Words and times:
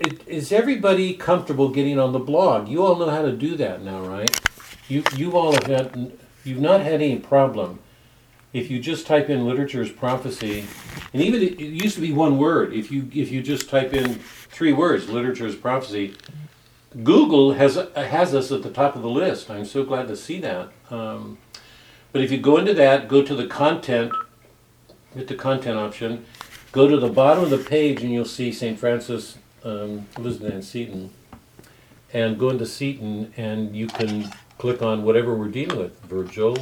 it, 0.00 0.26
is 0.26 0.50
everybody 0.50 1.14
comfortable 1.14 1.68
getting 1.68 1.98
on 1.98 2.12
the 2.12 2.18
blog? 2.18 2.68
You 2.68 2.84
all 2.84 2.96
know 2.96 3.10
how 3.10 3.22
to 3.22 3.32
do 3.32 3.56
that 3.56 3.82
now, 3.82 4.00
right? 4.00 4.40
You 4.88 5.04
you 5.16 5.36
all 5.36 5.52
have 5.52 5.66
had 5.66 6.18
you've 6.42 6.60
not 6.60 6.80
had 6.80 6.94
any 6.94 7.18
problem 7.18 7.78
if 8.52 8.70
you 8.70 8.80
just 8.80 9.06
type 9.06 9.30
in 9.30 9.46
literature 9.46 9.82
as 9.82 9.90
prophecy, 9.90 10.66
and 11.12 11.22
even 11.22 11.42
it, 11.42 11.60
it 11.60 11.82
used 11.82 11.94
to 11.94 12.00
be 12.00 12.12
one 12.12 12.38
word. 12.38 12.72
If 12.72 12.90
you 12.90 13.08
if 13.14 13.30
you 13.30 13.42
just 13.42 13.68
type 13.68 13.94
in 13.94 14.14
three 14.14 14.72
words, 14.72 15.08
literature 15.08 15.46
as 15.46 15.54
prophecy, 15.54 16.14
Google 17.02 17.52
has 17.52 17.76
has 17.94 18.34
us 18.34 18.50
at 18.50 18.64
the 18.64 18.70
top 18.70 18.96
of 18.96 19.02
the 19.02 19.10
list. 19.10 19.48
I'm 19.48 19.64
so 19.64 19.84
glad 19.84 20.08
to 20.08 20.16
see 20.16 20.40
that. 20.40 20.70
Um, 20.90 21.38
but 22.12 22.20
if 22.20 22.32
you 22.32 22.38
go 22.38 22.56
into 22.58 22.74
that, 22.74 23.08
go 23.08 23.22
to 23.22 23.34
the 23.34 23.46
content, 23.46 24.12
hit 25.14 25.28
the 25.28 25.34
content 25.34 25.78
option, 25.78 26.26
go 26.72 26.88
to 26.88 26.96
the 26.96 27.08
bottom 27.08 27.44
of 27.44 27.50
the 27.50 27.58
page, 27.58 28.02
and 28.02 28.12
you'll 28.12 28.24
see 28.24 28.52
St. 28.52 28.78
Francis 28.78 29.38
um, 29.64 30.06
Elizabeth 30.16 30.52
Ann 30.52 30.62
Seton, 30.62 31.10
and 32.12 32.38
go 32.38 32.50
into 32.50 32.66
Seton, 32.66 33.32
and 33.36 33.74
you 33.74 33.86
can 33.86 34.30
click 34.58 34.82
on 34.82 35.02
whatever 35.02 35.34
we're 35.34 35.48
dealing 35.48 35.78
with: 35.78 35.98
Virgil, 36.02 36.56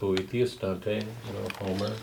Boethius, 0.00 0.56
Dante, 0.56 0.96
you 0.96 1.32
know, 1.32 1.48
Homer. 1.60 1.94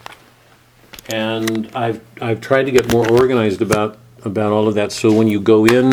And 1.09 1.69
I've 1.75 2.01
I've 2.21 2.41
tried 2.41 2.63
to 2.63 2.71
get 2.71 2.91
more 2.91 3.09
organized 3.09 3.61
about 3.61 3.97
about 4.23 4.51
all 4.51 4.67
of 4.67 4.75
that. 4.75 4.91
So 4.91 5.11
when 5.11 5.27
you 5.27 5.39
go 5.39 5.65
in, 5.65 5.91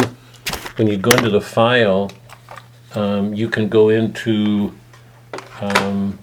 when 0.76 0.87
you 0.87 0.96
go 0.96 1.10
into 1.10 1.30
the 1.30 1.40
file, 1.40 2.10
um, 2.95 3.34
you 3.34 3.48
can 3.48 3.68
go 3.68 3.88
into 3.88 4.73
um, 5.60 6.18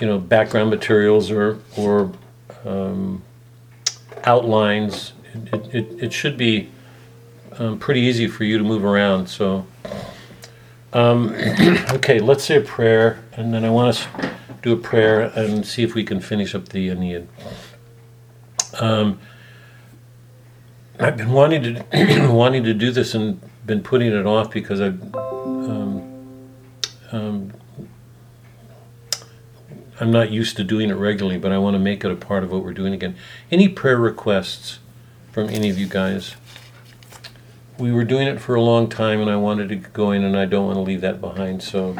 you 0.00 0.06
know 0.06 0.18
background 0.18 0.70
materials 0.70 1.30
or 1.30 1.58
or 1.76 2.10
um, 2.64 3.22
outlines. 4.24 5.12
It, 5.34 5.74
it, 5.74 6.04
it 6.04 6.12
should 6.12 6.36
be 6.36 6.70
um, 7.58 7.78
pretty 7.78 8.00
easy 8.00 8.26
for 8.26 8.44
you 8.44 8.58
to 8.58 8.64
move 8.64 8.84
around. 8.84 9.28
So. 9.28 9.66
Um, 10.92 11.28
okay, 11.90 12.18
let's 12.18 12.44
say 12.44 12.56
a 12.56 12.60
prayer, 12.60 13.22
and 13.32 13.54
then 13.54 13.64
I 13.64 13.70
want 13.70 13.90
us 13.90 14.06
to 14.18 14.34
do 14.62 14.72
a 14.72 14.76
prayer 14.76 15.22
and 15.36 15.64
see 15.64 15.82
if 15.82 15.94
we 15.94 16.04
can 16.04 16.20
finish 16.20 16.54
up 16.54 16.70
the 16.70 16.88
Aeneid. 16.88 17.28
Um, 18.80 19.20
I've 20.98 21.16
been 21.16 21.32
wanting 21.32 21.62
to 21.62 22.28
wanting 22.32 22.64
to 22.64 22.74
do 22.74 22.90
this 22.90 23.14
and 23.14 23.40
been 23.64 23.82
putting 23.82 24.12
it 24.12 24.26
off 24.26 24.50
because 24.50 24.80
I 24.80 24.88
um, 24.88 26.50
um, 27.12 27.52
I'm 30.00 30.10
not 30.10 30.30
used 30.30 30.56
to 30.56 30.64
doing 30.64 30.90
it 30.90 30.94
regularly, 30.94 31.38
but 31.38 31.52
I 31.52 31.58
want 31.58 31.74
to 31.74 31.78
make 31.78 32.04
it 32.04 32.10
a 32.10 32.16
part 32.16 32.42
of 32.42 32.50
what 32.50 32.64
we're 32.64 32.72
doing 32.72 32.94
again. 32.94 33.16
Any 33.50 33.68
prayer 33.68 33.96
requests 33.96 34.78
from 35.32 35.48
any 35.50 35.70
of 35.70 35.78
you 35.78 35.86
guys? 35.86 36.34
we 37.80 37.90
were 37.90 38.04
doing 38.04 38.28
it 38.28 38.40
for 38.40 38.54
a 38.54 38.60
long 38.60 38.88
time 38.88 39.20
and 39.20 39.30
I 39.30 39.36
wanted 39.36 39.70
to 39.70 39.76
go 39.76 40.12
in 40.12 40.22
and 40.22 40.36
I 40.36 40.44
don't 40.44 40.66
want 40.66 40.76
to 40.76 40.82
leave 40.82 41.00
that 41.00 41.20
behind. 41.20 41.62
So 41.62 41.96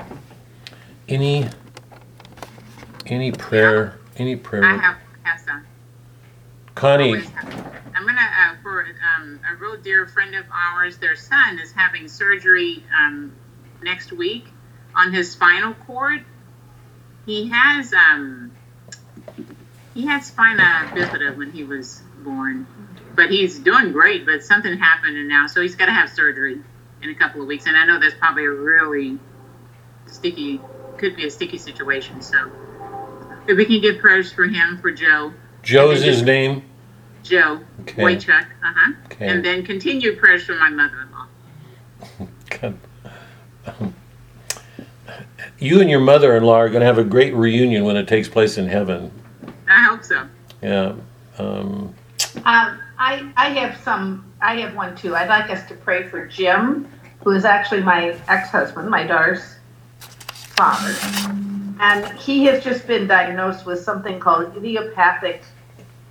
any 1.08 1.48
any 3.06 3.32
prayer 3.32 3.98
any 4.16 4.36
prayer 4.36 4.64
I 4.64 4.76
have, 4.76 4.98
have 5.22 5.40
some. 5.40 5.66
Connie 6.74 7.14
I'm 7.14 8.06
gonna 8.06 8.20
uh, 8.20 8.54
for 8.62 8.86
um, 9.16 9.40
a 9.50 9.56
real 9.56 9.76
dear 9.78 10.06
friend 10.06 10.34
of 10.34 10.44
ours. 10.52 10.98
Their 10.98 11.16
son 11.16 11.58
is 11.58 11.72
having 11.72 12.08
surgery 12.08 12.84
um, 12.96 13.32
next 13.82 14.12
week 14.12 14.44
on 14.94 15.12
his 15.12 15.32
spinal 15.32 15.74
cord. 15.86 16.24
He 17.26 17.48
has 17.48 17.92
um, 17.92 18.52
he 19.94 20.06
had 20.06 20.20
spina 20.20 20.90
bifida 20.92 21.36
when 21.36 21.52
he 21.52 21.64
was 21.64 22.02
born, 22.22 22.66
but 23.14 23.30
he's 23.30 23.58
doing 23.58 23.92
great. 23.92 24.26
But 24.26 24.42
something 24.42 24.76
happened, 24.78 25.16
and 25.16 25.28
now 25.28 25.46
so 25.46 25.60
he's 25.60 25.74
got 25.74 25.86
to 25.86 25.92
have 25.92 26.08
surgery 26.10 26.60
in 27.02 27.10
a 27.10 27.14
couple 27.14 27.40
of 27.40 27.46
weeks. 27.46 27.66
And 27.66 27.76
I 27.76 27.84
know 27.86 27.98
that's 27.98 28.14
probably 28.14 28.44
a 28.44 28.50
really 28.50 29.18
sticky, 30.06 30.60
could 30.98 31.16
be 31.16 31.26
a 31.26 31.30
sticky 31.30 31.58
situation. 31.58 32.20
So 32.20 32.50
if 33.48 33.56
we 33.56 33.64
can 33.64 33.80
give 33.80 33.98
prayers 33.98 34.32
for 34.32 34.44
him, 34.44 34.78
for 34.78 34.90
Joe, 34.90 35.32
Joe's 35.62 36.02
his 36.02 36.22
name. 36.22 36.62
Joe 37.22 37.60
Okay. 37.82 38.02
Wojciech, 38.02 38.44
uh 38.44 38.46
huh, 38.62 38.92
Okay. 39.06 39.28
and 39.28 39.44
then 39.44 39.64
continue 39.64 40.16
prayers 40.16 40.44
for 40.44 40.54
my 40.54 40.70
mother-in-law. 40.70 42.28
God. 42.48 42.78
You 45.58 45.80
and 45.82 45.90
your 45.90 46.00
mother-in-law 46.00 46.56
are 46.56 46.68
going 46.68 46.80
to 46.80 46.86
have 46.86 46.96
a 46.98 47.04
great 47.04 47.34
reunion 47.34 47.84
when 47.84 47.96
it 47.96 48.08
takes 48.08 48.28
place 48.28 48.56
in 48.56 48.66
heaven. 48.66 49.10
I 49.68 49.82
hope 49.82 50.02
so. 50.02 50.26
Yeah. 50.62 50.94
Um, 51.38 51.94
Um, 52.44 52.80
I, 53.00 53.32
I 53.34 53.48
have 53.48 53.80
some, 53.80 54.30
I 54.42 54.56
have 54.60 54.76
one 54.76 54.94
too. 54.94 55.16
I'd 55.16 55.30
like 55.30 55.48
us 55.48 55.66
to 55.68 55.74
pray 55.74 56.06
for 56.06 56.26
Jim, 56.26 56.86
who 57.24 57.30
is 57.30 57.46
actually 57.46 57.82
my 57.82 58.14
ex-husband, 58.28 58.90
my 58.90 59.06
daughter's 59.06 59.56
father. 59.98 60.94
And 61.80 62.06
he 62.18 62.44
has 62.44 62.62
just 62.62 62.86
been 62.86 63.06
diagnosed 63.06 63.64
with 63.64 63.82
something 63.82 64.20
called 64.20 64.54
idiopathic 64.54 65.42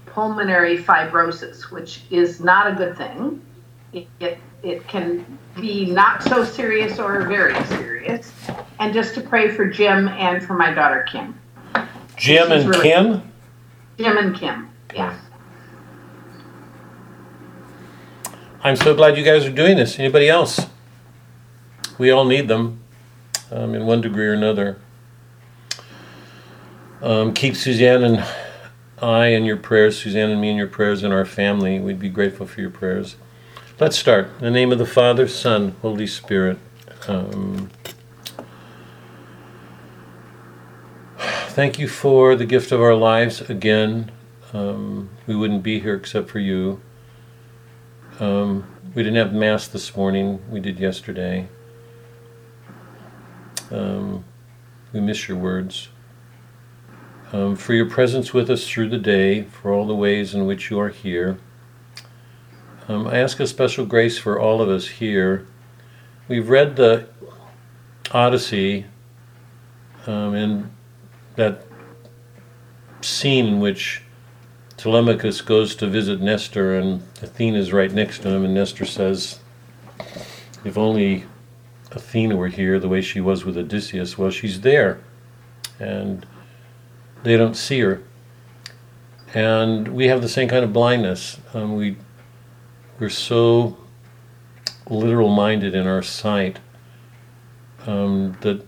pulmonary 0.08 0.80
fibrosis, 0.80 1.70
which 1.72 2.02
is 2.10 2.40
not 2.40 2.66
a 2.66 2.74
good 2.74 2.98
thing. 2.98 3.40
It, 3.94 4.08
it, 4.20 4.40
it 4.64 4.88
can 4.88 5.38
be 5.62 5.86
not 5.92 6.24
so 6.24 6.44
serious 6.44 6.98
or 6.98 7.22
very 7.28 7.64
serious. 7.66 8.34
And 8.80 8.96
just 8.96 9.14
to 9.14 9.22
pray 9.22 9.52
for 9.52 9.66
Jim 9.66 10.08
and 10.08 10.44
for 10.44 10.56
my 10.56 10.74
daughter 10.74 11.06
Kim. 11.12 11.40
Jim 12.16 12.52
and 12.52 12.68
really- 12.68 12.82
Kim. 12.82 13.32
Jim 14.00 14.18
and 14.18 14.36
Kim, 14.36 14.72
yes. 14.96 15.16
I'm 18.62 18.75
so 18.75 18.94
glad 18.94 19.18
you 19.18 19.24
guys 19.24 19.46
are 19.46 19.52
doing 19.52 19.78
this. 19.78 19.97
Anybody 20.00 20.28
else? 20.28 20.68
We 21.97 22.12
all 22.12 22.25
need 22.25 22.50
them 22.50 22.81
um, 23.52 23.74
in 23.74 23.86
one 23.86 24.02
degree 24.02 24.28
or 24.28 24.34
another. 24.34 24.78
Um, 27.02 27.34
keep 27.34 27.56
Suzanne 27.56 28.03
and 28.03 28.25
I 29.02 29.28
in 29.28 29.46
your 29.46 29.56
prayers, 29.56 29.98
Suzanne 29.98 30.30
and 30.30 30.42
me 30.42 30.50
in 30.50 30.58
your 30.58 30.68
prayers, 30.68 31.03
and 31.03 31.14
our 31.14 31.24
family. 31.24 31.80
We'd 31.80 32.00
be 32.00 32.09
grateful 32.09 32.46
for 32.46 32.59
your 32.59 32.69
prayers. 32.69 33.16
Let's 33.80 33.98
start. 33.98 34.28
In 34.40 34.42
the 34.42 34.52
name 34.52 34.74
of 34.74 34.78
the 34.78 34.86
Father, 34.86 35.30
Son, 35.30 35.78
Holy 35.81 36.06
Spirit. 36.06 36.58
Um, 37.08 37.69
thank 41.48 41.80
you 41.80 41.88
for 41.88 42.36
the 42.36 42.46
gift 42.46 42.74
of 42.74 42.81
our 42.81 42.96
lives 42.96 43.40
again. 43.50 44.12
Um, 44.52 45.09
we 45.28 45.36
wouldn't 45.38 45.64
be 45.64 45.80
here 45.80 45.96
except 45.96 46.30
for 46.30 46.40
you. 46.40 46.81
Um, 48.19 48.66
we 48.96 49.03
didn't 49.03 49.16
have 49.16 49.34
mass 49.34 49.68
this 49.68 49.96
morning. 49.96 50.41
We 50.52 50.59
did 50.59 50.78
yesterday. 50.78 51.47
Um, 53.72 54.25
we 54.91 55.00
miss 55.00 55.30
your 55.30 55.38
words. 55.38 55.88
Um, 57.31 57.56
for 57.56 57.74
your 57.74 57.90
presence 57.90 58.34
with 58.34 58.50
us 58.50 58.68
through 58.68 58.90
the 58.90 58.97
day, 58.97 59.44
for 59.44 59.72
all 59.72 59.88
the 59.88 59.96
ways 59.96 60.35
in 60.35 60.46
which 60.46 60.69
you 60.69 60.78
are 60.81 60.90
here. 60.90 61.38
Um, 62.90 63.07
I 63.07 63.19
ask 63.19 63.40
a 63.40 63.47
special 63.47 63.85
grace 63.85 64.18
for 64.18 64.38
all 64.38 64.62
of 64.62 64.68
us 64.68 64.88
here. 64.88 65.47
We've 66.28 66.50
read 66.50 66.75
the 66.75 67.07
Odyssey 68.12 68.86
um, 70.07 70.34
and 70.34 70.72
that 71.38 71.66
scene 73.00 73.46
in 73.46 73.59
which 73.62 74.01
Telemachus 74.80 75.42
goes 75.42 75.76
to 75.76 75.88
visit 75.88 76.22
Nestor, 76.22 76.78
and 76.80 77.04
Athena's 77.22 77.74
right 77.74 77.92
next 77.92 78.20
to 78.20 78.30
him, 78.30 78.46
and 78.46 78.54
Nestor 78.54 78.86
says, 78.86 79.40
If 80.64 80.78
only 80.78 81.26
Athena 81.92 82.38
were 82.38 82.48
here 82.48 82.80
the 82.80 82.88
way 82.88 83.02
she 83.02 83.20
was 83.20 83.44
with 83.44 83.58
Odysseus. 83.58 84.18
Well, 84.18 84.30
she's 84.30 84.62
there, 84.62 85.02
and 85.82 86.26
they 87.24 87.36
don't 87.36 87.56
see 87.56 87.82
her. 87.82 88.02
And 89.34 89.90
we 89.90 90.08
have 90.08 90.22
the 90.22 90.30
same 90.30 90.48
kind 90.48 90.64
of 90.64 90.72
blindness. 90.72 91.42
Um, 91.54 91.76
we, 91.76 91.98
we're 93.02 93.10
so 93.10 93.78
literal 94.90 95.28
minded 95.28 95.75
in 95.75 95.88
our 95.88 96.02
sight 96.02 96.60
um, 97.86 98.38
that 98.40 98.66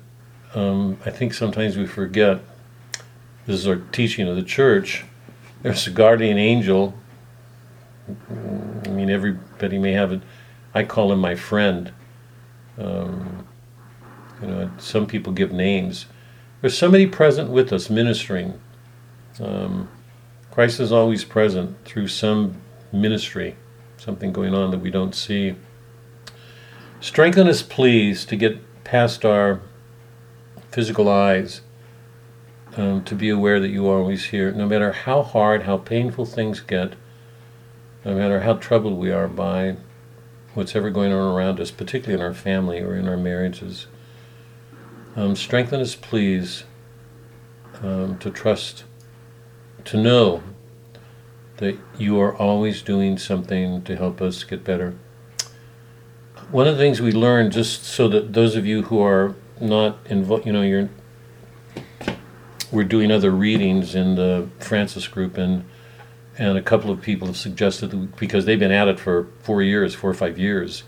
um, 0.55 0.97
I 1.05 1.09
think 1.09 1.33
sometimes 1.33 1.77
we 1.77 1.87
forget. 1.87 2.41
This 3.45 3.61
is 3.61 3.65
our 3.65 3.77
teaching 3.77 4.27
of 4.27 4.35
the 4.35 4.43
church 4.43 5.05
there's 5.63 5.87
a 5.87 5.91
guardian 5.91 6.37
angel. 6.37 6.93
I 8.85 8.89
mean, 8.89 9.09
everybody 9.09 9.77
may 9.77 9.93
have 9.93 10.11
it. 10.11 10.21
I 10.73 10.83
call 10.83 11.11
him 11.11 11.19
my 11.19 11.35
friend. 11.35 11.91
Um, 12.77 13.47
you 14.41 14.47
know, 14.47 14.71
some 14.77 15.05
people 15.05 15.33
give 15.33 15.51
names. 15.51 16.07
There's 16.61 16.77
somebody 16.77 17.07
present 17.07 17.49
with 17.49 17.71
us 17.71 17.89
ministering. 17.89 18.59
Um, 19.39 19.89
Christ 20.51 20.79
is 20.79 20.91
always 20.91 21.23
present 21.23 21.83
through 21.85 22.07
some 22.07 22.57
ministry, 22.91 23.55
something 23.97 24.33
going 24.33 24.53
on 24.53 24.71
that 24.71 24.79
we 24.79 24.91
don't 24.91 25.15
see. 25.15 25.55
Strengthen 26.99 27.47
us, 27.47 27.61
please, 27.61 28.25
to 28.25 28.35
get 28.35 28.83
past 28.83 29.25
our 29.25 29.61
physical 30.71 31.09
eyes 31.09 31.61
um, 32.77 33.03
to 33.03 33.15
be 33.15 33.29
aware 33.29 33.59
that 33.59 33.69
you 33.69 33.87
are 33.87 33.97
always 33.97 34.25
here, 34.25 34.51
no 34.51 34.65
matter 34.65 34.91
how 34.91 35.21
hard, 35.23 35.63
how 35.63 35.77
painful 35.77 36.25
things 36.25 36.59
get, 36.59 36.93
no 38.05 38.15
matter 38.15 38.41
how 38.41 38.53
troubled 38.53 38.97
we 38.97 39.11
are 39.11 39.27
by 39.27 39.75
what's 40.53 40.75
ever 40.75 40.89
going 40.89 41.11
on 41.13 41.33
around 41.33 41.59
us, 41.59 41.71
particularly 41.71 42.19
in 42.19 42.25
our 42.25 42.33
family 42.33 42.79
or 42.79 42.95
in 42.95 43.07
our 43.07 43.17
marriages. 43.17 43.87
Um, 45.15 45.35
strengthen 45.35 45.81
us, 45.81 45.95
please, 45.95 46.63
um, 47.81 48.17
to 48.19 48.29
trust, 48.29 48.85
to 49.85 50.01
know 50.01 50.43
that 51.57 51.77
you 51.97 52.19
are 52.19 52.35
always 52.35 52.81
doing 52.81 53.17
something 53.17 53.83
to 53.83 53.95
help 53.95 54.21
us 54.21 54.43
get 54.43 54.63
better. 54.63 54.95
One 56.49 56.67
of 56.67 56.77
the 56.77 56.83
things 56.83 57.01
we 57.01 57.11
learned, 57.11 57.51
just 57.51 57.83
so 57.83 58.07
that 58.09 58.33
those 58.33 58.55
of 58.55 58.65
you 58.65 58.83
who 58.83 59.01
are 59.01 59.35
not 59.59 59.99
involved, 60.05 60.45
you 60.45 60.53
know, 60.53 60.63
you're 60.63 60.89
we're 62.71 62.83
doing 62.83 63.11
other 63.11 63.31
readings 63.31 63.95
in 63.95 64.15
the 64.15 64.47
Francis 64.59 65.07
group, 65.07 65.37
and 65.37 65.65
and 66.37 66.57
a 66.57 66.61
couple 66.61 66.89
of 66.89 67.01
people 67.01 67.27
have 67.27 67.37
suggested 67.37 68.15
because 68.15 68.45
they've 68.45 68.59
been 68.59 68.71
at 68.71 68.87
it 68.87 68.99
for 68.99 69.27
four 69.41 69.61
years, 69.61 69.93
four 69.93 70.09
or 70.09 70.13
five 70.13 70.39
years, 70.39 70.83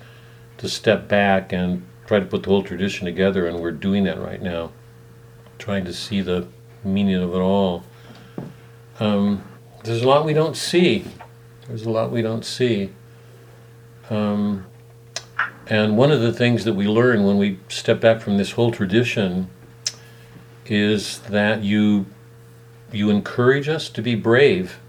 to 0.57 0.69
step 0.69 1.07
back 1.07 1.51
and 1.51 1.85
try 2.07 2.19
to 2.19 2.25
put 2.25 2.43
the 2.43 2.49
whole 2.49 2.63
tradition 2.63 3.05
together, 3.05 3.47
and 3.47 3.59
we're 3.59 3.71
doing 3.71 4.05
that 4.05 4.19
right 4.19 4.41
now, 4.41 4.71
trying 5.59 5.85
to 5.85 5.93
see 5.93 6.21
the 6.21 6.47
meaning 6.83 7.15
of 7.15 7.33
it 7.33 7.39
all. 7.39 7.83
Um, 8.99 9.43
there's 9.83 10.01
a 10.01 10.07
lot 10.07 10.25
we 10.25 10.33
don't 10.33 10.55
see. 10.55 11.05
There's 11.67 11.85
a 11.85 11.89
lot 11.89 12.11
we 12.11 12.21
don't 12.21 12.45
see. 12.45 12.91
Um, 14.09 14.65
and 15.67 15.97
one 15.97 16.11
of 16.11 16.21
the 16.21 16.33
things 16.33 16.65
that 16.65 16.73
we 16.73 16.87
learn 16.87 17.23
when 17.23 17.37
we 17.37 17.59
step 17.69 17.99
back 17.99 18.21
from 18.21 18.37
this 18.37 18.51
whole 18.51 18.71
tradition 18.71 19.49
is 20.65 21.19
that 21.19 21.63
you 21.63 22.05
you 22.91 23.09
encourage 23.09 23.67
us 23.67 23.89
to 23.89 24.01
be 24.01 24.15
brave. 24.15 24.79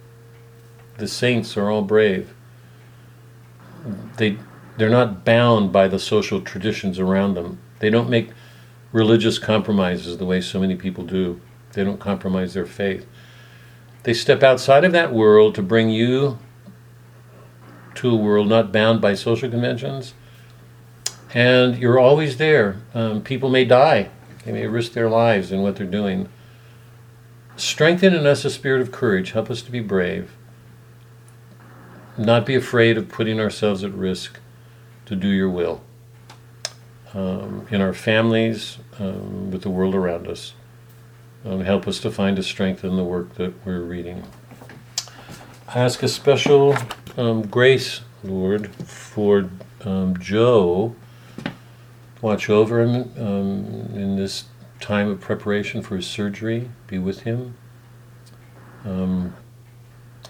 The 0.98 1.08
saints 1.08 1.56
are 1.56 1.70
all 1.70 1.82
brave. 1.82 2.34
They 4.16 4.38
they're 4.76 4.90
not 4.90 5.24
bound 5.24 5.72
by 5.72 5.88
the 5.88 5.98
social 5.98 6.40
traditions 6.40 6.98
around 6.98 7.34
them. 7.34 7.58
They 7.78 7.90
don't 7.90 8.10
make 8.10 8.30
religious 8.92 9.38
compromises 9.38 10.18
the 10.18 10.26
way 10.26 10.40
so 10.40 10.60
many 10.60 10.76
people 10.76 11.04
do. 11.04 11.40
They 11.72 11.84
don't 11.84 12.00
compromise 12.00 12.54
their 12.54 12.66
faith. 12.66 13.06
They 14.04 14.14
step 14.14 14.42
outside 14.42 14.84
of 14.84 14.92
that 14.92 15.12
world 15.12 15.54
to 15.54 15.62
bring 15.62 15.90
you 15.90 16.38
to 17.96 18.10
a 18.10 18.16
world 18.16 18.48
not 18.48 18.72
bound 18.72 19.00
by 19.00 19.14
social 19.14 19.50
conventions. 19.50 20.14
And 21.32 21.76
you're 21.78 21.98
always 21.98 22.36
there. 22.36 22.76
Um, 22.92 23.22
people 23.22 23.48
may 23.48 23.64
die 23.64 24.10
they 24.44 24.52
may 24.52 24.66
risk 24.66 24.92
their 24.92 25.08
lives 25.08 25.50
in 25.50 25.62
what 25.62 25.76
they're 25.76 25.86
doing. 25.86 26.28
Strengthen 27.56 28.14
in 28.14 28.26
us 28.26 28.44
a 28.44 28.50
spirit 28.50 28.82
of 28.82 28.92
courage. 28.92 29.32
Help 29.32 29.50
us 29.50 29.62
to 29.62 29.70
be 29.70 29.80
brave. 29.80 30.36
Not 32.18 32.46
be 32.46 32.54
afraid 32.54 32.96
of 32.98 33.08
putting 33.08 33.40
ourselves 33.40 33.82
at 33.82 33.92
risk 33.92 34.38
to 35.06 35.16
do 35.16 35.28
your 35.28 35.50
will. 35.50 35.82
Um, 37.12 37.66
in 37.70 37.80
our 37.80 37.94
families, 37.94 38.78
um, 38.98 39.50
with 39.50 39.62
the 39.62 39.70
world 39.70 39.94
around 39.94 40.26
us. 40.26 40.54
Um, 41.44 41.60
help 41.60 41.86
us 41.86 42.00
to 42.00 42.10
find 42.10 42.38
a 42.38 42.42
strength 42.42 42.84
in 42.84 42.96
the 42.96 43.04
work 43.04 43.34
that 43.34 43.54
we're 43.64 43.82
reading. 43.82 44.24
I 45.68 45.80
ask 45.80 46.02
a 46.02 46.08
special 46.08 46.76
um, 47.16 47.46
grace, 47.46 48.00
Lord, 48.22 48.74
for 48.84 49.50
um, 49.84 50.18
Joe 50.18 50.96
watch 52.24 52.48
over 52.48 52.80
him 52.80 53.12
um, 53.18 53.90
in 53.94 54.16
this 54.16 54.44
time 54.80 55.08
of 55.10 55.20
preparation 55.20 55.82
for 55.82 55.96
his 55.96 56.06
surgery. 56.06 56.70
Be 56.86 56.98
with 56.98 57.20
him. 57.20 57.54
Um, 58.82 59.36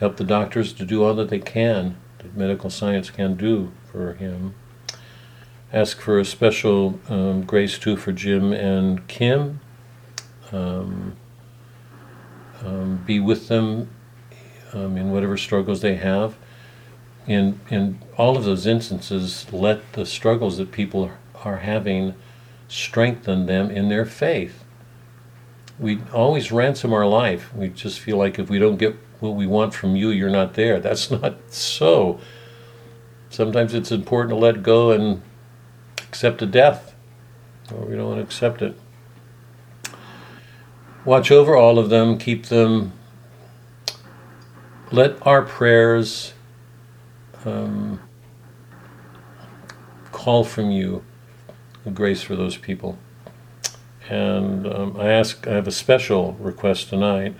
help 0.00 0.17
the 0.17 0.25
doctors 0.25 0.73
to 0.73 0.85
do 0.85 1.05
all 1.05 1.14
that 1.14 1.29
they 1.29 1.38
can, 1.38 1.96
that 2.19 2.37
medical 2.37 2.69
science 2.69 3.11
can 3.11 3.37
do 3.37 3.70
for 3.85 4.14
him. 4.14 4.56
Ask 5.73 6.00
for 6.00 6.19
a 6.19 6.25
special 6.25 6.99
um, 7.08 7.44
grace 7.44 7.79
too 7.79 7.97
for 7.97 8.11
Jim 8.11 8.52
and 8.52 9.06
Kim. 9.06 9.61
Um, 10.50 11.14
um, 12.64 13.05
be 13.06 13.20
with 13.20 13.47
them 13.47 13.88
um, 14.73 14.97
in 14.97 15.12
whatever 15.12 15.37
struggles 15.37 15.81
they 15.81 15.94
have. 15.94 16.35
In 17.29 17.61
in 17.70 18.00
all 18.19 18.37
of 18.37 18.44
those 18.44 18.67
instances, 18.67 19.47
let 19.52 19.93
the 19.93 20.05
struggles 20.05 20.58
that 20.58 20.73
people 20.73 21.12
are 21.44 21.58
having 21.58 22.14
strengthened 22.69 23.49
them 23.49 23.70
in 23.70 23.88
their 23.88 24.05
faith. 24.05 24.64
We 25.79 26.00
always 26.12 26.50
ransom 26.50 26.93
our 26.93 27.06
life. 27.06 27.55
We 27.55 27.69
just 27.69 28.00
feel 28.00 28.17
like 28.17 28.38
if 28.38 28.49
we 28.49 28.58
don't 28.58 28.76
get 28.76 28.96
what 29.20 29.31
we 29.31 29.46
want 29.46 29.75
from 29.75 29.96
you, 29.96 30.11
you're 30.11 30.31
not 30.31 30.55
there. 30.55 30.81
That's 30.81 31.11
not 31.11 31.37
so. 31.49 32.20
Sometimes 33.31 33.75
it's 33.75 33.91
important 33.91 34.31
to 34.31 34.37
let 34.37 34.62
go 34.62 34.91
and 34.91 35.23
accept 35.99 36.43
a 36.43 36.46
death, 36.46 36.94
or 37.73 37.85
we 37.85 37.97
don't 37.97 38.08
want 38.08 38.19
to 38.19 38.23
accept 38.23 38.62
it. 38.62 38.79
Watch 41.05 41.31
over 41.31 41.56
all 41.56 41.79
of 41.79 41.90
them, 41.90 42.17
keep 42.17 42.47
them. 42.47 42.93
Let 44.90 45.26
our 45.26 45.43
prayers 45.43 46.32
um, 47.44 48.00
call 50.12 50.44
from 50.44 50.70
you 50.70 51.05
grace 51.91 52.23
for 52.23 52.37
those 52.37 52.57
people. 52.57 52.99
And 54.09 54.67
um, 54.67 54.97
I 54.99 55.09
ask, 55.09 55.47
I 55.47 55.53
have 55.53 55.67
a 55.67 55.73
special 55.73 56.33
request 56.35 56.89
tonight 56.91 57.35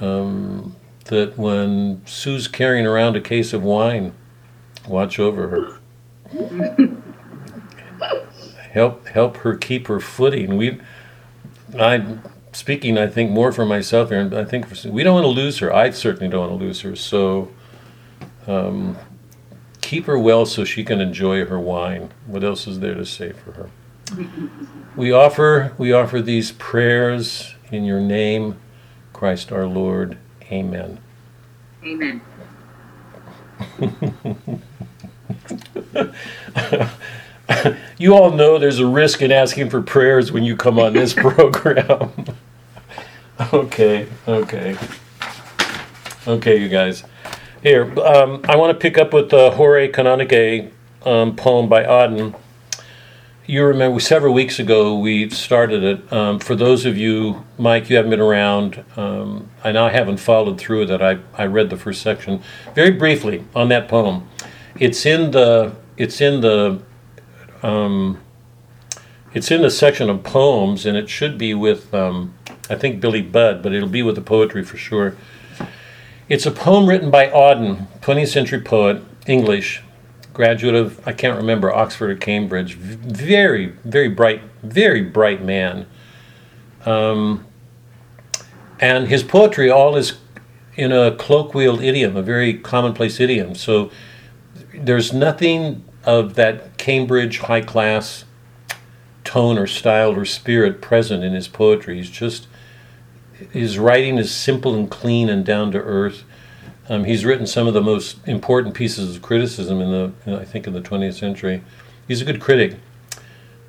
um, 0.00 0.76
that 1.06 1.38
when 1.38 2.02
Sue's 2.06 2.48
carrying 2.48 2.86
around 2.86 3.16
a 3.16 3.20
case 3.20 3.52
of 3.52 3.62
wine, 3.62 4.12
watch 4.86 5.18
over 5.18 5.48
her. 5.48 5.78
help 8.72 9.06
help 9.08 9.38
her 9.38 9.56
keep 9.56 9.86
her 9.86 10.00
footing. 10.00 10.56
We, 10.58 10.80
I 11.78 12.18
speaking, 12.52 12.98
I 12.98 13.06
think 13.06 13.30
more 13.30 13.52
for 13.52 13.64
myself 13.64 14.10
here. 14.10 14.20
And 14.20 14.34
I 14.34 14.44
think 14.44 14.66
for, 14.66 14.88
we 14.90 15.02
don't 15.02 15.14
want 15.14 15.24
to 15.24 15.28
lose 15.28 15.58
her. 15.58 15.74
I 15.74 15.90
certainly 15.90 16.28
don't 16.28 16.48
want 16.48 16.60
to 16.60 16.64
lose 16.66 16.80
her. 16.82 16.94
So. 16.94 17.50
Um, 18.46 18.96
keep 19.88 20.04
her 20.04 20.18
well 20.18 20.44
so 20.44 20.64
she 20.64 20.84
can 20.84 21.00
enjoy 21.00 21.46
her 21.46 21.58
wine. 21.58 22.10
What 22.26 22.44
else 22.44 22.66
is 22.66 22.80
there 22.80 22.94
to 22.94 23.06
say 23.06 23.32
for 23.32 23.52
her? 23.52 23.70
we 24.96 25.12
offer 25.12 25.72
we 25.78 25.92
offer 25.92 26.20
these 26.20 26.52
prayers 26.52 27.54
in 27.72 27.84
your 27.84 28.00
name, 28.00 28.58
Christ 29.14 29.50
our 29.50 29.64
Lord. 29.66 30.18
Amen. 30.52 30.98
Amen. 31.82 32.20
you 37.98 38.14
all 38.14 38.30
know 38.32 38.58
there's 38.58 38.80
a 38.80 38.86
risk 38.86 39.22
in 39.22 39.32
asking 39.32 39.70
for 39.70 39.80
prayers 39.80 40.30
when 40.30 40.44
you 40.44 40.54
come 40.54 40.78
on 40.78 40.92
this 40.92 41.14
program. 41.24 42.12
okay, 43.54 44.06
okay. 44.26 44.76
Okay, 46.26 46.60
you 46.60 46.68
guys. 46.68 47.04
Here, 47.60 47.92
um, 47.98 48.42
I 48.48 48.54
want 48.54 48.72
to 48.72 48.80
pick 48.80 48.96
up 48.98 49.12
with 49.12 49.30
the 49.30 49.50
Horae 49.50 49.90
Canonicae 49.90 50.70
um, 51.04 51.34
poem 51.34 51.68
by 51.68 51.82
Auden. 51.82 52.38
You 53.46 53.64
remember 53.64 53.98
several 53.98 54.32
weeks 54.32 54.60
ago 54.60 54.96
we 54.96 55.28
started 55.30 55.82
it. 55.82 56.12
Um, 56.12 56.38
for 56.38 56.54
those 56.54 56.86
of 56.86 56.96
you, 56.96 57.44
Mike, 57.58 57.90
you 57.90 57.96
haven't 57.96 58.12
been 58.12 58.20
around. 58.20 58.84
Um, 58.94 59.50
I 59.64 59.72
now 59.72 59.86
I 59.86 59.90
haven't 59.90 60.18
followed 60.18 60.60
through 60.60 60.86
that. 60.86 61.02
I, 61.02 61.18
I 61.34 61.46
read 61.46 61.68
the 61.68 61.76
first 61.76 62.00
section 62.00 62.40
very 62.76 62.92
briefly 62.92 63.44
on 63.56 63.70
that 63.70 63.88
poem. 63.88 64.28
It's 64.78 65.04
in 65.04 65.32
the 65.32 65.74
it's 65.96 66.20
in 66.20 66.40
the 66.42 66.80
um, 67.64 68.20
it's 69.34 69.50
in 69.50 69.62
the 69.62 69.70
section 69.70 70.08
of 70.08 70.22
poems, 70.22 70.86
and 70.86 70.96
it 70.96 71.08
should 71.08 71.36
be 71.36 71.54
with 71.54 71.92
um, 71.92 72.34
I 72.70 72.76
think 72.76 73.00
Billy 73.00 73.22
Budd, 73.22 73.64
but 73.64 73.72
it'll 73.72 73.88
be 73.88 74.04
with 74.04 74.14
the 74.14 74.20
poetry 74.20 74.62
for 74.62 74.76
sure. 74.76 75.16
It's 76.28 76.44
a 76.44 76.50
poem 76.50 76.86
written 76.86 77.10
by 77.10 77.28
Auden, 77.28 77.86
20th 78.00 78.28
century 78.28 78.60
poet, 78.60 79.02
English, 79.26 79.82
graduate 80.34 80.74
of, 80.74 81.00
I 81.08 81.12
can't 81.12 81.38
remember, 81.38 81.72
Oxford 81.72 82.10
or 82.10 82.16
Cambridge. 82.16 82.74
Very, 82.74 83.68
very 83.84 84.08
bright, 84.08 84.42
very 84.62 85.00
bright 85.00 85.42
man. 85.42 85.86
Um, 86.84 87.46
and 88.78 89.08
his 89.08 89.22
poetry 89.22 89.70
all 89.70 89.96
is 89.96 90.18
in 90.76 90.92
a 90.92 91.16
colloquial 91.16 91.80
idiom, 91.80 92.14
a 92.14 92.22
very 92.22 92.58
commonplace 92.58 93.18
idiom. 93.20 93.54
So 93.54 93.90
there's 94.74 95.14
nothing 95.14 95.82
of 96.04 96.34
that 96.34 96.76
Cambridge 96.76 97.38
high 97.38 97.62
class 97.62 98.26
tone 99.24 99.56
or 99.56 99.66
style 99.66 100.14
or 100.14 100.26
spirit 100.26 100.82
present 100.82 101.24
in 101.24 101.32
his 101.32 101.48
poetry. 101.48 101.96
He's 101.96 102.10
just 102.10 102.48
his 103.52 103.78
writing 103.78 104.18
is 104.18 104.34
simple 104.34 104.74
and 104.74 104.90
clean 104.90 105.28
and 105.28 105.44
down 105.44 105.72
to 105.72 105.78
earth. 105.78 106.24
Um, 106.88 107.04
he's 107.04 107.24
written 107.24 107.46
some 107.46 107.66
of 107.66 107.74
the 107.74 107.82
most 107.82 108.16
important 108.26 108.74
pieces 108.74 109.14
of 109.14 109.22
criticism 109.22 109.80
in 109.80 109.90
the, 110.24 110.40
I 110.40 110.44
think, 110.44 110.66
in 110.66 110.72
the 110.72 110.80
20th 110.80 111.14
century. 111.14 111.62
He's 112.06 112.22
a 112.22 112.24
good 112.24 112.40
critic, 112.40 112.76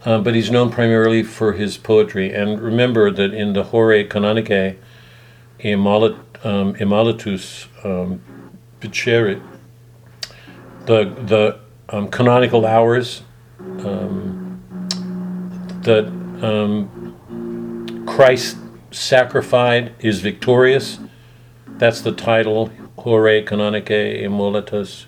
uh, 0.06 0.20
but 0.20 0.34
he's 0.36 0.50
known 0.50 0.72
primarily 0.72 1.24
for 1.24 1.54
his 1.54 1.78
poetry. 1.78 2.34
And 2.34 2.62
remember 2.62 3.12
that 3.12 3.34
in 3.34 3.54
the 3.54 3.64
Horae 3.66 4.08
Canonicae, 4.08 4.78
Immolit, 5.60 6.18
um, 6.46 6.74
um, 7.84 8.22
the 10.86 11.06
the 11.26 11.60
um, 11.90 12.10
canonical 12.10 12.66
hours 12.66 13.24
um, 13.60 14.62
that 15.84 16.08
um, 16.42 18.06
Christ 18.08 18.58
sacrificed 18.91 19.91
is 20.00 20.22
victorious. 20.22 21.00
That's 21.67 22.01
the 22.01 22.12
title. 22.12 22.72
Horae 22.98 23.46
canonicae 23.46 24.22
immolatus 24.24 25.05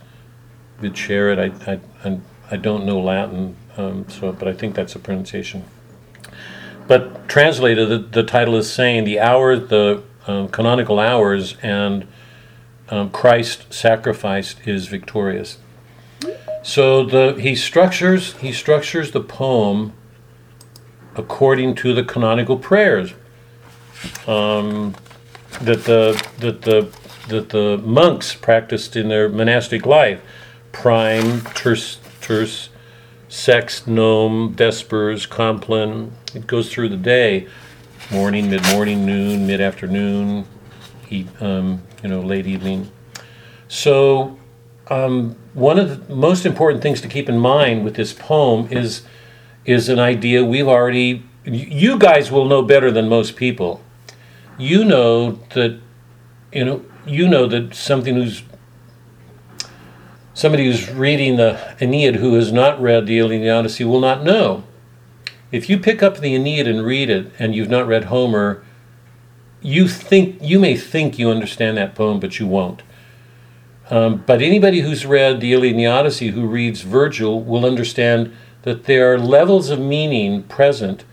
vincere. 0.79 1.39
I, 1.39 1.71
I, 1.71 1.79
I, 2.03 2.19
I 2.51 2.57
don't 2.57 2.85
know 2.85 2.99
Latin, 2.99 3.55
um, 3.77 4.05
so 4.09 4.31
but 4.31 4.47
I 4.47 4.53
think 4.53 4.75
that's 4.75 4.93
the 4.93 4.99
pronunciation. 4.99 5.65
But 6.87 7.27
translated, 7.27 7.89
the, 7.89 7.97
the 7.97 8.23
title 8.23 8.55
is 8.55 8.71
saying 8.71 9.03
the 9.03 9.19
hour, 9.19 9.57
the 9.57 10.03
um, 10.27 10.49
canonical 10.49 10.99
hours, 10.99 11.55
and 11.61 12.07
um, 12.89 13.09
Christ 13.09 13.73
sacrificed 13.73 14.65
is 14.65 14.87
victorious. 14.87 15.57
So 16.63 17.03
the 17.03 17.39
he 17.39 17.55
structures 17.55 18.33
he 18.33 18.51
structures 18.51 19.11
the 19.11 19.21
poem 19.21 19.93
according 21.15 21.75
to 21.75 21.93
the 21.93 22.03
canonical 22.03 22.57
prayers 22.57 23.13
um, 24.27 24.95
that 25.61 25.83
the 25.83 26.21
that 26.39 26.61
the 26.61 26.91
that 27.27 27.49
the 27.49 27.77
monks 27.83 28.35
practiced 28.35 28.95
in 28.95 29.09
their 29.09 29.29
monastic 29.29 29.85
life. 29.85 30.21
Prime, 30.71 31.41
Terce, 31.53 31.99
Terce, 32.21 32.69
sext, 33.29 33.87
None, 33.87 34.53
vespers, 34.53 35.25
compline. 35.25 36.11
It 36.33 36.47
goes 36.47 36.71
through 36.71 36.89
the 36.89 36.97
day, 36.97 37.47
morning, 38.11 38.49
mid 38.49 38.63
morning, 38.71 39.05
noon, 39.05 39.47
mid 39.47 39.61
afternoon, 39.61 40.45
um, 41.39 41.81
you 42.03 42.09
know, 42.09 42.21
late 42.21 42.47
evening. 42.47 42.91
So, 43.67 44.37
um, 44.87 45.35
one 45.53 45.79
of 45.79 46.07
the 46.07 46.15
most 46.15 46.45
important 46.45 46.83
things 46.83 47.01
to 47.01 47.07
keep 47.07 47.29
in 47.29 47.37
mind 47.37 47.83
with 47.83 47.95
this 47.95 48.13
poem 48.13 48.67
is 48.71 49.03
is 49.65 49.89
an 49.89 49.99
idea 49.99 50.43
we've 50.43 50.67
already. 50.67 51.23
You 51.43 51.97
guys 51.97 52.31
will 52.31 52.45
know 52.45 52.61
better 52.61 52.91
than 52.91 53.09
most 53.09 53.35
people. 53.35 53.81
You 54.57 54.85
know 54.85 55.39
that, 55.53 55.79
you 56.51 56.65
know, 56.65 56.85
you 57.05 57.27
know 57.27 57.47
that 57.47 57.73
something 57.73 58.15
who's 58.15 58.43
somebody 60.33 60.65
who's 60.65 60.89
reading 60.89 61.35
the 61.35 61.75
Aeneid 61.79 62.15
who 62.15 62.35
has 62.35 62.51
not 62.51 62.81
read 62.81 63.05
the 63.05 63.19
Iliad 63.19 63.41
and 63.41 63.43
the 63.43 63.49
Odyssey 63.49 63.83
will 63.83 63.99
not 63.99 64.23
know. 64.23 64.63
If 65.51 65.69
you 65.69 65.77
pick 65.77 66.01
up 66.01 66.19
the 66.19 66.33
Aeneid 66.33 66.67
and 66.67 66.85
read 66.85 67.09
it, 67.09 67.31
and 67.37 67.53
you've 67.53 67.69
not 67.69 67.87
read 67.87 68.05
Homer, 68.05 68.63
you 69.61 69.87
think 69.87 70.39
you 70.41 70.59
may 70.59 70.77
think 70.77 71.19
you 71.19 71.29
understand 71.29 71.77
that 71.77 71.93
poem, 71.95 72.19
but 72.19 72.39
you 72.39 72.47
won't. 72.47 72.83
Um, 73.89 74.23
but 74.25 74.41
anybody 74.41 74.79
who's 74.79 75.05
read 75.05 75.41
the 75.41 75.53
Iliad 75.53 75.73
and 75.73 75.79
the 75.79 75.87
Odyssey, 75.87 76.29
who 76.29 76.47
reads 76.47 76.81
Virgil, 76.81 77.43
will 77.43 77.65
understand 77.65 78.33
that 78.61 78.85
there 78.85 79.13
are 79.13 79.19
levels 79.19 79.69
of 79.69 79.79
meaning 79.79 80.43
present, 80.43 81.03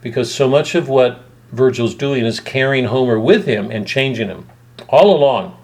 because 0.00 0.34
so 0.34 0.48
much 0.48 0.74
of 0.74 0.88
what 0.88 1.23
Virgil's 1.54 1.94
doing 1.94 2.24
is 2.24 2.40
carrying 2.40 2.86
Homer 2.86 3.18
with 3.18 3.46
him 3.46 3.70
and 3.70 3.86
changing 3.86 4.28
him 4.28 4.48
all 4.88 5.14
along. 5.14 5.56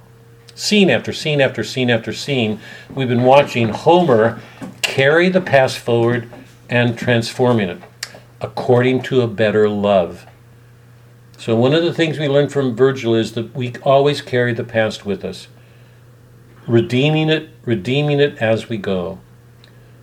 Scene 0.55 0.91
after 0.91 1.13
scene 1.13 1.41
after 1.41 1.65
scene 1.65 1.91
after 1.91 2.13
scene, 2.13 2.61
we've 2.95 3.09
been 3.09 3.25
watching 3.25 3.71
Homer 3.71 4.41
carry 4.83 5.29
the 5.29 5.41
past 5.41 5.79
forward 5.79 6.29
and 6.69 6.99
transforming 6.99 7.69
it 7.69 7.83
according 8.41 9.03
to 9.03 9.21
a 9.21 9.27
better 9.27 9.69
love. 9.69 10.27
So, 11.39 11.57
one 11.57 11.73
of 11.73 11.83
the 11.83 11.95
things 11.95 12.19
we 12.19 12.29
learn 12.29 12.49
from 12.49 12.77
Virgil 12.77 13.15
is 13.15 13.33
that 13.33 13.55
we 13.55 13.75
always 13.83 14.21
carry 14.21 14.53
the 14.53 14.65
past 14.65 15.07
with 15.07 15.25
us, 15.25 15.49
redeeming 16.67 17.31
it, 17.31 17.49
redeeming 17.65 18.21
it 18.21 18.37
as 18.39 18.69
we 18.69 18.77
go. 18.77 19.21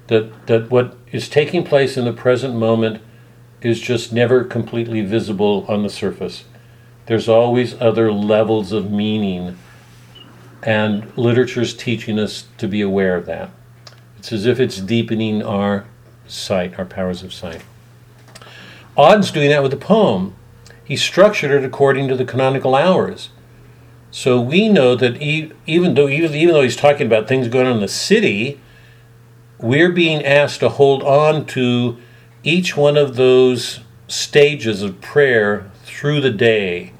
That, 0.07 0.47
that 0.47 0.71
what 0.71 0.97
is 1.11 1.29
taking 1.29 1.63
place 1.63 1.97
in 1.97 2.05
the 2.05 2.13
present 2.13 2.55
moment 2.55 3.01
is 3.61 3.79
just 3.79 4.13
never 4.13 4.43
completely 4.43 5.01
visible 5.01 5.65
on 5.67 5.83
the 5.83 5.89
surface. 5.89 6.45
There's 7.07 7.29
always 7.29 7.79
other 7.81 8.11
levels 8.11 8.71
of 8.71 8.91
meaning, 8.91 9.57
and 10.61 11.15
literature's 11.17 11.75
teaching 11.75 12.19
us 12.19 12.45
to 12.57 12.67
be 12.67 12.81
aware 12.81 13.15
of 13.15 13.25
that. 13.25 13.49
It's 14.17 14.31
as 14.31 14.45
if 14.45 14.59
it's 14.59 14.79
deepening 14.81 15.41
our 15.41 15.85
sight, 16.27 16.77
our 16.77 16.85
powers 16.85 17.23
of 17.23 17.33
sight. 17.33 17.63
Auden's 18.95 19.31
doing 19.31 19.49
that 19.49 19.61
with 19.61 19.71
the 19.71 19.77
poem. 19.77 20.35
He 20.83 20.95
structured 20.95 21.51
it 21.51 21.65
according 21.65 22.07
to 22.07 22.15
the 22.15 22.25
canonical 22.25 22.75
hours. 22.75 23.29
So 24.09 24.41
we 24.41 24.69
know 24.69 24.95
that 24.95 25.21
e- 25.21 25.51
even 25.65 25.93
though 25.93 26.09
even, 26.09 26.33
even 26.33 26.53
though 26.53 26.61
he's 26.61 26.75
talking 26.75 27.05
about 27.05 27.27
things 27.27 27.47
going 27.47 27.67
on 27.67 27.75
in 27.75 27.81
the 27.81 27.87
city, 27.87 28.59
we're 29.59 29.91
being 29.91 30.25
asked 30.25 30.61
to 30.61 30.69
hold 30.69 31.03
on 31.03 31.45
to 31.47 31.97
each 32.47 32.77
one 32.77 32.95
of 32.95 33.17
those 33.17 33.81
stages 34.07 34.81
of 34.81 35.01
prayer 35.01 35.69
through 35.83 36.21
the 36.21 36.31
day. 36.31 36.93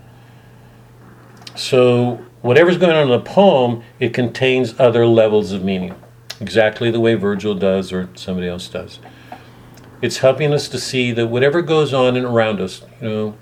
So 1.56 2.26
whatever's 2.42 2.78
going 2.78 2.96
on 2.96 3.04
in 3.04 3.10
the 3.10 3.22
poem, 3.22 3.82
it 3.98 4.14
contains 4.14 4.78
other 4.78 5.08
levels 5.08 5.54
of 5.54 5.64
meaning, 5.64 5.96
exactly 6.42 6.92
the 6.92 7.00
way 7.00 7.16
Virgil 7.16 7.56
does 7.56 7.94
or 7.94 8.10
somebody 8.16 8.50
else 8.50 8.68
does. 8.68 9.00
It's 10.02 10.18
helping 10.18 10.54
us 10.54 10.68
to 10.68 10.78
see 10.78 11.14
that 11.14 11.28
whatever 11.28 11.62
goes 11.62 11.94
on 11.94 12.18
and 12.18 12.26
around 12.26 12.60
us, 12.60 12.82
you 13.02 13.08
know, 13.08 13.38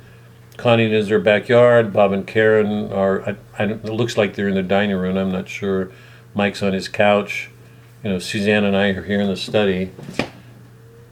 Connie 0.57 0.93
is 0.93 1.09
their 1.09 1.19
backyard, 1.19 1.91
Bob 1.91 2.11
and 2.11 2.25
Karen 2.25 2.93
are, 2.93 3.27
I, 3.27 3.35
I, 3.57 3.63
it 3.63 3.85
looks 3.85 4.15
like 4.15 4.35
they're 4.35 4.47
in 4.47 4.53
the 4.53 4.63
dining 4.63 4.95
room, 4.95 5.17
I'm 5.17 5.31
not 5.31 5.49
sure. 5.49 5.91
Mike's 6.35 6.61
on 6.61 6.71
his 6.71 6.87
couch, 6.87 7.49
you 8.03 8.11
know, 8.11 8.19
Suzanne 8.19 8.63
and 8.63 8.77
I 8.77 8.89
are 8.89 9.03
here 9.03 9.19
in 9.19 9.27
the 9.27 9.35
study. 9.35 9.91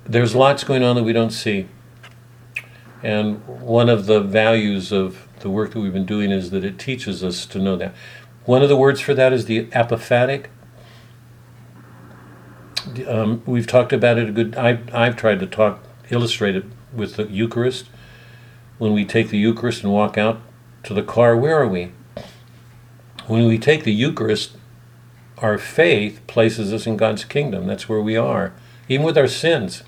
There's 0.05 0.35
lots 0.35 0.63
going 0.63 0.83
on 0.83 0.95
that 0.95 1.03
we 1.03 1.13
don't 1.13 1.31
see. 1.31 1.67
And 3.01 3.45
one 3.47 3.89
of 3.89 4.05
the 4.05 4.21
values 4.21 4.91
of 4.91 5.27
the 5.39 5.49
work 5.49 5.71
that 5.71 5.79
we've 5.79 5.93
been 5.93 6.05
doing 6.05 6.31
is 6.31 6.51
that 6.51 6.63
it 6.63 6.79
teaches 6.79 7.23
us 7.23 7.45
to 7.47 7.59
know 7.59 7.75
that. 7.75 7.93
One 8.45 8.61
of 8.61 8.69
the 8.69 8.77
words 8.77 8.99
for 8.99 9.13
that 9.13 9.31
is 9.31 9.45
the 9.45 9.65
apophatic. 9.67 10.47
Um, 13.07 13.41
we've 13.45 13.67
talked 13.67 13.93
about 13.93 14.17
it 14.17 14.29
a 14.29 14.31
good. 14.31 14.55
I've 14.55 14.93
I've 14.93 15.15
tried 15.15 15.39
to 15.39 15.47
talk 15.47 15.83
illustrate 16.09 16.55
it 16.55 16.65
with 16.93 17.15
the 17.15 17.25
Eucharist. 17.25 17.89
When 18.77 18.93
we 18.93 19.05
take 19.05 19.29
the 19.29 19.37
Eucharist 19.37 19.83
and 19.83 19.93
walk 19.93 20.17
out 20.17 20.41
to 20.83 20.93
the 20.93 21.03
car, 21.03 21.37
where 21.37 21.57
are 21.57 21.67
we? 21.67 21.91
When 23.27 23.45
we 23.47 23.57
take 23.57 23.83
the 23.83 23.93
Eucharist, 23.93 24.57
our 25.37 25.57
faith 25.57 26.19
places 26.27 26.73
us 26.73 26.85
in 26.85 26.97
God's 26.97 27.23
kingdom. 27.23 27.67
That's 27.67 27.87
where 27.87 28.01
we 28.01 28.17
are, 28.17 28.53
even 28.89 29.05
with 29.05 29.17
our 29.17 29.27
sins. 29.27 29.83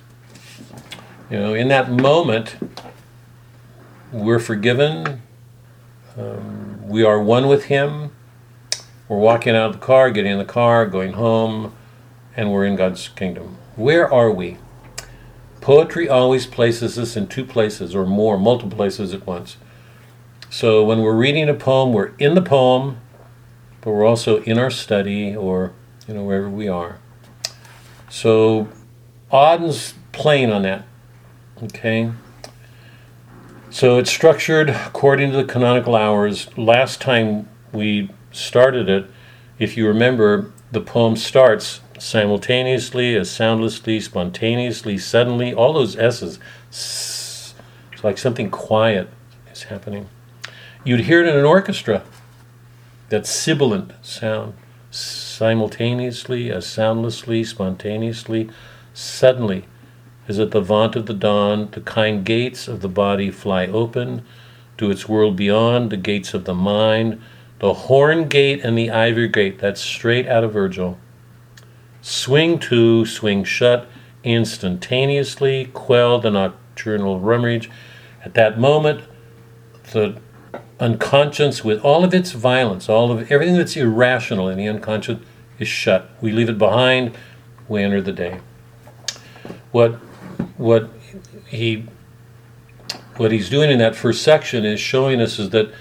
You 1.29 1.39
know, 1.39 1.53
in 1.53 1.67
that 1.69 1.91
moment, 1.91 2.55
we're 4.11 4.39
forgiven. 4.39 5.21
Um, 6.17 6.87
we 6.87 7.03
are 7.03 7.19
one 7.19 7.47
with 7.47 7.65
Him. 7.65 8.11
We're 9.07 9.17
walking 9.17 9.55
out 9.55 9.67
of 9.67 9.73
the 9.73 9.85
car, 9.85 10.09
getting 10.11 10.31
in 10.31 10.37
the 10.37 10.45
car, 10.45 10.85
going 10.85 11.13
home, 11.13 11.75
and 12.35 12.51
we're 12.51 12.65
in 12.65 12.75
God's 12.75 13.07
kingdom. 13.09 13.57
Where 13.75 14.11
are 14.11 14.31
we? 14.31 14.57
Poetry 15.61 16.07
always 16.07 16.45
places 16.45 16.97
us 16.97 17.17
in 17.17 17.27
two 17.27 17.43
places 17.43 17.95
or 17.95 18.05
more, 18.05 18.37
multiple 18.37 18.75
places 18.75 19.13
at 19.13 19.25
once. 19.25 19.57
So 20.49 20.83
when 20.85 21.01
we're 21.01 21.15
reading 21.15 21.49
a 21.49 21.53
poem, 21.53 21.91
we're 21.91 22.13
in 22.17 22.35
the 22.35 22.41
poem, 22.41 23.01
but 23.81 23.91
we're 23.91 24.05
also 24.05 24.41
in 24.43 24.57
our 24.57 24.69
study 24.69 25.35
or 25.35 25.73
you 26.07 26.13
know 26.13 26.23
wherever 26.23 26.49
we 26.49 26.67
are. 26.67 26.99
So 28.09 28.69
Auden's 29.31 29.95
playing 30.15 30.51
on 30.51 30.63
that. 30.63 30.85
Okay. 31.61 32.11
So 33.69 33.97
it's 33.99 34.09
structured 34.09 34.69
according 34.69 35.31
to 35.31 35.37
the 35.37 35.43
canonical 35.43 35.95
hours. 35.95 36.47
Last 36.57 37.01
time 37.01 37.49
we 37.73 38.09
started 38.31 38.89
it, 38.89 39.05
if 39.59 39.77
you 39.77 39.87
remember, 39.87 40.51
the 40.71 40.81
poem 40.81 41.15
starts 41.15 41.81
simultaneously, 41.99 43.15
as 43.15 43.29
soundlessly, 43.29 43.99
spontaneously, 43.99 44.97
suddenly, 44.97 45.53
all 45.53 45.73
those 45.73 45.97
S's. 45.97 46.39
It's 46.69 47.53
like 48.03 48.17
something 48.17 48.49
quiet 48.49 49.09
is 49.51 49.63
happening. 49.63 50.09
You'd 50.83 51.01
hear 51.01 51.23
it 51.23 51.29
in 51.29 51.37
an 51.37 51.45
orchestra, 51.45 52.03
that 53.09 53.27
sibilant 53.27 53.93
sound, 54.01 54.53
simultaneously, 54.91 56.51
as 56.51 56.65
soundlessly, 56.65 57.43
spontaneously, 57.43 58.49
suddenly, 58.93 59.65
as 60.27 60.39
at 60.39 60.51
the 60.51 60.61
vaunt 60.61 60.95
of 60.95 61.05
the 61.05 61.13
dawn, 61.13 61.69
the 61.71 61.81
kind 61.81 62.25
gates 62.25 62.67
of 62.67 62.81
the 62.81 62.89
body 62.89 63.31
fly 63.31 63.67
open 63.67 64.23
to 64.77 64.89
its 64.91 65.07
world 65.07 65.35
beyond, 65.35 65.89
the 65.89 65.97
gates 65.97 66.33
of 66.33 66.45
the 66.45 66.53
mind, 66.53 67.21
the 67.59 67.73
horn 67.73 68.27
gate 68.27 68.61
and 68.63 68.77
the 68.77 68.91
ivory 68.91 69.27
gate, 69.27 69.59
that's 69.59 69.81
straight 69.81 70.27
out 70.27 70.43
of 70.43 70.53
Virgil 70.53 70.97
swing 72.05 72.59
to, 72.59 73.03
swing 73.03 73.43
shut, 73.43 73.87
instantaneously, 74.23 75.65
quell 75.73 76.19
the 76.19 76.29
nocturnal 76.29 77.19
rummage. 77.19 77.67
At 78.23 78.35
that 78.35 78.59
moment, 78.59 79.01
the 79.91 80.21
unconscious, 80.79 81.63
with 81.63 81.79
all 81.83 82.03
of 82.03 82.13
its 82.13 82.31
violence, 82.31 82.87
all 82.87 83.11
of 83.11 83.31
everything 83.31 83.57
that's 83.57 83.75
irrational 83.75 84.47
in 84.49 84.59
the 84.59 84.67
unconscious, 84.67 85.17
is 85.57 85.67
shut. 85.67 86.07
We 86.21 86.31
leave 86.31 86.47
it 86.47 86.59
behind. 86.59 87.17
we 87.67 87.81
enter 87.81 88.03
the 88.03 88.11
day. 88.11 88.39
What 89.71 89.99
what 90.57 90.89
he 91.47 91.85
what 93.17 93.31
he's 93.31 93.49
doing 93.49 93.71
in 93.71 93.79
that 93.79 93.95
first 93.95 94.23
section 94.23 94.65
is 94.65 94.79
showing 94.79 95.21
us 95.21 95.39
is 95.39 95.49
that 95.51 95.73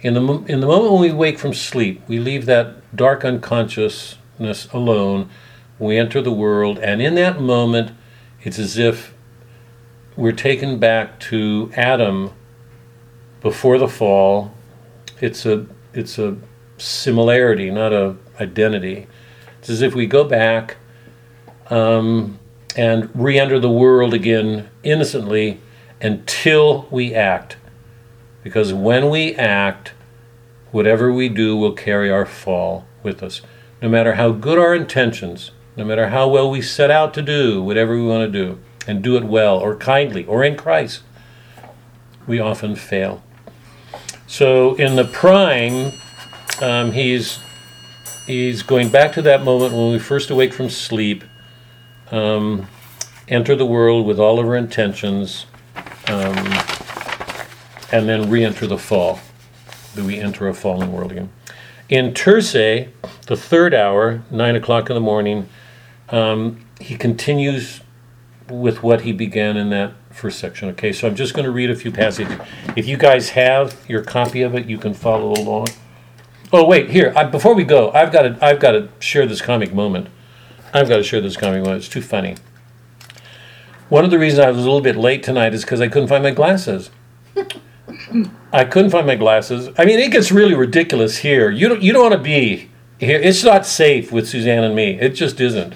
in 0.00 0.14
the 0.14 0.20
in 0.44 0.60
the 0.60 0.66
moment 0.66 0.92
when 0.92 1.00
we 1.00 1.12
wake 1.12 1.38
from 1.38 1.54
sleep, 1.54 2.02
we 2.06 2.18
leave 2.18 2.44
that 2.46 2.94
dark 2.94 3.24
unconsciousness 3.24 4.68
alone. 4.72 5.30
We 5.78 5.96
enter 5.96 6.20
the 6.20 6.32
world, 6.32 6.78
and 6.78 7.00
in 7.00 7.14
that 7.16 7.40
moment, 7.40 7.92
it's 8.42 8.58
as 8.58 8.76
if 8.78 9.14
we're 10.14 10.32
taken 10.32 10.78
back 10.78 11.18
to 11.20 11.72
Adam 11.74 12.32
before 13.40 13.78
the 13.78 13.88
fall. 13.88 14.52
It's 15.20 15.46
a 15.46 15.66
it's 15.94 16.18
a 16.18 16.36
similarity, 16.76 17.70
not 17.70 17.92
a 17.92 18.16
identity. 18.40 19.06
It's 19.58 19.70
as 19.70 19.80
if 19.80 19.94
we 19.94 20.06
go 20.06 20.24
back 20.24 20.76
um, 21.70 22.38
and 22.76 23.10
re-enter 23.14 23.58
the 23.58 23.70
world 23.70 24.14
again 24.14 24.68
innocently 24.82 25.60
until 26.00 26.86
we 26.90 27.14
act. 27.14 27.56
Because 28.42 28.72
when 28.72 29.10
we 29.10 29.34
act, 29.34 29.92
whatever 30.70 31.12
we 31.12 31.28
do 31.28 31.56
will 31.56 31.72
carry 31.72 32.10
our 32.10 32.26
fall 32.26 32.84
with 33.02 33.22
us. 33.22 33.40
No 33.80 33.88
matter 33.88 34.14
how 34.14 34.32
good 34.32 34.58
our 34.58 34.74
intentions, 34.74 35.50
no 35.76 35.84
matter 35.84 36.08
how 36.08 36.28
well 36.28 36.50
we 36.50 36.60
set 36.62 36.90
out 36.90 37.14
to 37.14 37.22
do 37.22 37.62
whatever 37.62 37.94
we 37.94 38.06
want 38.06 38.30
to 38.32 38.38
do, 38.46 38.58
and 38.86 39.02
do 39.02 39.16
it 39.16 39.24
well 39.24 39.58
or 39.58 39.76
kindly 39.76 40.24
or 40.26 40.44
in 40.44 40.56
Christ, 40.56 41.02
we 42.26 42.38
often 42.38 42.76
fail. 42.76 43.22
So 44.26 44.74
in 44.74 44.96
the 44.96 45.04
prime, 45.04 45.92
um, 46.60 46.92
he's 46.92 47.38
he's 48.26 48.62
going 48.62 48.88
back 48.88 49.12
to 49.12 49.22
that 49.22 49.44
moment 49.44 49.72
when 49.72 49.92
we 49.92 49.98
first 49.98 50.30
awake 50.30 50.52
from 50.52 50.70
sleep, 50.70 51.24
um, 52.14 52.68
enter 53.28 53.56
the 53.56 53.66
world 53.66 54.06
with 54.06 54.20
all 54.20 54.38
of 54.38 54.46
our 54.46 54.56
intentions, 54.56 55.46
um, 56.06 56.36
and 57.90 58.08
then 58.08 58.30
re-enter 58.30 58.66
the 58.66 58.78
fall. 58.78 59.18
Do 59.94 60.04
we 60.04 60.18
enter 60.18 60.48
a 60.48 60.54
fallen 60.54 60.92
world 60.92 61.12
again? 61.12 61.30
In 61.88 62.14
Terce, 62.14 62.52
the 62.52 63.36
third 63.36 63.74
hour, 63.74 64.22
nine 64.30 64.56
o'clock 64.56 64.88
in 64.90 64.94
the 64.94 65.00
morning, 65.00 65.48
um, 66.10 66.64
he 66.80 66.96
continues 66.96 67.80
with 68.48 68.82
what 68.82 69.02
he 69.02 69.12
began 69.12 69.56
in 69.56 69.70
that 69.70 69.92
first 70.10 70.38
section. 70.38 70.68
Okay, 70.70 70.92
so 70.92 71.08
I'm 71.08 71.16
just 71.16 71.34
going 71.34 71.44
to 71.44 71.50
read 71.50 71.70
a 71.70 71.76
few 71.76 71.90
passages. 71.90 72.38
If 72.76 72.86
you 72.86 72.96
guys 72.96 73.30
have 73.30 73.76
your 73.88 74.02
copy 74.02 74.42
of 74.42 74.54
it, 74.54 74.66
you 74.66 74.78
can 74.78 74.94
follow 74.94 75.32
along. 75.32 75.68
Oh 76.52 76.64
wait, 76.64 76.90
here 76.90 77.12
I, 77.16 77.24
before 77.24 77.54
we 77.54 77.64
go, 77.64 77.90
I've 77.92 78.12
got 78.12 78.22
to 78.22 78.38
I've 78.40 78.60
got 78.60 78.72
to 78.72 78.88
share 79.00 79.26
this 79.26 79.40
comic 79.40 79.74
moment. 79.74 80.08
I've 80.74 80.88
got 80.88 80.96
to 80.96 81.04
share 81.04 81.20
this 81.20 81.36
comic 81.36 81.62
moment. 81.62 81.84
It's 81.84 81.88
too 81.88 82.02
funny. 82.02 82.36
One 83.88 84.04
of 84.04 84.10
the 84.10 84.18
reasons 84.18 84.40
I 84.40 84.50
was 84.50 84.58
a 84.58 84.62
little 84.62 84.80
bit 84.80 84.96
late 84.96 85.22
tonight 85.22 85.54
is 85.54 85.64
because 85.64 85.80
I 85.80 85.86
couldn't 85.88 86.08
find 86.08 86.24
my 86.24 86.32
glasses. 86.32 86.90
I 88.52 88.64
couldn't 88.64 88.90
find 88.90 89.06
my 89.06 89.14
glasses. 89.14 89.68
I 89.78 89.84
mean, 89.84 90.00
it 90.00 90.10
gets 90.10 90.32
really 90.32 90.54
ridiculous 90.54 91.18
here. 91.18 91.50
You 91.50 91.68
don't 91.68 91.82
you 91.82 91.92
don't 91.92 92.02
want 92.02 92.14
to 92.14 92.18
be 92.18 92.70
here. 92.98 93.20
It's 93.20 93.44
not 93.44 93.66
safe 93.66 94.10
with 94.10 94.28
Suzanne 94.28 94.64
and 94.64 94.74
me. 94.74 94.98
It 95.00 95.10
just 95.10 95.40
isn't. 95.40 95.74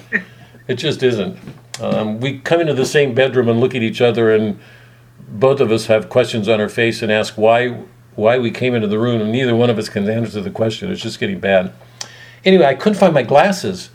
It 0.67 0.75
just 0.75 1.03
isn't. 1.03 1.39
Um, 1.81 2.19
we 2.21 2.41
come 2.41 2.61
into 2.61 2.75
the 2.75 2.87
same 2.87 3.15
bedroom 3.15 3.49
and 3.49 3.61
look 3.61 3.75
at 3.75 3.83
each 3.83 4.01
other, 4.01 4.35
and 4.35 4.59
both 5.29 5.61
of 5.61 5.71
us 5.71 5.87
have 5.87 6.09
questions 6.09 6.49
on 6.49 6.61
our 6.61 6.69
face 6.69 7.03
and 7.03 7.13
ask 7.13 7.35
why 7.39 7.85
why 8.17 8.39
we 8.39 8.51
came 8.51 8.75
into 8.75 8.89
the 8.89 8.99
room, 8.99 9.21
and 9.21 9.31
neither 9.31 9.55
one 9.55 9.71
of 9.71 9.79
us 9.79 9.89
can 9.89 10.09
answer 10.09 10.41
the 10.41 10.51
question. 10.51 10.91
It's 10.91 11.03
just 11.03 11.21
getting 11.21 11.39
bad. 11.39 11.73
Anyway, 12.45 12.65
I 12.65 12.75
couldn't 12.75 12.99
find 12.99 13.15
my 13.15 13.23
glasses, 13.23 13.91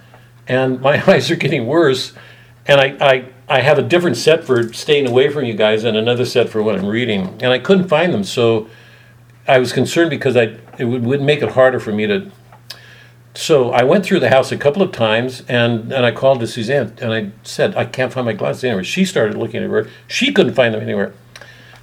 and 0.48 0.82
my 0.82 1.04
eyes 1.12 1.30
are 1.32 1.36
getting 1.36 1.68
worse. 1.68 2.14
And 2.66 2.80
I, 2.80 2.98
I, 3.02 3.26
I 3.50 3.62
have 3.62 3.78
a 3.78 3.84
different 3.84 4.16
set 4.16 4.46
for 4.46 4.72
staying 4.72 5.08
away 5.08 5.30
from 5.30 5.44
you 5.46 5.54
guys, 5.54 5.84
and 5.84 5.98
another 5.98 6.26
set 6.26 6.50
for 6.50 6.64
what 6.64 6.76
I'm 6.76 6.86
reading, 6.86 7.38
and 7.42 7.48
I 7.52 7.60
couldn't 7.60 7.90
find 7.90 8.14
them. 8.14 8.24
So 8.24 8.70
I 9.48 9.60
was 9.60 9.74
concerned 9.74 10.10
because 10.10 10.38
I 10.38 10.58
it 10.78 10.86
would, 10.86 11.04
would 11.04 11.22
make 11.22 11.42
it 11.42 11.50
harder 11.50 11.80
for 11.80 11.92
me 11.92 12.08
to 12.08 12.32
so 13.36 13.72
I 13.72 13.84
went 13.84 14.06
through 14.06 14.20
the 14.20 14.30
house 14.30 14.52
a 14.52 14.58
couple 14.58 14.82
of 14.84 14.92
times 14.92 15.42
and, 15.48 15.92
and 15.92 16.06
I 16.06 16.12
called 16.12 16.40
to 16.42 16.48
Suzanne 16.48 16.94
and 17.02 17.12
I 17.12 17.32
said, 17.42 17.76
I 17.76 17.86
can't 17.86 18.14
find 18.14 18.26
my 18.26 18.34
glasses 18.34 18.64
anywhere. 18.64 18.84
She 18.84 19.06
started 19.06 19.36
looking 19.36 19.64
everywhere. 19.64 19.90
She 20.08 20.32
couldn't 20.32 20.54
find 20.54 20.74
them 20.74 20.84
anywhere. 20.84 21.14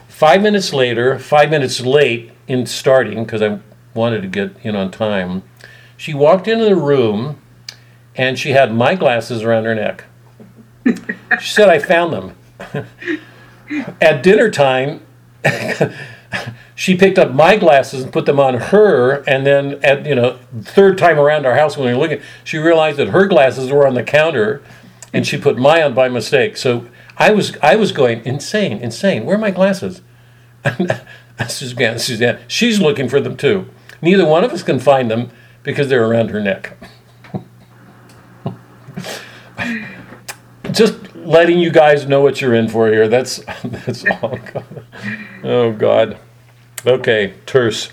Five 0.08 0.42
minutes 0.42 0.72
later, 0.72 1.18
five 1.18 1.50
minutes 1.50 1.80
late 1.80 2.30
in 2.46 2.66
starting, 2.66 3.24
because 3.24 3.42
I 3.42 3.58
wanted 3.94 4.22
to 4.22 4.28
get 4.28 4.54
in 4.62 4.76
on 4.76 4.90
time, 4.92 5.42
she 5.96 6.14
walked 6.14 6.46
into 6.46 6.64
the 6.64 6.76
room 6.76 7.38
and 8.16 8.38
she 8.38 8.50
had 8.50 8.74
my 8.74 8.94
glasses 8.94 9.42
around 9.42 9.64
her 9.64 9.74
neck. 9.74 10.04
she 11.40 11.52
said, 11.52 11.68
I 11.68 11.78
found 11.78 12.12
them. 12.12 12.86
At 14.00 14.22
dinner 14.22 14.50
time, 14.50 15.02
she 16.74 16.96
picked 16.96 17.18
up 17.18 17.32
my 17.32 17.56
glasses 17.56 18.02
and 18.02 18.12
put 18.12 18.26
them 18.26 18.40
on 18.40 18.54
her 18.54 19.22
and 19.28 19.46
then 19.46 19.78
at 19.84 20.06
you 20.06 20.14
know 20.14 20.38
third 20.60 20.98
time 20.98 21.18
around 21.18 21.46
our 21.46 21.54
house 21.54 21.76
when 21.76 21.86
we 21.86 21.92
were 21.92 21.98
looking 21.98 22.20
she 22.44 22.58
realized 22.58 22.98
that 22.98 23.08
her 23.08 23.26
glasses 23.26 23.70
were 23.70 23.86
on 23.86 23.94
the 23.94 24.02
counter 24.02 24.62
and 25.12 25.26
she 25.26 25.36
put 25.36 25.58
mine 25.58 25.82
on 25.82 25.94
by 25.94 26.08
mistake. 26.08 26.56
So 26.56 26.86
i 27.16 27.30
was 27.30 27.56
i 27.62 27.76
was 27.76 27.92
going 27.92 28.24
insane 28.24 28.78
insane. 28.78 29.24
Where 29.24 29.36
are 29.36 29.40
my 29.40 29.50
glasses? 29.50 30.02
Suzanne 31.48 31.98
suzanne 31.98 32.38
she's 32.48 32.80
looking 32.80 33.08
for 33.08 33.20
them 33.20 33.36
too. 33.36 33.68
Neither 34.02 34.26
one 34.26 34.44
of 34.44 34.52
us 34.52 34.62
can 34.62 34.78
find 34.78 35.10
them 35.10 35.30
because 35.62 35.88
they're 35.88 36.06
around 36.06 36.30
her 36.30 36.40
neck 36.40 36.76
just 40.72 40.94
letting 41.16 41.58
you 41.58 41.70
guys 41.70 42.06
know 42.06 42.20
what 42.20 42.40
you're 42.40 42.54
in 42.54 42.68
for 42.68 42.88
here 42.88 43.08
that's 43.08 43.36
that's 43.64 44.04
all 44.22 44.38
oh 45.44 45.72
god 45.72 46.18
Okay, 46.86 47.34
Terce. 47.44 47.90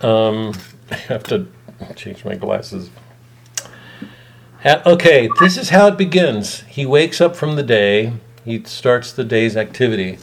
Um, 0.00 0.54
I 0.90 0.94
have 0.94 1.22
to 1.24 1.46
change 1.94 2.24
my 2.24 2.36
glasses. 2.36 2.88
okay, 4.64 5.28
this 5.38 5.58
is 5.58 5.68
how 5.68 5.88
it 5.88 5.98
begins. 5.98 6.60
He 6.60 6.86
wakes 6.86 7.20
up 7.20 7.36
from 7.36 7.56
the 7.56 7.62
day, 7.62 8.14
he 8.46 8.64
starts 8.64 9.12
the 9.12 9.24
day's 9.24 9.58
activity, 9.58 10.18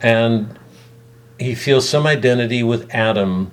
and 0.00 0.58
he 1.38 1.54
feels 1.54 1.86
some 1.86 2.06
identity 2.06 2.62
with 2.62 2.88
Adam 2.94 3.52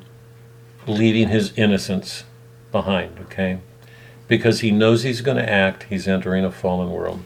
leaving 0.88 1.28
his 1.28 1.52
innocence 1.58 2.24
behind, 2.72 3.20
okay? 3.20 3.60
Because 4.30 4.62
he 4.62 4.72
knows 4.72 5.04
he's 5.04 5.20
going 5.20 5.36
to 5.36 5.50
act, 5.50 5.84
he's 5.90 6.08
entering 6.08 6.46
a 6.46 6.52
fallen 6.52 6.92
world. 6.92 7.22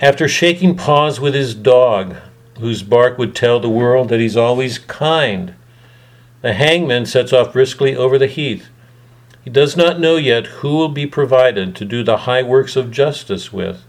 After 0.00 0.28
shaking 0.28 0.76
paws 0.76 1.18
with 1.18 1.32
his 1.32 1.54
dog, 1.54 2.16
whose 2.58 2.82
bark 2.82 3.16
would 3.16 3.34
tell 3.34 3.58
the 3.58 3.70
world 3.70 4.10
that 4.10 4.20
he's 4.20 4.36
always 4.36 4.78
kind. 4.78 5.54
The 6.42 6.52
hangman 6.52 7.06
sets 7.06 7.32
off 7.32 7.52
briskly 7.52 7.96
over 7.96 8.18
the 8.18 8.26
heath. 8.26 8.68
He 9.42 9.50
does 9.50 9.76
not 9.76 9.98
know 9.98 10.16
yet 10.16 10.46
who 10.46 10.76
will 10.76 10.88
be 10.88 11.06
provided 11.06 11.74
to 11.76 11.84
do 11.84 12.02
the 12.02 12.18
high 12.18 12.42
works 12.42 12.76
of 12.76 12.90
justice 12.90 13.52
with. 13.52 13.82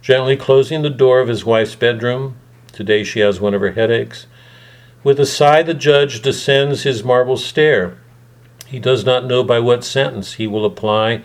Gently 0.00 0.36
closing 0.36 0.80
the 0.80 0.90
door 0.90 1.20
of 1.20 1.28
his 1.28 1.44
wife's 1.44 1.74
bedroom, 1.74 2.36
today 2.72 3.04
she 3.04 3.20
has 3.20 3.40
one 3.40 3.52
of 3.52 3.60
her 3.60 3.72
headaches, 3.72 4.26
with 5.04 5.20
a 5.20 5.26
sigh 5.26 5.62
the 5.62 5.74
judge 5.74 6.22
descends 6.22 6.82
his 6.82 7.04
marble 7.04 7.36
stair. 7.36 7.98
He 8.70 8.78
does 8.78 9.04
not 9.04 9.24
know 9.24 9.42
by 9.42 9.58
what 9.58 9.82
sentence 9.82 10.34
he 10.34 10.46
will 10.46 10.64
apply 10.64 11.22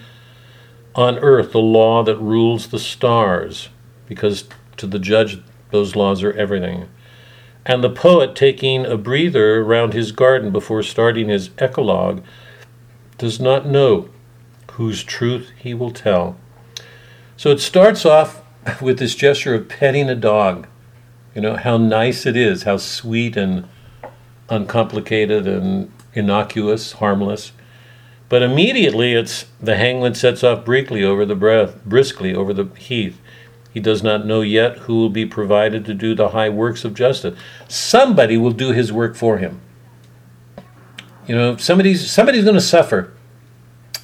on 0.95 1.19
earth 1.19 1.51
the 1.51 1.59
law 1.59 2.01
that 2.01 2.17
rules 2.17 2.67
the 2.67 2.79
stars, 2.79 3.69
because 4.07 4.45
to 4.77 4.87
the 4.87 4.97
judge 4.97 5.39
those 5.69 5.95
laws 5.95 6.23
are 6.23 6.33
everything. 6.33 6.89
And 7.63 7.83
the 7.83 7.89
poet, 7.91 8.35
taking 8.35 8.85
a 8.85 8.97
breather 8.97 9.63
round 9.63 9.93
his 9.93 10.11
garden 10.11 10.51
before 10.51 10.81
starting 10.81 11.29
his 11.29 11.51
eclogue, 11.59 12.23
does 13.19 13.39
not 13.39 13.67
know 13.67 14.09
whose 14.71 15.03
truth 15.03 15.51
he 15.55 15.75
will 15.75 15.91
tell. 15.91 16.37
So 17.37 17.51
it 17.51 17.59
starts 17.59 18.07
off 18.07 18.41
with 18.81 18.97
this 18.97 19.13
gesture 19.13 19.53
of 19.53 19.69
petting 19.69 20.09
a 20.09 20.15
dog. 20.15 20.67
You 21.35 21.41
know, 21.41 21.57
how 21.57 21.77
nice 21.77 22.25
it 22.25 22.35
is, 22.35 22.63
how 22.63 22.77
sweet 22.77 23.37
and 23.37 23.67
uncomplicated 24.49 25.47
and 25.47 25.91
innocuous, 26.15 26.93
harmless. 26.93 27.51
But 28.27 28.41
immediately 28.41 29.13
it's 29.13 29.45
the 29.61 29.77
hangman 29.77 30.15
sets 30.15 30.43
off 30.43 30.65
briskly 30.65 31.03
over 31.03 31.25
the 31.25 31.35
breath, 31.35 31.83
briskly 31.85 32.33
over 32.33 32.53
the 32.53 32.65
heath. 32.75 33.21
He 33.71 33.79
does 33.79 34.01
not 34.01 34.25
know 34.25 34.41
yet 34.41 34.77
who 34.79 34.95
will 34.95 35.09
be 35.09 35.25
provided 35.25 35.85
to 35.85 35.93
do 35.93 36.15
the 36.15 36.29
high 36.29 36.49
works 36.49 36.85
of 36.85 36.93
justice. 36.93 37.37
Somebody 37.67 38.37
will 38.37 38.51
do 38.51 38.71
his 38.71 38.91
work 38.91 39.15
for 39.15 39.37
him. 39.37 39.61
You 41.27 41.35
know, 41.35 41.57
somebody's 41.57 42.09
somebody's 42.09 42.43
going 42.43 42.55
to 42.55 42.61
suffer. 42.61 43.11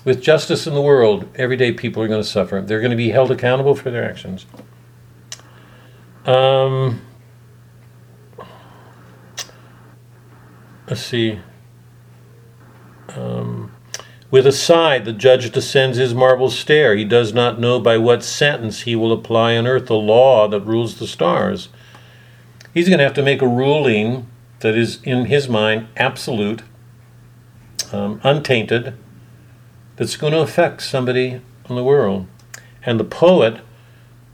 With 0.04 0.22
justice 0.22 0.66
in 0.66 0.74
the 0.74 0.82
world, 0.82 1.28
everyday 1.36 1.72
people 1.72 2.02
are 2.02 2.08
going 2.08 2.22
to 2.22 2.28
suffer. 2.28 2.60
They're 2.60 2.80
going 2.80 2.92
to 2.92 2.98
be 2.98 3.12
held 3.12 3.32
accountable 3.32 3.76
for 3.76 3.92
their 3.92 4.04
actions. 4.04 4.48
Um, 6.26 7.02
let's 10.88 11.02
see. 11.02 11.40
Um, 13.16 13.72
With 14.32 14.48
a 14.48 14.54
sigh, 14.54 15.00
the 15.00 15.12
judge 15.12 15.52
descends 15.52 15.98
his 15.98 16.14
marble 16.14 16.50
stair. 16.50 16.96
He 16.96 17.04
does 17.04 17.34
not 17.34 17.60
know 17.60 17.82
by 17.82 17.98
what 17.98 18.24
sentence 18.24 18.82
he 18.82 18.96
will 18.96 19.12
apply 19.12 19.58
on 19.58 19.68
earth 19.68 19.88
the 19.88 19.96
law 19.96 20.48
that 20.48 20.62
rules 20.62 20.98
the 20.98 21.08
stars. 21.08 21.68
He's 22.74 22.88
going 22.88 23.00
to 23.00 23.04
have 23.04 23.14
to 23.16 23.24
make 23.24 23.42
a 23.42 23.48
ruling 23.48 24.28
that 24.62 24.74
is, 24.74 25.02
in 25.04 25.26
his 25.26 25.50
mind, 25.50 25.88
absolute, 25.98 26.62
um, 27.92 28.22
untainted, 28.24 28.94
that's 29.98 30.16
going 30.16 30.32
to 30.32 30.40
affect 30.40 30.82
somebody 30.82 31.42
in 31.70 31.76
the 31.76 31.84
world. 31.84 32.26
And 32.86 32.98
the 32.98 33.04
poet 33.04 33.60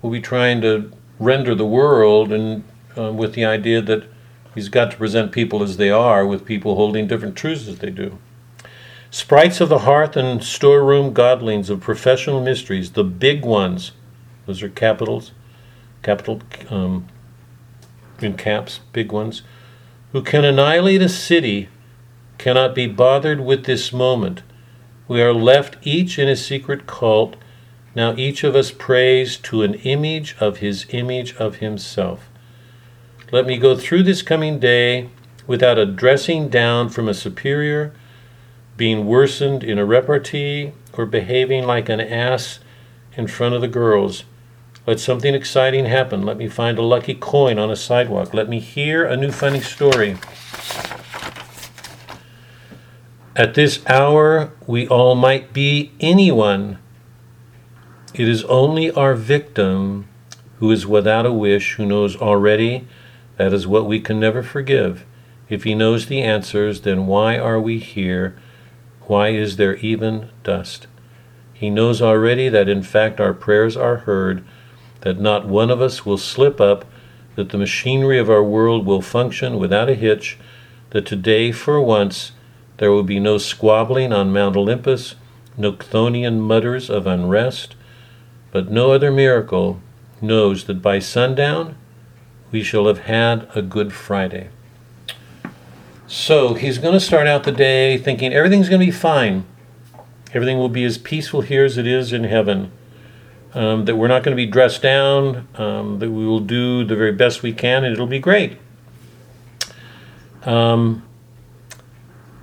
will 0.04 0.12
be 0.12 0.22
trying 0.22 0.62
to 0.62 0.92
render 1.18 1.56
the 1.56 1.66
world 1.66 2.32
and 2.32 2.64
uh, 2.96 3.12
with 3.12 3.34
the 3.34 3.46
idea 3.46 3.82
that 3.82 4.04
he's 4.54 4.70
got 4.70 4.92
to 4.92 4.98
present 4.98 5.32
people 5.32 5.64
as 5.64 5.78
they 5.78 5.90
are, 5.90 6.24
with 6.28 6.46
people 6.46 6.76
holding 6.76 7.08
different 7.08 7.36
truths 7.36 7.68
as 7.68 7.80
they 7.80 7.90
do. 7.90 8.20
Sprites 9.18 9.60
of 9.60 9.70
the 9.70 9.80
hearth 9.80 10.16
and 10.16 10.44
storeroom 10.44 11.12
godlings 11.12 11.72
of 11.72 11.82
professional 11.82 12.40
mysteries, 12.40 12.92
the 12.92 13.04
big 13.04 13.44
ones, 13.44 13.92
those 14.46 14.62
are 14.62 14.70
capitals, 14.70 15.32
capital 16.04 16.40
um, 16.70 17.08
in 18.22 18.38
caps, 18.38 18.80
big 18.94 19.12
ones, 19.12 19.42
who 20.12 20.22
can 20.22 20.46
annihilate 20.46 21.02
a 21.02 21.10
city, 21.10 21.68
cannot 22.38 22.76
be 22.76 22.86
bothered 22.86 23.40
with 23.40 23.66
this 23.66 23.92
moment. 23.92 24.44
We 25.08 25.20
are 25.24 25.34
left 25.34 25.78
each 25.82 26.20
in 26.20 26.30
a 26.30 26.36
secret 26.36 26.86
cult. 26.86 27.38
Now 27.96 28.16
each 28.16 28.44
of 28.44 28.56
us 28.56 28.70
prays 28.70 29.36
to 29.38 29.64
an 29.64 29.74
image 29.74 30.36
of 30.40 30.58
his 30.58 30.86
image 30.92 31.36
of 31.38 31.56
himself. 31.56 32.30
Let 33.32 33.48
me 33.48 33.58
go 33.58 33.76
through 33.76 34.04
this 34.04 34.22
coming 34.22 34.60
day 34.60 35.10
without 35.48 35.80
a 35.80 35.88
dressing 35.88 36.50
down 36.50 36.90
from 36.90 37.10
a 37.10 37.16
superior 37.16 37.96
being 38.78 39.06
worsened 39.06 39.64
in 39.64 39.78
a 39.78 39.86
repartee, 39.86 40.72
or 40.94 41.06
behaving 41.06 41.66
like 41.66 41.90
an 41.90 42.00
ass 42.00 42.60
in 43.16 43.28
front 43.28 43.56
of 43.56 43.62
the 43.62 43.68
girls. 43.68 44.24
Let 44.86 45.00
something 45.00 45.36
exciting 45.36 45.86
happen. 45.86 46.24
Let 46.24 46.38
me 46.38 46.48
find 46.48 46.78
a 46.78 46.84
lucky 46.84 47.14
coin 47.14 47.60
on 47.60 47.70
a 47.70 47.76
sidewalk. 47.76 48.34
Let 48.34 48.48
me 48.48 48.60
hear 48.60 49.04
a 49.04 49.18
new 49.18 49.32
funny 49.32 49.60
story. 49.60 50.18
At 53.36 53.54
this 53.54 53.86
hour, 53.86 54.54
we 54.66 54.88
all 54.88 55.14
might 55.16 55.54
be 55.54 55.92
anyone. 56.00 56.80
It 58.14 58.28
is 58.28 58.44
only 58.46 58.90
our 58.92 59.14
victim 59.14 60.08
who 60.60 60.72
is 60.72 60.88
without 60.88 61.26
a 61.26 61.34
wish, 61.34 61.74
who 61.74 61.86
knows 61.86 62.16
already 62.16 62.88
that 63.38 63.54
is 63.54 63.68
what 63.68 63.86
we 63.86 64.00
can 64.00 64.20
never 64.20 64.42
forgive. 64.42 65.06
If 65.50 65.64
he 65.64 65.76
knows 65.76 66.08
the 66.08 66.22
answers, 66.22 66.82
then 66.82 67.06
why 67.06 67.38
are 67.38 67.60
we 67.60 67.78
here? 67.78 68.36
Why 69.08 69.30
is 69.30 69.56
there 69.56 69.78
even 69.78 70.30
dust? 70.44 70.88
He 71.54 71.70
knows 71.70 72.02
already 72.02 72.50
that 72.50 72.68
in 72.68 72.84
fact 72.84 73.22
our 73.22 73.34
prayers 73.34 73.78
are 73.78 73.98
heard, 73.98 74.44
that 75.02 75.18
not 75.18 75.48
one 75.48 75.72
of 75.72 75.82
us 75.82 76.06
will 76.06 76.18
slip 76.18 76.60
up, 76.60 76.84
that 77.36 77.50
the 77.50 77.58
machinery 77.58 78.20
of 78.20 78.30
our 78.30 78.44
world 78.44 78.86
will 78.86 79.02
function 79.02 79.58
without 79.58 79.90
a 79.90 79.96
hitch, 79.96 80.38
that 80.90 81.06
today, 81.06 81.54
for 81.54 81.82
once, 81.82 82.34
there 82.78 82.92
will 82.92 83.04
be 83.04 83.20
no 83.20 83.38
squabbling 83.38 84.12
on 84.12 84.34
Mount 84.34 84.58
Olympus, 84.58 85.16
no 85.56 85.72
Chthonian 85.72 86.40
mutters 86.40 86.90
of 86.90 87.08
unrest, 87.08 87.76
but 88.52 88.70
no 88.70 88.92
other 88.92 89.12
miracle 89.12 89.80
knows 90.22 90.66
that 90.66 90.82
by 90.82 91.00
sundown 91.00 91.78
we 92.52 92.62
shall 92.62 92.88
have 92.88 93.00
had 93.00 93.48
a 93.56 93.62
Good 93.62 93.94
Friday. 93.94 94.50
So 96.08 96.54
he's 96.54 96.78
going 96.78 96.94
to 96.94 97.02
start 97.02 97.28
out 97.28 97.44
the 97.44 97.52
day 97.52 97.98
thinking 97.98 98.34
everything's 98.34 98.70
going 98.70 98.80
to 98.80 98.86
be 98.86 98.92
fine. 98.94 99.46
Everything 100.34 100.58
will 100.58 100.70
be 100.70 100.86
as 100.86 100.98
peaceful 100.98 101.42
here 101.42 101.66
as 101.66 101.78
it 101.78 101.86
is 101.86 102.14
in 102.14 102.24
heaven. 102.24 102.72
Um, 103.54 103.86
that 103.86 103.96
we're 103.98 104.08
not 104.08 104.24
going 104.24 104.36
to 104.36 104.42
be 104.42 104.46
dressed 104.46 104.82
down, 104.82 105.48
um, 105.56 106.00
that 106.00 106.12
we 106.12 106.26
will 106.26 106.40
do 106.40 106.86
the 106.86 106.96
very 106.96 107.12
best 107.12 107.44
we 107.44 107.54
can, 107.54 107.84
and 107.84 107.92
it'll 107.92 108.08
be 108.08 108.20
great. 108.20 108.58
Um, 110.44 111.04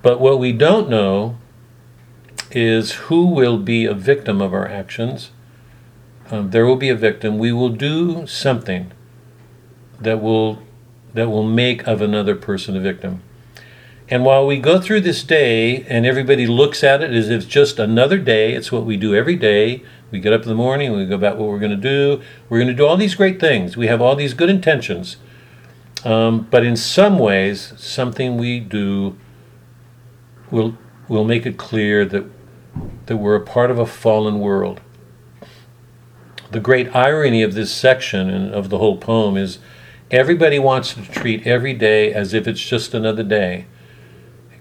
but 0.01 0.19
what 0.19 0.39
we 0.39 0.51
don't 0.51 0.89
know 0.89 1.37
is 2.51 2.91
who 2.93 3.25
will 3.25 3.57
be 3.57 3.85
a 3.85 3.93
victim 3.93 4.41
of 4.41 4.53
our 4.53 4.67
actions. 4.67 5.31
Um, 6.29 6.51
there 6.51 6.65
will 6.65 6.75
be 6.75 6.89
a 6.89 6.95
victim. 6.95 7.37
We 7.39 7.51
will 7.51 7.69
do 7.69 8.27
something 8.27 8.91
that 9.99 10.21
will 10.21 10.61
that 11.13 11.29
will 11.29 11.43
make 11.43 11.87
of 11.87 12.01
another 12.01 12.35
person 12.35 12.75
a 12.75 12.79
victim. 12.79 13.21
And 14.07 14.23
while 14.23 14.45
we 14.45 14.59
go 14.59 14.79
through 14.79 15.01
this 15.01 15.23
day 15.23 15.81
and 15.83 16.05
everybody 16.05 16.45
looks 16.45 16.83
at 16.83 17.01
it 17.01 17.11
as 17.11 17.29
if 17.29 17.43
it's 17.43 17.51
just 17.51 17.79
another 17.79 18.19
day, 18.19 18.53
it's 18.53 18.71
what 18.71 18.85
we 18.85 18.97
do 18.97 19.15
every 19.15 19.35
day. 19.35 19.83
We 20.11 20.19
get 20.19 20.31
up 20.31 20.43
in 20.43 20.49
the 20.49 20.55
morning, 20.55 20.95
we 20.95 21.05
go 21.07 21.15
about 21.15 21.37
what 21.37 21.49
we're 21.49 21.59
going 21.59 21.71
to 21.71 21.77
do. 21.77 22.21
We're 22.47 22.59
going 22.59 22.67
to 22.67 22.75
do 22.75 22.85
all 22.85 22.97
these 22.97 23.15
great 23.15 23.39
things. 23.39 23.75
We 23.75 23.87
have 23.87 24.01
all 24.01 24.15
these 24.15 24.35
good 24.35 24.49
intentions. 24.49 25.17
Um, 26.03 26.47
but 26.51 26.63
in 26.63 26.75
some 26.75 27.17
ways, 27.17 27.73
something 27.77 28.37
we 28.37 28.59
do 28.59 29.17
will, 30.51 30.77
will 31.07 31.23
make 31.23 31.47
it 31.47 31.57
clear 31.57 32.05
that, 32.05 32.25
that 33.07 33.17
we're 33.17 33.35
a 33.35 33.41
part 33.41 33.71
of 33.71 33.79
a 33.79 33.87
fallen 33.87 34.39
world. 34.39 34.81
The 36.51 36.59
great 36.59 36.95
irony 36.95 37.41
of 37.41 37.55
this 37.55 37.73
section 37.73 38.29
and 38.29 38.53
of 38.53 38.69
the 38.69 38.77
whole 38.77 38.97
poem 38.97 39.35
is 39.35 39.57
everybody 40.11 40.59
wants 40.59 40.93
to 40.93 41.01
treat 41.01 41.45
every 41.47 41.73
day 41.73 42.13
as 42.13 42.35
if 42.35 42.47
it's 42.47 42.63
just 42.63 42.93
another 42.93 43.23
day. 43.23 43.65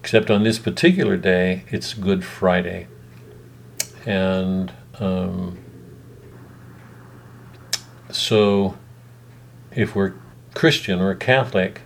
Except 0.04 0.30
on 0.30 0.42
this 0.42 0.58
particular 0.58 1.16
day, 1.16 1.64
it's 1.70 1.94
Good 1.94 2.26
Friday. 2.26 2.88
And 4.04 4.70
um, 4.98 5.56
so, 8.10 8.76
if 9.74 9.96
we're 9.96 10.12
Christian 10.52 11.00
or 11.00 11.14
Catholic, 11.14 11.80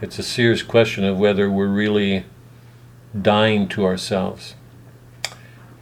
it's 0.00 0.18
a 0.18 0.22
serious 0.22 0.62
question 0.62 1.04
of 1.04 1.18
whether 1.18 1.50
we're 1.50 1.66
really 1.66 2.24
dying 3.20 3.68
to 3.68 3.84
ourselves. 3.84 4.54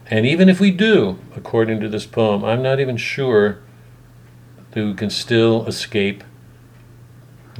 And 0.07 0.25
even 0.25 0.49
if 0.49 0.59
we 0.59 0.71
do, 0.71 1.19
according 1.37 1.79
to 1.79 1.87
this 1.87 2.05
poem, 2.05 2.43
I'm 2.43 2.61
not 2.61 2.81
even 2.81 2.97
sure 2.97 3.59
that 4.71 4.85
we 4.85 4.93
can 4.93 5.09
still 5.09 5.65
escape 5.67 6.25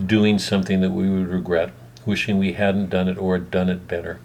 doing 0.05 0.37
something 0.37 0.81
that 0.81 0.91
we 0.91 1.09
would 1.09 1.29
regret 1.29 1.71
wishing 2.05 2.37
we 2.39 2.53
hadn't 2.53 2.89
done 2.89 3.07
it 3.07 3.17
or 3.17 3.37
done 3.37 3.69
it 3.69 3.87
better. 3.87 4.19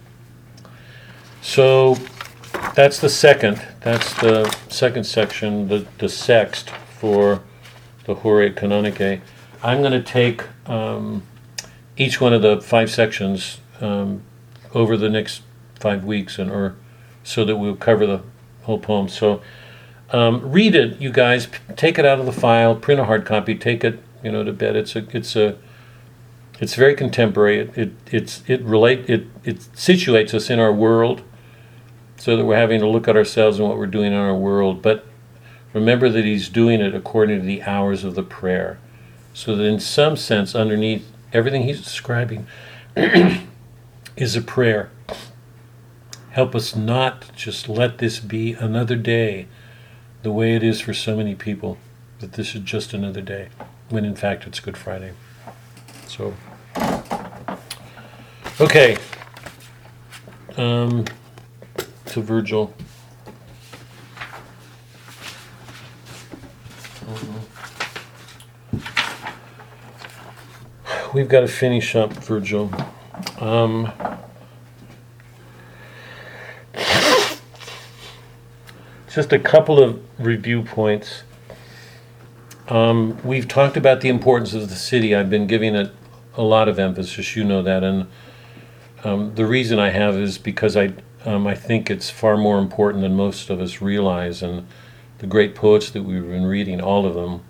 So 1.42 1.98
that's 2.74 2.98
the 2.98 3.08
second. 3.08 3.60
That's 3.80 4.14
the 4.14 4.54
second 4.68 5.04
section, 5.04 5.68
the, 5.68 5.86
the 5.98 6.06
sext 6.06 6.70
for 6.70 7.42
the 8.04 8.14
Horae 8.16 8.54
Canonicae. 8.54 9.20
I'm 9.62 9.80
going 9.80 9.92
to 9.92 10.02
take 10.02 10.42
um, 10.66 11.22
each 11.96 12.20
one 12.20 12.32
of 12.32 12.42
the 12.42 12.60
five 12.60 12.90
sections 12.90 13.60
um, 13.80 14.22
over 14.74 14.96
the 14.96 15.08
next 15.08 15.42
five 15.78 16.04
weeks, 16.04 16.38
and 16.38 16.50
or 16.50 16.74
so 17.22 17.44
that 17.44 17.56
we'll 17.56 17.76
cover 17.76 18.06
the 18.06 18.22
whole 18.62 18.78
poem. 18.78 19.08
So 19.08 19.42
um, 20.10 20.50
read 20.50 20.74
it, 20.74 21.00
you 21.00 21.10
guys. 21.10 21.48
Take 21.76 21.98
it 21.98 22.04
out 22.04 22.18
of 22.20 22.26
the 22.26 22.32
file, 22.32 22.74
print 22.74 23.00
a 23.00 23.04
hard 23.04 23.24
copy, 23.24 23.54
take 23.54 23.84
it, 23.84 24.02
you 24.22 24.30
know, 24.32 24.44
to 24.44 24.52
bed. 24.52 24.76
It's 24.76 24.96
a 24.96 25.06
it's 25.16 25.36
a 25.36 25.56
it's 26.60 26.74
very 26.74 26.94
contemporary. 26.94 27.58
It, 27.58 27.78
it 27.78 27.92
it's 28.10 28.42
it 28.46 28.62
relate 28.62 29.08
it 29.10 29.26
it 29.44 29.58
situates 29.74 30.34
us 30.34 30.50
in 30.50 30.58
our 30.58 30.72
world, 30.72 31.22
so 32.16 32.36
that 32.36 32.44
we're 32.44 32.56
having 32.56 32.80
to 32.80 32.88
look 32.88 33.08
at 33.08 33.16
ourselves 33.16 33.58
and 33.58 33.68
what 33.68 33.78
we're 33.78 33.86
doing 33.86 34.12
in 34.12 34.18
our 34.18 34.34
world. 34.34 34.82
But 34.82 35.04
remember 35.72 36.08
that 36.08 36.24
he's 36.24 36.48
doing 36.48 36.80
it 36.80 36.94
according 36.94 37.40
to 37.40 37.46
the 37.46 37.62
hours 37.62 38.04
of 38.04 38.14
the 38.14 38.22
prayer, 38.22 38.78
so 39.32 39.56
that 39.56 39.64
in 39.64 39.80
some 39.80 40.16
sense, 40.16 40.54
underneath 40.54 41.10
everything 41.32 41.62
he's 41.62 41.82
describing, 41.82 42.46
is 44.16 44.36
a 44.36 44.42
prayer. 44.42 44.90
Help 46.30 46.54
us 46.54 46.74
not 46.74 47.34
just 47.36 47.68
let 47.68 47.98
this 47.98 48.18
be 48.18 48.54
another 48.54 48.96
day, 48.96 49.46
the 50.22 50.32
way 50.32 50.54
it 50.54 50.62
is 50.62 50.80
for 50.80 50.94
so 50.94 51.16
many 51.16 51.34
people, 51.34 51.78
that 52.20 52.32
this 52.32 52.54
is 52.54 52.60
just 52.62 52.92
another 52.92 53.20
day, 53.20 53.48
when 53.88 54.04
in 54.04 54.16
fact 54.16 54.46
it's 54.46 54.60
Good 54.60 54.76
Friday. 54.76 55.12
So, 56.16 56.32
okay. 58.60 58.96
Um, 60.56 61.04
to 62.06 62.20
Virgil. 62.20 62.72
We've 71.12 71.28
got 71.28 71.40
to 71.40 71.48
finish 71.48 71.96
up, 71.96 72.12
Virgil. 72.12 72.72
Um, 73.40 73.90
just 79.12 79.32
a 79.32 79.40
couple 79.40 79.82
of 79.82 80.00
review 80.20 80.62
points. 80.62 81.24
Um, 82.68 83.20
we've 83.24 83.46
talked 83.46 83.76
about 83.76 84.00
the 84.00 84.08
importance 84.08 84.54
of 84.54 84.70
the 84.70 84.76
city. 84.76 85.14
I've 85.14 85.28
been 85.28 85.46
giving 85.46 85.74
it 85.74 85.92
a 86.36 86.42
lot 86.42 86.68
of 86.68 86.78
emphasis. 86.78 87.36
You 87.36 87.44
know 87.44 87.62
that, 87.62 87.82
and 87.82 88.06
um, 89.02 89.34
the 89.34 89.46
reason 89.46 89.78
I 89.78 89.90
have 89.90 90.16
is 90.16 90.38
because 90.38 90.76
I 90.76 90.92
um, 91.24 91.46
I 91.46 91.54
think 91.54 91.90
it's 91.90 92.10
far 92.10 92.36
more 92.36 92.58
important 92.58 93.02
than 93.02 93.14
most 93.16 93.48
of 93.50 93.60
us 93.60 93.80
realize. 93.80 94.42
And 94.42 94.66
the 95.18 95.26
great 95.26 95.54
poets 95.54 95.90
that 95.90 96.02
we've 96.02 96.26
been 96.26 96.44
reading, 96.44 96.80
all 96.80 97.06
of 97.06 97.14
them 97.14 97.42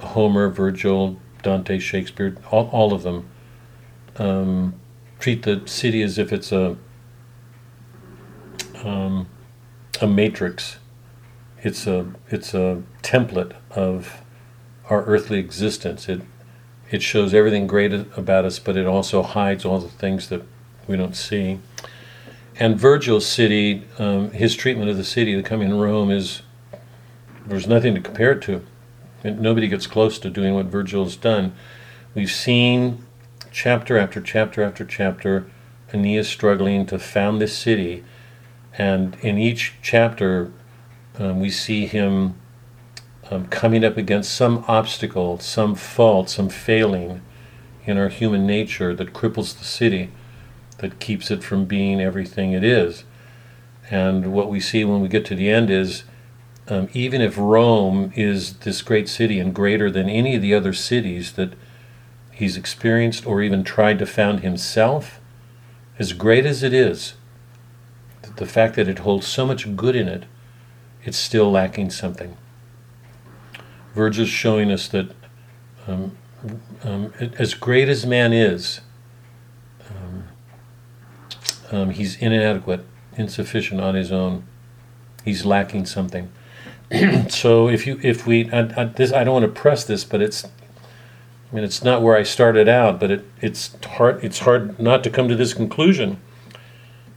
Homer, 0.00 0.48
Virgil, 0.48 1.16
Dante, 1.42 1.78
Shakespeare, 1.78 2.36
all, 2.50 2.68
all 2.68 2.92
of 2.92 3.02
them 3.02 3.28
um, 4.16 4.74
treat 5.18 5.42
the 5.42 5.62
city 5.66 6.02
as 6.02 6.18
if 6.18 6.32
it's 6.32 6.52
a 6.52 6.76
um, 8.84 9.28
a 10.00 10.06
matrix. 10.06 10.78
It's 11.62 11.86
a 11.86 12.12
it's 12.28 12.54
a 12.54 12.82
template 13.02 13.54
of 13.70 14.22
our 14.90 15.04
earthly 15.04 15.38
existence. 15.38 16.08
It 16.08 16.22
it 16.92 17.02
shows 17.02 17.32
everything 17.32 17.66
great 17.66 17.92
about 17.92 18.44
us, 18.44 18.58
but 18.58 18.76
it 18.76 18.86
also 18.86 19.22
hides 19.22 19.64
all 19.64 19.78
the 19.78 19.88
things 19.88 20.28
that 20.28 20.42
we 20.86 20.96
don't 20.96 21.16
see. 21.16 21.58
And 22.56 22.78
Virgil's 22.78 23.26
city, 23.26 23.84
um, 23.98 24.30
his 24.30 24.54
treatment 24.54 24.90
of 24.90 24.98
the 24.98 25.04
city, 25.04 25.34
the 25.34 25.42
coming 25.42 25.70
in 25.70 25.78
Rome, 25.78 26.10
is 26.10 26.42
there's 27.46 27.66
nothing 27.66 27.94
to 27.94 28.00
compare 28.00 28.32
it 28.32 28.42
to. 28.42 28.62
And 29.24 29.40
nobody 29.40 29.68
gets 29.68 29.86
close 29.86 30.18
to 30.18 30.28
doing 30.28 30.54
what 30.54 30.66
Virgil's 30.66 31.16
done. 31.16 31.54
We've 32.14 32.30
seen 32.30 33.04
chapter 33.50 33.96
after 33.96 34.20
chapter 34.20 34.62
after 34.62 34.84
chapter 34.84 35.46
Aeneas 35.94 36.28
struggling 36.28 36.84
to 36.86 36.98
found 36.98 37.40
this 37.40 37.56
city, 37.56 38.04
and 38.76 39.16
in 39.20 39.38
each 39.38 39.74
chapter, 39.82 40.50
um, 41.18 41.40
we 41.40 41.50
see 41.50 41.86
him 41.86 42.34
um, 43.32 43.46
coming 43.46 43.82
up 43.82 43.96
against 43.96 44.34
some 44.34 44.62
obstacle, 44.68 45.38
some 45.38 45.74
fault, 45.74 46.28
some 46.28 46.50
failing 46.50 47.22
in 47.86 47.96
our 47.96 48.10
human 48.10 48.46
nature 48.46 48.94
that 48.94 49.14
cripples 49.14 49.58
the 49.58 49.64
city, 49.64 50.10
that 50.78 51.00
keeps 51.00 51.30
it 51.30 51.42
from 51.42 51.64
being 51.64 51.98
everything 51.98 52.52
it 52.52 52.62
is. 52.62 53.04
And 53.90 54.34
what 54.34 54.50
we 54.50 54.60
see 54.60 54.84
when 54.84 55.00
we 55.00 55.08
get 55.08 55.24
to 55.26 55.34
the 55.34 55.48
end 55.48 55.70
is 55.70 56.04
um, 56.68 56.90
even 56.92 57.22
if 57.22 57.38
Rome 57.38 58.12
is 58.14 58.58
this 58.58 58.82
great 58.82 59.08
city 59.08 59.40
and 59.40 59.54
greater 59.54 59.90
than 59.90 60.10
any 60.10 60.36
of 60.36 60.42
the 60.42 60.52
other 60.52 60.74
cities 60.74 61.32
that 61.32 61.54
he's 62.32 62.58
experienced 62.58 63.26
or 63.26 63.40
even 63.40 63.64
tried 63.64 63.98
to 64.00 64.06
found 64.06 64.40
himself, 64.40 65.20
as 65.98 66.12
great 66.12 66.44
as 66.44 66.62
it 66.62 66.74
is, 66.74 67.14
the 68.36 68.46
fact 68.46 68.76
that 68.76 68.88
it 68.88 69.00
holds 69.00 69.26
so 69.26 69.46
much 69.46 69.74
good 69.74 69.96
in 69.96 70.06
it, 70.06 70.24
it's 71.02 71.18
still 71.18 71.50
lacking 71.50 71.88
something. 71.88 72.36
Virgil's 73.94 74.28
showing 74.28 74.70
us 74.70 74.88
that 74.88 75.10
um, 75.86 76.16
um, 76.82 77.12
as 77.18 77.54
great 77.54 77.88
as 77.88 78.06
man 78.06 78.32
is, 78.32 78.80
um, 79.90 80.24
um, 81.70 81.90
he's 81.90 82.16
inadequate, 82.16 82.84
insufficient 83.16 83.80
on 83.80 83.94
his 83.94 84.10
own. 84.10 84.44
He's 85.24 85.44
lacking 85.44 85.86
something. 85.86 86.30
so 87.28 87.68
if 87.68 87.86
you 87.86 87.98
if 88.02 88.26
we 88.26 88.50
I, 88.50 88.82
I, 88.82 88.84
this 88.84 89.12
I 89.12 89.24
don't 89.24 89.42
want 89.42 89.54
to 89.54 89.60
press 89.60 89.84
this, 89.84 90.04
but 90.04 90.20
it's 90.20 90.44
I 90.44 91.54
mean 91.54 91.64
it's 91.64 91.82
not 91.82 92.02
where 92.02 92.16
I 92.16 92.22
started 92.22 92.68
out, 92.68 92.98
but 92.98 93.10
it 93.10 93.24
it's 93.40 93.76
hard 93.84 94.22
it's 94.24 94.40
hard 94.40 94.78
not 94.78 95.04
to 95.04 95.10
come 95.10 95.28
to 95.28 95.36
this 95.36 95.54
conclusion. 95.54 96.20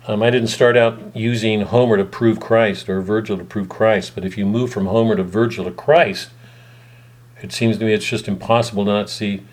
Um, 0.07 0.21
I 0.21 0.29
didn't 0.29 0.49
start 0.49 0.77
out 0.77 1.15
using 1.15 1.61
Homer 1.61 1.97
to 1.97 2.05
prove 2.05 2.39
Christ 2.39 2.89
or 2.89 3.01
Virgil 3.01 3.39
to 3.39 3.43
prove 3.43 3.69
Christ, 3.69 4.11
but 4.13 4.23
if 4.23 4.37
you 4.37 4.45
move 4.45 4.71
from 4.71 4.85
Homer 4.85 5.15
to 5.15 5.23
Virgil 5.23 5.65
to 5.65 5.71
Christ, 5.71 6.29
it 7.45 7.51
seems 7.51 7.77
to 7.77 7.85
me 7.85 7.93
it's 7.93 8.05
just 8.05 8.27
impossible 8.27 8.85
to 8.85 8.91
not 8.91 9.09
see 9.09 9.43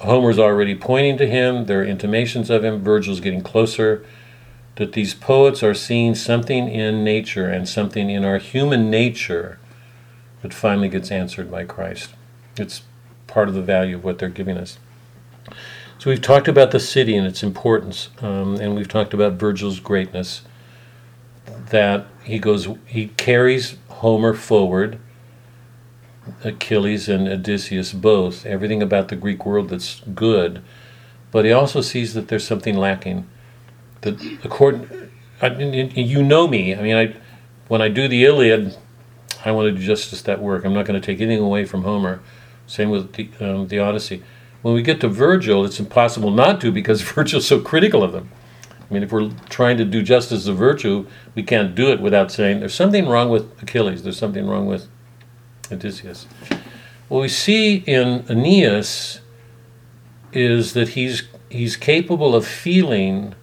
Homer's 0.00 0.38
already 0.38 0.74
pointing 0.74 1.16
to 1.16 1.26
him, 1.26 1.64
there 1.64 1.80
are 1.80 1.84
intimations 1.84 2.50
of 2.50 2.62
him, 2.62 2.82
Virgil's 2.82 3.20
getting 3.20 3.42
closer 3.42 4.04
that 4.76 4.92
these 4.92 5.14
poets 5.14 5.62
are 5.62 5.74
seeing 5.74 6.14
something 6.14 6.68
in 6.68 7.02
nature 7.02 7.48
and 7.48 7.66
something 7.66 8.10
in 8.10 8.24
our 8.24 8.36
human 8.36 8.90
nature 8.90 9.58
that 10.42 10.52
finally 10.52 10.88
gets 10.88 11.10
answered 11.10 11.50
by 11.50 11.64
Christ. 11.64 12.10
It's 12.58 12.82
part 13.26 13.48
of 13.48 13.54
the 13.54 13.62
value 13.62 13.96
of 13.96 14.04
what 14.04 14.18
they're 14.18 14.28
giving 14.28 14.58
us. 14.58 14.78
So 15.98 16.10
we've 16.10 16.22
talked 16.22 16.48
about 16.48 16.70
the 16.70 16.80
city 16.80 17.16
and 17.16 17.26
its 17.26 17.42
importance, 17.42 18.10
um, 18.20 18.56
and 18.56 18.74
we've 18.74 18.88
talked 18.88 19.14
about 19.14 19.34
Virgil's 19.34 19.80
greatness. 19.80 20.42
That 21.70 22.06
he 22.24 22.38
goes, 22.38 22.68
he 22.86 23.08
carries 23.08 23.76
Homer 23.88 24.34
forward, 24.34 24.98
Achilles 26.44 27.08
and 27.08 27.28
Odysseus 27.28 27.92
both, 27.92 28.46
everything 28.46 28.82
about 28.82 29.08
the 29.08 29.16
Greek 29.16 29.44
world 29.46 29.68
that's 29.68 30.00
good, 30.14 30.62
but 31.30 31.44
he 31.44 31.52
also 31.52 31.80
sees 31.80 32.14
that 32.14 32.28
there's 32.28 32.46
something 32.46 32.76
lacking 32.76 33.28
That 34.02 34.20
according 34.44 35.10
you 35.94 36.22
know 36.22 36.46
me. 36.46 36.74
I 36.74 36.82
mean, 36.82 36.96
I 36.96 37.16
when 37.68 37.80
I 37.80 37.88
do 37.88 38.08
the 38.08 38.24
Iliad, 38.24 38.76
I 39.44 39.52
want 39.52 39.66
to 39.66 39.72
do 39.72 39.84
justice 39.84 40.22
that 40.22 40.40
work. 40.40 40.64
I'm 40.64 40.74
not 40.74 40.86
going 40.86 41.00
to 41.00 41.04
take 41.04 41.20
anything 41.20 41.44
away 41.44 41.64
from 41.64 41.82
Homer. 41.82 42.20
Same 42.66 42.90
with 42.90 43.12
the, 43.14 43.30
um, 43.40 43.68
the 43.68 43.78
Odyssey. 43.78 44.22
When 44.62 44.74
we 44.74 44.82
get 44.82 45.00
to 45.00 45.08
Virgil, 45.08 45.64
it's 45.64 45.80
impossible 45.80 46.30
not 46.30 46.60
to 46.60 46.72
because 46.72 47.00
Virgil's 47.14 47.46
so 47.46 47.60
critical 47.60 48.02
of 48.02 48.12
them. 48.12 48.30
I 48.90 48.94
mean, 48.94 49.02
if 49.04 49.12
we're 49.12 49.30
trying 49.48 49.76
to 49.78 49.84
do 49.84 50.02
justice 50.02 50.44
to 50.46 50.52
virtue, 50.52 51.06
we 51.36 51.44
can't 51.44 51.76
do 51.76 51.92
it 51.92 52.00
without 52.00 52.32
saying 52.32 52.58
there's 52.58 52.74
something 52.74 53.06
wrong 53.06 53.30
with 53.30 53.62
Achilles. 53.62 54.02
There's 54.02 54.18
something 54.18 54.46
wrong 54.46 54.66
with 54.66 54.88
Odysseus. 55.70 56.26
What 57.08 57.20
we 57.22 57.28
see 57.28 57.76
in 57.86 58.24
Aeneas 58.28 59.20
is 60.32 60.74
that 60.74 60.90
he's 60.90 61.24
he's 61.48 61.76
capable 61.76 62.34
of 62.34 62.46
feeling 62.46 63.34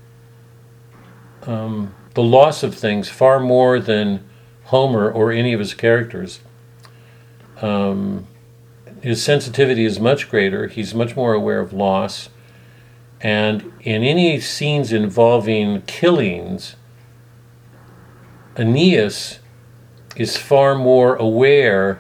um, 1.46 1.94
the 2.14 2.24
loss 2.24 2.64
of 2.64 2.74
things 2.76 3.10
far 3.10 3.40
more 3.40 3.80
than 3.80 4.24
Homer 4.66 5.12
or 5.12 5.32
any 5.32 5.54
of 5.54 5.60
his 5.60 5.74
characters. 5.74 6.40
Um, 7.62 8.28
his 9.02 9.24
sensitivity 9.24 9.86
is 9.86 10.00
much 10.00 10.30
greater. 10.30 10.68
He's 10.68 10.94
much 10.94 11.16
more 11.16 11.34
aware 11.34 11.60
of 11.60 11.74
loss. 11.74 12.30
And 13.22 13.72
in 13.82 14.04
any 14.04 14.40
scenes 14.40 14.92
involving 14.92 15.82
killings, 15.84 16.76
Aeneas 18.58 19.40
is 20.16 20.38
far 20.38 20.76
more 20.76 21.16
aware, 21.16 22.00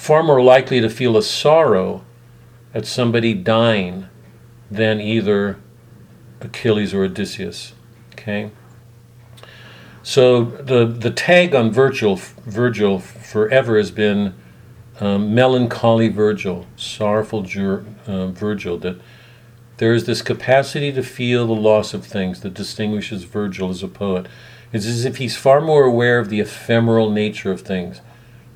far 0.00 0.22
more 0.22 0.40
likely 0.40 0.80
to 0.80 0.88
feel 0.88 1.14
a 1.14 1.22
sorrow 1.22 2.02
at 2.72 2.86
somebody 2.86 3.34
dying 3.34 4.08
than 4.70 4.98
either 4.98 5.58
Achilles 6.40 6.94
or 6.94 7.04
Odysseus. 7.04 7.74
Okay? 8.12 8.50
So 10.02 10.42
the, 10.42 10.86
the 10.86 11.10
tag 11.10 11.54
on 11.54 11.70
Virgil, 11.70 12.16
Virgil 12.16 12.98
forever 12.98 13.76
has 13.76 13.90
been 13.90 14.32
um, 15.00 15.34
melancholy 15.34 16.08
Virgil, 16.08 16.64
sorrowful 16.76 17.42
jur, 17.42 17.84
uh, 18.06 18.28
Virgil, 18.28 18.78
that 18.78 18.98
there 19.76 19.92
is 19.92 20.06
this 20.06 20.22
capacity 20.22 20.90
to 20.92 21.02
feel 21.02 21.46
the 21.46 21.52
loss 21.52 21.92
of 21.92 22.06
things 22.06 22.40
that 22.40 22.54
distinguishes 22.54 23.24
Virgil 23.24 23.68
as 23.68 23.82
a 23.82 23.88
poet. 23.88 24.28
It's 24.72 24.86
as 24.86 25.04
if 25.04 25.18
he's 25.18 25.36
far 25.36 25.60
more 25.60 25.84
aware 25.84 26.18
of 26.18 26.30
the 26.30 26.40
ephemeral 26.40 27.10
nature 27.10 27.52
of 27.52 27.60
things, 27.60 28.00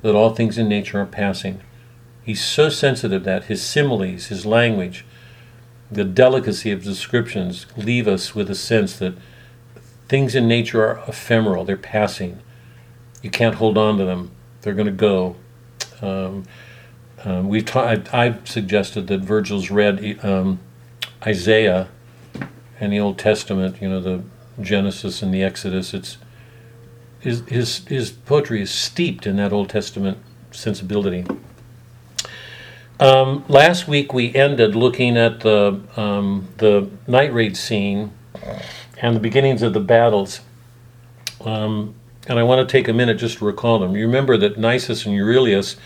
that 0.04 0.14
all 0.14 0.34
things 0.34 0.58
in 0.58 0.68
nature 0.68 1.00
are 1.00 1.06
passing. 1.06 1.62
He's 2.22 2.44
so 2.44 2.68
sensitive 2.68 3.24
that 3.24 3.44
his 3.44 3.62
similes, 3.62 4.26
his 4.26 4.44
language, 4.44 5.02
the 5.90 6.04
delicacy 6.04 6.70
of 6.70 6.84
descriptions 6.84 7.64
leave 7.74 8.06
us 8.06 8.34
with 8.34 8.50
a 8.50 8.54
sense 8.54 8.98
that 8.98 9.14
things 10.06 10.34
in 10.34 10.46
nature 10.46 10.84
are 10.84 11.02
ephemeral, 11.08 11.64
they're 11.64 11.78
passing. 11.78 12.40
You 13.22 13.30
can't 13.30 13.54
hold 13.54 13.78
on 13.78 13.96
to 13.96 14.04
them, 14.04 14.32
they're 14.60 14.74
going 14.74 14.84
to 14.84 14.92
go. 14.92 15.36
Um, 16.02 16.44
um, 17.24 17.48
we've 17.48 17.64
ta- 17.64 17.96
I've 18.12 18.46
suggested 18.46 19.06
that 19.06 19.20
Virgil's 19.20 19.70
read 19.70 20.22
um, 20.22 20.60
Isaiah 21.26 21.88
and 22.78 22.92
the 22.92 23.00
Old 23.00 23.16
Testament, 23.16 23.80
you 23.80 23.88
know, 23.88 24.02
the 24.02 24.22
Genesis 24.60 25.22
and 25.22 25.32
the 25.32 25.42
Exodus. 25.42 25.94
It's 25.94 26.18
his, 27.24 27.40
his, 27.48 27.78
his 27.86 28.10
poetry 28.10 28.60
is 28.60 28.70
steeped 28.70 29.26
in 29.26 29.36
that 29.36 29.52
Old 29.52 29.70
Testament 29.70 30.18
sensibility. 30.52 31.24
Um, 33.00 33.44
last 33.48 33.88
week 33.88 34.12
we 34.12 34.32
ended 34.34 34.76
looking 34.76 35.16
at 35.16 35.40
the 35.40 35.80
um, 35.96 36.46
the 36.58 36.88
night 37.08 37.32
raid 37.32 37.56
scene 37.56 38.12
and 38.98 39.16
the 39.16 39.20
beginnings 39.20 39.62
of 39.62 39.72
the 39.72 39.80
battles. 39.80 40.42
Um, 41.40 41.94
and 42.28 42.38
I 42.38 42.42
want 42.42 42.66
to 42.66 42.70
take 42.70 42.88
a 42.88 42.92
minute 42.92 43.18
just 43.18 43.38
to 43.38 43.44
recall 43.44 43.78
them. 43.78 43.96
You 43.96 44.06
remember 44.06 44.36
that 44.36 44.56
Nisus 44.56 45.04
and 45.06 45.14
Euryalus 45.14 45.76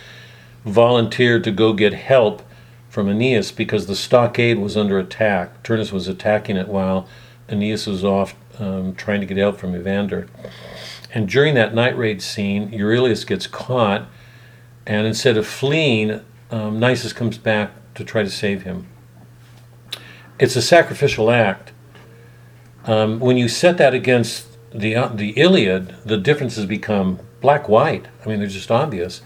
volunteered 0.65 1.45
to 1.45 1.51
go 1.51 1.73
get 1.73 1.95
help 1.95 2.43
from 2.91 3.09
Aeneas 3.09 3.53
because 3.53 3.87
the 3.87 3.97
stockade 3.97 4.59
was 4.59 4.77
under 4.77 4.99
attack. 4.99 5.63
Turnus 5.63 5.93
was 5.93 6.09
attacking 6.09 6.57
it 6.57 6.69
while 6.69 7.09
Aeneas 7.49 7.87
was 7.87 8.05
off 8.05 8.35
um, 8.59 8.95
trying 8.95 9.21
to 9.21 9.27
get 9.27 9.37
help 9.37 9.57
from 9.57 9.75
Evander. 9.75 10.29
And 11.15 11.29
during 11.29 11.55
that 11.55 11.75
night 11.75 11.97
raid 11.97 12.21
scene, 12.21 12.71
Euryalus 12.71 13.27
gets 13.27 13.47
caught, 13.47 14.09
and 14.87 15.07
instead 15.07 15.37
of 15.37 15.47
fleeing, 15.47 16.21
um, 16.51 16.81
Nisus 16.81 17.15
comes 17.15 17.39
back 17.39 17.73
to 17.95 18.05
try 18.05 18.23
to 18.23 18.31
save 18.31 18.63
him. 18.63 18.87
It's 20.39 20.57
a 20.57 20.63
sacrificial 20.63 21.31
act. 21.31 21.73
Um, 22.85 23.21
when 23.21 23.37
you 23.37 23.49
set 23.49 23.77
that 23.79 23.95
against 23.95 24.47
the 24.73 24.95
uh, 24.95 25.09
the 25.09 25.31
Iliad, 25.31 25.95
the 26.05 26.17
differences 26.17 26.67
become 26.67 27.19
black 27.41 27.69
white. 27.69 28.07
I 28.25 28.29
mean, 28.29 28.39
they're 28.39 28.49
just 28.49 28.71
obvious. 28.71 29.23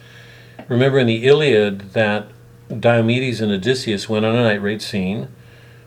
Remember 0.69 0.99
in 0.99 1.07
the 1.07 1.27
Iliad 1.27 1.93
that 1.93 2.29
Diomedes 2.69 3.41
and 3.41 3.53
Odysseus 3.53 4.09
went 4.09 4.25
on 4.25 4.35
a 4.35 4.43
night 4.43 4.63
raid 4.63 4.81
scene, 4.83 5.29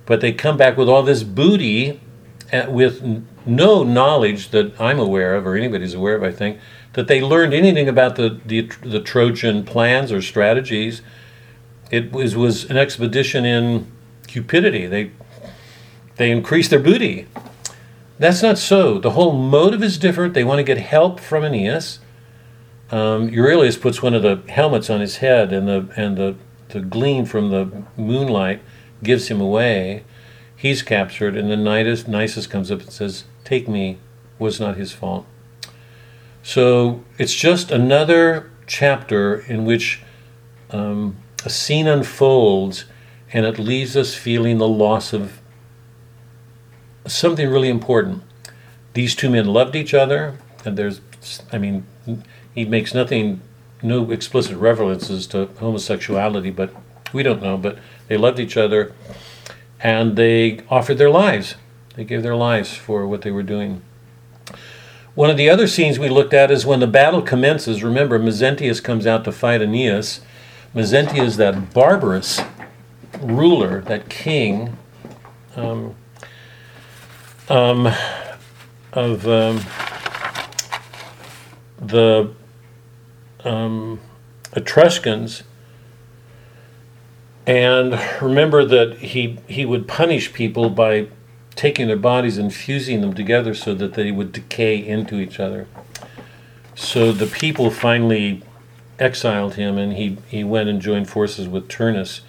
but 0.06 0.22
they 0.22 0.32
come 0.32 0.58
back 0.58 0.78
with 0.78 0.90
all 0.90 1.04
this 1.04 1.24
booty, 1.24 2.00
at, 2.52 2.72
with 2.72 3.02
n- 3.02 3.28
no 3.46 3.84
knowledge 3.84 4.50
that 4.50 4.80
I'm 4.80 5.00
aware 5.00 5.36
of 5.36 5.46
or 5.46 5.56
anybody's 5.56 5.94
aware 5.94 6.16
of. 6.16 6.24
I 6.24 6.32
think 6.32 6.60
that 6.94 7.08
they 7.08 7.22
learned 7.22 7.54
anything 7.54 7.88
about 7.88 8.16
the 8.16 8.40
the, 8.46 8.62
the 8.82 9.00
Trojan 9.00 9.64
plans 9.64 10.12
or 10.12 10.22
strategies. 10.22 11.02
It 11.92 12.12
was 12.12 12.36
was 12.36 12.66
an 12.66 12.78
expedition 12.78 13.46
in 13.46 13.92
cupidity. 14.28 14.88
They 14.88 15.12
they 16.18 16.32
increased 16.32 16.70
their 16.70 16.80
booty. 16.80 17.28
That's 18.18 18.42
not 18.42 18.58
so. 18.58 19.00
The 19.00 19.12
whole 19.12 19.34
motive 19.34 19.84
is 19.84 19.98
different. 19.98 20.34
They 20.34 20.44
want 20.44 20.60
to 20.60 20.64
get 20.64 20.78
help 20.78 21.20
from 21.20 21.44
Aeneas. 21.44 22.00
Um, 22.92 23.30
Euryalus 23.30 23.82
puts 23.82 24.02
one 24.02 24.14
of 24.14 24.22
the 24.22 24.42
helmets 24.52 24.90
on 24.90 25.02
his 25.02 25.18
head, 25.18 25.52
and 25.52 25.68
the 25.68 25.90
and 25.98 26.18
the, 26.18 26.36
the 26.70 26.80
gleam 26.80 27.26
from 27.26 27.50
the 27.50 27.84
moonlight 27.98 28.62
gives 29.04 29.28
him 29.28 29.42
away. 29.42 30.04
He's 30.56 30.82
captured, 30.82 31.36
and 31.36 31.52
then 31.52 31.64
Nisus, 31.64 32.06
Nisus 32.06 32.50
comes 32.50 32.72
up 32.72 32.82
and 32.82 32.92
says, 32.92 33.26
"Take 33.46 33.70
me." 33.70 34.00
Was 34.38 34.60
not 34.60 34.76
his 34.76 34.92
fault. 34.92 35.26
So 36.44 37.04
it's 37.18 37.34
just 37.34 37.72
another 37.72 38.52
chapter 38.68 39.40
in 39.40 39.64
which 39.64 40.04
um, 40.72 41.16
a 41.46 41.50
scene 41.50 41.88
unfolds, 41.88 42.86
and 43.32 43.46
it 43.46 43.58
leaves 43.58 43.96
us 43.96 44.14
feeling 44.14 44.58
the 44.58 44.68
loss 44.68 45.14
of 45.14 45.40
something 47.08 47.50
really 47.50 47.70
important. 47.70 48.24
These 48.94 49.16
two 49.16 49.30
men 49.30 49.46
loved 49.46 49.76
each 49.76 49.94
other, 49.94 50.38
and 50.66 50.78
there's, 50.78 51.02
I 51.52 51.58
mean, 51.58 51.86
he 52.54 52.66
makes 52.66 52.94
nothing, 52.94 53.42
no 53.82 54.12
explicit 54.12 54.58
references 54.58 55.28
to 55.28 55.48
homosexuality, 55.60 56.52
but 56.52 56.74
we 57.14 57.24
don't 57.24 57.42
know, 57.42 57.58
but 57.58 57.78
they 58.08 58.18
loved 58.18 58.40
each 58.40 58.58
other, 58.58 58.94
and 59.80 60.16
they 60.16 60.60
offered 60.70 60.98
their 60.98 61.10
lives. 61.10 61.56
They 61.96 62.04
gave 62.04 62.24
their 62.24 62.36
lives 62.36 62.74
for 62.74 63.08
what 63.08 63.22
they 63.22 63.32
were 63.32 63.44
doing. 63.44 63.82
One 65.16 65.30
of 65.30 65.38
the 65.38 65.50
other 65.50 65.66
scenes 65.66 65.98
we 65.98 66.10
looked 66.10 66.34
at 66.34 66.52
is 66.52 66.66
when 66.66 66.82
the 66.82 66.88
battle 66.88 67.22
commences. 67.22 67.84
Remember, 67.84 68.20
Mezentius 68.20 68.84
comes 68.84 69.08
out 69.08 69.24
to 69.24 69.32
fight 69.32 69.62
Aeneas. 69.62 70.20
Mezentius 70.76 71.38
that 71.38 71.74
barbarous 71.74 72.42
ruler, 73.22 73.82
that 73.82 74.10
king. 74.10 74.78
Um, 75.56 75.96
um, 77.50 77.88
of 78.94 79.28
um, 79.28 79.62
the 81.78 82.34
um, 83.44 84.00
Etruscans. 84.56 85.44
And 87.46 88.00
remember 88.22 88.66
that 88.66 88.98
he, 88.98 89.38
he 89.48 89.66
would 89.66 89.88
punish 89.88 90.34
people 90.34 90.70
by 90.70 91.08
taking 91.56 91.88
their 91.88 91.96
bodies 91.96 92.38
and 92.38 92.54
fusing 92.54 93.02
them 93.02 93.14
together 93.14 93.54
so 93.54 93.74
that 93.74 93.94
they 93.94 94.12
would 94.12 94.32
decay 94.32 94.76
into 94.76 95.20
each 95.20 95.40
other. 95.40 95.68
So 96.76 97.12
the 97.12 97.28
people 97.28 97.72
finally 97.72 98.44
exiled 99.00 99.56
him 99.56 99.78
and 99.78 99.94
he, 99.94 100.18
he 100.28 100.44
went 100.44 100.70
and 100.70 100.82
joined 100.82 101.10
forces 101.10 101.48
with 101.48 101.68
Turnus. 101.68 102.22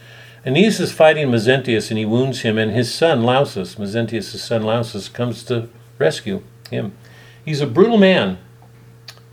Aeneas 0.47 0.79
is 0.79 0.93
fighting 0.93 1.27
Mezentius 1.27 1.91
and 1.91 1.99
he 1.99 2.05
wounds 2.05 2.43
him, 2.43 2.57
and 2.57 2.71
his 2.71 2.95
son 2.95 3.23
Lausus, 3.23 3.75
Mezentius' 3.75 4.37
son 4.39 4.63
Lausus, 4.63 5.13
comes 5.13 5.43
to 5.43 5.69
rescue 5.99 6.41
him. 6.71 6.93
He's 7.45 7.61
a 7.61 7.67
brutal 7.67 7.99
man. 7.99 8.39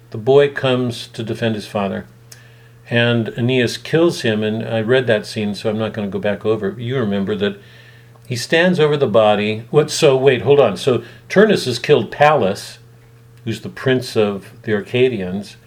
The 0.09 0.17
boy 0.17 0.51
comes 0.51 1.07
to 1.09 1.21
defend 1.21 1.53
his 1.53 1.67
father. 1.67 2.07
And 2.89 3.29
Aeneas 3.37 3.77
kills 3.77 4.21
him, 4.21 4.41
and 4.41 4.63
I 4.63 4.81
read 4.81 5.05
that 5.05 5.27
scene, 5.27 5.53
so 5.53 5.69
I'm 5.69 5.77
not 5.77 5.93
going 5.93 6.07
to 6.07 6.11
go 6.11 6.19
back 6.19 6.47
over 6.47 6.69
it. 6.69 6.79
You 6.79 6.97
remember 6.97 7.35
that 7.35 7.59
he 8.27 8.35
stands 8.35 8.79
over 8.79 8.97
the 8.97 9.07
body. 9.07 9.65
What? 9.69 9.91
So 9.91 10.15
wait, 10.17 10.41
hold 10.41 10.59
on. 10.59 10.77
So 10.77 11.03
Turnus 11.29 11.65
has 11.65 11.79
killed 11.79 12.11
Pallas, 12.11 12.79
who's 13.43 13.61
the 13.61 13.69
prince 13.69 14.15
of 14.15 14.61
the 14.63 14.73
Arcadians, 14.73 15.57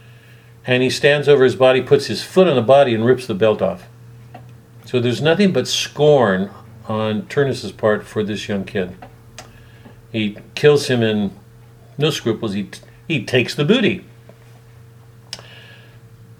and 0.66 0.82
he 0.82 0.90
stands 0.90 1.28
over 1.28 1.44
his 1.44 1.56
body, 1.56 1.82
puts 1.82 2.06
his 2.06 2.22
foot 2.22 2.48
on 2.48 2.56
the 2.56 2.62
body, 2.62 2.94
and 2.94 3.04
rips 3.04 3.26
the 3.26 3.34
belt 3.34 3.60
off. 3.60 3.88
So 4.84 5.00
there's 5.00 5.20
nothing 5.20 5.52
but 5.52 5.68
scorn 5.68 6.50
on 6.88 7.26
Turnus's 7.26 7.72
part 7.72 8.04
for 8.04 8.22
this 8.22 8.48
young 8.48 8.64
kid. 8.64 8.96
He 10.12 10.38
kills 10.54 10.86
him 10.86 11.02
in 11.02 11.32
no 11.98 12.10
scruples. 12.10 12.54
He 12.54 12.70
he 13.06 13.24
takes 13.24 13.54
the 13.54 13.64
booty. 13.64 14.04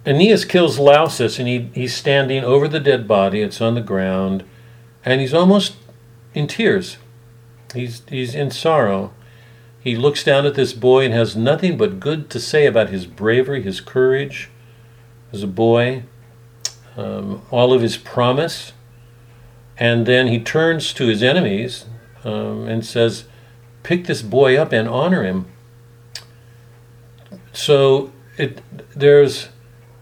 Aeneas 0.07 0.45
kills 0.45 0.79
Lausus, 0.79 1.39
and 1.41 1.49
he, 1.49 1.69
he's 1.75 1.95
standing 1.95 2.45
over 2.45 2.69
the 2.69 2.79
dead 2.79 3.09
body. 3.09 3.43
It's 3.43 3.61
on 3.61 3.75
the 3.75 3.81
ground, 3.81 4.45
and 5.05 5.21
he's 5.21 5.35
almost 5.35 5.75
in 6.37 6.47
tears. 6.47 6.99
He's 7.75 8.03
he's 8.09 8.35
in 8.35 8.51
sorrow. 8.51 9.13
He 9.81 9.97
looks 9.97 10.23
down 10.23 10.47
at 10.47 10.55
this 10.55 10.73
boy 10.73 11.05
and 11.05 11.15
has 11.15 11.37
nothing 11.37 11.77
but 11.77 12.01
good 12.01 12.29
to 12.31 12.41
say 12.41 12.67
about 12.67 12.91
his 12.91 13.07
bravery, 13.07 13.63
his 13.63 13.81
courage 13.81 14.51
as 15.33 15.43
a 15.43 15.47
boy 15.47 16.03
um, 16.97 17.43
all 17.51 17.73
of 17.73 17.83
his 17.83 17.97
promise, 17.97 18.73
and 19.79 20.07
then 20.07 20.29
he 20.29 20.41
turns 20.41 20.93
to 20.95 21.07
his 21.07 21.23
enemies 21.23 21.87
um, 22.25 22.67
and 22.67 22.85
says, 22.85 23.25
"Pick 23.83 24.07
this 24.07 24.23
boy 24.23 24.57
up 24.57 24.73
and 24.73 24.89
honor 24.89 25.23
him." 25.25 25.47
So 27.53 28.13
it 28.37 28.63
there's 28.95 29.49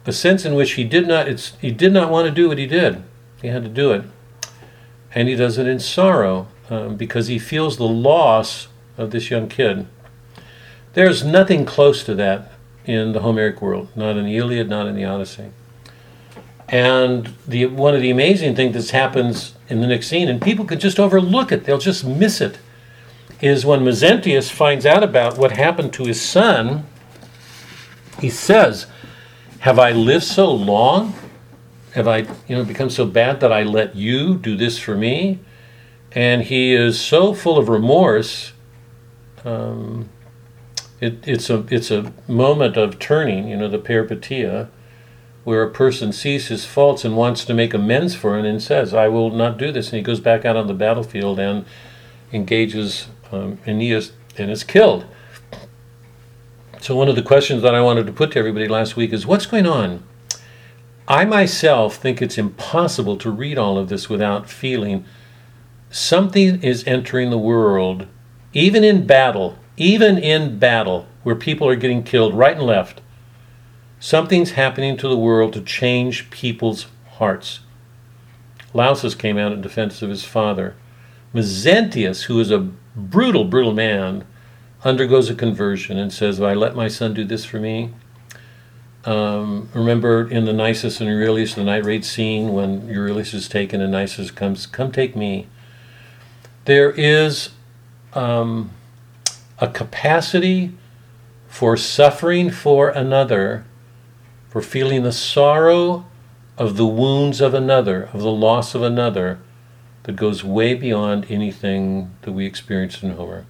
a 0.06 0.12
sense 0.12 0.44
in 0.44 0.54
which 0.54 0.72
he 0.72 0.84
did 0.84 1.06
not 1.06 1.28
he 1.60 1.70
did 1.70 1.92
not 1.92 2.10
want 2.10 2.26
to 2.26 2.34
do 2.34 2.48
what 2.48 2.58
he 2.58 2.66
did. 2.66 3.02
He 3.42 3.48
had 3.48 3.62
to 3.64 3.68
do 3.68 3.92
it, 3.92 4.04
and 5.14 5.28
he 5.28 5.36
does 5.36 5.58
it 5.58 5.66
in 5.66 5.78
sorrow 5.78 6.48
um, 6.70 6.96
because 6.96 7.28
he 7.28 7.38
feels 7.38 7.76
the 7.76 7.84
loss 7.84 8.68
of 8.98 9.10
this 9.10 9.30
young 9.30 9.48
kid. 9.48 9.86
There's 10.94 11.24
nothing 11.24 11.64
close 11.64 12.04
to 12.04 12.14
that 12.16 12.52
in 12.84 13.12
the 13.12 13.20
Homeric 13.20 13.62
world, 13.62 13.88
not 13.96 14.16
in 14.16 14.24
the 14.24 14.36
Iliad, 14.36 14.68
not 14.68 14.86
in 14.86 14.94
the 14.94 15.04
Odyssey. 15.04 15.50
And 16.68 17.34
the 17.46 17.66
one 17.66 17.94
of 17.94 18.00
the 18.00 18.10
amazing 18.10 18.56
things 18.56 18.74
that 18.74 18.90
happens 18.90 19.54
in 19.68 19.80
the 19.80 19.86
next 19.86 20.08
scene, 20.08 20.28
and 20.28 20.40
people 20.40 20.64
could 20.64 20.80
just 20.80 20.98
overlook 20.98 21.52
it, 21.52 21.64
they'll 21.64 21.78
just 21.78 22.04
miss 22.04 22.40
it, 22.40 22.58
is 23.40 23.66
when 23.66 23.80
Mezentius 23.80 24.50
finds 24.50 24.86
out 24.86 25.02
about 25.02 25.36
what 25.36 25.52
happened 25.52 25.92
to 25.94 26.04
his 26.04 26.20
son, 26.20 26.86
he 28.20 28.30
says, 28.30 28.86
Have 29.60 29.78
I 29.78 29.92
lived 29.92 30.24
so 30.24 30.50
long? 30.50 31.14
Have 31.94 32.08
I, 32.08 32.26
you 32.48 32.56
know, 32.56 32.64
become 32.64 32.90
so 32.90 33.06
bad 33.06 33.38
that 33.38 33.52
I 33.52 33.62
let 33.62 33.94
you 33.94 34.36
do 34.36 34.56
this 34.56 34.78
for 34.78 34.96
me? 34.96 35.38
And 36.10 36.42
he 36.42 36.74
is 36.74 37.00
so 37.00 37.34
full 37.34 37.56
of 37.56 37.68
remorse. 37.68 38.52
Um, 39.44 40.08
it, 41.00 41.26
it's 41.26 41.48
a 41.50 41.64
it's 41.70 41.92
a 41.92 42.12
moment 42.26 42.76
of 42.76 42.98
turning, 42.98 43.46
you 43.46 43.56
know, 43.56 43.68
the 43.68 43.78
peripeteia, 43.78 44.70
where 45.44 45.62
a 45.62 45.70
person 45.70 46.12
sees 46.12 46.48
his 46.48 46.64
faults 46.64 47.04
and 47.04 47.16
wants 47.16 47.44
to 47.44 47.54
make 47.54 47.72
amends 47.72 48.16
for 48.16 48.36
it 48.36 48.44
and 48.44 48.60
says, 48.60 48.92
I 48.92 49.06
will 49.06 49.30
not 49.30 49.56
do 49.56 49.70
this. 49.70 49.90
And 49.90 49.98
he 49.98 50.02
goes 50.02 50.18
back 50.18 50.44
out 50.44 50.56
on 50.56 50.66
the 50.66 50.74
battlefield 50.74 51.38
and 51.38 51.64
engages 52.32 53.06
um, 53.30 53.60
Aeneas 53.68 54.12
and 54.36 54.50
is 54.50 54.64
killed. 54.64 55.06
So, 56.80 56.96
one 56.96 57.08
of 57.08 57.14
the 57.14 57.22
questions 57.22 57.62
that 57.62 57.74
I 57.74 57.80
wanted 57.80 58.06
to 58.06 58.12
put 58.12 58.32
to 58.32 58.40
everybody 58.40 58.66
last 58.66 58.96
week 58.96 59.12
is 59.12 59.24
what's 59.24 59.46
going 59.46 59.66
on? 59.66 60.02
I 61.06 61.24
myself 61.24 61.96
think 61.96 62.22
it's 62.22 62.38
impossible 62.38 63.16
to 63.18 63.30
read 63.30 63.58
all 63.58 63.76
of 63.76 63.88
this 63.88 64.08
without 64.08 64.48
feeling 64.48 65.04
something 65.90 66.62
is 66.62 66.86
entering 66.86 67.30
the 67.30 67.38
world, 67.38 68.06
even 68.52 68.82
in 68.82 69.06
battle, 69.06 69.58
even 69.76 70.18
in 70.18 70.58
battle, 70.58 71.06
where 71.22 71.34
people 71.34 71.68
are 71.68 71.76
getting 71.76 72.02
killed 72.02 72.34
right 72.34 72.56
and 72.56 72.66
left 72.66 73.00
Something's 74.04 74.50
happening 74.50 74.98
to 74.98 75.08
the 75.08 75.16
world 75.16 75.54
to 75.54 75.62
change 75.62 76.28
people's 76.28 76.88
hearts. 77.12 77.60
Lausus 78.74 79.16
came 79.16 79.38
out 79.38 79.52
in 79.52 79.62
defense 79.62 80.02
of 80.02 80.10
his 80.10 80.24
father. 80.24 80.74
Mezentius, 81.32 82.24
who 82.24 82.38
is 82.38 82.50
a 82.50 82.68
brutal, 82.94 83.44
brutal 83.44 83.72
man, 83.72 84.26
undergoes 84.84 85.30
a 85.30 85.34
conversion 85.34 85.96
and 85.96 86.12
says, 86.12 86.38
If 86.38 86.44
I 86.44 86.52
let 86.52 86.76
my 86.76 86.86
son 86.86 87.14
do 87.14 87.24
this 87.24 87.46
for 87.46 87.58
me, 87.58 87.94
um, 89.04 89.68
remember 89.74 90.28
in 90.28 90.44
the 90.44 90.52
Nisus 90.52 91.00
and 91.00 91.08
Euryalus, 91.08 91.54
the 91.54 91.64
night 91.64 91.84
raid 91.84 92.04
scene 92.04 92.52
when 92.52 92.82
Euryalus 92.82 93.34
is 93.34 93.48
taken 93.48 93.80
and 93.80 93.92
Nisus 93.92 94.34
comes, 94.34 94.66
Come 94.66 94.92
take 94.92 95.14
me. 95.14 95.46
There 96.64 96.90
is 96.90 97.50
um, 98.14 98.70
a 99.58 99.68
capacity 99.68 100.72
for 101.48 101.76
suffering 101.76 102.50
for 102.50 102.88
another 102.88 103.64
for 104.54 104.62
feeling 104.62 105.02
the 105.02 105.10
sorrow 105.10 106.06
of 106.56 106.76
the 106.76 106.86
wounds 106.86 107.40
of 107.40 107.54
another, 107.54 108.08
of 108.12 108.20
the 108.20 108.30
loss 108.30 108.72
of 108.72 108.82
another, 108.82 109.40
that 110.04 110.14
goes 110.14 110.44
way 110.44 110.74
beyond 110.74 111.26
anything 111.28 112.14
that 112.22 112.30
we 112.30 112.46
experience 112.46 113.02
in 113.02 113.10
Homer. 113.10 113.46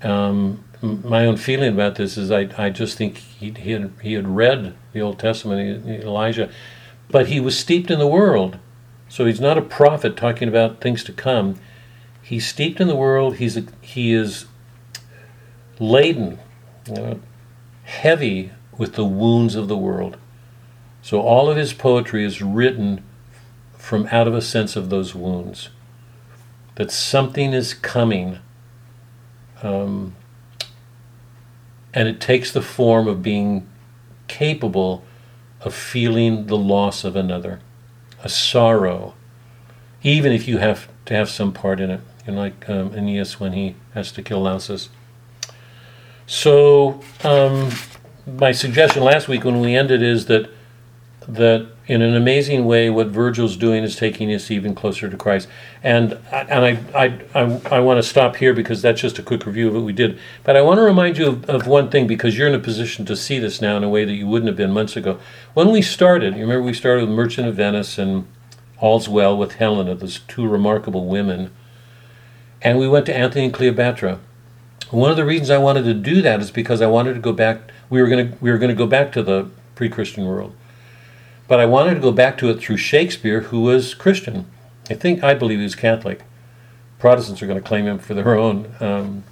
Um, 0.00 0.62
my 0.82 1.26
own 1.26 1.36
feeling 1.36 1.72
about 1.72 1.96
this 1.96 2.16
is 2.16 2.30
I, 2.30 2.48
I 2.56 2.70
just 2.70 2.96
think 2.96 3.16
he, 3.16 3.50
he, 3.50 3.72
had, 3.72 3.92
he 4.02 4.12
had 4.14 4.28
read 4.28 4.74
the 4.92 5.00
Old 5.00 5.18
Testament, 5.18 5.86
Elijah, 5.86 6.50
but 7.10 7.28
he 7.28 7.40
was 7.40 7.58
steeped 7.58 7.90
in 7.90 7.98
the 7.98 8.06
world. 8.06 8.58
So 9.08 9.24
he's 9.24 9.40
not 9.40 9.58
a 9.58 9.62
prophet 9.62 10.16
talking 10.16 10.48
about 10.48 10.80
things 10.80 11.02
to 11.04 11.12
come. 11.12 11.56
He's 12.22 12.46
steeped 12.46 12.80
in 12.80 12.88
the 12.88 12.96
world. 12.96 13.36
He's 13.36 13.56
a, 13.56 13.64
he 13.80 14.12
is 14.12 14.46
laden, 15.78 16.38
you 16.86 16.94
know, 16.94 17.20
heavy 17.84 18.52
with 18.76 18.94
the 18.94 19.04
wounds 19.04 19.54
of 19.54 19.68
the 19.68 19.76
world. 19.76 20.18
So 21.02 21.20
all 21.20 21.48
of 21.48 21.56
his 21.56 21.72
poetry 21.72 22.24
is 22.24 22.42
written 22.42 23.02
from 23.78 24.06
out 24.12 24.28
of 24.28 24.34
a 24.34 24.42
sense 24.42 24.76
of 24.76 24.90
those 24.90 25.14
wounds. 25.14 25.70
That 26.74 26.90
something 26.90 27.54
is 27.54 27.72
coming. 27.72 28.38
Um, 29.62 30.14
and 31.94 32.08
it 32.08 32.20
takes 32.20 32.52
the 32.52 32.62
form 32.62 33.08
of 33.08 33.22
being 33.22 33.66
capable 34.26 35.04
of 35.60 35.74
feeling 35.74 36.46
the 36.46 36.56
loss 36.56 37.04
of 37.04 37.16
another, 37.16 37.60
a 38.22 38.28
sorrow, 38.28 39.14
even 40.02 40.32
if 40.32 40.46
you 40.46 40.58
have 40.58 40.88
to 41.06 41.14
have 41.14 41.28
some 41.28 41.52
part 41.52 41.80
in 41.80 41.90
it. 41.90 42.00
Know, 42.26 42.34
like 42.34 42.68
um, 42.68 42.94
Aeneas 42.94 43.40
when 43.40 43.54
he 43.54 43.74
has 43.94 44.12
to 44.12 44.22
kill 44.22 44.42
Lausus. 44.42 44.88
So, 46.26 47.00
um, 47.24 47.70
my 48.26 48.52
suggestion 48.52 49.02
last 49.02 49.28
week 49.28 49.44
when 49.44 49.60
we 49.60 49.74
ended 49.74 50.02
is 50.02 50.26
that 50.26 50.50
that 51.28 51.66
in 51.86 52.00
an 52.00 52.16
amazing 52.16 52.64
way, 52.64 52.88
what 52.88 53.08
Virgil's 53.08 53.56
doing 53.56 53.84
is 53.84 53.96
taking 53.96 54.32
us 54.32 54.50
even 54.50 54.74
closer 54.74 55.08
to 55.10 55.16
Christ. 55.16 55.46
And 55.82 56.18
and 56.32 56.64
I 56.64 56.78
I 56.94 57.20
I, 57.34 57.60
I 57.76 57.80
want 57.80 57.98
to 57.98 58.02
stop 58.02 58.36
here 58.36 58.54
because 58.54 58.80
that's 58.80 59.00
just 59.00 59.18
a 59.18 59.22
quick 59.22 59.44
review 59.44 59.68
of 59.68 59.74
what 59.74 59.84
we 59.84 59.92
did. 59.92 60.18
But 60.42 60.56
I 60.56 60.62
want 60.62 60.78
to 60.78 60.82
remind 60.82 61.18
you 61.18 61.28
of, 61.28 61.48
of 61.50 61.66
one 61.66 61.90
thing 61.90 62.06
because 62.06 62.36
you're 62.36 62.48
in 62.48 62.54
a 62.54 62.58
position 62.58 63.04
to 63.06 63.16
see 63.16 63.38
this 63.38 63.60
now 63.60 63.76
in 63.76 63.84
a 63.84 63.88
way 63.88 64.04
that 64.06 64.14
you 64.14 64.26
wouldn't 64.26 64.48
have 64.48 64.56
been 64.56 64.72
months 64.72 64.96
ago. 64.96 65.18
When 65.52 65.70
we 65.70 65.82
started, 65.82 66.34
you 66.34 66.40
remember 66.40 66.62
we 66.62 66.74
started 66.74 67.06
with 67.06 67.14
Merchant 67.14 67.46
of 67.46 67.56
Venice 67.56 67.98
and 67.98 68.26
All's 68.80 69.08
Well 69.08 69.36
with 69.36 69.54
Helena, 69.54 69.94
those 69.94 70.20
two 70.20 70.48
remarkable 70.48 71.06
women, 71.06 71.50
and 72.62 72.78
we 72.78 72.88
went 72.88 73.06
to 73.06 73.16
Antony 73.16 73.44
and 73.46 73.54
Cleopatra. 73.54 74.18
One 74.90 75.10
of 75.10 75.16
the 75.16 75.24
reasons 75.24 75.50
I 75.50 75.58
wanted 75.58 75.82
to 75.82 75.94
do 75.94 76.22
that 76.22 76.40
is 76.40 76.50
because 76.50 76.80
I 76.80 76.86
wanted 76.86 77.14
to 77.14 77.20
go 77.20 77.32
back. 77.32 77.70
We 77.90 78.00
were 78.00 78.08
going 78.08 78.32
to 78.32 78.38
we 78.40 78.50
were 78.50 78.58
going 78.58 78.70
to 78.70 78.74
go 78.74 78.86
back 78.86 79.12
to 79.12 79.22
the 79.22 79.50
pre-Christian 79.74 80.26
world, 80.26 80.54
but 81.48 81.58
I 81.58 81.66
wanted 81.66 81.94
to 81.94 82.00
go 82.00 82.12
back 82.12 82.38
to 82.38 82.50
it 82.50 82.60
through 82.60 82.76
Shakespeare, 82.76 83.40
who 83.40 83.62
was 83.62 83.94
Christian. 83.94 84.46
I 84.88 84.94
think 84.94 85.24
I 85.24 85.34
believe 85.34 85.58
he 85.58 85.64
was 85.64 85.74
Catholic. 85.74 86.22
Protestants 86.98 87.42
are 87.42 87.46
going 87.46 87.60
to 87.60 87.66
claim 87.66 87.86
him 87.86 87.98
for 87.98 88.14
their 88.14 88.36
own, 88.36 88.72
um, 88.80 89.24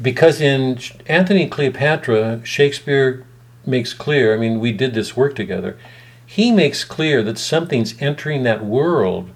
because 0.00 0.40
in 0.40 0.78
Antony 1.06 1.44
and 1.44 1.52
Cleopatra, 1.52 2.44
Shakespeare 2.44 3.24
makes 3.64 3.94
clear. 3.94 4.34
I 4.34 4.36
mean, 4.36 4.60
we 4.60 4.72
did 4.72 4.94
this 4.94 5.16
work 5.16 5.34
together. 5.34 5.78
He 6.26 6.52
makes 6.52 6.84
clear 6.84 7.22
that 7.22 7.38
something's 7.38 8.00
entering 8.00 8.42
that 8.42 8.64
world 8.64 9.30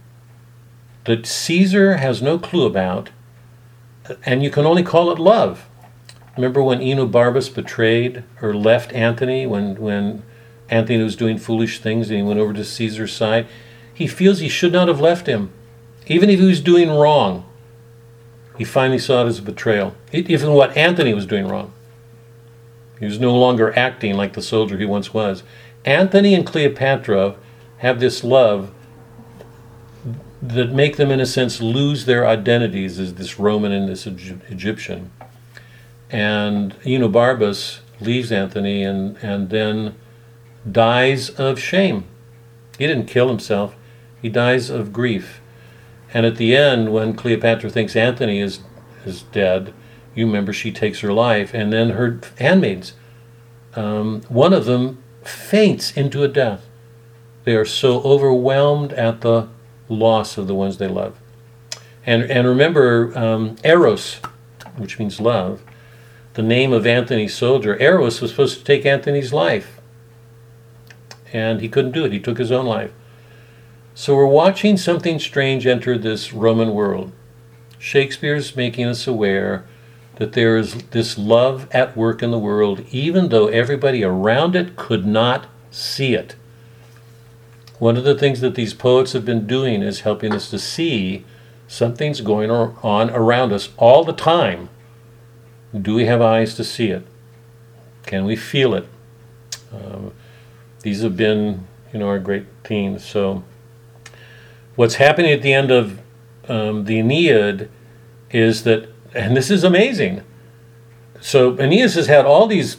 that 1.04 1.26
Caesar 1.26 1.96
has 1.96 2.20
no 2.20 2.38
clue 2.38 2.66
about 2.66 3.10
and 4.24 4.42
you 4.42 4.50
can 4.50 4.66
only 4.66 4.82
call 4.82 5.10
it 5.10 5.18
love. 5.18 5.66
Remember 6.36 6.62
when 6.62 6.80
Enobarbus 6.80 7.54
betrayed 7.54 8.24
or 8.40 8.54
left 8.54 8.92
Antony 8.92 9.46
when, 9.46 9.76
when 9.76 10.22
Antony 10.70 11.02
was 11.02 11.16
doing 11.16 11.38
foolish 11.38 11.80
things 11.80 12.10
and 12.10 12.18
he 12.18 12.22
went 12.22 12.40
over 12.40 12.52
to 12.52 12.64
Caesar's 12.64 13.12
side? 13.12 13.46
He 13.92 14.06
feels 14.06 14.38
he 14.38 14.48
should 14.48 14.72
not 14.72 14.88
have 14.88 15.00
left 15.00 15.26
him, 15.26 15.50
even 16.06 16.30
if 16.30 16.38
he 16.38 16.46
was 16.46 16.60
doing 16.60 16.90
wrong. 16.90 17.44
He 18.56 18.64
finally 18.64 18.98
saw 18.98 19.24
it 19.24 19.28
as 19.28 19.38
a 19.38 19.42
betrayal, 19.42 19.94
even 20.12 20.52
what 20.52 20.76
Antony 20.76 21.14
was 21.14 21.26
doing 21.26 21.46
wrong. 21.46 21.72
He 22.98 23.06
was 23.06 23.20
no 23.20 23.34
longer 23.34 23.76
acting 23.78 24.16
like 24.16 24.32
the 24.32 24.42
soldier 24.42 24.76
he 24.76 24.84
once 24.84 25.14
was. 25.14 25.42
Antony 25.84 26.34
and 26.34 26.44
Cleopatra 26.44 27.36
have 27.78 28.00
this 28.00 28.24
love 28.24 28.72
that 30.42 30.72
make 30.72 30.96
them, 30.96 31.10
in 31.10 31.20
a 31.20 31.26
sense, 31.26 31.60
lose 31.60 32.04
their 32.04 32.26
identities 32.26 32.98
as 32.98 33.14
this 33.14 33.38
Roman 33.38 33.72
and 33.72 33.88
this 33.88 34.06
Egyptian. 34.06 35.10
And 36.10 36.74
Enobarbus 36.82 37.80
leaves 38.00 38.32
Antony, 38.32 38.82
and, 38.82 39.16
and 39.18 39.50
then 39.50 39.94
dies 40.70 41.30
of 41.30 41.58
shame. 41.58 42.04
He 42.78 42.86
didn't 42.86 43.06
kill 43.06 43.28
himself, 43.28 43.74
he 44.20 44.28
dies 44.28 44.70
of 44.70 44.92
grief. 44.92 45.40
And 46.14 46.24
at 46.24 46.36
the 46.36 46.56
end, 46.56 46.92
when 46.92 47.14
Cleopatra 47.14 47.70
thinks 47.70 47.94
Antony 47.94 48.40
is, 48.40 48.60
is 49.04 49.22
dead, 49.22 49.74
you 50.14 50.26
remember 50.26 50.52
she 50.52 50.72
takes 50.72 51.00
her 51.00 51.12
life, 51.12 51.52
and 51.52 51.72
then 51.72 51.90
her 51.90 52.20
handmaids, 52.38 52.94
um, 53.74 54.22
one 54.28 54.52
of 54.52 54.64
them 54.64 55.02
faints 55.22 55.92
into 55.96 56.22
a 56.22 56.28
death. 56.28 56.66
They 57.44 57.54
are 57.54 57.64
so 57.64 58.00
overwhelmed 58.02 58.92
at 58.94 59.20
the 59.20 59.48
loss 59.88 60.38
of 60.38 60.46
the 60.46 60.54
ones 60.54 60.78
they 60.78 60.88
love. 60.88 61.18
And, 62.04 62.22
and 62.24 62.46
remember, 62.46 63.16
um, 63.16 63.56
Eros, 63.64 64.20
which 64.76 64.98
means 64.98 65.20
love, 65.20 65.62
the 66.34 66.42
name 66.42 66.72
of 66.72 66.86
Antony's 66.86 67.34
soldier, 67.34 67.80
Eros 67.80 68.20
was 68.20 68.30
supposed 68.30 68.58
to 68.58 68.64
take 68.64 68.86
Antony's 68.86 69.32
life. 69.32 69.77
And 71.32 71.60
he 71.60 71.68
couldn't 71.68 71.92
do 71.92 72.04
it, 72.04 72.12
he 72.12 72.20
took 72.20 72.38
his 72.38 72.52
own 72.52 72.66
life. 72.66 72.92
So 73.94 74.14
we're 74.14 74.26
watching 74.26 74.76
something 74.76 75.18
strange 75.18 75.66
enter 75.66 75.98
this 75.98 76.32
Roman 76.32 76.72
world. 76.72 77.12
Shakespeare's 77.78 78.56
making 78.56 78.86
us 78.86 79.06
aware 79.06 79.64
that 80.16 80.32
there 80.32 80.56
is 80.56 80.74
this 80.90 81.16
love 81.16 81.68
at 81.70 81.96
work 81.96 82.22
in 82.22 82.30
the 82.30 82.38
world, 82.38 82.84
even 82.90 83.28
though 83.28 83.46
everybody 83.48 84.02
around 84.02 84.56
it 84.56 84.76
could 84.76 85.06
not 85.06 85.46
see 85.70 86.14
it. 86.14 86.36
One 87.78 87.96
of 87.96 88.04
the 88.04 88.16
things 88.16 88.40
that 88.40 88.56
these 88.56 88.74
poets 88.74 89.12
have 89.12 89.24
been 89.24 89.46
doing 89.46 89.82
is 89.82 90.00
helping 90.00 90.32
us 90.32 90.50
to 90.50 90.58
see 90.58 91.24
something's 91.68 92.20
going 92.20 92.50
on 92.50 93.10
around 93.10 93.52
us 93.52 93.68
all 93.76 94.02
the 94.04 94.12
time. 94.12 94.68
Do 95.80 95.94
we 95.94 96.06
have 96.06 96.20
eyes 96.20 96.54
to 96.56 96.64
see 96.64 96.88
it? 96.88 97.06
Can 98.04 98.24
we 98.24 98.34
feel 98.34 98.74
it? 98.74 98.88
Um, 99.72 100.12
these 100.80 101.02
have 101.02 101.16
been, 101.16 101.66
you 101.92 101.98
know, 101.98 102.08
our 102.08 102.18
great 102.18 102.46
themes. 102.64 103.04
So, 103.04 103.44
what's 104.76 104.94
happening 104.96 105.32
at 105.32 105.42
the 105.42 105.52
end 105.52 105.70
of 105.70 106.00
um, 106.48 106.84
the 106.84 106.98
Aeneid 106.98 107.70
is 108.30 108.64
that, 108.64 108.88
and 109.14 109.36
this 109.36 109.50
is 109.50 109.64
amazing. 109.64 110.22
So, 111.20 111.56
Aeneas 111.58 111.94
has 111.94 112.06
had 112.06 112.24
all 112.24 112.46
these 112.46 112.76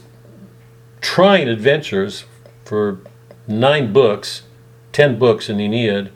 trying 1.02 1.48
adventures 1.48 2.26
for 2.64 3.00
nine 3.48 3.92
books 3.92 4.44
10 4.92 5.20
books 5.20 5.50
in 5.50 5.58
the 5.58 5.66
Aeneid, 5.66 6.12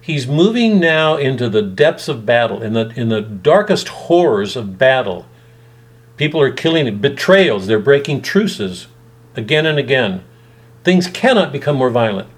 he's 0.00 0.26
moving 0.26 0.80
now 0.80 1.16
into 1.16 1.48
the 1.48 1.62
depths 1.62 2.08
of 2.08 2.26
battle, 2.26 2.62
in 2.62 2.72
the, 2.72 2.88
in 2.96 3.08
the 3.08 3.20
darkest 3.20 3.88
horrors 3.88 4.56
of 4.56 4.78
battle. 4.78 5.26
People 6.16 6.40
are 6.40 6.50
killing, 6.50 6.98
betrayals, 6.98 7.66
they're 7.66 7.78
breaking 7.78 8.22
truces 8.22 8.86
again 9.34 9.66
and 9.66 9.78
again. 9.78 10.24
Things 10.86 11.08
cannot 11.08 11.50
become 11.50 11.74
more 11.74 11.90
violent. 11.90 12.28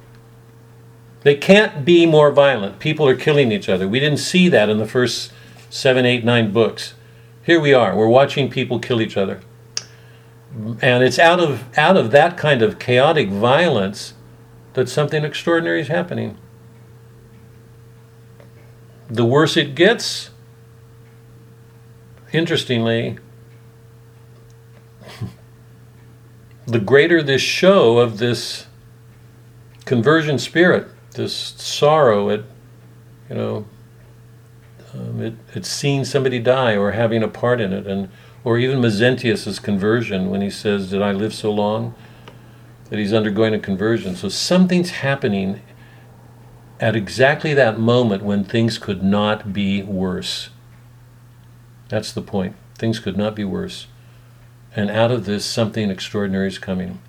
They 1.20 1.34
can't 1.34 1.84
be 1.84 2.06
more 2.06 2.30
violent. 2.30 2.78
People 2.78 3.06
are 3.06 3.14
killing 3.14 3.52
each 3.52 3.68
other. 3.68 3.86
We 3.86 4.00
didn't 4.00 4.20
see 4.20 4.48
that 4.48 4.70
in 4.70 4.78
the 4.78 4.86
first 4.86 5.34
seven, 5.68 6.06
eight, 6.06 6.24
nine 6.24 6.50
books. 6.50 6.94
Here 7.42 7.60
we 7.60 7.74
are. 7.74 7.94
We're 7.94 8.08
watching 8.08 8.48
people 8.48 8.78
kill 8.78 9.02
each 9.02 9.18
other. 9.18 9.42
And 10.80 11.04
it's 11.04 11.18
out 11.18 11.40
of 11.40 11.66
out 11.76 11.98
of 11.98 12.10
that 12.12 12.38
kind 12.38 12.62
of 12.62 12.78
chaotic 12.78 13.28
violence 13.28 14.14
that 14.72 14.88
something 14.88 15.24
extraordinary 15.24 15.82
is 15.82 15.88
happening. 15.88 16.38
The 19.10 19.26
worse 19.26 19.58
it 19.58 19.74
gets, 19.74 20.30
interestingly, 22.32 23.18
the 26.68 26.78
greater 26.78 27.22
this 27.22 27.40
show 27.40 27.98
of 27.98 28.18
this 28.18 28.66
conversion 29.86 30.38
spirit, 30.38 30.86
this 31.14 31.32
sorrow 31.32 32.28
at, 32.28 32.42
you 33.30 33.34
know, 33.34 33.66
um, 34.92 35.34
it, 35.54 35.64
seeing 35.64 36.04
somebody 36.04 36.38
die 36.38 36.76
or 36.76 36.92
having 36.92 37.22
a 37.22 37.28
part 37.28 37.60
in 37.60 37.72
it, 37.72 37.86
and 37.86 38.10
or 38.44 38.58
even 38.58 38.80
Mezentius' 38.80 39.62
conversion 39.62 40.30
when 40.30 40.42
he 40.42 40.50
says, 40.50 40.90
"Did 40.90 41.02
I 41.02 41.12
live 41.12 41.34
so 41.34 41.50
long?" 41.50 41.94
that 42.90 42.98
he's 42.98 43.12
undergoing 43.12 43.54
a 43.54 43.58
conversion. 43.58 44.16
So 44.16 44.28
something's 44.28 44.90
happening 44.90 45.60
at 46.80 46.96
exactly 46.96 47.52
that 47.54 47.78
moment 47.78 48.22
when 48.22 48.44
things 48.44 48.78
could 48.78 49.02
not 49.02 49.52
be 49.52 49.82
worse. 49.82 50.50
That's 51.88 52.12
the 52.12 52.22
point. 52.22 52.56
Things 52.76 52.98
could 52.98 53.16
not 53.16 53.34
be 53.34 53.44
worse. 53.44 53.88
And 54.78 54.92
out 54.92 55.10
of 55.10 55.24
this, 55.24 55.44
something 55.44 55.90
extraordinary 55.90 56.46
is 56.46 56.60
coming. 56.60 57.00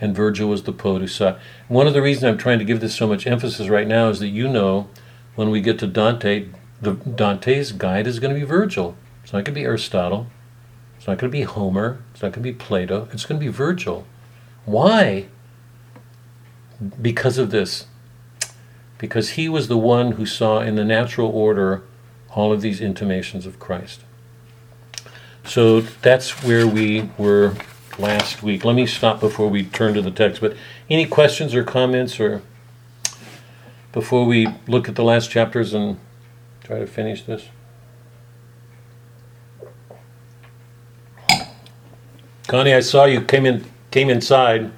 And 0.00 0.16
Virgil 0.16 0.48
was 0.48 0.62
the 0.62 0.72
poet 0.72 1.02
who 1.02 1.06
saw. 1.06 1.36
One 1.68 1.86
of 1.86 1.92
the 1.92 2.00
reasons 2.00 2.24
I'm 2.24 2.38
trying 2.38 2.58
to 2.60 2.64
give 2.64 2.80
this 2.80 2.94
so 2.94 3.06
much 3.06 3.26
emphasis 3.26 3.68
right 3.68 3.86
now 3.86 4.08
is 4.08 4.20
that 4.20 4.28
you 4.28 4.48
know 4.48 4.88
when 5.34 5.50
we 5.50 5.60
get 5.60 5.78
to 5.80 5.86
Dante, 5.86 6.48
the 6.80 6.94
Dante's 6.94 7.72
guide 7.72 8.06
is 8.06 8.20
going 8.20 8.32
to 8.32 8.40
be 8.40 8.46
Virgil. 8.46 8.96
It's 9.22 9.34
not 9.34 9.44
going 9.44 9.54
to 9.54 9.60
be 9.60 9.66
Aristotle. 9.66 10.28
It's 10.96 11.06
not 11.06 11.18
going 11.18 11.30
to 11.30 11.36
be 11.36 11.42
Homer. 11.42 12.02
It's 12.14 12.22
not 12.22 12.32
going 12.32 12.42
to 12.42 12.52
be 12.52 12.54
Plato. 12.54 13.06
It's 13.12 13.26
going 13.26 13.38
to 13.38 13.44
be 13.44 13.52
Virgil. 13.52 14.06
Why? 14.64 15.26
Because 17.02 17.36
of 17.36 17.50
this. 17.50 17.84
Because 18.96 19.30
he 19.32 19.46
was 19.46 19.68
the 19.68 19.76
one 19.76 20.12
who 20.12 20.24
saw 20.24 20.60
in 20.60 20.76
the 20.76 20.86
natural 20.86 21.28
order 21.28 21.82
all 22.30 22.50
of 22.50 22.62
these 22.62 22.80
intimations 22.80 23.44
of 23.44 23.60
Christ. 23.60 24.04
So 25.46 25.80
that's 25.80 26.42
where 26.42 26.66
we 26.66 27.10
were 27.18 27.54
last 27.98 28.42
week. 28.42 28.64
Let 28.64 28.74
me 28.74 28.86
stop 28.86 29.20
before 29.20 29.48
we 29.48 29.64
turn 29.64 29.94
to 29.94 30.02
the 30.02 30.10
text. 30.10 30.40
But 30.40 30.56
any 30.90 31.06
questions 31.06 31.54
or 31.54 31.64
comments 31.64 32.18
or 32.18 32.42
before 33.92 34.26
we 34.26 34.48
look 34.66 34.88
at 34.88 34.96
the 34.96 35.04
last 35.04 35.30
chapters 35.30 35.74
and 35.74 35.98
try 36.62 36.78
to 36.78 36.86
finish 36.86 37.22
this? 37.22 37.48
Connie, 42.46 42.74
I 42.74 42.80
saw 42.80 43.04
you 43.04 43.20
came 43.20 43.46
in 43.46 43.64
came 43.90 44.10
inside. 44.10 44.70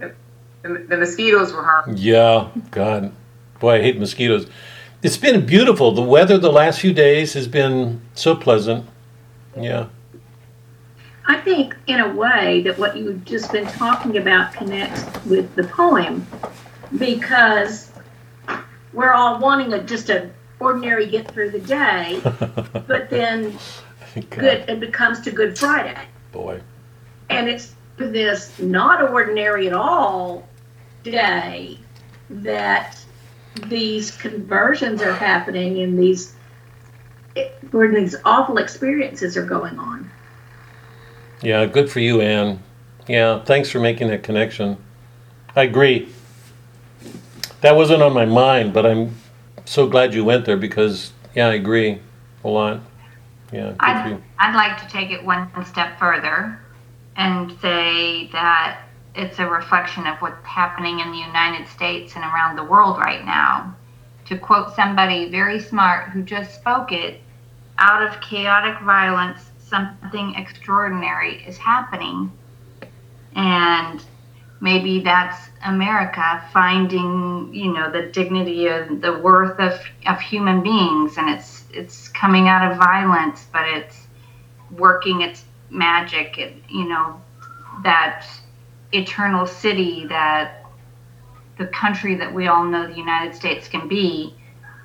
The, 0.00 0.14
the 0.62 0.96
mosquitoes 0.96 1.52
were 1.52 1.62
hard. 1.62 1.98
Yeah, 1.98 2.50
God, 2.70 3.12
boy, 3.58 3.76
I 3.76 3.82
hate 3.82 3.98
mosquitoes. 3.98 4.46
It's 5.02 5.16
been 5.16 5.46
beautiful. 5.46 5.92
The 5.92 6.02
weather 6.02 6.36
the 6.36 6.52
last 6.52 6.80
few 6.80 6.92
days 6.92 7.32
has 7.32 7.48
been 7.48 8.02
so 8.14 8.36
pleasant. 8.36 8.86
Yeah. 9.56 9.86
I 11.26 11.38
think, 11.38 11.76
in 11.86 12.00
a 12.00 12.14
way, 12.14 12.60
that 12.62 12.78
what 12.78 12.96
you've 12.96 13.24
just 13.24 13.50
been 13.52 13.66
talking 13.66 14.18
about 14.18 14.52
connects 14.52 15.04
with 15.24 15.54
the 15.54 15.64
poem 15.64 16.26
because 16.98 17.92
we're 18.92 19.12
all 19.12 19.38
wanting 19.38 19.72
a, 19.72 19.82
just 19.82 20.10
an 20.10 20.32
ordinary 20.58 21.06
get 21.06 21.30
through 21.30 21.50
the 21.50 21.60
day, 21.60 22.20
but 22.86 23.08
then 23.08 23.56
uh, 24.16 24.20
good 24.30 24.68
it 24.68 24.80
becomes 24.80 25.20
to 25.20 25.30
Good 25.30 25.58
Friday, 25.58 25.98
boy. 26.32 26.60
and 27.28 27.48
it's 27.48 27.74
this 27.96 28.58
not 28.58 29.02
ordinary 29.02 29.66
at 29.66 29.72
all 29.72 30.48
day 31.04 31.78
that 32.28 32.99
these 33.66 34.10
conversions 34.10 35.02
are 35.02 35.12
happening 35.12 35.82
and 35.82 35.98
these 35.98 36.34
where 37.70 37.92
these 37.92 38.16
awful 38.24 38.58
experiences 38.58 39.36
are 39.36 39.44
going 39.44 39.78
on. 39.78 40.10
Yeah, 41.42 41.64
good 41.66 41.90
for 41.90 42.00
you, 42.00 42.20
Anne. 42.20 42.60
Yeah, 43.06 43.42
thanks 43.44 43.70
for 43.70 43.80
making 43.80 44.08
that 44.08 44.22
connection. 44.22 44.76
I 45.54 45.62
agree. 45.62 46.08
That 47.60 47.76
wasn't 47.76 48.02
on 48.02 48.12
my 48.12 48.24
mind, 48.24 48.72
but 48.72 48.84
I'm 48.84 49.14
so 49.64 49.86
glad 49.86 50.14
you 50.14 50.24
went 50.24 50.44
there 50.44 50.56
because, 50.56 51.12
yeah, 51.34 51.48
I 51.48 51.54
agree 51.54 52.00
a 52.44 52.48
lot. 52.48 52.80
Yeah, 53.52 53.70
good 53.70 53.76
I'd, 53.80 54.10
you. 54.10 54.22
I'd 54.38 54.54
like 54.54 54.80
to 54.82 54.88
take 54.88 55.10
it 55.10 55.24
one 55.24 55.48
step 55.64 55.98
further 55.98 56.58
and 57.16 57.52
say 57.60 58.28
that 58.32 58.80
it's 59.14 59.38
a 59.38 59.46
reflection 59.46 60.06
of 60.06 60.18
what's 60.18 60.44
happening 60.44 61.00
in 61.00 61.10
the 61.10 61.18
United 61.18 61.66
States 61.68 62.14
and 62.14 62.24
around 62.24 62.56
the 62.56 62.64
world 62.64 62.98
right 62.98 63.24
now. 63.24 63.74
To 64.26 64.38
quote 64.38 64.74
somebody 64.74 65.28
very 65.28 65.58
smart 65.58 66.10
who 66.10 66.22
just 66.22 66.54
spoke 66.54 66.92
it, 66.92 67.20
out 67.78 68.02
of 68.02 68.20
chaotic 68.20 68.80
violence, 68.82 69.50
something 69.58 70.34
extraordinary 70.36 71.42
is 71.44 71.56
happening. 71.56 72.30
And 73.34 74.04
maybe 74.60 75.00
that's 75.00 75.48
America 75.64 76.44
finding, 76.52 77.52
you 77.52 77.72
know, 77.72 77.90
the 77.90 78.02
dignity 78.02 78.68
and 78.68 79.02
the 79.02 79.18
worth 79.18 79.58
of, 79.58 79.80
of 80.06 80.20
human 80.20 80.62
beings 80.62 81.16
and 81.16 81.28
it's 81.28 81.64
it's 81.72 82.08
coming 82.08 82.48
out 82.48 82.70
of 82.70 82.78
violence, 82.78 83.46
but 83.52 83.66
it's 83.68 84.06
working 84.76 85.22
its 85.22 85.44
magic, 85.70 86.36
it, 86.38 86.54
you 86.68 86.88
know, 86.88 87.20
that 87.84 88.26
eternal 88.92 89.46
city 89.46 90.06
that 90.06 90.64
the 91.58 91.66
country 91.66 92.14
that 92.16 92.32
we 92.32 92.48
all 92.48 92.64
know 92.64 92.86
the 92.86 92.96
United 92.96 93.34
States 93.34 93.68
can 93.68 93.86
be 93.88 94.34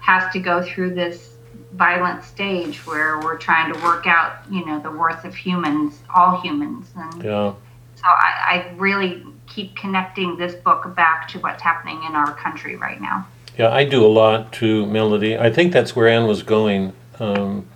has 0.01 0.31
to 0.33 0.39
go 0.39 0.61
through 0.61 0.93
this 0.93 1.35
violent 1.73 2.23
stage 2.23 2.85
where 2.85 3.19
we're 3.19 3.37
trying 3.37 3.73
to 3.73 3.79
work 3.81 4.05
out, 4.07 4.37
you 4.49 4.65
know, 4.65 4.79
the 4.79 4.91
worth 4.91 5.25
of 5.25 5.35
humans, 5.35 5.99
all 6.13 6.39
humans. 6.41 6.87
And 6.95 7.23
Yeah, 7.23 7.53
so 7.95 8.03
I, 8.05 8.69
I 8.71 8.73
really 8.77 9.23
keep 9.47 9.75
connecting 9.75 10.37
this 10.37 10.55
book 10.55 10.95
back 10.95 11.27
to 11.29 11.39
what's 11.39 11.61
happening 11.61 12.03
in 12.03 12.15
our 12.15 12.33
country 12.35 12.75
right 12.75 13.01
now. 13.01 13.27
yeah, 13.57 13.69
I 13.71 13.85
do 13.85 14.05
a 14.05 14.07
lot 14.07 14.51
to 14.53 14.85
Melody. 14.85 15.37
I 15.37 15.51
think 15.51 15.73
that's 15.73 15.95
where 15.95 16.07
Anne 16.07 16.27
was 16.27 16.43
going. 16.43 16.93
Um, 17.19 17.67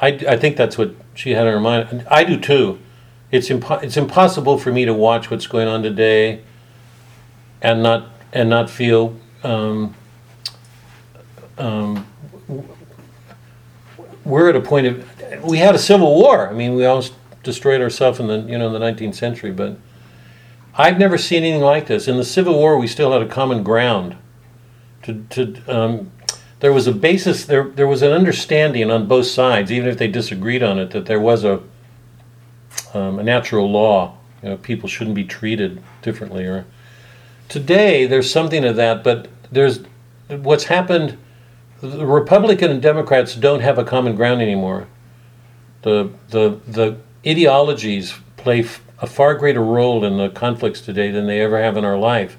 I, 0.00 0.08
I 0.08 0.36
think 0.36 0.56
that's 0.56 0.76
what 0.76 0.94
she 1.14 1.30
had 1.30 1.46
in 1.46 1.52
her 1.52 1.60
mind. 1.60 2.06
I 2.10 2.24
do 2.24 2.38
too. 2.38 2.78
It's 3.30 3.48
impo- 3.48 3.82
it's 3.82 3.96
impossible 3.96 4.58
for 4.58 4.70
me 4.70 4.84
to 4.84 4.94
watch 4.94 5.30
what's 5.30 5.46
going 5.46 5.68
on 5.68 5.82
today 5.82 6.42
and 7.60 7.82
not 7.82 8.08
and 8.32 8.48
not 8.48 8.70
feel 8.70 9.16
um, 9.42 9.94
um, 11.58 12.06
we're 14.24 14.50
at 14.50 14.56
a 14.56 14.60
point 14.60 14.86
of 14.86 15.44
we 15.44 15.58
had 15.58 15.74
a 15.74 15.78
civil 15.78 16.14
war. 16.14 16.48
I 16.48 16.52
mean, 16.52 16.74
we 16.74 16.84
almost 16.84 17.14
destroyed 17.42 17.80
ourselves 17.80 18.18
in 18.20 18.26
the 18.26 18.40
you 18.40 18.58
know 18.58 18.66
in 18.66 18.72
the 18.72 18.78
19th 18.78 19.14
century, 19.14 19.52
but 19.52 19.78
I've 20.76 20.98
never 20.98 21.16
seen 21.16 21.42
anything 21.42 21.62
like 21.62 21.86
this. 21.86 22.06
In 22.08 22.16
the 22.16 22.24
Civil 22.24 22.54
War, 22.54 22.76
we 22.76 22.86
still 22.86 23.12
had 23.12 23.22
a 23.22 23.28
common 23.28 23.62
ground. 23.62 24.16
To, 25.04 25.24
to 25.30 25.62
um, 25.68 26.10
there 26.60 26.72
was 26.72 26.86
a 26.86 26.92
basis 26.92 27.44
there 27.46 27.64
there 27.64 27.86
was 27.86 28.02
an 28.02 28.12
understanding 28.12 28.90
on 28.90 29.06
both 29.06 29.26
sides, 29.26 29.70
even 29.72 29.88
if 29.88 29.96
they 29.96 30.08
disagreed 30.08 30.62
on 30.62 30.78
it, 30.78 30.90
that 30.90 31.06
there 31.06 31.20
was 31.20 31.44
a 31.44 31.62
um, 32.94 33.18
a 33.18 33.22
natural 33.22 33.70
law. 33.70 34.16
You 34.42 34.50
know, 34.50 34.56
people 34.56 34.88
shouldn't 34.88 35.16
be 35.16 35.24
treated 35.24 35.82
differently. 36.02 36.44
Or 36.44 36.66
today, 37.48 38.06
there's 38.06 38.30
something 38.30 38.64
of 38.64 38.76
that, 38.76 39.02
but 39.02 39.28
there's 39.50 39.80
what's 40.28 40.64
happened. 40.64 41.18
The 41.80 42.06
Republican 42.06 42.70
and 42.70 42.80
Democrats 42.80 43.34
don't 43.34 43.60
have 43.60 43.78
a 43.78 43.84
common 43.84 44.16
ground 44.16 44.42
anymore. 44.42 44.86
The 45.82 46.10
the 46.30 46.60
the 46.66 46.96
ideologies 47.26 48.14
play 48.36 48.60
f- 48.60 48.82
a 49.00 49.06
far 49.06 49.34
greater 49.34 49.62
role 49.62 50.04
in 50.04 50.16
the 50.16 50.30
conflicts 50.30 50.80
today 50.80 51.10
than 51.10 51.26
they 51.26 51.40
ever 51.40 51.62
have 51.62 51.76
in 51.76 51.84
our 51.84 51.98
life. 51.98 52.38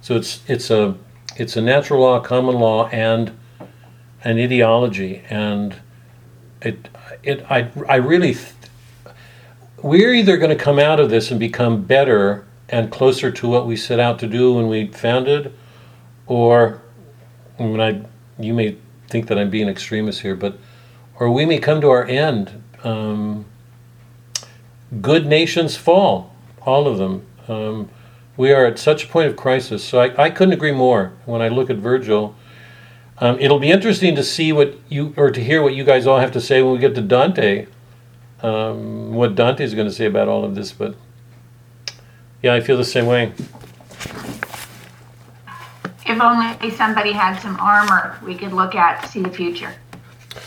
So 0.00 0.16
it's 0.16 0.42
it's 0.48 0.70
a 0.70 0.96
it's 1.36 1.56
a 1.56 1.60
natural 1.62 2.00
law, 2.00 2.20
common 2.20 2.56
law, 2.56 2.88
and 2.88 3.32
an 4.24 4.38
ideology, 4.38 5.22
and 5.30 5.76
it 6.60 6.88
it 7.22 7.44
I 7.50 7.70
I 7.88 7.96
really 7.96 8.36
we're 9.82 10.14
either 10.14 10.36
going 10.36 10.56
to 10.56 10.64
come 10.64 10.78
out 10.78 11.00
of 11.00 11.10
this 11.10 11.30
and 11.30 11.40
become 11.40 11.82
better 11.82 12.46
and 12.68 12.90
closer 12.90 13.30
to 13.30 13.48
what 13.48 13.66
we 13.66 13.76
set 13.76 14.00
out 14.00 14.18
to 14.20 14.26
do 14.26 14.54
when 14.54 14.68
we 14.68 14.86
founded, 14.86 15.52
or 16.26 16.80
when 17.58 17.80
I 17.80 18.02
you 18.38 18.54
may 18.54 18.76
think 19.08 19.26
that 19.26 19.38
I'm 19.38 19.50
being 19.50 19.68
extremist 19.68 20.20
here, 20.20 20.34
but 20.34 20.56
or 21.18 21.30
we 21.30 21.44
may 21.44 21.58
come 21.58 21.80
to 21.80 21.90
our 21.90 22.04
end. 22.06 22.62
Um, 22.82 23.44
good 25.00 25.26
nations 25.26 25.76
fall, 25.76 26.34
all 26.62 26.86
of 26.86 26.98
them. 26.98 27.26
Um, 27.48 27.88
we 28.36 28.52
are 28.52 28.64
at 28.64 28.78
such 28.78 29.04
a 29.04 29.08
point 29.08 29.28
of 29.28 29.36
crisis. 29.36 29.84
So 29.84 30.00
I, 30.00 30.24
I 30.24 30.30
couldn't 30.30 30.54
agree 30.54 30.72
more 30.72 31.12
when 31.26 31.42
I 31.42 31.48
look 31.48 31.70
at 31.70 31.76
Virgil. 31.76 32.34
Um, 33.18 33.38
it'll 33.38 33.58
be 33.58 33.70
interesting 33.70 34.14
to 34.16 34.24
see 34.24 34.52
what 34.52 34.74
you, 34.88 35.14
or 35.16 35.30
to 35.30 35.42
hear 35.42 35.62
what 35.62 35.74
you 35.74 35.84
guys 35.84 36.06
all 36.06 36.18
have 36.18 36.32
to 36.32 36.40
say 36.40 36.62
when 36.62 36.72
we 36.72 36.78
get 36.78 36.94
to 36.94 37.02
Dante, 37.02 37.66
um, 38.42 39.14
what 39.14 39.38
is 39.60 39.74
going 39.74 39.88
to 39.88 39.92
say 39.92 40.06
about 40.06 40.28
all 40.28 40.44
of 40.44 40.54
this. 40.54 40.72
But 40.72 40.94
yeah, 42.42 42.54
I 42.54 42.60
feel 42.60 42.76
the 42.76 42.84
same 42.84 43.06
way. 43.06 43.32
If 46.04 46.20
only 46.20 46.70
somebody 46.70 47.12
had 47.12 47.38
some 47.40 47.58
armor 47.60 48.18
we 48.24 48.34
could 48.34 48.52
look 48.52 48.74
at 48.74 49.02
to 49.02 49.08
see 49.08 49.22
the 49.22 49.30
future. 49.30 49.74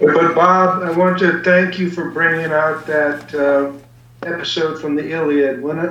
But 0.00 0.34
Bob, 0.36 0.82
I 0.84 0.92
want 0.92 1.18
to 1.20 1.42
thank 1.42 1.78
you 1.78 1.90
for 1.90 2.10
bringing 2.10 2.52
out 2.52 2.86
that 2.86 3.34
uh, 3.34 3.72
episode 4.24 4.80
from 4.80 4.94
the 4.94 5.10
Iliad. 5.10 5.60
When 5.60 5.80
I, 5.80 5.86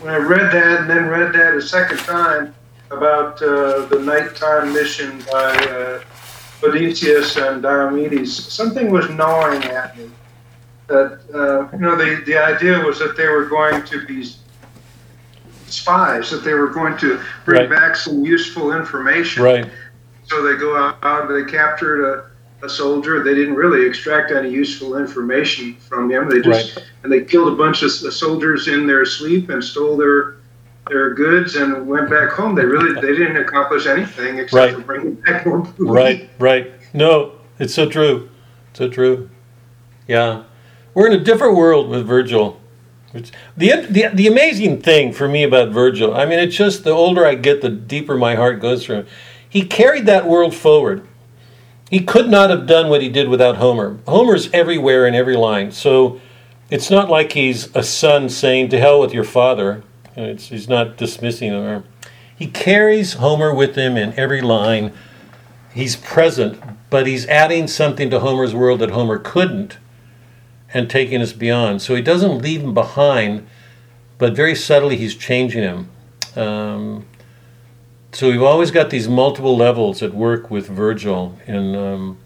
when 0.00 0.14
I 0.14 0.16
read 0.16 0.50
that 0.52 0.80
and 0.80 0.90
then 0.90 1.08
read 1.08 1.34
that 1.34 1.54
a 1.54 1.60
second 1.60 1.98
time 1.98 2.54
about 2.90 3.42
uh, 3.42 3.84
the 3.86 4.00
nighttime 4.00 4.72
mission 4.72 5.22
by 5.30 5.54
uh, 5.56 6.00
Odysseus 6.62 7.36
and 7.36 7.62
Diomedes, 7.62 8.28
something 8.28 8.90
was 8.90 9.08
gnawing 9.10 9.62
at 9.64 9.96
me. 9.96 10.10
That 10.88 11.20
uh, 11.34 11.68
you 11.76 11.82
know, 11.82 11.96
the 11.96 12.22
the 12.26 12.36
idea 12.38 12.80
was 12.80 12.98
that 12.98 13.16
they 13.16 13.28
were 13.28 13.44
going 13.46 13.84
to 13.84 14.06
be 14.06 14.24
spies, 15.66 16.30
that 16.30 16.44
they 16.44 16.54
were 16.54 16.68
going 16.68 16.96
to 16.98 17.20
bring 17.44 17.60
Right. 17.62 17.70
back 17.70 17.96
some 17.96 18.24
useful 18.24 18.74
information. 18.74 19.42
right. 19.42 19.70
So 20.24 20.42
they 20.42 20.58
go 20.58 20.76
out, 20.76 21.28
they 21.28 21.44
captured 21.44 22.04
a, 22.04 22.64
a 22.64 22.68
soldier. 22.68 23.22
They 23.22 23.34
didn't 23.34 23.54
really 23.54 23.86
extract 23.86 24.30
any 24.30 24.50
useful 24.50 24.98
information 24.98 25.74
from 25.76 26.10
him. 26.10 26.28
They 26.28 26.40
just 26.40 26.78
and 27.02 27.10
they 27.12 27.22
killed 27.22 27.48
a 27.52 27.56
bunch 27.56 27.82
of 27.82 27.90
soldiers 27.90 28.68
in 28.68 28.86
their 28.86 29.04
sleep 29.06 29.48
and 29.50 29.62
stole 29.64 29.96
their 29.96 30.36
their 30.88 31.14
goods 31.14 31.56
and 31.56 31.86
went 31.86 32.10
back 32.10 32.30
home. 32.30 32.54
They 32.54 32.64
really 32.64 32.94
they 32.94 33.16
didn't 33.16 33.36
accomplish 33.36 33.86
anything 33.86 34.38
except 34.38 34.52
Right. 34.54 34.74
for 34.74 34.80
bringing 34.80 35.14
back 35.14 35.46
more 35.46 35.58
booty. 35.60 35.90
Right, 35.90 36.30
right. 36.38 36.72
No, 36.94 37.32
it's 37.58 37.74
so 37.74 37.88
true. 37.88 38.28
So 38.74 38.88
true. 38.88 39.28
Yeah. 40.06 40.44
We're 40.94 41.08
in 41.08 41.20
a 41.20 41.24
different 41.24 41.56
world 41.56 41.88
with 41.90 42.06
Virgil. 42.06 42.60
It's, 43.14 43.32
the, 43.56 43.86
the, 43.88 44.10
the 44.12 44.26
amazing 44.26 44.82
thing 44.82 45.12
for 45.12 45.28
me 45.28 45.42
about 45.42 45.70
Virgil, 45.70 46.14
I 46.14 46.26
mean, 46.26 46.38
it's 46.38 46.56
just 46.56 46.84
the 46.84 46.90
older 46.90 47.24
I 47.26 47.34
get, 47.36 47.62
the 47.62 47.70
deeper 47.70 48.16
my 48.16 48.34
heart 48.34 48.60
goes 48.60 48.84
for 48.84 48.94
him. 48.96 49.06
He 49.48 49.62
carried 49.64 50.06
that 50.06 50.26
world 50.26 50.54
forward. 50.54 51.06
He 51.90 52.00
could 52.00 52.28
not 52.28 52.50
have 52.50 52.66
done 52.66 52.90
what 52.90 53.00
he 53.00 53.08
did 53.08 53.28
without 53.28 53.56
Homer. 53.56 53.98
Homer's 54.06 54.50
everywhere 54.52 55.06
in 55.06 55.14
every 55.14 55.36
line. 55.36 55.72
So 55.72 56.20
it's 56.70 56.90
not 56.90 57.08
like 57.08 57.32
he's 57.32 57.74
a 57.74 57.82
son 57.82 58.28
saying, 58.28 58.68
to 58.70 58.78
hell 58.78 59.00
with 59.00 59.14
your 59.14 59.24
father. 59.24 59.82
It's, 60.18 60.48
he's 60.48 60.68
not 60.68 60.96
dismissing 60.96 61.52
Homer. 61.52 61.84
He 62.36 62.46
carries 62.46 63.14
Homer 63.14 63.54
with 63.54 63.76
him 63.76 63.96
in 63.96 64.12
every 64.18 64.40
line 64.40 64.92
he's 65.78 65.96
present, 65.96 66.60
but 66.90 67.06
he's 67.06 67.26
adding 67.26 67.68
something 67.68 68.10
to 68.10 68.20
Homer's 68.20 68.54
world 68.54 68.80
that 68.80 68.90
Homer 68.90 69.18
couldn't 69.18 69.78
and 70.74 70.90
taking 70.90 71.22
us 71.22 71.32
beyond. 71.32 71.80
So 71.82 71.94
he 71.94 72.02
doesn't 72.02 72.38
leave 72.42 72.62
him 72.62 72.74
behind, 72.74 73.46
but 74.18 74.34
very 74.34 74.54
subtly 74.54 74.96
he's 74.96 75.14
changing 75.14 75.62
him. 75.62 75.90
Um, 76.36 77.06
so 78.12 78.28
we've 78.30 78.42
always 78.42 78.70
got 78.70 78.90
these 78.90 79.08
multiple 79.08 79.56
levels 79.56 80.02
at 80.02 80.14
work 80.14 80.50
with 80.50 80.66
Virgil. 80.66 81.38
And 81.46 81.76
um, 81.76 82.18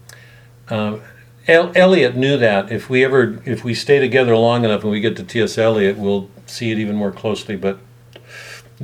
um, 0.69 1.01
El- 1.47 1.71
Eliot 1.75 2.15
knew 2.15 2.37
that. 2.37 2.71
If 2.71 2.89
we 2.89 3.03
ever, 3.05 3.41
if 3.45 3.63
we 3.63 3.73
stay 3.73 3.99
together 3.99 4.35
long 4.35 4.65
enough 4.65 4.81
and 4.81 4.91
we 4.91 4.99
get 4.99 5.15
to 5.17 5.23
T.S. 5.23 5.57
Eliot, 5.57 5.97
we'll 5.97 6.29
see 6.53 6.71
it 6.71 6.77
even 6.77 6.95
more 6.95 7.11
closely. 7.11 7.55
But 7.55 7.79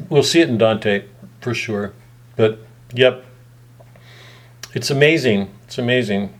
we'll 0.09 0.24
see 0.24 0.41
it 0.41 0.49
in 0.49 0.57
Dante 0.57 1.05
for 1.41 1.53
sure. 1.53 1.93
But 2.36 2.59
yep, 2.93 3.26
it's 4.74 4.89
amazing. 4.89 5.51
It's 5.65 5.78
amazing. 5.78 6.34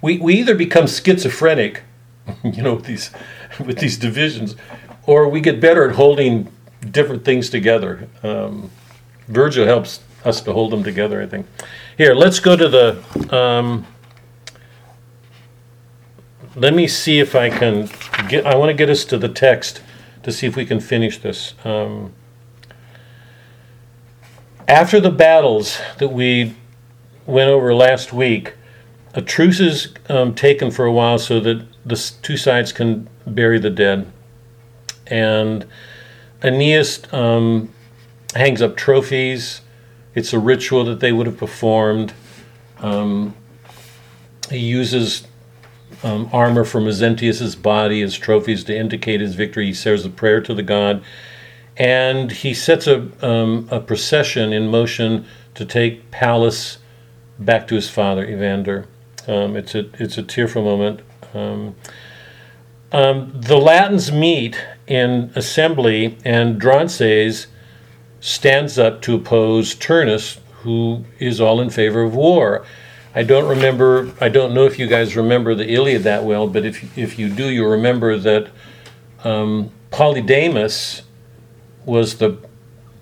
We, 0.00 0.18
we 0.18 0.34
either 0.34 0.54
become 0.54 0.86
schizophrenic, 0.86 1.82
you 2.44 2.62
know, 2.62 2.74
with 2.74 2.84
these 2.84 3.10
with 3.64 3.78
these 3.78 3.98
divisions, 3.98 4.56
or 5.06 5.28
we 5.28 5.40
get 5.40 5.60
better 5.60 5.88
at 5.88 5.96
holding 5.96 6.52
different 6.90 7.24
things 7.24 7.50
together. 7.50 8.08
Um, 8.22 8.70
Virgil 9.26 9.66
helps 9.66 10.00
us 10.24 10.40
to 10.42 10.52
hold 10.52 10.72
them 10.72 10.84
together, 10.84 11.20
I 11.20 11.26
think. 11.26 11.46
Here, 11.96 12.14
let's 12.14 12.40
go 12.40 12.56
to 12.56 12.68
the. 12.68 13.34
Um, 13.36 13.86
let 16.54 16.74
me 16.74 16.86
see 16.88 17.18
if 17.18 17.34
I 17.34 17.50
can 17.50 17.88
get. 18.28 18.46
I 18.46 18.54
want 18.56 18.70
to 18.70 18.74
get 18.74 18.88
us 18.90 19.04
to 19.06 19.18
the 19.18 19.28
text 19.28 19.82
to 20.28 20.32
see 20.32 20.46
if 20.46 20.56
we 20.56 20.66
can 20.66 20.78
finish 20.78 21.18
this. 21.18 21.54
Um, 21.64 22.12
after 24.66 25.00
the 25.00 25.10
battles 25.10 25.80
that 25.98 26.08
we 26.08 26.54
went 27.24 27.48
over 27.48 27.74
last 27.74 28.12
week, 28.12 28.52
a 29.14 29.22
truce 29.22 29.58
is 29.58 29.94
um, 30.10 30.34
taken 30.34 30.70
for 30.70 30.84
a 30.84 30.92
while 30.92 31.18
so 31.18 31.40
that 31.40 31.66
the 31.86 32.12
two 32.20 32.36
sides 32.36 32.72
can 32.72 33.08
bury 33.26 33.58
the 33.58 33.70
dead. 33.70 34.06
And 35.06 35.66
Aeneas 36.42 37.10
um, 37.10 37.72
hangs 38.34 38.60
up 38.60 38.76
trophies. 38.76 39.62
It's 40.14 40.34
a 40.34 40.38
ritual 40.38 40.84
that 40.84 41.00
they 41.00 41.12
would 41.12 41.26
have 41.26 41.38
performed. 41.38 42.12
Um, 42.80 43.34
he 44.50 44.58
uses 44.58 45.26
um, 46.02 46.28
armor 46.32 46.64
from 46.64 46.84
Mezentius' 46.84 47.60
body 47.60 48.02
as 48.02 48.16
trophies 48.16 48.64
to 48.64 48.76
indicate 48.76 49.20
his 49.20 49.34
victory. 49.34 49.66
He 49.66 49.74
says 49.74 50.04
a 50.04 50.10
prayer 50.10 50.40
to 50.40 50.54
the 50.54 50.62
god. 50.62 51.02
And 51.76 52.30
he 52.32 52.54
sets 52.54 52.86
a, 52.86 53.08
um, 53.24 53.68
a 53.70 53.80
procession 53.80 54.52
in 54.52 54.68
motion 54.68 55.26
to 55.54 55.64
take 55.64 56.10
Pallas 56.10 56.78
back 57.38 57.68
to 57.68 57.74
his 57.74 57.88
father, 57.88 58.28
Evander. 58.28 58.86
Um, 59.26 59.56
it's 59.56 59.74
a 59.74 59.88
it's 60.02 60.18
a 60.18 60.22
tearful 60.22 60.62
moment. 60.62 61.00
Um, 61.34 61.76
um, 62.90 63.32
the 63.34 63.58
Latins 63.58 64.10
meet 64.10 64.64
in 64.86 65.30
assembly, 65.34 66.16
and 66.24 66.58
Drances 66.58 67.48
stands 68.20 68.78
up 68.78 69.02
to 69.02 69.14
oppose 69.14 69.74
Turnus, 69.74 70.38
who 70.62 71.04
is 71.18 71.40
all 71.40 71.60
in 71.60 71.70
favor 71.70 72.02
of 72.02 72.14
war. 72.14 72.64
I 73.18 73.24
don't 73.24 73.48
remember. 73.48 74.12
I 74.20 74.28
don't 74.28 74.54
know 74.54 74.64
if 74.64 74.78
you 74.78 74.86
guys 74.86 75.16
remember 75.16 75.52
the 75.52 75.68
Iliad 75.68 76.04
that 76.04 76.22
well, 76.22 76.46
but 76.46 76.64
if 76.64 76.96
if 76.96 77.18
you 77.18 77.28
do, 77.28 77.48
you 77.48 77.66
remember 77.66 78.16
that 78.16 78.48
um, 79.24 79.72
Polydamas 79.90 81.02
was 81.84 82.18
the 82.18 82.38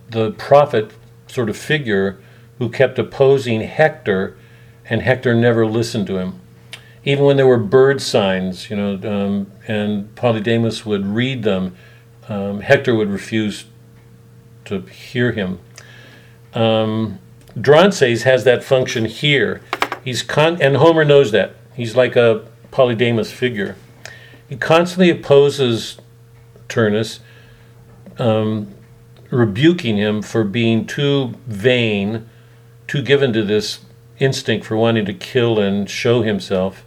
the 0.08 0.30
prophet 0.32 0.92
sort 1.26 1.50
of 1.50 1.56
figure 1.58 2.18
who 2.58 2.70
kept 2.70 2.98
opposing 2.98 3.60
Hector, 3.60 4.38
and 4.86 5.02
Hector 5.02 5.34
never 5.34 5.66
listened 5.66 6.06
to 6.06 6.16
him. 6.16 6.40
Even 7.04 7.26
when 7.26 7.36
there 7.36 7.46
were 7.46 7.58
bird 7.58 8.00
signs, 8.00 8.70
you 8.70 8.76
know, 8.76 8.94
um, 8.94 9.52
and 9.68 10.14
Polydamas 10.14 10.86
would 10.86 11.04
read 11.04 11.42
them, 11.42 11.76
um, 12.26 12.62
Hector 12.62 12.94
would 12.94 13.10
refuse 13.10 13.66
to 14.64 14.80
hear 14.80 15.32
him. 15.32 15.58
Um, 16.54 17.18
Drances 17.60 18.22
has 18.22 18.44
that 18.44 18.64
function 18.64 19.04
here. 19.04 19.60
He's 20.07 20.22
con- 20.22 20.62
and 20.62 20.76
Homer 20.76 21.04
knows 21.04 21.32
that. 21.32 21.57
He's 21.74 21.96
like 21.96 22.14
a 22.14 22.46
Polydamas 22.70 23.32
figure. 23.32 23.74
He 24.48 24.54
constantly 24.54 25.11
opposes 25.11 25.98
Turnus, 26.68 27.18
um, 28.16 28.72
rebuking 29.30 29.96
him 29.96 30.22
for 30.22 30.44
being 30.44 30.86
too 30.86 31.34
vain, 31.48 32.30
too 32.86 33.02
given 33.02 33.32
to 33.32 33.42
this 33.42 33.80
instinct 34.20 34.64
for 34.64 34.76
wanting 34.76 35.04
to 35.07 35.12
kill 35.12 35.59
and 35.59 35.90
show 35.90 36.22
himself. 36.22 36.84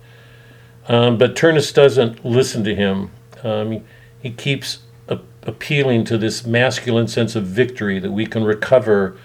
Um, 0.87 1.17
but 1.17 1.35
Turnus 1.35 1.73
doesn't 1.73 2.23
listen 2.23 2.63
to 2.63 2.73
him. 2.73 3.11
Um, 3.43 3.71
he, 3.73 3.81
he 4.21 4.31
keeps 4.31 4.79
a- 5.09 5.19
appealing 5.43 6.05
to 6.05 6.17
this 6.17 6.45
masculine 6.45 7.09
sense 7.09 7.35
of 7.35 7.43
victory 7.43 7.99
that 7.99 8.11
we 8.13 8.25
can 8.25 8.45
recover 8.45 9.17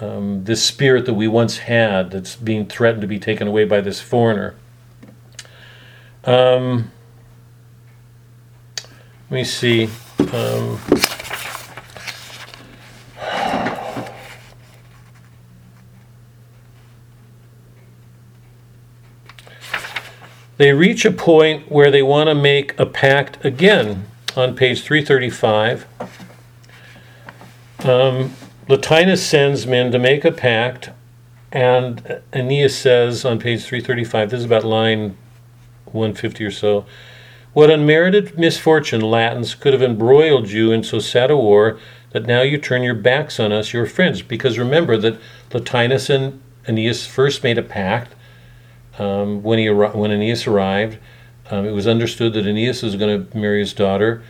um, 0.00 0.44
this 0.44 0.62
spirit 0.62 1.06
that 1.06 1.14
we 1.14 1.26
once 1.26 1.58
had 1.58 2.10
that's 2.10 2.36
being 2.36 2.66
threatened 2.66 3.02
to 3.02 3.08
be 3.08 3.18
taken 3.18 3.48
away 3.48 3.64
by 3.64 3.80
this 3.80 4.00
foreigner. 4.00 4.54
Um, 6.24 6.90
let 9.30 9.36
me 9.36 9.44
see. 9.44 9.88
Um, 10.32 10.78
they 20.56 20.72
reach 20.72 21.04
a 21.04 21.10
point 21.10 21.70
where 21.70 21.90
they 21.90 22.02
want 22.02 22.28
to 22.28 22.34
make 22.34 22.78
a 22.78 22.86
pact 22.86 23.44
again 23.44 24.06
on 24.36 24.54
page 24.54 24.82
335. 24.82 25.86
Um, 27.84 28.34
Latinus 28.68 29.26
sends 29.26 29.66
men 29.66 29.90
to 29.92 29.98
make 29.98 30.26
a 30.26 30.32
pact, 30.32 30.90
and 31.50 32.20
Aeneas 32.34 32.76
says 32.76 33.24
on 33.24 33.38
page 33.38 33.64
335, 33.64 34.28
this 34.28 34.40
is 34.40 34.44
about 34.44 34.62
line 34.62 35.16
150 35.86 36.44
or 36.44 36.50
so, 36.50 36.84
what 37.54 37.70
unmerited 37.70 38.38
misfortune, 38.38 39.00
Latins, 39.00 39.54
could 39.54 39.72
have 39.72 39.82
embroiled 39.82 40.50
you 40.50 40.70
in 40.70 40.84
so 40.84 40.98
sad 40.98 41.30
a 41.30 41.36
war 41.36 41.78
that 42.10 42.26
now 42.26 42.42
you 42.42 42.58
turn 42.58 42.82
your 42.82 42.94
backs 42.94 43.40
on 43.40 43.52
us, 43.52 43.72
your 43.72 43.86
friends? 43.86 44.20
Because 44.20 44.58
remember 44.58 44.98
that 44.98 45.18
Latinus 45.50 46.10
and 46.10 46.40
Aeneas 46.68 47.06
first 47.06 47.42
made 47.42 47.56
a 47.56 47.62
pact 47.62 48.14
um, 48.98 49.42
when 49.42 49.58
he 49.58 49.70
when 49.70 50.10
Aeneas 50.10 50.46
arrived. 50.46 50.98
Um, 51.50 51.64
it 51.64 51.70
was 51.70 51.86
understood 51.86 52.34
that 52.34 52.46
Aeneas 52.46 52.82
was 52.82 52.96
going 52.96 53.26
to 53.26 53.36
marry 53.36 53.60
his 53.60 53.72
daughter. 53.72 54.22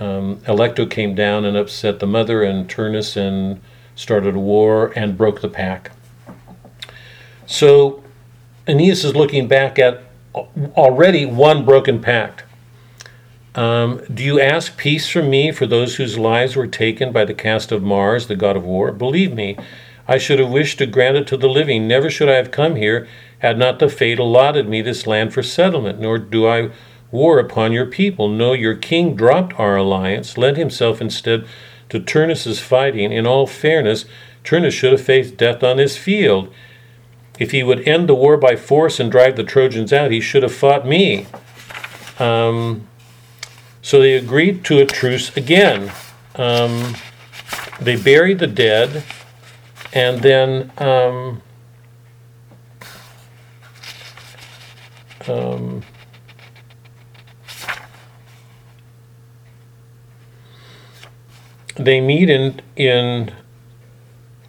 Um, 0.00 0.38
Allecto 0.38 0.90
came 0.90 1.14
down 1.14 1.44
and 1.44 1.56
upset 1.56 2.00
the 2.00 2.06
mother 2.06 2.42
and 2.42 2.68
Turnus 2.68 3.16
and 3.16 3.60
started 3.94 4.34
a 4.34 4.38
war 4.38 4.92
and 4.96 5.16
broke 5.16 5.40
the 5.40 5.48
pact. 5.48 5.90
So 7.46 8.02
Aeneas 8.66 9.04
is 9.04 9.14
looking 9.14 9.48
back 9.48 9.78
at 9.78 10.02
already 10.34 11.26
one 11.26 11.64
broken 11.64 12.00
pact. 12.00 12.44
Um, 13.54 14.02
do 14.12 14.24
you 14.24 14.40
ask 14.40 14.76
peace 14.76 15.08
from 15.08 15.30
me 15.30 15.52
for 15.52 15.66
those 15.66 15.96
whose 15.96 16.18
lives 16.18 16.56
were 16.56 16.66
taken 16.66 17.12
by 17.12 17.24
the 17.24 17.34
cast 17.34 17.70
of 17.70 17.82
Mars, 17.82 18.26
the 18.26 18.34
god 18.34 18.56
of 18.56 18.64
war? 18.64 18.90
Believe 18.90 19.32
me, 19.32 19.56
I 20.08 20.18
should 20.18 20.40
have 20.40 20.50
wished 20.50 20.78
to 20.78 20.86
grant 20.86 21.16
it 21.16 21.26
to 21.28 21.36
the 21.36 21.48
living. 21.48 21.86
Never 21.86 22.10
should 22.10 22.28
I 22.28 22.34
have 22.34 22.50
come 22.50 22.76
here 22.76 23.06
had 23.38 23.58
not 23.58 23.78
the 23.78 23.90
fate 23.90 24.18
allotted 24.18 24.66
me 24.68 24.80
this 24.80 25.06
land 25.06 25.34
for 25.34 25.42
settlement, 25.42 26.00
nor 26.00 26.18
do 26.18 26.46
I 26.48 26.70
war 27.10 27.38
upon 27.38 27.72
your 27.72 27.84
people. 27.84 28.26
No, 28.26 28.54
your 28.54 28.74
king 28.74 29.14
dropped 29.14 29.58
our 29.60 29.76
alliance, 29.76 30.38
lent 30.38 30.56
himself 30.56 31.00
instead 31.00 31.46
to 31.88 32.00
Turnus's 32.00 32.60
fighting. 32.60 33.12
In 33.12 33.26
all 33.26 33.46
fairness, 33.46 34.04
Turnus 34.42 34.74
should 34.74 34.92
have 34.92 35.00
faced 35.00 35.36
death 35.36 35.62
on 35.62 35.76
this 35.76 35.96
field. 35.96 36.52
If 37.38 37.50
he 37.50 37.62
would 37.62 37.86
end 37.88 38.08
the 38.08 38.14
war 38.14 38.36
by 38.36 38.56
force 38.56 39.00
and 39.00 39.10
drive 39.10 39.36
the 39.36 39.44
Trojans 39.44 39.92
out, 39.92 40.10
he 40.10 40.20
should 40.20 40.42
have 40.42 40.54
fought 40.54 40.86
me. 40.86 41.26
Um, 42.18 42.86
so 43.82 44.00
they 44.00 44.14
agreed 44.14 44.64
to 44.66 44.80
a 44.80 44.86
truce 44.86 45.36
again. 45.36 45.90
Um, 46.36 46.94
they 47.80 47.96
buried 47.96 48.38
the 48.38 48.46
dead, 48.46 49.02
and 49.92 50.22
then 50.22 50.70
um, 50.78 51.42
they 61.76 62.00
meet 62.00 62.30
in 62.30 62.60
in 62.76 63.32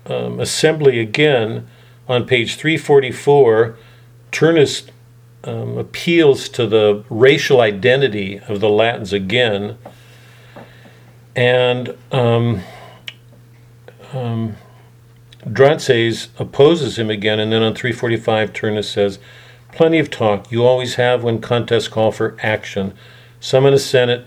um, 0.05 0.39
assembly 0.39 0.99
again 0.99 1.67
on 2.07 2.25
page 2.25 2.55
344. 2.55 3.77
Turnus 4.31 4.89
um, 5.43 5.77
appeals 5.77 6.49
to 6.49 6.67
the 6.67 7.03
racial 7.09 7.61
identity 7.61 8.39
of 8.47 8.59
the 8.59 8.69
Latins 8.69 9.13
again, 9.13 9.77
and 11.35 11.95
um, 12.11 12.61
um, 14.13 14.55
Drances 15.51 16.29
opposes 16.39 16.97
him 16.97 17.09
again, 17.09 17.39
and 17.39 17.51
then 17.51 17.61
on 17.61 17.75
345, 17.75 18.51
Turnus 18.51 18.89
says, 18.89 19.19
Plenty 19.71 19.99
of 19.99 20.09
talk. 20.09 20.51
You 20.51 20.65
always 20.65 20.95
have 20.95 21.23
when 21.23 21.39
contests 21.39 21.87
call 21.87 22.11
for 22.11 22.35
action. 22.41 22.93
Summon 23.39 23.73
a 23.73 23.79
Senate. 23.79 24.25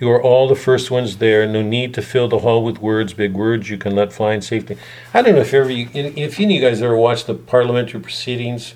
You 0.00 0.10
are 0.10 0.22
all 0.22 0.46
the 0.46 0.54
first 0.54 0.90
ones 0.90 1.16
there. 1.16 1.46
No 1.46 1.60
need 1.60 1.92
to 1.94 2.02
fill 2.02 2.28
the 2.28 2.38
hall 2.40 2.62
with 2.62 2.78
words, 2.78 3.12
big 3.12 3.34
words 3.34 3.68
you 3.68 3.78
can 3.78 3.96
let 3.96 4.12
fly 4.12 4.34
in 4.34 4.42
safety. 4.42 4.76
I 5.12 5.22
don't 5.22 5.34
know 5.34 5.40
if 5.40 5.52
ever 5.52 5.70
you, 5.70 5.88
if 5.92 6.38
any 6.38 6.56
of 6.56 6.62
you 6.62 6.68
guys 6.68 6.80
ever 6.80 6.96
watched 6.96 7.26
the 7.26 7.34
parliamentary 7.34 8.00
proceedings, 8.00 8.74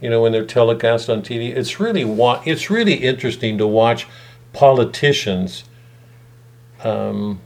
you 0.00 0.10
know, 0.10 0.22
when 0.22 0.32
they're 0.32 0.44
telecast 0.44 1.08
on 1.08 1.22
TV. 1.22 1.54
It's 1.54 1.78
really 1.78 2.04
wa- 2.04 2.42
it's 2.44 2.70
really 2.70 2.94
interesting 2.94 3.56
to 3.58 3.66
watch 3.66 4.08
politicians 4.52 5.64
um, 6.82 7.40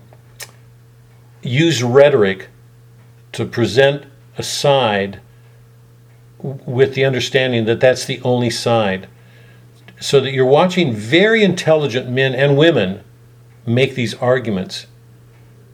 use 1.42 1.82
rhetoric 1.82 2.48
to 3.32 3.44
present 3.44 4.04
a 4.38 4.42
side 4.42 5.20
with 6.38 6.94
the 6.94 7.04
understanding 7.04 7.66
that 7.66 7.80
that's 7.80 8.06
the 8.06 8.20
only 8.22 8.50
side. 8.50 9.06
So 10.00 10.20
that 10.20 10.32
you're 10.32 10.46
watching 10.46 10.94
very 10.94 11.42
intelligent 11.42 12.08
men 12.08 12.34
and 12.34 12.56
women 12.56 13.02
make 13.68 13.94
these 13.94 14.14
arguments. 14.14 14.86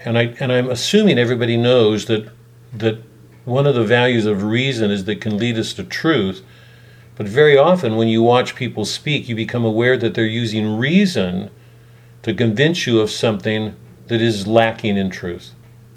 And 0.00 0.18
I 0.18 0.34
and 0.40 0.52
I'm 0.52 0.68
assuming 0.68 1.18
everybody 1.18 1.56
knows 1.56 2.06
that 2.06 2.30
that 2.72 2.98
one 3.44 3.66
of 3.66 3.74
the 3.74 3.84
values 3.84 4.26
of 4.26 4.42
reason 4.42 4.90
is 4.90 5.04
that 5.04 5.20
can 5.20 5.38
lead 5.38 5.58
us 5.58 5.72
to 5.74 5.84
truth. 5.84 6.42
But 7.16 7.28
very 7.28 7.56
often 7.56 7.96
when 7.96 8.08
you 8.08 8.22
watch 8.22 8.56
people 8.56 8.84
speak, 8.84 9.28
you 9.28 9.36
become 9.36 9.64
aware 9.64 9.96
that 9.96 10.14
they're 10.14 10.26
using 10.26 10.76
reason 10.76 11.50
to 12.22 12.34
convince 12.34 12.86
you 12.86 13.00
of 13.00 13.10
something 13.10 13.76
that 14.08 14.20
is 14.20 14.46
lacking 14.46 14.96
in 14.96 15.10
truth. 15.10 15.52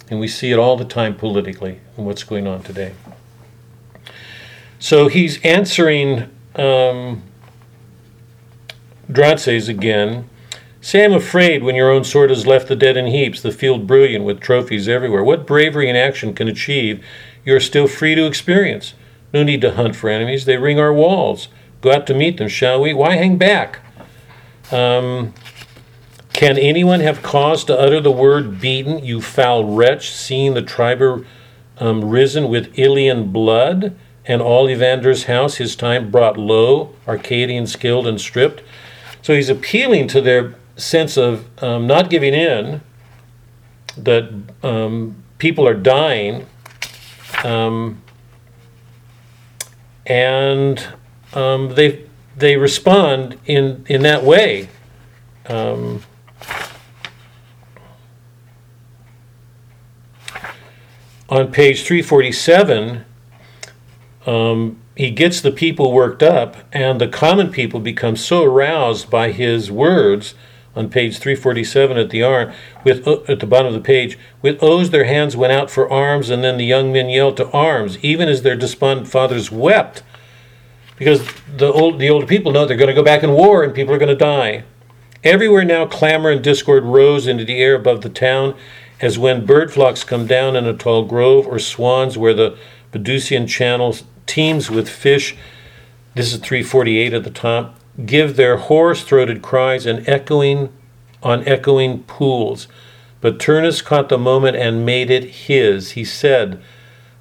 And 0.09 0.19
we 0.19 0.27
see 0.27 0.51
it 0.51 0.59
all 0.59 0.77
the 0.77 0.85
time 0.85 1.15
politically 1.15 1.79
and 1.95 2.05
what's 2.05 2.23
going 2.23 2.47
on 2.47 2.63
today. 2.63 2.93
So 4.79 5.07
he's 5.07 5.43
answering 5.43 6.29
um, 6.55 7.23
Drances 9.11 9.67
again. 9.69 10.29
Say, 10.87 11.03
I'm 11.03 11.11
afraid 11.11 11.63
when 11.63 11.75
your 11.75 11.91
own 11.91 12.05
sword 12.05 12.29
has 12.29 12.47
left 12.47 12.69
the 12.69 12.75
dead 12.77 12.95
in 12.95 13.07
heaps, 13.07 13.41
the 13.41 13.51
field 13.51 13.85
brilliant 13.85 14.23
with 14.23 14.39
trophies 14.39 14.87
everywhere. 14.87 15.21
What 15.21 15.45
bravery 15.45 15.89
and 15.89 15.97
action 15.97 16.33
can 16.33 16.47
achieve, 16.47 17.03
you 17.43 17.53
are 17.53 17.59
still 17.59 17.89
free 17.89 18.15
to 18.15 18.25
experience. 18.25 18.93
No 19.33 19.43
need 19.43 19.59
to 19.63 19.73
hunt 19.73 19.97
for 19.97 20.09
enemies, 20.09 20.45
they 20.45 20.55
ring 20.55 20.79
our 20.79 20.93
walls. 20.93 21.49
Go 21.81 21.91
out 21.91 22.07
to 22.07 22.13
meet 22.13 22.37
them, 22.37 22.47
shall 22.47 22.79
we? 22.79 22.93
Why 22.93 23.17
hang 23.17 23.37
back? 23.37 23.81
Um, 24.71 25.33
can 26.31 26.57
anyone 26.57 27.01
have 27.01 27.21
cause 27.21 27.65
to 27.65 27.77
utter 27.77 27.99
the 27.99 28.09
word 28.09 28.61
beaten, 28.61 29.03
you 29.03 29.19
foul 29.19 29.65
wretch, 29.65 30.09
seeing 30.09 30.53
the 30.53 30.61
Tiber 30.61 31.25
um, 31.79 32.05
risen 32.05 32.47
with 32.47 32.79
Ilian 32.79 33.33
blood, 33.33 33.93
and 34.25 34.41
all 34.41 34.69
Evander's 34.69 35.25
house, 35.25 35.55
his 35.55 35.75
time 35.75 36.09
brought 36.09 36.37
low, 36.37 36.95
Arcadian 37.05 37.67
skilled 37.67 38.07
and 38.07 38.21
stripped? 38.21 38.63
So 39.21 39.33
he's 39.33 39.49
appealing 39.49 40.07
to 40.07 40.21
their 40.21 40.55
sense 40.77 41.17
of 41.17 41.45
um, 41.63 41.87
not 41.87 42.09
giving 42.09 42.33
in, 42.33 42.81
that 43.97 44.31
um, 44.63 45.15
people 45.37 45.67
are 45.67 45.73
dying, 45.73 46.45
um, 47.43 48.01
and 50.05 50.87
um, 51.33 51.73
they 51.75 52.05
they 52.35 52.55
respond 52.55 53.37
in 53.45 53.85
in 53.87 54.03
that 54.03 54.23
way. 54.23 54.69
Um, 55.47 56.03
on 61.29 61.51
page 61.51 61.83
347, 61.83 63.05
um, 64.25 64.77
he 64.95 65.09
gets 65.11 65.39
the 65.41 65.51
people 65.51 65.91
worked 65.93 66.21
up, 66.23 66.57
and 66.73 66.99
the 66.99 67.07
common 67.07 67.49
people 67.49 67.79
become 67.79 68.15
so 68.15 68.43
aroused 68.43 69.09
by 69.09 69.31
his 69.31 69.71
words 69.71 70.33
on 70.77 70.89
page 70.89 71.17
347 71.17 71.97
at 71.97 72.09
the 72.09 72.23
arm, 72.23 72.53
with 72.83 73.07
uh, 73.07 73.21
at 73.27 73.39
the 73.39 73.47
bottom 73.47 73.67
of 73.67 73.73
the 73.73 73.79
page, 73.79 74.17
with 74.41 74.61
oaths 74.61 74.89
their 74.89 75.05
hands 75.05 75.35
went 75.35 75.53
out 75.53 75.71
for 75.71 75.91
arms, 75.91 76.29
and 76.29 76.43
then 76.43 76.57
the 76.57 76.65
young 76.65 76.93
men 76.93 77.09
yelled 77.09 77.37
to 77.37 77.49
arms, 77.51 77.97
even 78.03 78.29
as 78.29 78.43
their 78.43 78.55
despondent 78.55 79.07
fathers 79.07 79.51
wept, 79.51 80.03
because 80.97 81.27
the 81.55 81.71
old 81.71 81.99
the 81.99 82.09
older 82.09 82.27
people 82.27 82.51
know 82.51 82.65
they're 82.65 82.77
going 82.77 82.87
to 82.87 82.93
go 82.93 83.03
back 83.03 83.23
in 83.23 83.31
war 83.31 83.63
and 83.63 83.73
people 83.73 83.93
are 83.93 83.99
going 83.99 84.07
to 84.07 84.15
die. 84.15 84.63
Everywhere 85.23 85.65
now, 85.65 85.85
clamor 85.85 86.29
and 86.29 86.43
discord 86.43 86.83
rose 86.83 87.27
into 87.27 87.43
the 87.43 87.59
air 87.59 87.75
above 87.75 88.01
the 88.01 88.09
town, 88.09 88.55
as 89.01 89.17
when 89.17 89.45
bird 89.45 89.73
flocks 89.73 90.03
come 90.03 90.27
down 90.27 90.55
in 90.55 90.65
a 90.65 90.73
tall 90.73 91.05
grove, 91.05 91.47
or 91.47 91.59
swans 91.59 92.17
where 92.17 92.33
the 92.33 92.57
Bedusian 92.91 93.47
channel 93.47 93.95
teems 94.25 94.69
with 94.69 94.87
fish. 94.87 95.35
This 96.13 96.33
is 96.33 96.39
348 96.39 97.13
at 97.13 97.23
the 97.23 97.29
top. 97.29 97.76
Give 98.05 98.35
their 98.35 98.57
hoarse 98.57 99.03
throated 99.03 99.41
cries 99.41 99.85
and 99.85 100.07
echoing 100.07 100.71
on 101.23 101.47
echoing 101.47 102.03
pools. 102.03 102.67
But 103.21 103.39
Turnus 103.39 103.83
caught 103.83 104.09
the 104.09 104.17
moment 104.17 104.55
and 104.55 104.85
made 104.85 105.09
it 105.09 105.23
his. 105.23 105.91
He 105.91 106.05
said, 106.05 106.61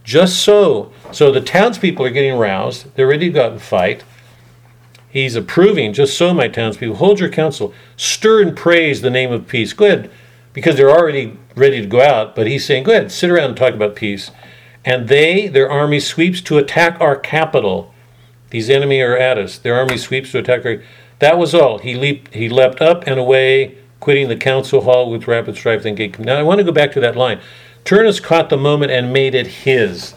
Just 0.05 0.39
so. 0.39 0.93
So 1.13 1.33
the 1.33 1.41
townspeople 1.41 2.05
are 2.05 2.11
getting 2.11 2.39
roused. 2.39 2.95
They're 2.95 3.07
ready 3.07 3.29
to 3.29 3.33
go 3.33 3.47
out 3.47 3.53
and 3.53 3.63
fight. 3.63 4.05
He's 5.09 5.35
approving, 5.35 5.95
just 5.95 6.19
so, 6.19 6.35
my 6.35 6.47
townspeople, 6.47 6.97
hold 6.97 7.21
your 7.21 7.31
counsel. 7.31 7.73
Stir 7.97 8.43
and 8.43 8.55
praise 8.55 9.01
the 9.01 9.09
name 9.09 9.33
of 9.33 9.49
peace. 9.49 9.73
Go 9.73 9.87
ahead, 9.87 10.11
because 10.53 10.77
they're 10.77 10.91
already 10.91 11.39
ready 11.55 11.81
to 11.81 11.87
go 11.87 12.03
out, 12.03 12.37
but 12.37 12.47
he's 12.47 12.67
saying, 12.67 12.85
go 12.85 12.93
ahead, 12.93 13.11
sit 13.11 13.31
around 13.31 13.49
and 13.49 13.57
talk 13.57 13.73
about 13.73 13.97
peace. 13.97 14.31
And 14.85 15.09
they, 15.09 15.49
their 15.49 15.71
army 15.71 16.01
sweeps 16.01 16.43
to 16.43 16.59
attack 16.59 17.01
our 17.01 17.17
capital. 17.17 17.95
These 18.51 18.71
enemy 18.71 19.01
are 19.01 19.17
at 19.17 19.39
us. 19.39 19.59
Their 19.59 19.75
army 19.75 19.97
sweeps 19.97 20.33
to 20.33 20.39
attack 20.39 20.65
our. 20.65 20.83
That 21.19 21.39
was 21.39 21.55
all. 21.55 21.79
He 21.79 21.95
leaped. 21.95 22.35
He 22.35 22.49
leapt 22.49 22.81
up 22.81 23.07
and 23.07 23.19
away, 23.19 23.77
quitting 24.01 24.29
the 24.29 24.37
council 24.37 24.83
hall 24.83 25.11
with 25.11 25.27
rapid 25.27 25.57
strife. 25.57 25.83
Then 25.83 25.95
gate. 25.95 26.19
Now 26.19 26.37
I 26.37 26.43
want 26.43 26.59
to 26.59 26.65
go 26.65 26.73
back 26.73 26.93
to 26.93 27.01
that 27.01 27.17
line. 27.17 27.41
Turnus 27.85 28.21
caught 28.21 28.51
the 28.51 28.57
moment 28.57 28.91
and 28.91 29.13
made 29.13 29.35
it 29.35 29.47
his. 29.47 30.15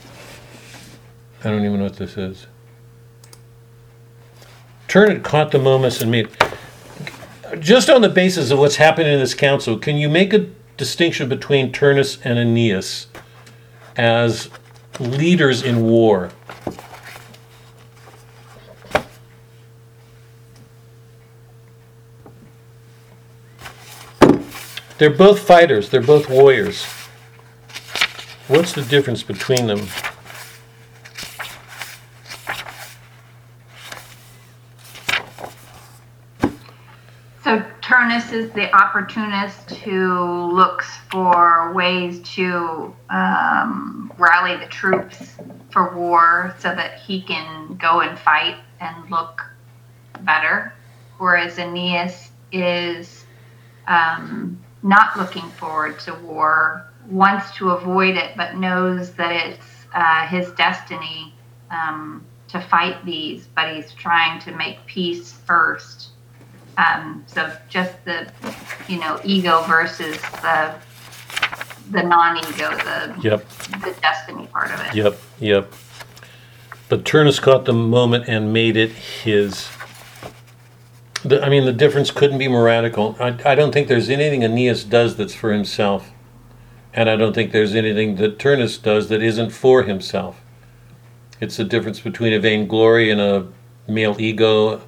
I 1.44 1.50
don't 1.50 1.64
even 1.64 1.78
know 1.78 1.86
what 1.86 1.98
this 1.98 2.18
is. 2.18 2.48
Turnus 4.88 5.24
caught 5.24 5.52
the 5.52 5.60
moment 5.60 6.02
and 6.02 6.12
made. 6.12 6.30
Just 7.60 7.90
on 7.90 8.02
the 8.02 8.10
basis 8.10 8.52
of 8.52 8.60
what's 8.60 8.76
happening 8.76 9.14
in 9.14 9.20
this 9.20 9.34
council, 9.34 9.78
can 9.78 9.98
you 9.98 10.10
make 10.10 10.34
a 10.34 10.48
distinction 10.78 11.30
between 11.30 11.72
Turnus 11.72 12.20
and 12.24 12.38
Aeneas 12.38 13.08
as 13.96 14.50
leaders 15.00 15.62
in 15.62 15.84
war? 15.84 16.32
They're 25.00 25.10
both 25.10 25.40
fighters, 25.40 25.90
they're 25.90 26.02
both 26.02 26.30
warriors. 26.30 26.84
What's 28.50 28.74
the 28.74 28.82
difference 28.82 29.24
between 29.24 29.66
them? 29.66 29.88
So 37.46 37.64
Turnus 37.82 38.34
is 38.34 38.52
the 38.52 38.76
opportunist 38.76 39.72
who 39.72 40.52
looks 40.52 40.98
for 41.10 41.72
ways 41.74 42.20
to 42.36 42.94
um, 43.10 44.12
rally 44.18 44.58
the 44.58 44.66
troops 44.66 45.36
for 45.72 45.96
war 45.96 46.54
so 46.60 46.76
that 46.76 47.00
he 47.00 47.22
can 47.22 47.78
go 47.78 48.02
and 48.02 48.20
fight 48.20 48.58
and 48.82 49.10
look 49.10 49.50
better. 50.24 50.74
Whereas 51.20 51.58
Aeneas 51.58 52.32
is 52.52 53.26
um, 53.88 54.60
not 54.84 55.18
looking 55.18 55.50
forward 55.52 56.00
to 56.02 56.14
war, 56.16 56.86
wants 57.10 57.56
to 57.58 57.72
avoid 57.72 58.16
it, 58.16 58.36
but 58.38 58.56
knows 58.56 59.12
that 59.14 59.32
it's 59.32 59.66
uh, 59.94 60.28
his 60.28 60.52
destiny 60.52 61.34
um, 61.72 62.24
to 62.48 62.60
fight 62.60 63.04
these, 63.06 63.48
but 63.56 63.74
he's 63.76 63.92
trying 63.94 64.40
to 64.42 64.52
make 64.52 64.84
peace 64.86 65.34
first. 65.34 66.10
Um, 66.78 67.24
so 67.28 67.52
just 67.68 67.94
the, 68.06 68.32
you 68.88 69.00
know, 69.00 69.20
ego 69.24 69.64
versus 69.64 70.18
the 70.42 70.76
the 71.92 72.04
non-ego, 72.04 72.70
the 72.78 73.16
Yep. 73.22 73.50
the 73.82 73.96
destiny 74.02 74.48
part 74.48 74.72
of 74.72 74.80
it. 74.82 74.94
Yep, 74.94 75.20
yep. 75.40 75.74
But 76.88 77.04
Turnus 77.04 77.40
caught 77.42 77.66
the 77.66 77.74
moment 77.74 78.26
and 78.28 78.54
made 78.54 78.78
it 78.78 78.92
his. 78.92 79.68
The, 81.24 81.44
I 81.44 81.50
mean, 81.50 81.66
the 81.66 81.74
difference 81.74 82.12
couldn't 82.12 82.38
be 82.38 82.48
more 82.48 82.64
radical. 82.64 83.16
I, 83.20 83.36
I 83.46 83.56
don't 83.56 83.74
think 83.74 83.88
there's 83.88 84.10
anything 84.10 84.44
Aeneas 84.44 84.84
does 84.84 85.16
that's 85.18 85.34
for 85.34 85.52
himself. 85.52 86.12
And 86.94 87.10
I 87.10 87.16
don't 87.16 87.34
think 87.34 87.52
there's 87.52 87.76
anything 87.76 88.16
that 88.16 88.40
Turnus 88.40 88.82
does 88.82 89.10
that 89.10 89.22
isn't 89.22 89.52
for 89.52 89.84
himself. 89.84 90.42
It's 91.40 91.58
the 91.58 91.64
difference 91.64 92.00
between 92.00 92.34
a 92.34 92.40
vainglory 92.40 93.12
and 93.12 93.22
a 93.22 93.48
male 93.88 94.16
ego, 94.20 94.82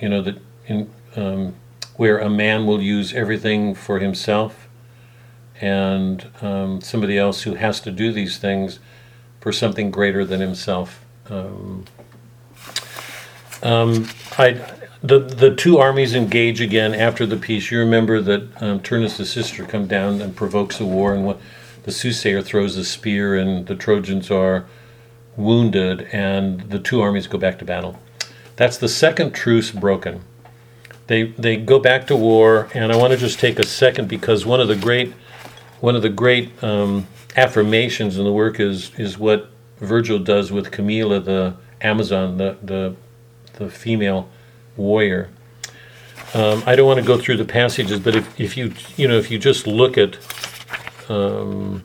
you 0.00 0.08
know, 0.08 0.22
that 0.22 0.38
in, 0.66 0.90
um, 1.16 1.54
where 1.96 2.18
a 2.18 2.28
man 2.28 2.66
will 2.66 2.82
use 2.82 3.12
everything 3.14 3.74
for 3.74 3.98
himself 3.98 4.68
and 5.60 6.28
um, 6.42 6.80
somebody 6.80 7.16
else 7.16 7.42
who 7.42 7.54
has 7.54 7.80
to 7.80 7.90
do 7.90 8.12
these 8.12 8.38
things 8.38 8.80
for 9.40 9.52
something 9.52 9.90
greater 9.90 10.24
than 10.24 10.40
himself. 10.40 11.04
Um, 11.30 11.84
um, 13.64 14.08
I, 14.38 14.52
the 15.02 15.18
the 15.18 15.54
two 15.54 15.78
armies 15.78 16.14
engage 16.14 16.60
again 16.60 16.94
after 16.94 17.26
the 17.26 17.36
peace. 17.36 17.70
You 17.70 17.78
remember 17.80 18.20
that 18.20 18.62
um, 18.62 18.80
Turnus' 18.80 19.28
sister 19.28 19.64
come 19.64 19.86
down 19.86 20.20
and 20.20 20.36
provokes 20.36 20.80
a 20.80 20.84
war, 20.84 21.14
and 21.14 21.24
what 21.24 21.40
the 21.82 21.92
soothsayer 21.92 22.42
throws 22.42 22.76
a 22.76 22.84
spear, 22.84 23.34
and 23.34 23.66
the 23.66 23.74
Trojans 23.74 24.30
are 24.30 24.66
wounded, 25.36 26.02
and 26.12 26.60
the 26.70 26.78
two 26.78 27.00
armies 27.00 27.26
go 27.26 27.38
back 27.38 27.58
to 27.58 27.64
battle. 27.64 27.98
That's 28.56 28.78
the 28.78 28.88
second 28.88 29.32
truce 29.32 29.70
broken. 29.70 30.22
They 31.06 31.24
they 31.32 31.56
go 31.56 31.78
back 31.78 32.06
to 32.06 32.16
war, 32.16 32.68
and 32.74 32.92
I 32.92 32.96
want 32.96 33.12
to 33.12 33.18
just 33.18 33.38
take 33.38 33.58
a 33.58 33.66
second 33.66 34.08
because 34.08 34.46
one 34.46 34.60
of 34.60 34.68
the 34.68 34.76
great 34.76 35.12
one 35.80 35.96
of 35.96 36.02
the 36.02 36.08
great 36.08 36.62
um, 36.62 37.06
affirmations 37.36 38.16
in 38.16 38.24
the 38.24 38.32
work 38.32 38.58
is 38.60 38.90
is 38.98 39.18
what 39.18 39.50
Virgil 39.78 40.18
does 40.18 40.50
with 40.50 40.70
Camilla, 40.70 41.20
the 41.20 41.54
Amazon, 41.82 42.38
the 42.38 42.56
the, 42.62 42.96
the 43.54 43.70
female 43.70 44.28
warrior. 44.76 45.30
Um, 46.34 46.62
I 46.66 46.74
don't 46.74 46.86
want 46.86 46.98
to 47.00 47.06
go 47.06 47.16
through 47.18 47.36
the 47.36 47.44
passages, 47.44 48.00
but 48.00 48.16
if, 48.16 48.40
if 48.40 48.56
you 48.56 48.74
you 48.96 49.06
know 49.06 49.16
if 49.16 49.30
you 49.30 49.38
just 49.38 49.66
look 49.66 49.96
at 49.96 50.16
um, 51.08 51.84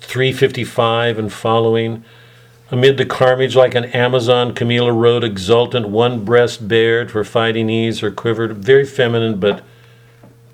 355 0.00 1.18
and 1.18 1.32
following, 1.32 2.04
amid 2.70 2.98
the 2.98 3.06
carnage 3.06 3.56
like 3.56 3.74
an 3.74 3.86
Amazon, 3.86 4.54
Camilla 4.54 4.92
rode 4.92 5.24
exultant, 5.24 5.88
one 5.88 6.24
breast 6.24 6.68
bared 6.68 7.10
for 7.10 7.24
fighting 7.24 7.68
ease, 7.68 8.02
or 8.02 8.10
quivered, 8.10 8.58
very 8.58 8.84
feminine 8.84 9.40
but 9.40 9.64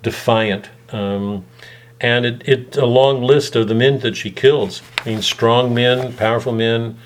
defiant. 0.01 0.69
Um, 0.91 1.45
and 1.99 2.25
it, 2.25 2.47
it 2.47 2.77
a 2.77 2.85
long 2.85 3.21
list 3.21 3.55
of 3.55 3.67
the 3.67 3.75
men 3.75 3.99
that 3.99 4.15
she 4.15 4.31
kills. 4.31 4.81
I 4.99 5.09
mean, 5.09 5.21
strong 5.21 5.73
men, 5.73 6.13
powerful 6.13 6.53
men. 6.53 6.97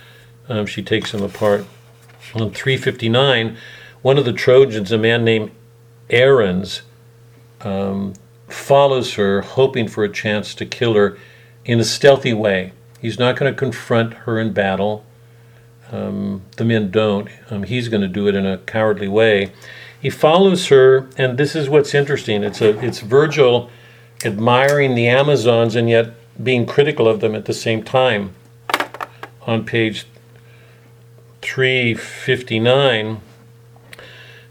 Um, 0.49 0.65
she 0.65 0.84
takes 0.84 1.11
them 1.11 1.24
apart. 1.24 1.65
On 2.34 2.51
359, 2.51 3.57
one 4.01 4.17
of 4.17 4.25
the 4.25 4.34
Trojans, 4.34 4.91
a 4.91 4.97
man 4.97 5.25
named 5.25 5.51
Aruns, 6.09 6.82
um, 7.61 8.13
follows 8.47 9.15
her, 9.15 9.41
hoping 9.41 9.88
for 9.88 10.03
a 10.03 10.11
chance 10.11 10.55
to 10.55 10.65
kill 10.65 10.93
her 10.95 11.17
in 11.65 11.79
a 11.79 11.84
stealthy 11.84 12.34
way. 12.34 12.73
He's 12.99 13.19
not 13.19 13.36
going 13.36 13.51
to 13.51 13.57
confront 13.57 14.13
her 14.13 14.39
in 14.39 14.53
battle. 14.53 15.05
Um, 15.91 16.43
the 16.57 16.65
men 16.65 16.89
don't. 16.89 17.29
Um, 17.49 17.63
he's 17.63 17.89
going 17.89 18.01
to 18.01 18.07
do 18.07 18.27
it 18.27 18.36
in 18.36 18.45
a 18.45 18.59
cowardly 18.59 19.07
way. 19.07 19.51
He 20.01 20.09
follows 20.09 20.67
her, 20.67 21.09
and 21.17 21.38
this 21.38 21.55
is 21.55 21.69
what's 21.69 21.93
interesting. 21.93 22.43
It's 22.43 22.61
a 22.61 22.79
it's 22.79 23.01
Virgil 23.01 23.69
admiring 24.23 24.95
the 24.95 25.07
Amazons 25.07 25.75
and 25.75 25.89
yet 25.89 26.13
being 26.41 26.65
critical 26.65 27.07
of 27.07 27.19
them 27.19 27.36
at 27.36 27.45
the 27.45 27.53
same 27.53 27.84
time. 27.84 28.34
On 29.45 29.65
page 29.65 30.05
359, 31.41 33.21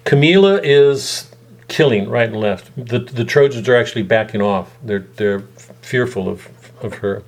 Camilla 0.04 0.60
is 0.62 1.30
killing 1.68 2.08
right 2.08 2.28
and 2.28 2.40
left. 2.40 2.70
The, 2.76 2.98
the 2.98 3.24
Trojans 3.24 3.68
are 3.68 3.76
actually 3.76 4.02
backing 4.02 4.42
off. 4.42 4.76
They're, 4.82 5.06
they're 5.16 5.40
fearful 5.82 6.28
of, 6.28 6.48
of 6.82 6.94
her. 6.94 7.22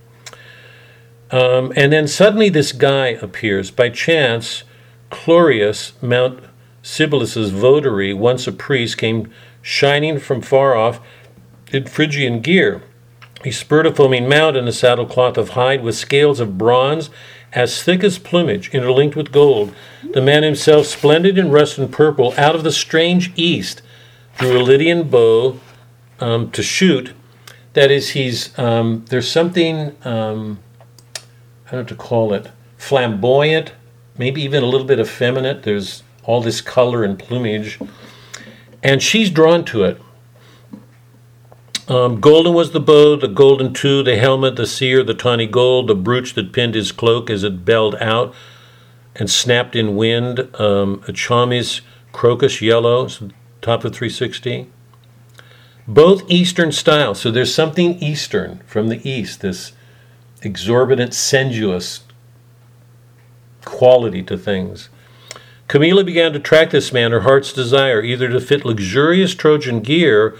Um, 1.30 1.72
and 1.76 1.92
then 1.92 2.08
suddenly 2.08 2.48
this 2.48 2.72
guy 2.72 3.08
appears. 3.08 3.70
By 3.70 3.88
chance, 3.88 4.64
Chloreus, 5.10 5.92
Mount 6.02 6.44
Cybelus's 6.82 7.50
votary, 7.50 8.12
once 8.12 8.46
a 8.46 8.52
priest, 8.52 8.98
came 8.98 9.32
shining 9.62 10.18
from 10.18 10.42
far 10.42 10.74
off 10.74 11.00
in 11.72 11.86
Phrygian 11.86 12.40
gear. 12.40 12.82
He 13.44 13.52
spurred 13.52 13.86
a 13.86 13.94
foaming 13.94 14.28
mount 14.28 14.56
in 14.56 14.66
a 14.66 14.72
saddlecloth 14.72 15.36
of 15.36 15.50
hide 15.50 15.82
with 15.82 15.96
scales 15.96 16.40
of 16.40 16.58
bronze 16.58 17.10
as 17.55 17.82
thick 17.82 18.03
as 18.03 18.18
plumage, 18.18 18.70
interlinked 18.70 19.16
with 19.16 19.32
gold. 19.32 19.74
The 20.12 20.22
man 20.22 20.42
himself, 20.42 20.86
splendid 20.86 21.38
in 21.38 21.50
rust 21.50 21.78
and 21.78 21.92
purple, 21.92 22.34
out 22.36 22.55
of 22.55 22.64
the 22.64 22.72
strange 22.72 23.32
east, 23.36 23.82
drew 24.38 24.59
a 24.59 24.62
Lydian 24.62 25.09
bow 25.09 25.61
um, 26.20 26.50
to 26.53 26.62
shoot. 26.62 27.12
That 27.74 27.90
is, 27.90 28.11
he's 28.11 28.57
um, 28.59 29.05
there's 29.09 29.30
something 29.30 29.96
um, 30.05 30.59
I 31.66 31.76
don't 31.76 31.80
know 31.80 31.84
to 31.84 31.94
call 31.94 32.34
it, 32.34 32.50
flamboyant, 32.76 33.72
maybe 34.18 34.42
even 34.42 34.62
a 34.62 34.66
little 34.66 34.86
bit 34.86 35.00
effeminate. 35.00 35.62
There's 35.62 36.03
all 36.24 36.42
this 36.42 36.61
color 36.61 37.03
and 37.03 37.18
plumage, 37.18 37.78
and 38.82 39.03
she's 39.03 39.30
drawn 39.30 39.64
to 39.66 39.84
it. 39.84 40.00
Um, 41.93 42.20
golden 42.20 42.55
was 42.55 42.70
the 42.70 42.80
bow, 42.80 43.16
the 43.16 43.28
golden 43.28 43.74
two, 43.74 44.03
the 44.03 44.16
helmet, 44.16 44.57
the 44.57 44.66
seer, 44.66 45.03
the 45.03 45.12
tawny 45.12 45.47
gold, 45.47 45.88
the 45.88 45.95
brooch 45.95 46.32
that 46.32 46.51
pinned 46.51 46.74
his 46.74 46.90
cloak 46.90 47.28
as 47.28 47.45
it 47.45 47.66
belled 47.66 47.97
out 47.97 48.34
and 49.14 49.28
snapped 49.28 49.76
in 49.76 49.95
wind, 49.95 50.38
um, 50.59 51.05
a 51.07 51.12
chlamys 51.12 51.82
crocus 52.11 52.62
yellow, 52.62 53.09
top 53.61 53.84
of 53.84 53.95
360. 53.95 54.70
Both 55.86 56.30
Eastern 56.30 56.72
style, 56.72 57.14
so 57.14 57.30
there's 57.30 57.55
something 57.55 57.99
Eastern 57.99 58.62
from 58.66 58.88
the 58.88 59.07
East, 59.07 59.43
this 59.43 59.72
exorbitant, 60.40 61.12
sensuous 61.12 62.05
quality 63.66 64.22
to 64.22 64.38
things. 64.38 64.88
Camilla 65.68 66.05
began 66.05 66.32
to 66.32 66.40
track 66.40 66.70
this 66.70 66.90
man, 66.90 67.11
her 67.11 67.20
heart's 67.20 67.53
desire, 67.53 68.01
either 68.03 68.30
to 68.30 68.40
fit 68.40 68.64
luxurious 68.64 69.34
Trojan 69.34 69.80
gear 69.80 70.34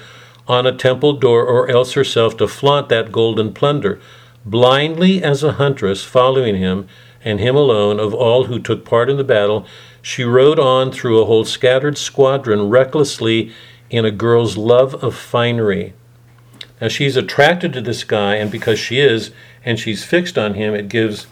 on 0.49 0.67
a 0.67 0.77
temple 0.77 1.15
door 1.15 1.45
or 1.45 1.71
else 1.71 1.93
herself 1.93 2.37
to 2.37 2.49
flaunt 2.49 2.89
that 2.89 3.13
golden 3.13 3.53
plunder, 3.53 4.01
blindly 4.45 5.23
as 5.23 5.43
a 5.43 5.53
huntress 5.53 6.05
following 6.05 6.57
him 6.57 6.89
and 7.25 7.39
him 7.39 7.55
alone 7.55 8.01
of 8.01 8.13
all 8.13 8.45
who 8.45 8.59
took 8.59 8.85
part 8.85 9.09
in 9.09 9.17
the 9.17 9.25
battle, 9.25 9.67
she 10.01 10.25
rode 10.25 10.59
on 10.59 10.91
through 10.91 11.21
a 11.23 11.27
whole 11.27 11.45
scattered 11.45 11.97
squadron 11.97 12.69
recklessly 12.69 13.53
in 13.89 14.05
a 14.05 14.11
girl's 14.11 14.57
love 14.57 14.95
of 15.05 15.15
finery. 15.15 15.93
Now 16.81 16.89
she's 16.89 17.17
attracted 17.17 17.73
to 17.75 17.81
this 17.81 18.03
guy, 18.03 18.35
and 18.35 18.51
because 18.51 18.79
she 18.79 18.99
is, 18.99 19.31
and 19.65 19.79
she's 19.79 20.05
fixed 20.05 20.37
on 20.37 20.55
him, 20.55 20.75
it 20.75 20.89
gives 20.89 21.29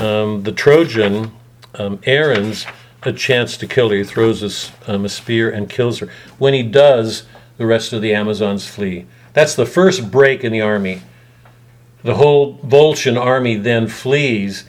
um, 0.00 0.42
the 0.42 0.50
Trojan, 0.50 1.30
um, 1.76 1.98
Aruns, 1.98 2.66
a 3.02 3.12
chance 3.12 3.56
to 3.58 3.66
kill 3.66 3.90
her. 3.90 3.96
He 3.96 4.04
throws 4.04 4.42
a, 4.42 4.92
um, 4.92 5.04
a 5.04 5.08
spear 5.08 5.48
and 5.48 5.70
kills 5.70 6.00
her. 6.00 6.08
When 6.38 6.54
he 6.54 6.64
does, 6.64 7.22
the 7.60 7.66
rest 7.66 7.92
of 7.92 8.00
the 8.00 8.14
Amazons 8.14 8.66
flee. 8.66 9.04
That's 9.34 9.54
the 9.54 9.66
first 9.66 10.10
break 10.10 10.44
in 10.44 10.50
the 10.50 10.62
army. 10.62 11.02
The 12.02 12.14
whole 12.14 12.56
Volscian 12.60 13.20
army 13.20 13.56
then 13.56 13.86
flees. 13.86 14.64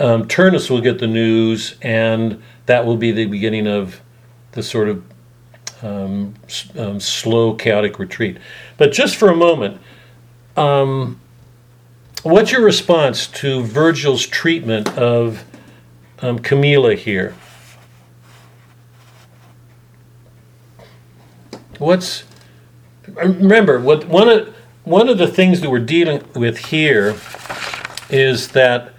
Um, 0.00 0.26
Turnus 0.26 0.70
will 0.70 0.80
get 0.80 0.98
the 0.98 1.06
news, 1.06 1.76
and 1.82 2.42
that 2.64 2.86
will 2.86 2.96
be 2.96 3.12
the 3.12 3.26
beginning 3.26 3.66
of 3.66 4.00
the 4.52 4.62
sort 4.62 4.88
of 4.88 5.04
um, 5.82 6.32
um, 6.78 7.00
slow, 7.00 7.52
chaotic 7.52 7.98
retreat. 7.98 8.38
But 8.78 8.92
just 8.92 9.16
for 9.16 9.28
a 9.28 9.36
moment, 9.36 9.78
um, 10.56 11.20
what's 12.22 12.50
your 12.50 12.62
response 12.62 13.26
to 13.26 13.62
Virgil's 13.62 14.26
treatment 14.26 14.88
of 14.96 15.44
um, 16.20 16.38
Camilla 16.38 16.94
here? 16.94 17.34
What's 21.78 22.24
remember 23.08 23.78
what 23.78 24.06
one 24.08 24.28
of 24.28 24.54
one 24.84 25.08
of 25.08 25.18
the 25.18 25.26
things 25.26 25.60
that 25.60 25.70
we're 25.70 25.78
dealing 25.78 26.24
with 26.34 26.58
here 26.58 27.16
is 28.08 28.48
that 28.48 28.92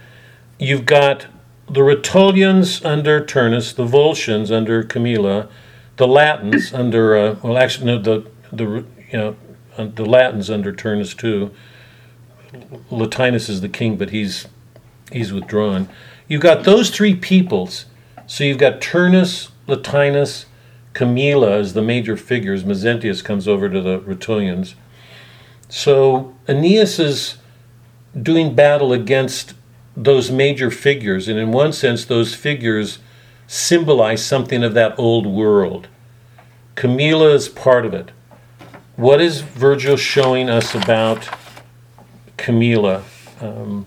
you've 0.60 0.86
got 0.86 1.28
the 1.70 1.82
Rutulians 1.82 2.86
under 2.86 3.24
Turnus, 3.24 3.74
the 3.74 3.86
Volscians 3.86 4.52
under 4.52 4.84
Camilla, 4.84 5.50
the 5.98 6.08
Latins 6.08 6.74
under 6.74 7.18
uh, 7.18 7.36
well 7.42 7.58
actually 7.58 7.88
no 7.88 8.00
the 8.00 8.30
the 8.52 8.86
you 9.12 9.18
know 9.18 9.36
uh, 9.78 9.86
the 9.86 10.06
Latins 10.06 10.50
under 10.50 10.72
Turnus 10.72 11.16
too. 11.16 11.52
Latinus 12.90 13.50
is 13.50 13.62
the 13.62 13.70
king, 13.70 13.98
but 13.98 14.12
he's 14.12 14.48
he's 15.12 15.34
withdrawn. 15.34 15.90
You've 16.28 16.42
got 16.42 16.64
those 16.64 16.90
three 16.90 17.16
peoples. 17.16 17.86
So 18.26 18.44
you've 18.44 18.58
got 18.58 18.82
Turnus, 18.82 19.52
Latinus, 19.68 20.47
Camilla 20.98 21.60
as 21.60 21.74
the 21.74 21.82
major 21.84 22.18
figures. 22.18 22.64
Mezentius 22.64 23.24
comes 23.24 23.48
over 23.48 23.70
to 23.70 23.82
the 23.82 24.00
Rutulians. 24.00 24.74
So 25.70 26.34
Aeneas 26.50 26.98
is 26.98 27.38
doing 28.20 28.56
battle 28.56 28.92
against 28.92 29.54
those 29.96 30.32
major 30.32 30.72
figures, 30.72 31.28
and 31.28 31.38
in 31.38 31.52
one 31.52 31.72
sense, 31.72 32.04
those 32.04 32.34
figures 32.34 32.98
symbolize 33.46 34.26
something 34.26 34.64
of 34.64 34.74
that 34.74 34.98
old 34.98 35.28
world. 35.28 35.88
Camilla 36.74 37.30
is 37.30 37.48
part 37.48 37.86
of 37.86 37.94
it. 37.94 38.10
What 38.96 39.22
is 39.22 39.42
Virgil 39.42 39.98
showing 39.98 40.50
us 40.50 40.74
about 40.74 41.30
Camilla? 42.38 43.04
Um, 43.40 43.86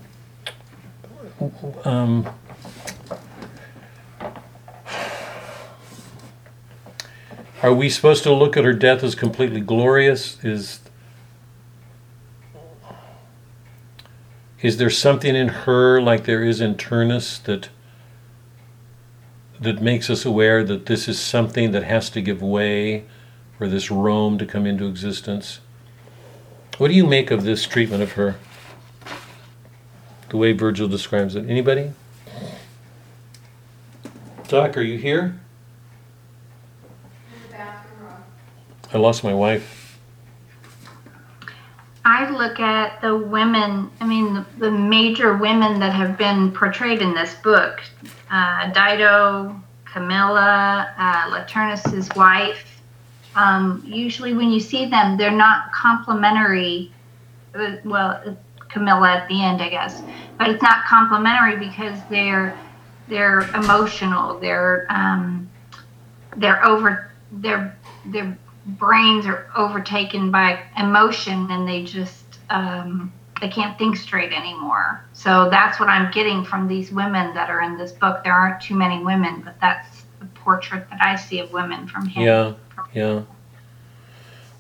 um, 1.85 2.29
are 7.63 7.75
we 7.75 7.91
supposed 7.91 8.23
to 8.23 8.33
look 8.33 8.57
at 8.57 8.65
her 8.65 8.73
death 8.73 9.03
as 9.03 9.15
completely 9.15 9.61
glorious? 9.61 10.43
Is 10.45 10.81
is 14.63 14.77
there 14.77 14.91
something 14.91 15.35
in 15.35 15.49
her 15.49 16.01
like 16.01 16.25
there 16.25 16.43
is 16.43 16.61
in 16.61 16.75
Turnus 16.75 17.39
that 17.45 17.71
that 19.59 19.83
makes 19.83 20.09
us 20.09 20.25
aware 20.25 20.65
that 20.65 20.87
this 20.87 21.07
is 21.09 21.19
something 21.19 21.73
that 21.73 21.85
has 21.85 22.09
to 22.11 22.23
give 22.23 22.41
way 22.41 23.05
for 23.59 23.69
this 23.69 23.91
Rome 23.91 24.39
to 24.39 24.47
come 24.47 24.67
into 24.67 24.87
existence? 24.87 25.61
What 26.79 26.89
do 26.89 26.95
you 26.95 27.07
make 27.07 27.31
of 27.31 27.45
this 27.45 27.67
treatment 27.67 28.03
of 28.03 28.13
her? 28.13 28.37
The 30.31 30.39
way 30.39 30.53
Virgil 30.53 30.89
describes 30.89 31.35
it. 31.35 31.49
Anybody? 31.49 31.93
Doc, 34.49 34.79
are 34.79 34.83
you 34.83 34.97
here? 34.97 35.39
I 38.93 38.99
lost 38.99 39.23
my 39.23 39.35
wife. 39.35 39.99
I 42.05 42.31
look 42.31 42.59
at 42.61 43.01
the 43.03 43.17
women, 43.17 43.91
I 44.01 44.07
mean, 44.07 44.35
the, 44.35 44.47
the 44.59 44.71
major 44.71 45.37
women 45.37 45.79
that 45.81 45.93
have 45.93 46.17
been 46.17 46.51
portrayed 46.51 47.03
in 47.03 47.15
this 47.15 47.35
book 47.35 47.83
uh, 48.31 48.73
Dido, 48.73 49.61
Camilla, 49.85 50.95
uh, 50.97 51.31
Latinus's 51.31 52.09
wife. 52.17 52.81
Um, 53.35 53.83
usually, 53.87 54.35
when 54.35 54.51
you 54.51 54.61
see 54.61 54.87
them, 54.87 55.17
they're 55.17 55.31
not 55.31 55.73
complimentary. 55.73 56.93
Uh, 57.55 57.77
well, 57.85 58.37
Camilla 58.69 59.11
at 59.11 59.29
the 59.29 59.43
end, 59.43 59.61
I 59.61 59.69
guess, 59.69 60.03
but 60.39 60.49
it's 60.49 60.63
not 60.63 60.85
complimentary 60.85 61.57
because 61.57 61.99
they're 62.09 62.57
they're 63.09 63.41
emotional. 63.55 64.39
They're 64.39 64.87
um, 64.91 65.49
they're 66.37 66.65
over. 66.65 67.11
They're 67.33 67.77
they're 68.07 68.37
brains 68.67 69.27
are 69.27 69.51
overtaken 69.57 70.31
by 70.31 70.61
emotion 70.79 71.51
and 71.51 71.67
they 71.67 71.85
just 71.85 72.25
um, 72.51 73.13
they 73.41 73.49
can't 73.49 73.79
think 73.79 73.97
straight 73.97 74.33
anymore 74.33 75.03
so 75.13 75.49
that's 75.49 75.81
what 75.81 75.89
i'm 75.89 76.11
getting 76.13 76.45
from 76.45 76.69
these 76.69 76.93
women 76.93 77.33
that 77.35 77.49
are 77.49 77.63
in 77.63 77.79
this 77.79 77.93
book 77.93 78.23
there 78.23 78.35
aren't 78.35 78.61
too 78.61 78.75
many 78.75 79.03
women 79.03 79.41
but 79.43 79.59
that's 79.61 80.03
the 80.19 80.27
portrait 80.27 80.87
that 80.91 81.01
i 81.01 81.17
see 81.17 81.39
of 81.39 81.51
women 81.53 81.87
from 81.87 82.07
him 82.07 82.23
Yeah, 82.23 82.53
yeah. 82.93 83.23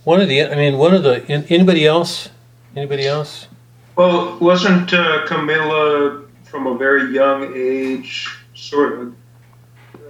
One 0.05 0.21
of 0.23 0.29
the, 0.29 0.45
I 0.45 0.55
mean, 0.55 0.79
one 0.79 0.95
of 0.95 1.03
the, 1.03 1.23
anybody 1.29 1.87
else? 1.87 2.31
Anybody 2.75 3.07
else? 3.07 3.49
Well, 3.97 4.39
wasn't 4.39 4.95
uh, 4.95 5.27
Camilla 5.27 6.25
from 6.45 6.67
a 6.67 6.75
very 6.75 7.13
young 7.13 7.53
age 7.55 8.27
sort 8.55 8.99
of? 8.99 9.15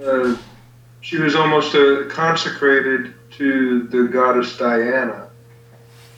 Uh, 0.00 0.36
she 1.00 1.18
was 1.18 1.34
almost 1.34 1.74
a 1.74 2.06
consecrated 2.08 3.14
to 3.32 3.82
the 3.84 4.04
goddess 4.04 4.56
Diana, 4.56 5.28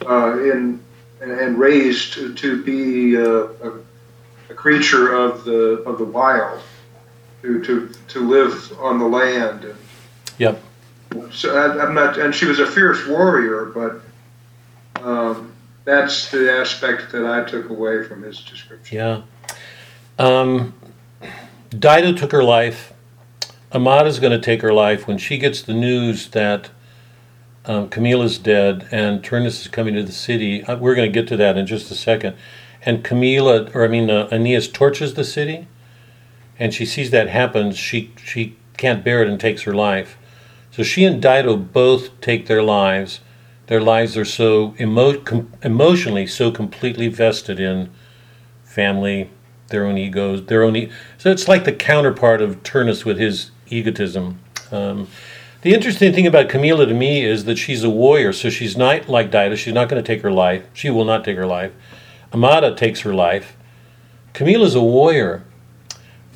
uh, 0.05 0.39
in 0.39 0.81
and, 1.21 1.57
raised 1.57 2.13
to, 2.13 2.33
to 2.33 2.63
be 2.63 3.15
uh, 3.17 3.69
a, 3.69 3.79
a 4.49 4.53
creature 4.53 5.13
of 5.13 5.45
the 5.45 5.83
of 5.85 5.97
the 5.97 6.05
wild, 6.05 6.61
to 7.41 7.63
to, 7.63 7.93
to 8.09 8.19
live 8.19 8.77
on 8.79 8.99
the 8.99 9.07
land. 9.07 9.65
And 9.65 9.77
Yep. 10.39 10.61
so 11.31 11.55
I, 11.55 11.85
I'm 11.85 11.93
not, 11.93 12.17
and 12.17 12.33
she 12.33 12.45
was 12.45 12.59
a 12.59 12.67
fierce 12.67 13.07
warrior, 13.07 13.65
but. 13.65 14.01
Um, 15.03 15.53
that's 15.85 16.31
the 16.31 16.51
aspect 16.51 17.11
that 17.11 17.25
I 17.25 17.43
took 17.43 17.69
away 17.69 18.03
from 18.03 18.23
his 18.23 18.39
description. 18.39 18.97
Yeah. 18.97 19.21
Um, 20.17 20.73
Dido 21.71 22.13
took 22.13 22.31
her 22.31 22.43
life. 22.43 22.93
Amata's 23.71 24.19
going 24.19 24.31
to 24.31 24.39
take 24.39 24.61
her 24.61 24.73
life 24.73 25.07
when 25.07 25.17
she 25.17 25.37
gets 25.37 25.61
the 25.61 25.73
news 25.73 26.29
that 26.29 26.69
um, 27.65 27.89
Camilla's 27.89 28.37
dead 28.37 28.87
and 28.91 29.23
Turnus 29.23 29.61
is 29.61 29.67
coming 29.67 29.93
to 29.95 30.03
the 30.03 30.11
city. 30.11 30.63
Uh, 30.63 30.77
we're 30.77 30.95
going 30.95 31.11
to 31.11 31.19
get 31.19 31.27
to 31.29 31.37
that 31.37 31.57
in 31.57 31.65
just 31.65 31.91
a 31.91 31.95
second. 31.95 32.35
And 32.85 33.03
Camilla, 33.03 33.69
or 33.73 33.85
I 33.85 33.87
mean, 33.87 34.09
uh, 34.09 34.27
Aeneas 34.31 34.67
torches 34.67 35.13
the 35.13 35.23
city, 35.23 35.67
and 36.59 36.73
she 36.73 36.85
sees 36.85 37.11
that 37.11 37.29
happen. 37.29 37.71
She 37.71 38.11
she 38.23 38.57
can't 38.75 39.03
bear 39.03 39.21
it 39.21 39.29
and 39.29 39.39
takes 39.39 39.61
her 39.63 39.73
life. 39.73 40.17
So 40.71 40.83
she 40.83 41.05
and 41.05 41.21
Dido 41.21 41.55
both 41.55 42.19
take 42.19 42.47
their 42.47 42.63
lives. 42.63 43.21
Their 43.67 43.79
lives 43.79 44.17
are 44.17 44.25
so 44.25 44.75
emo- 44.79 45.19
com- 45.19 45.53
emotionally 45.63 46.27
so 46.27 46.51
completely 46.51 47.07
vested 47.07 47.59
in 47.59 47.89
family, 48.65 49.29
their 49.67 49.85
own 49.85 49.97
egos, 49.97 50.45
their 50.47 50.63
own. 50.63 50.75
E- 50.75 50.91
so 51.17 51.31
it's 51.31 51.47
like 51.47 51.63
the 51.63 51.71
counterpart 51.71 52.41
of 52.41 52.61
Turnus 52.63 53.05
with 53.05 53.17
his 53.17 53.51
egotism. 53.67 54.39
Um, 54.71 55.07
the 55.63 55.73
interesting 55.73 56.13
thing 56.13 56.27
about 56.27 56.49
Camilla 56.49 56.85
to 56.85 56.93
me 56.93 57.23
is 57.23 57.45
that 57.45 57.57
she's 57.57 57.85
a 57.85 57.89
warrior, 57.89 58.33
so 58.33 58.49
she's 58.49 58.75
not 58.75 59.07
like 59.07 59.31
Dido. 59.31 59.55
She's 59.55 59.73
not 59.73 59.87
going 59.87 60.01
to 60.01 60.05
take 60.05 60.21
her 60.21 60.31
life. 60.31 60.65
She 60.73 60.89
will 60.89 61.05
not 61.05 61.23
take 61.23 61.37
her 61.37 61.45
life. 61.45 61.71
Amata 62.33 62.75
takes 62.75 63.01
her 63.01 63.13
life. 63.13 63.55
Camilla's 64.33 64.75
a 64.75 64.81
warrior, 64.81 65.45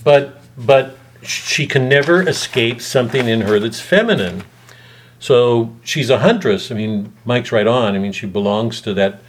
but 0.04 0.42
but 0.58 0.98
she 1.22 1.68
can 1.68 1.90
never 1.90 2.28
escape 2.28 2.82
something 2.82 3.28
in 3.28 3.42
her 3.42 3.60
that's 3.60 3.82
feminine. 3.82 4.44
So 5.20 5.76
she's 5.84 6.10
a 6.10 6.20
huntress. 6.20 6.72
I 6.72 6.76
mean, 6.76 7.12
Mike's 7.26 7.52
right 7.52 7.68
on. 7.68 7.96
I 7.96 8.00
mean, 8.00 8.14
she 8.14 8.28
belongs 8.28 8.80
to 8.82 8.94
that. 8.94 9.20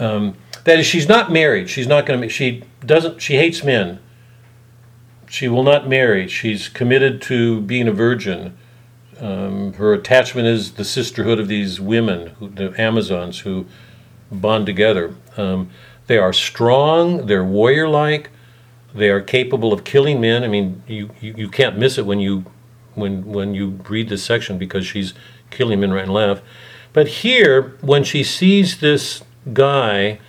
Um, 0.00 0.36
that 0.64 0.80
is, 0.80 0.86
she's 0.86 1.08
not 1.08 1.30
married. 1.30 1.70
She's 1.70 1.86
not 1.86 2.04
going 2.04 2.22
to. 2.22 2.28
She 2.28 2.64
doesn't. 2.84 3.22
She 3.22 3.36
hates 3.36 3.62
men. 3.62 4.00
She 5.28 5.46
will 5.46 5.62
not 5.62 5.88
marry. 5.88 6.26
She's 6.26 6.68
committed 6.68 7.22
to 7.22 7.60
being 7.60 7.86
a 7.86 7.92
virgin. 7.92 8.56
Um, 9.20 9.74
her 9.74 9.92
attachment 9.92 10.48
is 10.48 10.72
the 10.72 10.84
sisterhood 10.84 11.38
of 11.38 11.48
these 11.48 11.80
women, 11.80 12.28
who, 12.38 12.48
the 12.48 12.80
Amazons, 12.80 13.40
who 13.40 13.66
bond 14.30 14.66
together. 14.66 15.14
Um, 15.36 15.70
they 16.06 16.18
are 16.18 16.32
strong. 16.32 17.26
They're 17.26 17.44
warrior-like. 17.44 18.30
They 18.94 19.08
are 19.08 19.20
capable 19.20 19.72
of 19.72 19.84
killing 19.84 20.20
men. 20.20 20.44
I 20.44 20.48
mean, 20.48 20.82
you, 20.86 21.10
you, 21.20 21.34
you 21.36 21.48
can't 21.48 21.78
miss 21.78 21.98
it 21.98 22.06
when 22.06 22.20
you 22.20 22.44
when 22.94 23.24
when 23.24 23.54
you 23.54 23.80
read 23.88 24.08
this 24.08 24.22
section 24.22 24.56
because 24.56 24.86
she's 24.86 25.14
killing 25.50 25.80
men 25.80 25.92
right 25.92 26.04
and 26.04 26.12
left. 26.12 26.44
But 26.92 27.08
here, 27.08 27.76
when 27.80 28.04
she 28.04 28.22
sees 28.22 28.78
this 28.78 29.22
guy 29.52 30.20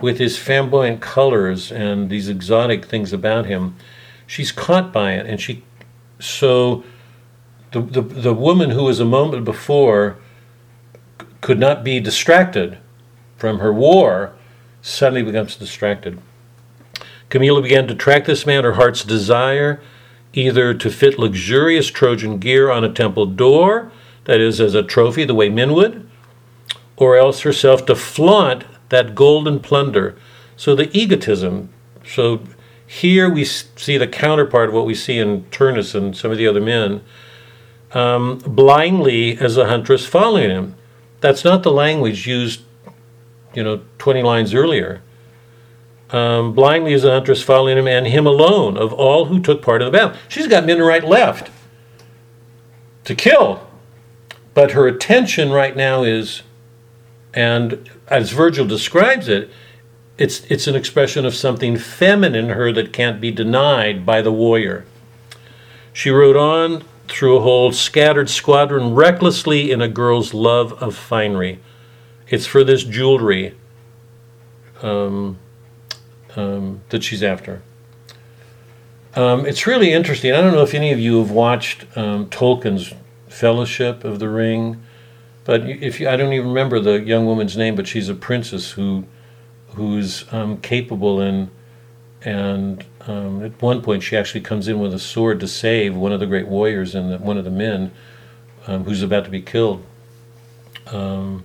with 0.00 0.18
his 0.18 0.36
flamboyant 0.36 1.00
colors 1.00 1.70
and 1.70 2.10
these 2.10 2.28
exotic 2.28 2.84
things 2.86 3.12
about 3.12 3.46
him, 3.46 3.76
she's 4.26 4.50
caught 4.50 4.92
by 4.92 5.12
it, 5.12 5.26
and 5.26 5.40
she 5.40 5.62
so 6.18 6.82
the 7.72 7.80
the, 7.80 8.02
the 8.02 8.34
woman 8.34 8.70
who 8.70 8.84
was 8.84 9.00
a 9.00 9.04
moment 9.04 9.44
before 9.44 10.16
could 11.40 11.58
not 11.58 11.82
be 11.82 12.00
distracted 12.00 12.78
from 13.36 13.58
her 13.58 13.72
war 13.72 14.32
suddenly 14.82 15.22
becomes 15.22 15.56
distracted. 15.56 16.18
Camilla 17.28 17.62
began 17.62 17.86
to 17.86 17.94
track 17.94 18.24
this 18.24 18.44
man, 18.44 18.64
her 18.64 18.74
heart's 18.74 19.04
desire, 19.04 19.80
either 20.32 20.74
to 20.74 20.90
fit 20.90 21.18
luxurious 21.18 21.88
Trojan 21.88 22.38
gear 22.38 22.70
on 22.70 22.84
a 22.84 22.92
temple 22.92 23.26
door, 23.26 23.92
that 24.24 24.40
is, 24.40 24.60
as 24.60 24.74
a 24.74 24.82
trophy, 24.82 25.24
the 25.24 25.34
way 25.34 25.48
men 25.48 25.72
would, 25.72 26.08
or 26.96 27.16
else 27.16 27.40
herself 27.40 27.86
to 27.86 27.94
flaunt 27.94 28.64
that 28.90 29.14
golden 29.14 29.60
plunder. 29.60 30.16
So 30.56 30.74
the 30.74 30.94
egotism. 30.96 31.70
So 32.04 32.42
here 32.86 33.30
we 33.30 33.44
see 33.44 33.96
the 33.96 34.08
counterpart 34.08 34.68
of 34.68 34.74
what 34.74 34.86
we 34.86 34.94
see 34.94 35.18
in 35.18 35.44
Turnus 35.44 35.94
and 35.94 36.16
some 36.16 36.30
of 36.30 36.38
the 36.38 36.46
other 36.46 36.60
men, 36.60 37.02
um, 37.92 38.38
blindly 38.38 39.38
as 39.38 39.56
a 39.56 39.66
huntress 39.66 40.06
following 40.06 40.50
him. 40.50 40.74
That's 41.20 41.44
not 41.44 41.62
the 41.62 41.72
language 41.72 42.26
used, 42.26 42.62
you 43.54 43.62
know, 43.62 43.82
20 43.98 44.22
lines 44.22 44.54
earlier 44.54 45.02
um, 46.12 46.52
blindly 46.52 46.92
as 46.92 47.04
a 47.04 47.10
huntress 47.10 47.42
following 47.42 47.78
him, 47.78 47.86
and 47.86 48.06
him 48.06 48.26
alone 48.26 48.76
of 48.76 48.92
all 48.92 49.26
who 49.26 49.40
took 49.40 49.62
part 49.62 49.82
in 49.82 49.86
the 49.86 49.92
battle. 49.92 50.16
She's 50.28 50.46
got 50.46 50.66
men 50.66 50.80
right 50.80 51.04
left 51.04 51.50
to 53.04 53.14
kill, 53.14 53.66
but 54.54 54.72
her 54.72 54.86
attention 54.86 55.50
right 55.50 55.76
now 55.76 56.02
is, 56.02 56.42
and 57.32 57.88
as 58.08 58.32
Virgil 58.32 58.66
describes 58.66 59.28
it, 59.28 59.50
it's 60.18 60.40
it's 60.50 60.66
an 60.66 60.74
expression 60.74 61.24
of 61.24 61.34
something 61.34 61.78
feminine 61.78 62.50
in 62.50 62.56
her 62.56 62.72
that 62.72 62.92
can't 62.92 63.20
be 63.20 63.30
denied 63.30 64.04
by 64.04 64.20
the 64.20 64.32
warrior. 64.32 64.84
She 65.92 66.10
rode 66.10 66.36
on 66.36 66.84
through 67.12 67.36
a 67.36 67.40
whole 67.40 67.72
scattered 67.72 68.30
squadron 68.30 68.94
recklessly 68.94 69.70
in 69.70 69.80
a 69.80 69.88
girl's 69.88 70.32
love 70.32 70.72
of 70.82 70.96
finery 70.96 71.58
It's 72.28 72.46
for 72.46 72.64
this 72.64 72.84
jewelry 72.84 73.54
um, 74.82 75.38
um, 76.36 76.80
that 76.90 77.02
she's 77.02 77.22
after. 77.22 77.62
Um, 79.14 79.44
it's 79.44 79.66
really 79.66 79.92
interesting. 79.92 80.32
I 80.32 80.40
don't 80.40 80.54
know 80.54 80.62
if 80.62 80.74
any 80.74 80.92
of 80.92 81.00
you 81.00 81.18
have 81.18 81.30
watched 81.30 81.84
um, 81.96 82.26
Tolkien's 82.26 82.94
Fellowship 83.28 84.04
of 84.04 84.18
the 84.20 84.28
Ring, 84.28 84.82
but 85.44 85.68
if 85.68 85.98
you, 85.98 86.08
I 86.08 86.16
don't 86.16 86.32
even 86.32 86.48
remember 86.48 86.78
the 86.78 87.00
young 87.00 87.26
woman's 87.26 87.56
name, 87.56 87.74
but 87.74 87.86
she's 87.86 88.08
a 88.08 88.14
princess 88.14 88.72
who 88.72 89.04
who's 89.74 90.30
um, 90.32 90.58
capable 90.58 91.20
and 91.20 91.50
and 92.22 92.84
um, 93.06 93.42
at 93.44 93.60
one 93.62 93.82
point 93.82 94.02
she 94.02 94.16
actually 94.16 94.42
comes 94.42 94.68
in 94.68 94.78
with 94.78 94.92
a 94.92 94.98
sword 94.98 95.40
to 95.40 95.48
save 95.48 95.96
one 95.96 96.12
of 96.12 96.20
the 96.20 96.26
great 96.26 96.48
warriors 96.48 96.94
and 96.94 97.12
the, 97.12 97.18
one 97.18 97.38
of 97.38 97.44
the 97.44 97.50
men 97.50 97.92
um, 98.66 98.84
who's 98.84 99.02
about 99.02 99.24
to 99.24 99.30
be 99.30 99.40
killed. 99.40 99.84
Um, 100.86 101.44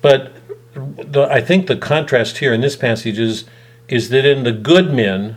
but 0.00 0.32
the, 0.74 1.28
I 1.30 1.40
think 1.40 1.66
the 1.66 1.76
contrast 1.76 2.38
here 2.38 2.52
in 2.52 2.60
this 2.60 2.76
passage 2.76 3.18
is 3.18 3.44
is 3.88 4.08
that 4.08 4.24
in 4.24 4.42
the 4.42 4.52
good 4.52 4.92
men, 4.92 5.36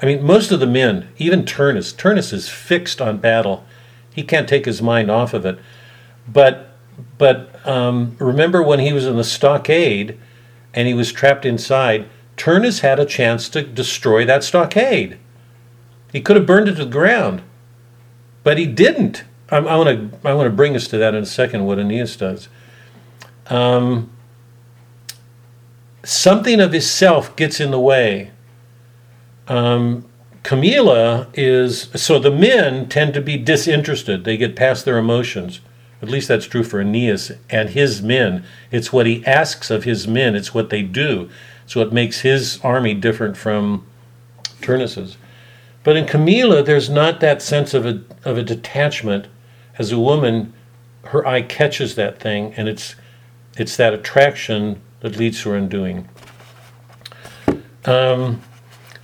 I 0.00 0.06
mean 0.06 0.24
most 0.24 0.52
of 0.52 0.60
the 0.60 0.66
men, 0.66 1.08
even 1.18 1.44
Turnus, 1.44 1.92
Turnus 1.92 2.32
is 2.32 2.48
fixed 2.48 3.00
on 3.00 3.18
battle. 3.18 3.64
He 4.14 4.22
can't 4.22 4.48
take 4.48 4.66
his 4.66 4.82
mind 4.82 5.10
off 5.10 5.34
of 5.34 5.46
it. 5.46 5.58
But 6.26 6.76
but 7.16 7.66
um, 7.66 8.16
remember 8.18 8.62
when 8.62 8.80
he 8.80 8.92
was 8.92 9.06
in 9.06 9.16
the 9.16 9.24
stockade 9.24 10.18
and 10.74 10.88
he 10.88 10.94
was 10.94 11.12
trapped 11.12 11.44
inside, 11.44 12.08
Turnus 12.38 12.80
had 12.80 12.98
a 12.98 13.04
chance 13.04 13.48
to 13.50 13.62
destroy 13.62 14.24
that 14.24 14.44
stockade. 14.44 15.18
He 16.12 16.20
could 16.20 16.36
have 16.36 16.46
burned 16.46 16.68
it 16.68 16.76
to 16.76 16.84
the 16.84 16.90
ground, 16.90 17.42
but 18.42 18.56
he 18.56 18.66
didn't. 18.66 19.24
I, 19.50 19.58
I 19.58 19.76
want 19.76 20.12
to 20.22 20.28
I 20.28 20.32
want 20.32 20.46
to 20.46 20.56
bring 20.56 20.74
us 20.74 20.88
to 20.88 20.98
that 20.98 21.14
in 21.14 21.22
a 21.22 21.26
second. 21.26 21.66
What 21.66 21.78
Aeneas 21.78 22.16
does. 22.16 22.48
Um, 23.48 24.10
something 26.04 26.60
of 26.60 26.72
his 26.72 26.90
self 26.90 27.34
gets 27.36 27.60
in 27.60 27.70
the 27.70 27.80
way. 27.80 28.30
Um, 29.46 30.04
Camilla 30.42 31.28
is 31.34 31.90
so 31.94 32.18
the 32.18 32.30
men 32.30 32.88
tend 32.88 33.14
to 33.14 33.20
be 33.20 33.36
disinterested. 33.36 34.24
They 34.24 34.36
get 34.36 34.56
past 34.56 34.84
their 34.84 34.98
emotions. 34.98 35.60
At 36.00 36.08
least 36.08 36.28
that's 36.28 36.46
true 36.46 36.62
for 36.62 36.80
Aeneas 36.80 37.32
and 37.50 37.70
his 37.70 38.00
men. 38.00 38.44
It's 38.70 38.92
what 38.92 39.06
he 39.06 39.26
asks 39.26 39.70
of 39.70 39.84
his 39.84 40.06
men. 40.06 40.36
It's 40.36 40.54
what 40.54 40.70
they 40.70 40.82
do. 40.82 41.28
It's 41.68 41.76
what 41.76 41.92
makes 41.92 42.20
his 42.20 42.58
army 42.64 42.94
different 42.94 43.36
from 43.36 43.84
Turnus's. 44.62 45.18
But 45.84 45.98
in 45.98 46.06
Camilla, 46.06 46.62
there's 46.62 46.88
not 46.88 47.20
that 47.20 47.42
sense 47.42 47.74
of 47.74 47.84
a 47.84 48.02
of 48.24 48.38
a 48.38 48.42
detachment. 48.42 49.26
As 49.76 49.92
a 49.92 50.00
woman, 50.00 50.54
her 51.02 51.26
eye 51.26 51.42
catches 51.42 51.94
that 51.96 52.20
thing, 52.20 52.54
and 52.56 52.70
it's 52.70 52.96
it's 53.58 53.76
that 53.76 53.92
attraction 53.92 54.80
that 55.00 55.16
leads 55.18 55.42
to 55.42 55.50
her 55.50 55.56
undoing. 55.56 56.08
Um, 57.84 58.40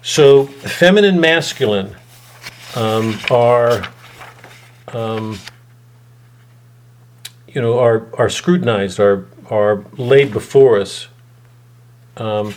so, 0.00 0.46
feminine, 0.46 1.20
masculine 1.20 1.94
um, 2.76 3.18
are, 3.30 3.86
um, 4.88 5.38
you 7.46 7.60
know, 7.60 7.78
are 7.78 8.06
are 8.16 8.30
scrutinized, 8.30 8.98
are 8.98 9.26
are 9.50 9.84
laid 9.98 10.32
before 10.32 10.80
us. 10.80 11.08
Um, 12.16 12.52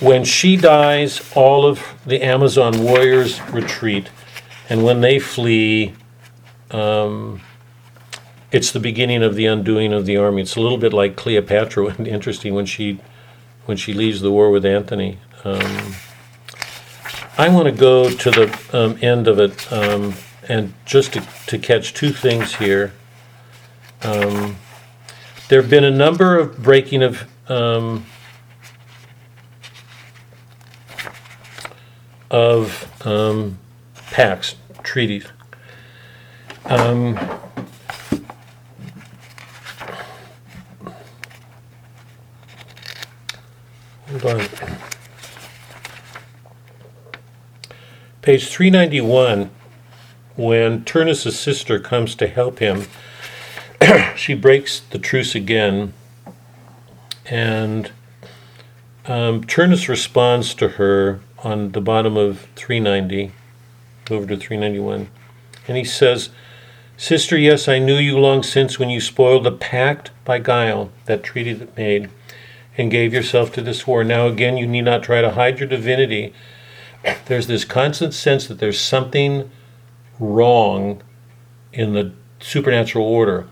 when 0.00 0.24
she 0.24 0.56
dies, 0.56 1.20
all 1.34 1.64
of 1.66 1.82
the 2.06 2.22
Amazon 2.22 2.82
warriors 2.82 3.40
retreat, 3.50 4.10
and 4.68 4.82
when 4.82 5.00
they 5.00 5.18
flee, 5.18 5.94
um, 6.70 7.40
it's 8.50 8.72
the 8.72 8.80
beginning 8.80 9.22
of 9.22 9.34
the 9.34 9.46
undoing 9.46 9.92
of 9.92 10.06
the 10.06 10.16
army. 10.16 10.42
It's 10.42 10.56
a 10.56 10.60
little 10.60 10.78
bit 10.78 10.92
like 10.92 11.16
Cleopatra. 11.16 11.94
Interesting 12.04 12.54
when 12.54 12.66
she 12.66 12.98
when 13.66 13.76
she 13.76 13.94
leaves 13.94 14.20
the 14.20 14.30
war 14.30 14.50
with 14.50 14.64
Antony. 14.66 15.18
Um, 15.44 15.94
I 17.38 17.48
want 17.48 17.66
to 17.66 17.72
go 17.72 18.10
to 18.10 18.30
the 18.30 18.60
um, 18.72 18.98
end 19.00 19.28
of 19.28 19.38
it 19.38 19.72
um, 19.72 20.14
and 20.48 20.74
just 20.84 21.14
to, 21.14 21.22
to 21.46 21.58
catch 21.58 21.94
two 21.94 22.12
things 22.12 22.56
here. 22.56 22.92
Um, 24.02 24.56
there 25.48 25.60
have 25.60 25.70
been 25.70 25.84
a 25.84 25.90
number 25.90 26.38
of 26.38 26.62
breaking 26.62 27.02
of 27.02 27.26
of 32.32 32.90
um, 33.06 33.58
pacts, 34.10 34.56
treaties. 34.82 35.26
Um, 36.64 37.14
hold 44.08 44.24
on. 44.24 44.48
Page 48.22 48.48
391, 48.48 49.50
when 50.36 50.84
Turnus' 50.84 51.38
sister 51.38 51.78
comes 51.78 52.14
to 52.14 52.28
help 52.28 52.60
him, 52.60 52.86
she 54.16 54.32
breaks 54.34 54.80
the 54.80 54.98
truce 54.98 55.34
again, 55.34 55.92
and 57.26 57.90
um, 59.06 59.42
Turnus 59.44 59.88
responds 59.88 60.54
to 60.54 60.68
her 60.68 61.20
on 61.42 61.72
the 61.72 61.80
bottom 61.80 62.16
of 62.16 62.46
390, 62.56 63.32
over 64.10 64.26
to 64.26 64.36
391, 64.36 65.08
and 65.68 65.76
he 65.76 65.84
says, 65.84 66.30
Sister, 66.96 67.36
yes, 67.36 67.68
I 67.68 67.78
knew 67.78 67.96
you 67.96 68.18
long 68.18 68.42
since 68.42 68.78
when 68.78 68.90
you 68.90 69.00
spoiled 69.00 69.44
the 69.44 69.52
pact 69.52 70.10
by 70.24 70.38
guile, 70.38 70.90
that 71.06 71.22
treaty 71.22 71.52
that 71.52 71.76
made, 71.76 72.10
and 72.78 72.90
gave 72.90 73.12
yourself 73.12 73.52
to 73.52 73.60
this 73.60 73.86
war. 73.86 74.04
Now 74.04 74.26
again, 74.26 74.56
you 74.56 74.66
need 74.66 74.82
not 74.82 75.02
try 75.02 75.20
to 75.20 75.32
hide 75.32 75.58
your 75.58 75.68
divinity. 75.68 76.32
There's 77.26 77.46
this 77.46 77.64
constant 77.64 78.14
sense 78.14 78.46
that 78.46 78.58
there's 78.58 78.80
something 78.80 79.50
wrong 80.20 81.02
in 81.72 81.92
the 81.94 82.12
supernatural 82.38 83.04
order, 83.04 83.48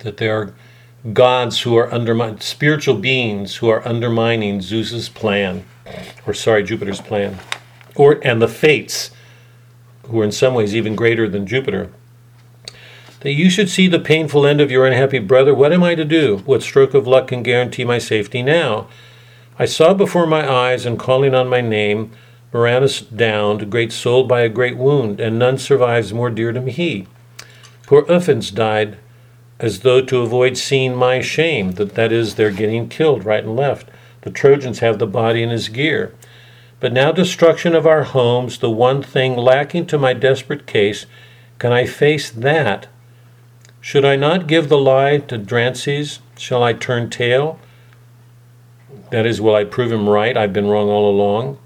that 0.00 0.18
there 0.18 0.38
are 0.38 0.54
gods 1.12 1.62
who 1.62 1.76
are 1.76 1.92
undermining, 1.92 2.40
spiritual 2.40 2.96
beings 2.96 3.56
who 3.56 3.68
are 3.68 3.86
undermining 3.86 4.60
Zeus's 4.60 5.08
plan, 5.08 5.64
or 6.26 6.34
sorry, 6.34 6.62
Jupiter's 6.62 7.00
plan, 7.00 7.38
or 7.96 8.20
and 8.22 8.40
the 8.40 8.48
fates, 8.48 9.10
who 10.04 10.20
are 10.20 10.24
in 10.24 10.32
some 10.32 10.54
ways 10.54 10.74
even 10.74 10.96
greater 10.96 11.28
than 11.28 11.46
Jupiter. 11.46 11.90
That 13.20 13.32
you 13.32 13.50
should 13.50 13.68
see 13.68 13.86
the 13.86 13.98
painful 13.98 14.46
end 14.46 14.60
of 14.60 14.70
your 14.70 14.86
unhappy 14.86 15.18
brother. 15.18 15.54
What 15.54 15.72
am 15.72 15.82
I 15.82 15.94
to 15.94 16.04
do? 16.04 16.38
What 16.46 16.62
stroke 16.62 16.94
of 16.94 17.06
luck 17.06 17.28
can 17.28 17.42
guarantee 17.42 17.84
my 17.84 17.98
safety 17.98 18.42
now? 18.42 18.88
I 19.58 19.66
saw 19.66 19.92
before 19.92 20.26
my 20.26 20.50
eyes, 20.50 20.86
and 20.86 20.98
calling 20.98 21.34
on 21.34 21.48
my 21.48 21.60
name, 21.60 22.12
Murranus 22.52 23.00
downed, 23.00 23.70
great 23.70 23.92
soul 23.92 24.24
by 24.24 24.40
a 24.40 24.48
great 24.48 24.76
wound, 24.76 25.20
and 25.20 25.38
none 25.38 25.58
survives 25.58 26.14
more 26.14 26.30
dear 26.30 26.52
to 26.52 26.60
me. 26.60 27.06
Poor 27.86 28.02
Ufens 28.02 28.54
died 28.54 28.98
as 29.58 29.80
though 29.80 30.00
to 30.00 30.22
avoid 30.22 30.56
seeing 30.56 30.96
my 30.96 31.20
shame, 31.20 31.72
that 31.72 31.94
that 31.94 32.10
is, 32.10 32.34
they're 32.34 32.50
getting 32.50 32.88
killed 32.88 33.24
right 33.24 33.44
and 33.44 33.54
left. 33.54 33.90
The 34.22 34.30
Trojans 34.30 34.80
have 34.80 34.98
the 34.98 35.06
body 35.06 35.42
in 35.42 35.50
his 35.50 35.68
gear. 35.68 36.14
But 36.78 36.92
now 36.92 37.12
destruction 37.12 37.74
of 37.74 37.86
our 37.86 38.04
homes, 38.04 38.58
the 38.58 38.70
one 38.70 39.02
thing 39.02 39.36
lacking 39.36 39.86
to 39.86 39.98
my 39.98 40.12
desperate 40.12 40.66
case, 40.66 41.06
can 41.58 41.72
I 41.72 41.84
face 41.84 42.30
that? 42.30 42.88
Should 43.80 44.04
I 44.04 44.16
not 44.16 44.46
give 44.46 44.68
the 44.68 44.78
lie 44.78 45.18
to 45.18 45.38
Drances? 45.38 46.20
Shall 46.36 46.62
I 46.62 46.72
turn 46.72 47.10
tail? 47.10 47.58
That 49.10 49.26
is, 49.26 49.40
will 49.40 49.54
I 49.54 49.64
prove 49.64 49.92
him 49.92 50.08
right? 50.08 50.36
I've 50.36 50.52
been 50.52 50.68
wrong 50.68 50.88
all 50.88 51.10
along. 51.10 51.58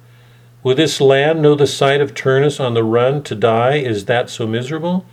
Will 0.62 0.74
this 0.74 1.00
land 1.00 1.42
know 1.42 1.54
the 1.54 1.66
sight 1.66 2.00
of 2.00 2.14
Turnus 2.14 2.58
on 2.58 2.74
the 2.74 2.82
run 2.82 3.22
to 3.24 3.34
die? 3.34 3.76
Is 3.76 4.06
that 4.06 4.30
so 4.30 4.46
miserable? 4.46 5.04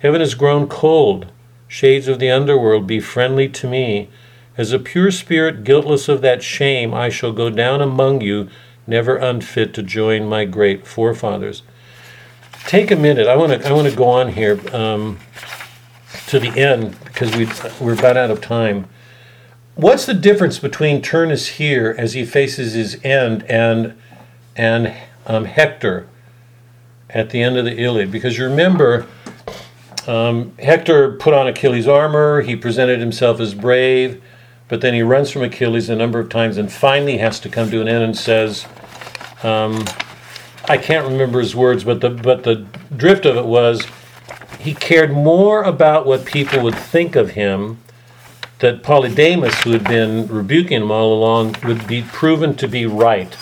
Heaven 0.00 0.20
has 0.20 0.34
grown 0.34 0.68
cold. 0.68 1.32
Shades 1.66 2.08
of 2.08 2.18
the 2.18 2.30
underworld, 2.30 2.86
be 2.86 3.00
friendly 3.00 3.48
to 3.48 3.66
me. 3.66 4.10
As 4.56 4.72
a 4.72 4.78
pure 4.78 5.10
spirit, 5.10 5.64
guiltless 5.64 6.08
of 6.08 6.20
that 6.20 6.42
shame, 6.42 6.92
I 6.92 7.08
shall 7.08 7.32
go 7.32 7.48
down 7.48 7.80
among 7.80 8.20
you, 8.20 8.48
never 8.86 9.16
unfit 9.16 9.72
to 9.74 9.82
join 9.82 10.28
my 10.28 10.44
great 10.44 10.86
forefathers. 10.86 11.62
Take 12.66 12.90
a 12.90 12.96
minute. 12.96 13.26
I 13.26 13.36
want 13.36 13.52
to. 13.52 13.68
I 13.68 13.72
want 13.72 13.88
to 13.88 13.96
go 13.96 14.04
on 14.04 14.32
here 14.32 14.60
um, 14.74 15.18
to 16.28 16.38
the 16.38 16.50
end 16.50 16.96
because 17.04 17.34
we 17.34 17.48
we're 17.80 17.94
about 17.94 18.16
out 18.16 18.30
of 18.30 18.40
time. 18.40 18.88
What's 19.74 20.06
the 20.06 20.14
difference 20.14 20.58
between 20.58 21.02
Turnus 21.02 21.48
here 21.48 21.94
as 21.98 22.12
he 22.12 22.24
faces 22.24 22.74
his 22.74 23.02
end 23.02 23.42
and 23.44 23.94
and 24.54 24.94
um, 25.26 25.46
Hector 25.46 26.06
at 27.10 27.30
the 27.30 27.42
end 27.42 27.56
of 27.56 27.64
the 27.64 27.76
Iliad? 27.76 28.12
Because 28.12 28.38
you 28.38 28.44
remember, 28.44 29.06
um, 30.06 30.56
Hector 30.58 31.12
put 31.16 31.34
on 31.34 31.48
Achilles' 31.48 31.88
armor. 31.88 32.42
He 32.42 32.54
presented 32.54 33.00
himself 33.00 33.40
as 33.40 33.54
brave, 33.54 34.22
but 34.72 34.80
then 34.80 34.94
he 34.94 35.02
runs 35.02 35.30
from 35.30 35.42
Achilles 35.42 35.90
a 35.90 35.94
number 35.94 36.18
of 36.18 36.30
times 36.30 36.56
and 36.56 36.72
finally 36.72 37.18
has 37.18 37.38
to 37.40 37.50
come 37.50 37.70
to 37.70 37.82
an 37.82 37.88
end 37.88 38.02
and 38.02 38.16
says, 38.16 38.64
um, 39.42 39.84
I 40.64 40.78
can't 40.78 41.06
remember 41.06 41.40
his 41.40 41.54
words, 41.54 41.84
but 41.84 42.00
the 42.00 42.08
but 42.08 42.44
the 42.44 42.64
drift 42.96 43.26
of 43.26 43.36
it 43.36 43.44
was 43.44 43.86
he 44.58 44.72
cared 44.72 45.12
more 45.12 45.62
about 45.62 46.06
what 46.06 46.24
people 46.24 46.62
would 46.62 46.74
think 46.74 47.16
of 47.16 47.32
him 47.32 47.82
that 48.60 48.82
Polydamas, 48.82 49.62
who 49.62 49.72
had 49.72 49.84
been 49.84 50.26
rebuking 50.26 50.80
him 50.80 50.90
all 50.90 51.12
along, 51.12 51.56
would 51.64 51.86
be 51.86 52.00
proven 52.00 52.54
to 52.54 52.66
be 52.66 52.86
right. 52.86 53.36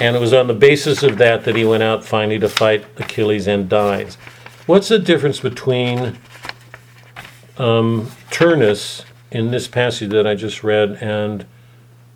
And 0.00 0.16
it 0.16 0.18
was 0.18 0.32
on 0.32 0.46
the 0.46 0.54
basis 0.54 1.02
of 1.02 1.18
that 1.18 1.44
that 1.44 1.56
he 1.56 1.66
went 1.66 1.82
out 1.82 2.06
finally 2.06 2.38
to 2.38 2.48
fight 2.48 2.86
Achilles 2.96 3.46
and 3.46 3.68
dies. 3.68 4.14
What's 4.64 4.88
the 4.88 4.98
difference 4.98 5.40
between 5.40 6.16
um, 7.58 8.10
Turnus 8.30 9.04
in 9.30 9.50
this 9.50 9.68
passage 9.68 10.10
that 10.10 10.26
I 10.26 10.34
just 10.34 10.64
read 10.64 10.98
and 11.00 11.44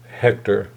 Hector? 0.08 0.70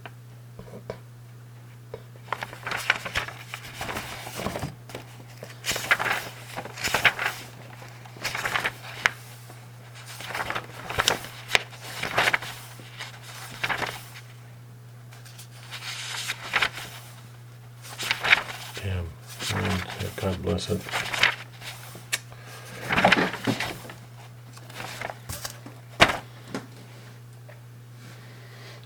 Damn. 18.84 19.06
Mm, 19.40 20.16
God 20.18 20.42
bless 20.42 20.70
it. 20.70 20.82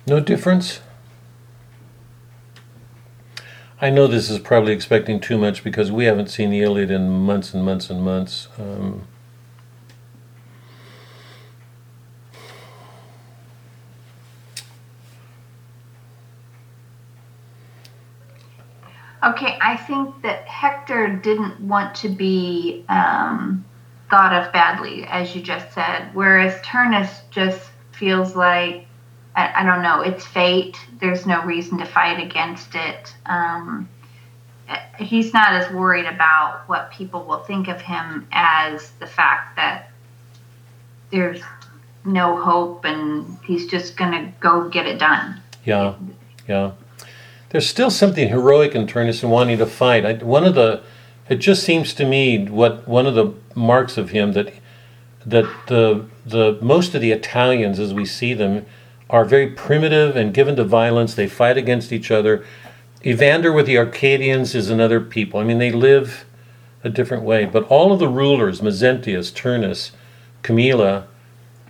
No 0.09 0.19
difference? 0.39 0.79
I 3.81 3.89
know 3.89 4.07
this 4.07 4.29
is 4.29 4.39
probably 4.39 4.71
expecting 4.71 5.19
too 5.19 5.37
much 5.37 5.65
because 5.65 5.91
we 5.91 6.05
haven't 6.05 6.29
seen 6.29 6.49
the 6.49 6.61
Iliad 6.61 6.89
in 6.89 7.09
months 7.09 7.53
and 7.53 7.65
months 7.65 7.89
and 7.89 8.01
months. 8.01 8.47
Um, 8.57 9.05
Okay, 19.21 19.57
I 19.61 19.75
think 19.75 20.21
that 20.21 20.47
Hector 20.47 21.09
didn't 21.17 21.59
want 21.59 21.93
to 21.95 22.07
be 22.07 22.85
um, 22.87 23.65
thought 24.09 24.33
of 24.33 24.53
badly, 24.53 25.03
as 25.07 25.35
you 25.35 25.41
just 25.41 25.73
said, 25.73 26.09
whereas 26.13 26.59
Turnus 26.61 27.23
just 27.29 27.69
feels 27.91 28.37
like, 28.37 28.87
I, 29.39 29.61
I 29.61 29.63
don't 29.63 29.81
know, 29.81 30.01
it's 30.01 30.25
fate. 30.25 30.77
There's 30.99 31.25
no 31.25 31.43
reason 31.43 31.77
to 31.77 31.85
fight 31.85 32.19
against 32.19 32.75
it. 32.75 33.15
Um, 33.25 33.87
he's 34.99 35.33
not 35.33 35.53
as 35.53 35.71
worried 35.71 36.05
about 36.05 36.63
what 36.67 36.91
people 36.91 37.23
will 37.23 37.39
think 37.39 37.67
of 37.67 37.81
him 37.81 38.27
as 38.31 38.91
the 38.99 39.07
fact 39.07 39.55
that 39.55 39.91
there's 41.09 41.41
no 42.05 42.41
hope 42.41 42.85
and 42.85 43.37
he's 43.43 43.65
just 43.65 43.95
going 43.97 44.11
to 44.11 44.31
go 44.39 44.69
get 44.69 44.85
it 44.85 44.99
done. 44.99 45.41
yeah, 45.63 45.95
yeah. 46.47 46.71
There's 47.49 47.67
still 47.67 47.89
something 47.89 48.29
heroic 48.29 48.75
in 48.75 48.85
Turnus 48.85 49.23
and 49.23 49.31
wanting 49.31 49.57
to 49.57 49.65
fight. 49.65 50.05
I, 50.05 50.13
one 50.13 50.45
of 50.45 50.53
the, 50.53 50.83
it 51.29 51.37
just 51.37 51.63
seems 51.63 51.95
to 51.95 52.05
me 52.05 52.45
what 52.45 52.87
one 52.87 53.07
of 53.07 53.15
the 53.15 53.33
marks 53.55 53.97
of 53.97 54.11
him 54.11 54.33
that 54.33 54.53
that 55.25 55.45
the 55.67 56.05
the 56.25 56.57
most 56.61 56.93
of 56.95 57.01
the 57.01 57.11
Italians 57.11 57.79
as 57.79 57.93
we 57.93 58.05
see 58.05 58.33
them 58.33 58.65
are 59.10 59.26
very 59.26 59.48
primitive 59.48 60.15
and 60.15 60.34
given 60.34 60.56
to 60.56 60.64
violence. 60.64 61.15
They 61.15 61.27
fight 61.27 61.57
against 61.57 61.91
each 61.91 62.11
other. 62.11 62.45
Evander 63.06 63.52
with 63.52 63.65
the 63.65 63.77
Arcadians 63.77 64.53
is 64.53 64.69
another 64.69 64.99
people. 64.99 65.40
I 65.40 65.44
mean, 65.44 65.57
they 65.57 65.72
live 65.72 66.26
a 66.84 66.90
different 66.90 67.23
way. 67.23 67.45
But 67.45 67.64
all 67.65 67.91
of 67.91 67.99
the 67.99 68.07
rulers, 68.07 68.61
Mezentius, 68.61 69.34
Turnus, 69.34 69.91
Camilla, 70.41 71.07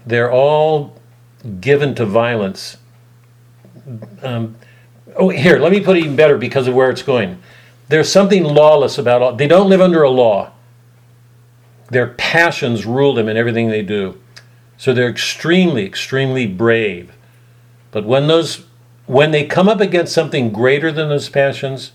they're 0.06 0.32
all 0.32 0.96
given 1.60 1.96
to 1.96 2.06
violence. 2.06 2.78
Um, 4.22 4.56
oh, 5.16 5.30
here, 5.30 5.60
let 5.60 5.72
me 5.72 5.80
put 5.80 5.98
it 5.98 6.02
even 6.02 6.16
better 6.16 6.38
because 6.38 6.68
of 6.68 6.76
where 6.76 6.90
it's 6.90 7.04
going. 7.04 7.42
There's 7.88 8.12
something 8.12 8.44
lawless 8.44 8.98
about 8.98 9.22
all. 9.22 9.36
They 9.36 9.48
don't 9.48 9.70
live 9.70 9.82
under 9.82 10.04
a 10.04 10.10
law. 10.10 10.52
Their 11.90 12.08
passions 12.08 12.86
rule 12.86 13.16
them 13.16 13.28
in 13.28 13.36
everything 13.36 13.70
they 13.70 13.82
do. 13.82 14.20
So 14.78 14.94
they're 14.94 15.10
extremely, 15.10 15.86
extremely 15.86 16.46
brave. 16.46 17.12
But 17.92 18.06
when 18.06 18.28
those 18.28 18.66
when 19.06 19.32
they 19.32 19.44
come 19.44 19.68
up 19.68 19.82
against 19.82 20.14
something 20.14 20.52
greater 20.52 20.92
than 20.92 21.10
those 21.10 21.30
passions, 21.30 21.94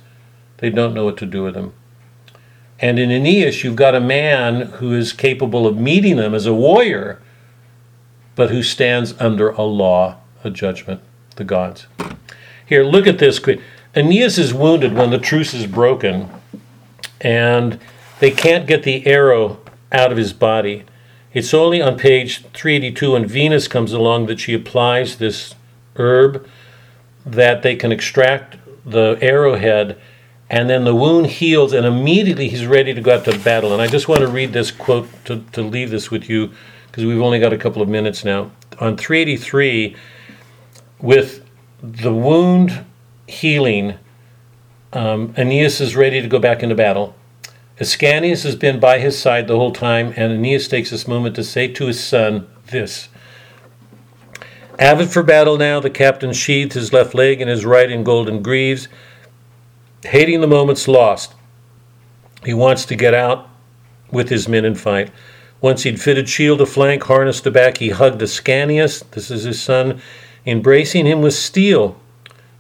they 0.57 0.69
don't 0.69 0.95
know 0.95 1.05
what 1.05 1.17
to 1.19 1.27
do 1.27 1.45
with 1.45 1.55
them. 1.55 1.73
And 2.81 2.99
in 2.99 3.13
Aeneas, 3.13 3.63
you've 3.63 3.77
got 3.77 3.95
a 3.95 4.01
man 4.01 4.63
who 4.63 4.93
is 4.93 5.13
capable 5.13 5.65
of 5.65 5.79
meeting 5.79 6.17
them 6.17 6.35
as 6.35 6.45
a 6.45 6.53
warrior, 6.53 7.23
but 8.35 8.51
who 8.51 8.65
stands 8.65 9.15
under 9.21 9.51
a 9.51 9.63
law, 9.63 10.17
a 10.43 10.51
judgment, 10.51 11.01
the 11.37 11.45
gods. 11.45 11.87
Here, 12.67 12.83
look 12.83 13.07
at 13.07 13.19
this. 13.19 13.41
Aeneas 13.95 14.37
is 14.37 14.53
wounded 14.53 14.95
when 14.95 15.11
the 15.11 15.19
truce 15.19 15.55
is 15.55 15.67
broken, 15.67 16.29
and 17.21 17.79
they 18.19 18.33
can't 18.33 18.67
get 18.67 18.83
the 18.83 19.07
arrow 19.07 19.61
out 19.93 20.11
of 20.11 20.19
his 20.19 20.33
body. 20.33 20.83
It's 21.33 21.55
only 21.55 21.81
on 21.81 21.97
page 21.97 22.43
382 22.53 23.13
when 23.13 23.27
Venus 23.27 23.69
comes 23.69 23.93
along 23.93 24.27
that 24.27 24.41
she 24.41 24.53
applies 24.53 25.19
this 25.19 25.55
herb 25.97 26.47
that 27.25 27.63
they 27.63 27.77
can 27.77 27.93
extract 27.93 28.57
the 28.85 29.19
arrowhead 29.21 29.99
and 30.51 30.69
then 30.69 30.85
the 30.85 30.95
wound 30.95 31.27
heals 31.27 31.73
and 31.73 31.87
immediately 31.87 32.49
he's 32.49 32.67
ready 32.67 32.93
to 32.93 33.01
go 33.01 33.15
out 33.15 33.25
to 33.25 33.39
battle. 33.41 33.73
And 33.73 33.81
i 33.81 33.87
just 33.87 34.09
want 34.09 34.21
to 34.21 34.29
read 34.29 34.53
this 34.53 34.71
quote 34.71 35.09
to, 35.25 35.43
to 35.53 35.63
leave 35.63 35.91
this 35.91 36.11
with 36.11 36.29
you 36.29 36.53
because 36.87 37.05
we've 37.05 37.21
only 37.21 37.41
got 37.41 37.53
a 37.53 37.59
couple 37.59 37.83
of 37.83 37.89
minutes 37.89 38.25
now. 38.25 38.51
On 38.79 38.97
383 38.97 39.97
with 41.01 41.45
the 41.83 42.15
wound 42.15 42.85
healing 43.27 43.95
um, 44.93 45.35
aeneas 45.37 45.81
is 45.81 45.97
ready 45.97 46.21
to 46.21 46.29
go 46.29 46.39
back 46.39 46.63
into 46.63 46.75
battle. 46.75 47.15
Ascanius 47.81 48.45
has 48.45 48.55
been 48.55 48.79
by 48.79 49.01
his 49.01 49.19
side 49.19 49.49
the 49.49 49.57
whole 49.57 49.73
time 49.73 50.13
and 50.17 50.33
aeneas 50.33 50.69
takes 50.69 50.91
this 50.91 51.09
moment 51.09 51.35
to 51.37 51.43
say 51.43 51.69
to 51.69 51.87
his 51.87 52.03
son 52.03 52.49
this 52.67 53.09
Avid 54.79 55.11
for 55.11 55.23
battle 55.23 55.57
now, 55.57 55.79
the 55.79 55.91
captain 55.91 56.33
sheathed 56.33 56.73
his 56.73 56.93
left 56.93 57.15
leg 57.15 57.41
and 57.41 57.49
his 57.49 57.65
right 57.65 57.91
in 57.91 58.03
golden 58.03 58.43
greaves, 58.43 58.89
hating 60.03 60.41
the 60.41 60.47
moments 60.47 60.89
lost. 60.89 61.35
He 62.45 62.55
wants 62.55 62.85
to 62.87 62.97
get 62.97 63.15
out 63.15 63.49
with 64.11 64.29
his 64.29 64.49
men 64.49 64.65
and 64.65 64.79
fight. 64.79 65.11
Once 65.61 65.85
he'd 65.85 66.01
fitted 66.01 66.29
shield 66.29 66.59
to 66.59 66.67
flank, 66.67 67.05
harnessed 67.05 67.45
to 67.45 67.51
back, 67.51 67.79
he 67.79 67.91
hugged 67.91 68.21
Ascanius, 68.21 69.09
this 69.13 69.31
is 69.31 69.45
his 69.45 69.63
son, 69.63 70.01
embracing 70.45 71.07
him 71.07 71.23
with 71.23 71.35
steel. 71.35 71.99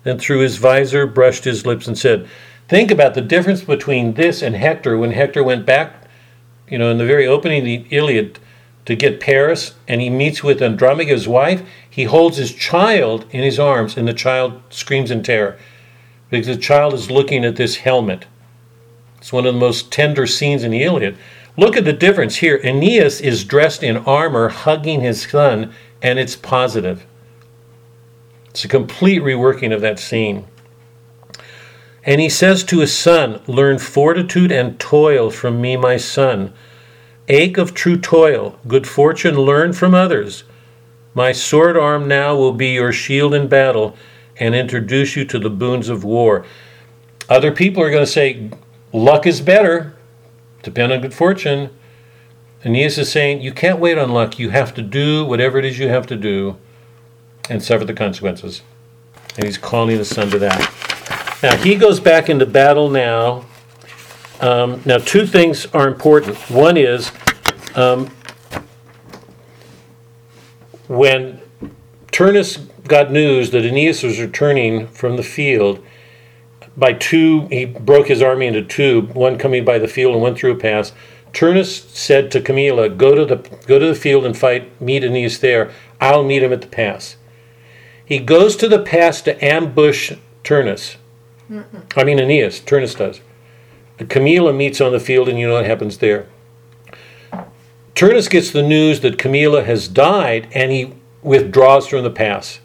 Then 0.04 0.18
through 0.18 0.40
his 0.40 0.56
visor 0.56 1.06
brushed 1.06 1.44
his 1.44 1.66
lips 1.66 1.86
and 1.86 1.98
said, 1.98 2.28
Think 2.68 2.90
about 2.90 3.14
the 3.14 3.20
difference 3.20 3.62
between 3.62 4.14
this 4.14 4.40
and 4.40 4.56
Hector 4.56 4.96
when 4.96 5.10
Hector 5.10 5.42
went 5.42 5.66
back, 5.66 6.08
you 6.68 6.78
know, 6.78 6.90
in 6.90 6.98
the 6.98 7.04
very 7.04 7.26
opening 7.26 7.58
of 7.58 7.64
the 7.64 7.86
Iliad 7.90 8.38
to 8.86 8.94
get 8.94 9.20
Paris 9.20 9.74
and 9.88 10.00
he 10.00 10.10
meets 10.10 10.42
with 10.42 10.62
Andromache, 10.62 11.08
his 11.08 11.26
wife. 11.26 11.62
He 11.88 12.04
holds 12.04 12.36
his 12.36 12.52
child 12.52 13.26
in 13.30 13.42
his 13.42 13.58
arms 13.58 13.96
and 13.96 14.06
the 14.06 14.14
child 14.14 14.60
screams 14.70 15.10
in 15.10 15.22
terror 15.22 15.58
because 16.30 16.46
the 16.46 16.56
child 16.56 16.94
is 16.94 17.10
looking 17.10 17.44
at 17.44 17.56
this 17.56 17.76
helmet. 17.76 18.26
It's 19.18 19.32
one 19.32 19.46
of 19.46 19.54
the 19.54 19.60
most 19.60 19.90
tender 19.90 20.26
scenes 20.26 20.64
in 20.64 20.70
the 20.70 20.82
Iliad. 20.82 21.16
Look 21.56 21.76
at 21.76 21.84
the 21.84 21.92
difference 21.92 22.36
here. 22.36 22.60
Aeneas 22.64 23.20
is 23.20 23.44
dressed 23.44 23.82
in 23.82 23.96
armor, 23.98 24.48
hugging 24.48 25.00
his 25.00 25.22
son, 25.22 25.72
and 26.02 26.18
it's 26.18 26.36
positive. 26.36 27.06
It's 28.50 28.64
a 28.64 28.68
complete 28.68 29.22
reworking 29.22 29.72
of 29.72 29.80
that 29.80 29.98
scene. 29.98 30.46
And 32.04 32.20
he 32.20 32.28
says 32.28 32.64
to 32.64 32.80
his 32.80 32.94
son, 32.94 33.40
Learn 33.46 33.78
fortitude 33.78 34.52
and 34.52 34.78
toil 34.78 35.30
from 35.30 35.60
me, 35.60 35.76
my 35.76 35.96
son. 35.96 36.52
Ache 37.28 37.56
of 37.56 37.72
true 37.72 37.96
toil, 37.96 38.58
good 38.68 38.86
fortune 38.86 39.36
learn 39.36 39.72
from 39.72 39.94
others. 39.94 40.44
My 41.14 41.32
sword 41.32 41.76
arm 41.76 42.06
now 42.06 42.36
will 42.36 42.52
be 42.52 42.68
your 42.68 42.92
shield 42.92 43.32
in 43.32 43.48
battle 43.48 43.96
and 44.36 44.54
introduce 44.54 45.16
you 45.16 45.24
to 45.26 45.38
the 45.38 45.50
boons 45.50 45.88
of 45.88 46.04
war. 46.04 46.44
Other 47.28 47.52
people 47.52 47.82
are 47.82 47.90
going 47.90 48.04
to 48.04 48.10
say, 48.10 48.50
luck 48.92 49.26
is 49.26 49.40
better, 49.40 49.94
depend 50.62 50.92
on 50.92 51.00
good 51.00 51.14
fortune. 51.14 51.70
Aeneas 52.64 52.98
is 52.98 53.10
saying, 53.10 53.40
you 53.40 53.52
can't 53.52 53.78
wait 53.78 53.96
on 53.96 54.10
luck. 54.10 54.38
You 54.38 54.50
have 54.50 54.74
to 54.74 54.82
do 54.82 55.24
whatever 55.24 55.58
it 55.58 55.64
is 55.64 55.78
you 55.78 55.88
have 55.88 56.06
to 56.08 56.16
do 56.16 56.56
and 57.48 57.62
suffer 57.62 57.84
the 57.84 57.94
consequences. 57.94 58.62
And 59.36 59.44
he's 59.44 59.58
calling 59.58 59.96
his 59.96 60.08
son 60.08 60.30
to 60.30 60.38
that. 60.38 61.38
Now, 61.42 61.56
he 61.56 61.74
goes 61.74 62.00
back 62.00 62.28
into 62.28 62.46
battle 62.46 62.90
now. 62.90 63.44
Um, 64.40 64.82
now, 64.84 64.98
two 64.98 65.26
things 65.26 65.66
are 65.66 65.88
important. 65.88 66.36
One 66.50 66.76
is 66.76 67.12
um, 67.74 68.10
when 70.88 71.40
Turnus 72.12 72.58
got 72.86 73.10
news 73.10 73.50
that 73.50 73.64
Aeneas 73.64 74.02
was 74.02 74.20
returning 74.20 74.88
from 74.88 75.16
the 75.16 75.22
field, 75.22 75.84
by 76.76 76.92
two, 76.92 77.46
he 77.48 77.64
broke 77.64 78.08
his 78.08 78.20
army 78.20 78.46
into 78.46 78.62
two, 78.62 79.02
one 79.12 79.38
coming 79.38 79.64
by 79.64 79.78
the 79.78 79.88
field 79.88 80.14
and 80.14 80.22
one 80.22 80.34
through 80.34 80.52
a 80.52 80.56
pass. 80.56 80.92
Turnus 81.32 81.88
said 81.90 82.30
to 82.32 82.40
Camilla, 82.40 82.88
"Go 82.88 83.14
to 83.14 83.24
the 83.24 83.36
go 83.66 83.78
to 83.78 83.86
the 83.86 83.94
field 83.94 84.24
and 84.24 84.36
fight. 84.36 84.70
Meet 84.80 85.04
Aeneas 85.04 85.38
there. 85.38 85.70
I'll 86.00 86.22
meet 86.22 86.42
him 86.42 86.52
at 86.52 86.60
the 86.60 86.68
pass." 86.68 87.16
He 88.04 88.18
goes 88.18 88.54
to 88.56 88.68
the 88.68 88.78
pass 88.78 89.22
to 89.22 89.44
ambush 89.44 90.12
Turnus. 90.44 90.96
I 91.96 92.04
mean 92.04 92.18
Aeneas. 92.20 92.60
Turnus 92.60 92.94
does. 92.94 93.20
Camilla 94.08 94.52
meets 94.52 94.80
on 94.80 94.92
the 94.92 95.00
field, 95.00 95.28
and 95.28 95.38
you 95.38 95.46
know 95.46 95.54
what 95.54 95.66
happens 95.66 95.98
there. 95.98 96.26
Turnus 97.94 98.28
gets 98.28 98.50
the 98.50 98.62
news 98.62 99.00
that 99.00 99.18
Camilla 99.18 99.62
has 99.62 99.86
died, 99.86 100.48
and 100.52 100.72
he 100.72 100.94
withdraws 101.22 101.86
from 101.86 102.02
the 102.02 102.10
pass. 102.10 102.58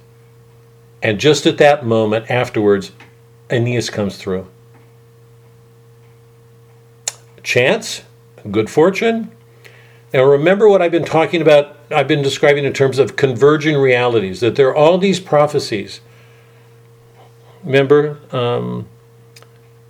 And 1.04 1.20
just 1.20 1.46
at 1.46 1.60
that 1.60 1.86
moment, 1.86 2.30
afterwards, 2.30 2.92
Aeneas 3.50 3.90
comes 3.90 4.18
through. 4.18 4.48
Chance, 7.44 8.04
good 8.52 8.70
fortune. 8.70 9.32
Now 10.14 10.24
remember 10.24 10.68
what 10.68 10.82
I've 10.82 10.92
been 10.92 11.06
talking 11.06 11.42
about, 11.42 11.78
I've 11.92 12.08
been 12.08 12.22
describing 12.22 12.66
in 12.66 12.74
terms 12.74 13.00
of 13.00 13.16
converging 13.16 13.78
realities, 13.78 14.40
that 14.40 14.56
there 14.56 14.68
are 14.70 14.76
all 14.76 14.98
these 14.98 15.20
prophecies. 15.20 16.02
Remember, 17.64 18.20
um, 18.32 18.88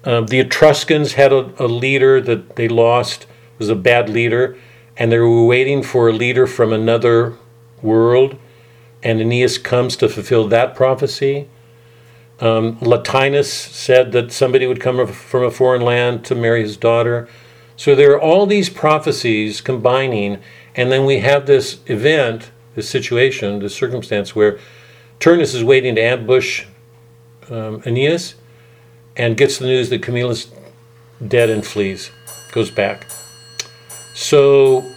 um, 0.03 0.27
the 0.27 0.39
Etruscans 0.39 1.13
had 1.13 1.33
a, 1.33 1.53
a 1.63 1.67
leader 1.67 2.21
that 2.21 2.55
they 2.55 2.67
lost, 2.67 3.25
was 3.57 3.69
a 3.69 3.75
bad 3.75 4.09
leader, 4.09 4.57
and 4.97 5.11
they 5.11 5.19
were 5.19 5.45
waiting 5.45 5.83
for 5.83 6.09
a 6.09 6.13
leader 6.13 6.47
from 6.47 6.71
another 6.71 7.35
world, 7.81 8.37
and 9.03 9.19
Aeneas 9.19 9.57
comes 9.57 9.95
to 9.97 10.09
fulfill 10.09 10.47
that 10.47 10.75
prophecy. 10.75 11.47
Um, 12.39 12.77
Latinus 12.79 13.51
said 13.51 14.11
that 14.13 14.31
somebody 14.31 14.65
would 14.65 14.79
come 14.79 15.05
from 15.07 15.43
a 15.43 15.51
foreign 15.51 15.81
land 15.81 16.23
to 16.25 16.35
marry 16.35 16.61
his 16.61 16.77
daughter. 16.77 17.27
So 17.75 17.95
there 17.95 18.11
are 18.11 18.21
all 18.21 18.45
these 18.45 18.69
prophecies 18.69 19.61
combining, 19.61 20.39
and 20.75 20.91
then 20.91 21.05
we 21.05 21.19
have 21.19 21.45
this 21.45 21.79
event, 21.87 22.51
this 22.75 22.89
situation, 22.89 23.59
this 23.59 23.75
circumstance 23.75 24.35
where 24.35 24.59
Turnus 25.19 25.53
is 25.53 25.63
waiting 25.63 25.95
to 25.95 26.01
ambush 26.01 26.65
um, 27.49 27.81
Aeneas 27.85 28.35
and 29.19 29.35
gets 29.35 29.57
the 29.57 29.65
news 29.65 29.89
that 29.89 30.01
Camilla's 30.01 30.49
dead 31.27 31.49
and 31.49 31.67
flees, 31.67 32.09
goes 32.53 32.71
back. 32.71 33.05
So 34.15 34.89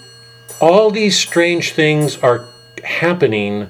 all 0.60 0.92
these 0.92 1.18
strange 1.18 1.72
things 1.72 2.16
are 2.18 2.48
happening 2.84 3.68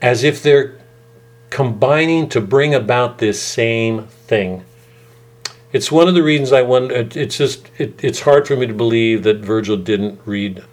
as 0.00 0.24
if 0.24 0.42
they're 0.42 0.80
combining 1.50 2.28
to 2.30 2.40
bring 2.40 2.74
about 2.74 3.18
this 3.18 3.40
same 3.40 4.06
thing. 4.26 4.64
It's 5.72 5.92
one 5.92 6.08
of 6.08 6.14
the 6.14 6.22
reasons 6.22 6.52
I 6.52 6.62
wonder. 6.62 7.06
It's 7.14 7.36
just 7.36 7.68
it, 7.78 8.02
it's 8.02 8.20
hard 8.20 8.48
for 8.48 8.56
me 8.56 8.66
to 8.66 8.74
believe 8.74 9.24
that 9.24 9.38
Virgil 9.38 9.76
didn't 9.76 10.20
read 10.24 10.64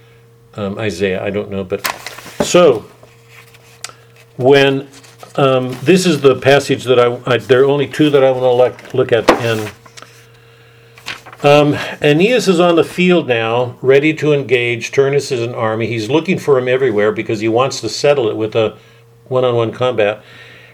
um, 0.53 0.77
Isaiah. 0.79 1.21
I 1.23 1.29
don't 1.29 1.51
know, 1.51 1.63
but 1.63 1.85
so 2.41 2.85
when 4.37 4.87
um, 5.35 5.77
this 5.83 6.05
is 6.05 6.21
the 6.21 6.35
passage 6.35 6.83
that 6.85 6.99
I, 6.99 7.19
I, 7.25 7.37
there 7.37 7.61
are 7.61 7.69
only 7.69 7.87
two 7.87 8.09
that 8.09 8.23
I 8.23 8.31
want 8.31 8.43
to 8.89 8.97
look, 8.97 9.11
at 9.11 9.29
and 9.29 9.71
um, 11.43 11.73
Aeneas 12.01 12.47
is 12.47 12.59
on 12.59 12.75
the 12.75 12.83
field 12.83 13.27
now, 13.27 13.77
ready 13.81 14.13
to 14.15 14.33
engage. 14.33 14.91
Turnus 14.91 15.31
is 15.31 15.41
an 15.41 15.55
army. 15.55 15.87
He's 15.87 16.09
looking 16.09 16.37
for 16.37 16.57
him 16.57 16.67
everywhere 16.67 17.11
because 17.11 17.39
he 17.39 17.47
wants 17.47 17.81
to 17.81 17.89
settle 17.89 18.29
it 18.29 18.37
with 18.37 18.55
a 18.55 18.77
one-on-one 19.27 19.71
combat. 19.71 20.21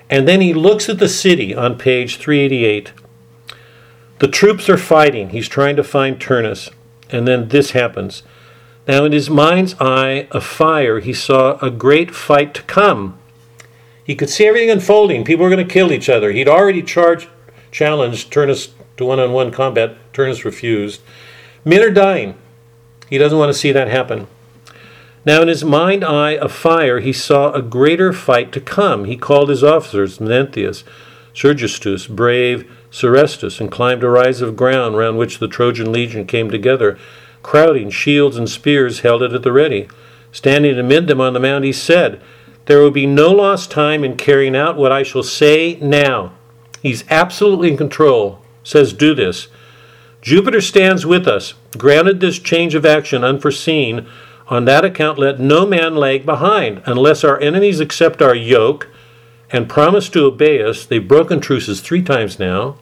And 0.09 0.27
then 0.27 0.41
he 0.41 0.53
looks 0.53 0.89
at 0.89 0.99
the 0.99 1.07
city 1.07 1.55
on 1.55 1.77
page 1.77 2.17
388. 2.17 2.91
The 4.19 4.27
troops 4.27 4.67
are 4.67 4.77
fighting. 4.77 5.29
He's 5.29 5.47
trying 5.47 5.75
to 5.75 5.83
find 5.83 6.19
Turnus. 6.19 6.69
And 7.09 7.27
then 7.27 7.47
this 7.47 7.71
happens. 7.71 8.23
Now, 8.87 9.05
in 9.05 9.11
his 9.11 9.29
mind's 9.29 9.75
eye 9.79 10.27
a 10.31 10.41
fire, 10.41 10.99
he 10.99 11.13
saw 11.13 11.57
a 11.59 11.69
great 11.69 12.13
fight 12.13 12.53
to 12.55 12.63
come. 12.63 13.17
He 14.07 14.15
could 14.15 14.29
see 14.29 14.45
everything 14.45 14.69
unfolding. 14.69 15.25
People 15.25 15.43
were 15.43 15.51
going 15.51 15.67
to 15.67 15.73
kill 15.73 15.91
each 15.91 16.07
other. 16.07 16.31
He'd 16.31 16.47
already 16.47 16.81
charged, 16.81 17.27
challenged 17.71 18.31
Turnus 18.31 18.69
to 18.95 19.03
one 19.03 19.19
on 19.19 19.33
one 19.33 19.51
combat. 19.51 19.97
Turnus 20.13 20.45
refused. 20.45 21.01
Men 21.65 21.83
are 21.83 21.91
dying. 21.91 22.35
He 23.09 23.17
doesn't 23.17 23.37
want 23.37 23.51
to 23.51 23.59
see 23.59 23.73
that 23.73 23.89
happen. 23.89 24.27
Now, 25.25 25.41
in 25.41 25.49
his 25.49 25.65
mind 25.65 26.05
eye 26.05 26.37
of 26.37 26.53
fire, 26.53 27.01
he 27.01 27.11
saw 27.11 27.51
a 27.51 27.61
greater 27.61 28.13
fight 28.13 28.53
to 28.53 28.61
come. 28.61 29.03
He 29.03 29.17
called 29.17 29.49
his 29.49 29.61
officers, 29.61 30.19
Mnestheus, 30.19 30.85
Sergestus, 31.33 32.07
brave 32.07 32.71
Serestus, 32.89 33.59
and 33.59 33.69
climbed 33.69 34.05
a 34.05 34.09
rise 34.09 34.39
of 34.39 34.55
ground 34.55 34.95
round 34.95 35.17
which 35.17 35.39
the 35.39 35.49
Trojan 35.49 35.91
legion 35.91 36.25
came 36.25 36.49
together, 36.49 36.97
crowding, 37.43 37.89
shields 37.89 38.37
and 38.37 38.49
spears 38.49 39.01
held 39.01 39.21
it 39.21 39.33
at 39.33 39.43
the 39.43 39.51
ready. 39.51 39.89
Standing 40.31 40.79
amid 40.79 41.07
them 41.07 41.19
on 41.19 41.33
the 41.33 41.41
mount, 41.41 41.65
he 41.65 41.73
said, 41.73 42.21
There 42.67 42.79
will 42.81 42.91
be 42.91 43.05
no 43.05 43.31
lost 43.31 43.71
time 43.71 44.03
in 44.03 44.15
carrying 44.17 44.55
out 44.55 44.77
what 44.77 44.91
I 44.91 45.03
shall 45.03 45.23
say 45.23 45.77
now. 45.81 46.33
He's 46.81 47.03
absolutely 47.09 47.69
in 47.71 47.77
control, 47.77 48.41
says, 48.63 48.93
Do 48.93 49.15
this. 49.15 49.47
Jupiter 50.21 50.61
stands 50.61 51.05
with 51.05 51.27
us. 51.27 51.53
Granted 51.77 52.19
this 52.19 52.39
change 52.39 52.75
of 52.75 52.85
action 52.85 53.23
unforeseen, 53.23 54.07
on 54.49 54.65
that 54.65 54.85
account, 54.85 55.19
let 55.19 55.39
no 55.39 55.65
man 55.65 55.95
lag 55.95 56.25
behind, 56.25 56.81
unless 56.85 57.23
our 57.23 57.39
enemies 57.39 57.79
accept 57.79 58.21
our 58.21 58.35
yoke 58.35 58.87
and 59.49 59.69
promise 59.69 60.09
to 60.09 60.25
obey 60.25 60.61
us. 60.61 60.85
They've 60.85 61.05
broken 61.05 61.39
truces 61.41 61.81
three 61.81 62.01
times 62.01 62.39
now. 62.39 62.77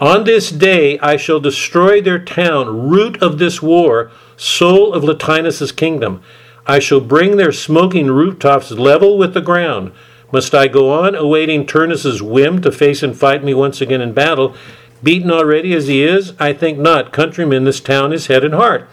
On 0.00 0.24
this 0.24 0.50
day 0.50 0.98
I 1.00 1.16
shall 1.16 1.40
destroy 1.40 2.00
their 2.00 2.18
town, 2.18 2.88
root 2.88 3.20
of 3.22 3.38
this 3.38 3.60
war, 3.60 4.10
soul 4.36 4.94
of 4.94 5.04
Latinus's 5.04 5.72
kingdom. 5.72 6.22
I 6.68 6.78
shall 6.80 7.00
bring 7.00 7.38
their 7.38 7.50
smoking 7.50 8.08
rooftops 8.08 8.70
level 8.70 9.16
with 9.16 9.32
the 9.32 9.40
ground. 9.40 9.92
Must 10.30 10.54
I 10.54 10.68
go 10.68 10.92
on 10.92 11.14
awaiting 11.14 11.64
Turnus's 11.64 12.22
whim 12.22 12.60
to 12.60 12.70
face 12.70 13.02
and 13.02 13.16
fight 13.16 13.42
me 13.42 13.54
once 13.54 13.80
again 13.80 14.02
in 14.02 14.12
battle? 14.12 14.54
Beaten 15.02 15.30
already 15.30 15.72
as 15.72 15.86
he 15.86 16.02
is, 16.02 16.34
I 16.38 16.52
think 16.52 16.78
not. 16.78 17.10
Countrymen, 17.10 17.64
this 17.64 17.80
town 17.80 18.12
is 18.12 18.26
head 18.26 18.44
and 18.44 18.54
heart 18.54 18.86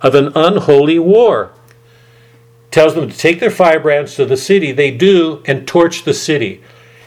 of 0.00 0.16
an 0.16 0.32
unholy 0.34 0.98
war. 0.98 1.52
Tells 2.72 2.96
them 2.96 3.08
to 3.08 3.16
take 3.16 3.38
their 3.38 3.50
firebrands 3.50 4.16
to 4.16 4.26
the 4.26 4.36
city. 4.36 4.72
They 4.72 4.90
do 4.90 5.42
and 5.46 5.68
torch 5.68 6.02
the 6.02 6.14
city. 6.14 6.60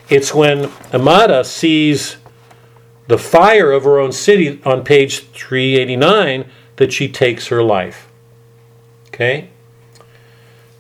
It's 0.08 0.34
when 0.34 0.72
Amata 0.94 1.44
sees 1.44 2.16
the 3.08 3.18
fire 3.18 3.72
of 3.72 3.84
her 3.84 4.00
own 4.00 4.14
city 4.14 4.62
on 4.64 4.86
page 4.86 5.28
389 5.32 6.50
that 6.78 6.94
she 6.94 7.10
takes 7.10 7.48
her 7.48 7.62
life. 7.62 8.08
Okay? 9.08 9.50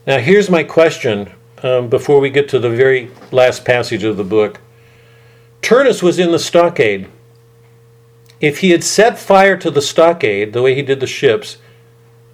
Now, 0.07 0.19
here's 0.19 0.52
my 0.52 0.64
question 0.64 1.32
um, 1.64 1.90
before 1.90 2.19
we 2.19 2.30
get 2.30 2.48
to 2.49 2.60
the 2.60 2.69
very 2.69 3.10
last 3.32 3.65
passage 3.65 4.03
of 4.03 4.18
the 4.18 4.23
book. 4.23 4.60
Turnus 5.61 6.03
was 6.03 6.19
in 6.19 6.32
the 6.32 6.38
stockade. 6.38 7.07
If 8.40 8.60
he 8.60 8.69
had 8.69 8.84
set 8.84 9.18
fire 9.18 9.57
to 9.57 9.72
the 9.72 9.82
stockade 9.82 10.53
the 10.53 10.61
way 10.61 10.76
he 10.76 10.84
did 10.84 10.99
the 10.99 11.07
ships, 11.07 11.57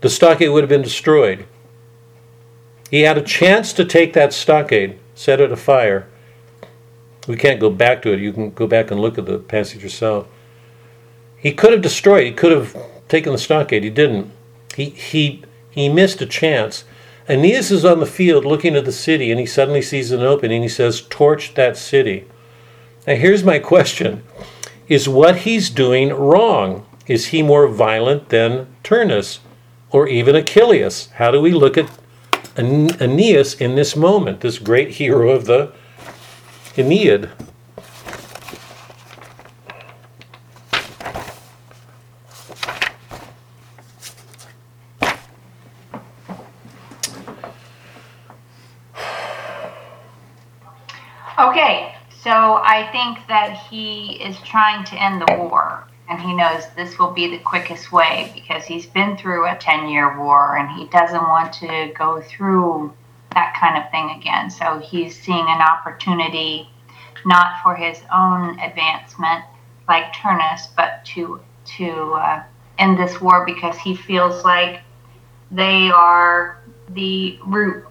the 0.02 0.10
stockade 0.10 0.52
would 0.52 0.64
have 0.64 0.70
been 0.70 0.82
destroyed. 0.82 1.46
He 2.90 3.02
had 3.02 3.18
a 3.18 3.22
chance 3.22 3.72
to 3.74 3.86
take 3.86 4.12
that 4.14 4.34
stockade, 4.34 5.00
set 5.16 5.40
it 5.40 5.52
afire. 5.52 6.10
We 7.26 7.38
can't 7.38 7.62
go 7.62 7.70
back 7.70 8.02
to 8.02 8.12
it. 8.12 8.20
You 8.20 8.34
can 8.34 8.52
go 8.52 8.68
back 8.68 8.92
and 8.92 9.00
look 9.00 9.18
at 9.18 9.28
the 9.28 9.40
passage 9.40 9.82
yourself. 9.82 10.28
He 11.38 11.54
could 11.54 11.72
have 11.72 11.82
destroyed. 11.82 12.26
He 12.26 12.34
could 12.34 12.52
have 12.52 12.76
taken 13.08 13.32
the 13.32 13.40
stockade. 13.40 13.86
He 13.86 13.90
didn't. 13.90 14.30
He 14.76 14.90
he 14.90 15.44
he 15.70 15.88
missed 15.88 16.20
a 16.22 16.26
chance. 16.26 16.84
Aeneas 17.32 17.72
is 17.72 17.86
on 17.86 18.00
the 18.00 18.06
field 18.06 18.46
looking 18.46 18.76
at 18.76 18.86
the 18.86 18.92
city, 18.92 19.32
and 19.32 19.40
he 19.40 19.46
suddenly 19.48 19.82
sees 19.82 20.12
an 20.12 20.22
opening. 20.22 20.62
He 20.62 20.70
says, 20.70 21.02
"Torch 21.02 21.56
that 21.56 21.78
city." 21.78 22.26
Now 23.08 23.16
here's 23.16 23.44
my 23.44 23.58
question: 23.58 24.24
Is 24.88 25.10
what 25.10 25.38
he's 25.38 25.70
doing 25.70 26.10
wrong? 26.10 26.86
Is 27.08 27.28
he 27.28 27.42
more 27.42 27.68
violent 27.68 28.30
than 28.30 28.68
Turnus? 28.84 29.40
or 29.92 30.08
even 30.08 30.36
Achilles. 30.36 31.10
How 31.16 31.32
do 31.32 31.42
we 31.42 31.52
look 31.52 31.78
at 31.78 31.90
Aeneas 32.58 33.54
in 33.56 33.76
this 33.76 33.96
moment, 33.96 34.42
this 34.42 34.58
great 34.58 34.92
hero 34.92 35.30
of 35.30 35.46
the 35.46 35.72
Aeneid? 36.78 37.30
Okay, 51.40 51.96
so 52.22 52.60
I 52.72 52.90
think 52.94 53.28
that 53.28 53.68
he 53.70 54.14
is 54.24 54.40
trying 54.44 54.86
to 54.86 54.96
end 54.96 55.22
the 55.22 55.36
war 55.36 55.86
and 56.08 56.22
he 56.22 56.34
knows 56.34 56.64
this 56.78 56.98
will 56.98 57.12
be 57.12 57.28
the 57.28 57.40
quickest 57.40 57.92
way 57.92 58.32
because 58.34 58.64
he's 58.64 58.86
been 58.86 59.18
through 59.18 59.46
a 59.46 59.58
10 59.58 59.90
year 59.90 60.18
war 60.18 60.56
and 60.56 60.72
he 60.80 60.88
doesn't 60.88 61.22
want 61.22 61.52
to 61.56 61.92
go 62.00 62.22
through 62.22 62.94
that 63.34 63.58
kind 63.60 63.78
of 63.78 63.92
thing 63.92 64.18
again. 64.18 64.50
So 64.50 64.80
he's 64.80 65.20
seeing 65.20 65.46
an 65.50 65.62
opportunity 65.62 66.70
not 67.26 67.62
for 67.62 67.76
his 67.76 68.00
own 68.10 68.58
advancement 68.62 69.44
like 69.90 70.14
Turnus, 70.14 70.68
but 70.74 71.04
to 71.08 71.42
to 71.78 72.14
uh, 72.14 72.44
end 72.78 72.98
this 72.98 73.20
war 73.20 73.46
because 73.46 73.78
he 73.80 73.98
feels 73.98 74.46
like 74.46 74.80
they 75.52 75.92
are 75.92 76.64
the 76.92 77.38
root. 77.46 77.84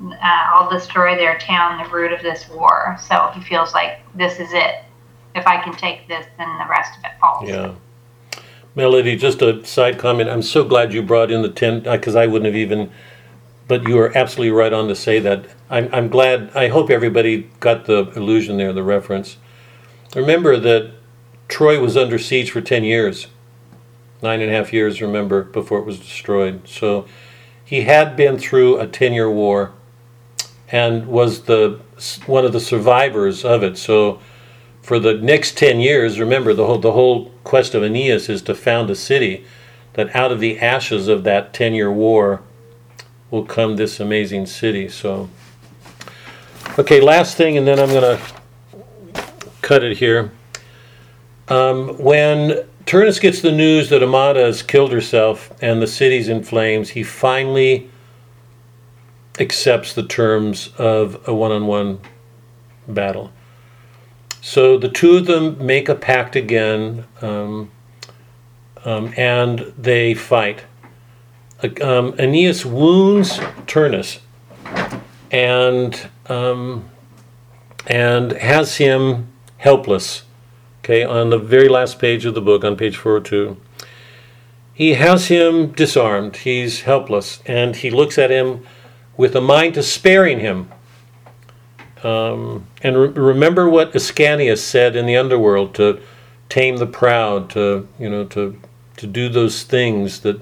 Uh, 0.00 0.16
I'll 0.20 0.70
destroy 0.70 1.16
their 1.16 1.38
town, 1.38 1.82
the 1.82 1.90
root 1.90 2.12
of 2.12 2.22
this 2.22 2.48
war. 2.48 2.96
So 3.00 3.30
he 3.34 3.40
feels 3.40 3.74
like 3.74 4.00
this 4.14 4.38
is 4.38 4.52
it. 4.52 4.84
If 5.34 5.46
I 5.46 5.62
can 5.62 5.74
take 5.74 6.06
this, 6.08 6.26
then 6.38 6.48
the 6.58 6.66
rest 6.68 6.98
of 6.98 7.04
it 7.04 7.12
falls. 7.20 7.48
Yeah. 7.48 7.74
Melody, 8.74 9.16
just 9.16 9.42
a 9.42 9.64
side 9.64 9.98
comment. 9.98 10.30
I'm 10.30 10.42
so 10.42 10.62
glad 10.62 10.92
you 10.92 11.02
brought 11.02 11.32
in 11.32 11.42
the 11.42 11.48
10, 11.48 11.82
because 11.82 12.14
I 12.14 12.26
wouldn't 12.26 12.46
have 12.46 12.54
even, 12.54 12.90
but 13.66 13.88
you 13.88 13.98
are 13.98 14.16
absolutely 14.16 14.52
right 14.52 14.72
on 14.72 14.86
to 14.88 14.94
say 14.94 15.18
that. 15.18 15.46
I'm, 15.68 15.88
I'm 15.92 16.08
glad, 16.08 16.52
I 16.54 16.68
hope 16.68 16.88
everybody 16.90 17.50
got 17.60 17.86
the 17.86 18.10
illusion 18.14 18.56
there, 18.56 18.72
the 18.72 18.84
reference. 18.84 19.36
Remember 20.14 20.56
that 20.58 20.92
Troy 21.48 21.80
was 21.80 21.96
under 21.96 22.18
siege 22.18 22.52
for 22.52 22.60
10 22.60 22.84
years, 22.84 23.26
nine 24.22 24.40
and 24.40 24.50
a 24.50 24.54
half 24.54 24.72
years, 24.72 25.00
remember, 25.02 25.42
before 25.42 25.78
it 25.80 25.84
was 25.84 25.98
destroyed. 25.98 26.68
So 26.68 27.06
he 27.64 27.82
had 27.82 28.16
been 28.16 28.38
through 28.38 28.78
a 28.78 28.86
10 28.86 29.12
year 29.12 29.30
war 29.30 29.72
and 30.70 31.06
was 31.06 31.42
the 31.42 31.80
one 32.26 32.44
of 32.44 32.52
the 32.52 32.60
survivors 32.60 33.44
of 33.44 33.62
it. 33.62 33.78
So 33.78 34.20
for 34.82 34.98
the 34.98 35.14
next 35.14 35.58
10 35.58 35.80
years, 35.80 36.18
remember 36.18 36.54
the 36.54 36.66
whole, 36.66 36.78
the 36.78 36.92
whole 36.92 37.30
quest 37.44 37.74
of 37.74 37.82
Aeneas 37.82 38.28
is 38.28 38.42
to 38.42 38.54
found 38.54 38.88
a 38.90 38.94
city 38.94 39.44
that 39.94 40.14
out 40.14 40.32
of 40.32 40.40
the 40.40 40.58
ashes 40.58 41.08
of 41.08 41.24
that 41.24 41.52
10 41.52 41.74
year 41.74 41.92
war 41.92 42.42
will 43.30 43.44
come 43.44 43.76
this 43.76 44.00
amazing 44.00 44.46
city. 44.46 44.88
So, 44.88 45.28
okay, 46.78 47.00
last 47.00 47.36
thing, 47.36 47.58
and 47.58 47.66
then 47.66 47.78
I'm 47.78 47.90
going 47.90 48.16
to 48.16 49.24
cut 49.60 49.82
it 49.82 49.98
here. 49.98 50.32
Um, 51.48 51.98
when 51.98 52.64
Turnus 52.86 53.20
gets 53.20 53.42
the 53.42 53.52
news 53.52 53.90
that 53.90 54.02
Amata 54.02 54.40
has 54.40 54.62
killed 54.62 54.92
herself 54.92 55.52
and 55.60 55.82
the 55.82 55.86
city's 55.86 56.28
in 56.28 56.42
flames, 56.42 56.90
he 56.90 57.02
finally 57.02 57.90
accepts 59.40 59.92
the 59.94 60.02
terms 60.02 60.70
of 60.78 61.26
a 61.28 61.34
one 61.34 61.52
on 61.52 61.66
one 61.66 62.00
battle. 62.86 63.30
So 64.40 64.78
the 64.78 64.88
two 64.88 65.16
of 65.16 65.26
them 65.26 65.64
make 65.64 65.88
a 65.88 65.94
pact 65.94 66.36
again, 66.36 67.04
um, 67.20 67.70
um, 68.84 69.12
and 69.16 69.72
they 69.76 70.14
fight. 70.14 70.64
Um, 71.82 72.14
Aeneas 72.18 72.64
wounds 72.64 73.38
Turnus, 73.66 74.20
and 75.30 76.08
um, 76.26 76.88
and 77.86 78.32
has 78.32 78.76
him 78.76 79.26
helpless. 79.56 80.22
Okay, 80.84 81.02
on 81.02 81.30
the 81.30 81.38
very 81.38 81.68
last 81.68 81.98
page 81.98 82.24
of 82.24 82.34
the 82.34 82.40
book, 82.40 82.64
on 82.64 82.76
page 82.76 82.96
four 82.96 83.14
hundred 83.14 83.24
two, 83.24 83.56
he 84.72 84.94
has 84.94 85.26
him 85.26 85.72
disarmed. 85.72 86.36
He's 86.36 86.82
helpless, 86.82 87.42
and 87.44 87.74
he 87.74 87.90
looks 87.90 88.18
at 88.18 88.30
him 88.30 88.64
with 89.18 89.36
a 89.36 89.40
mind 89.42 89.74
to 89.74 89.82
sparing 89.82 90.38
him. 90.38 90.70
Um, 92.02 92.66
and 92.80 92.96
re- 92.96 93.08
remember 93.08 93.68
what 93.68 93.92
Ascanius 93.92 94.62
said 94.62 94.96
in 94.96 95.04
the 95.04 95.16
underworld 95.16 95.74
to 95.74 96.00
tame 96.48 96.78
the 96.78 96.86
proud, 96.86 97.50
to 97.50 97.86
you 97.98 98.08
know, 98.08 98.24
to 98.26 98.58
to 98.96 99.06
do 99.06 99.28
those 99.28 99.64
things 99.64 100.20
that 100.20 100.40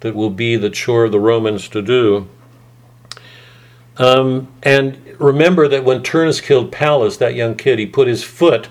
that 0.00 0.14
will 0.14 0.30
be 0.30 0.56
the 0.56 0.68
chore 0.68 1.04
of 1.04 1.12
the 1.12 1.20
Romans 1.20 1.68
to 1.68 1.80
do. 1.80 2.28
Um, 3.96 4.52
and 4.62 5.00
remember 5.18 5.68
that 5.68 5.84
when 5.84 6.02
Turnus 6.02 6.42
killed 6.42 6.70
Pallas, 6.70 7.16
that 7.16 7.34
young 7.34 7.54
kid, 7.54 7.78
he 7.78 7.86
put 7.86 8.08
his 8.08 8.22
foot 8.22 8.68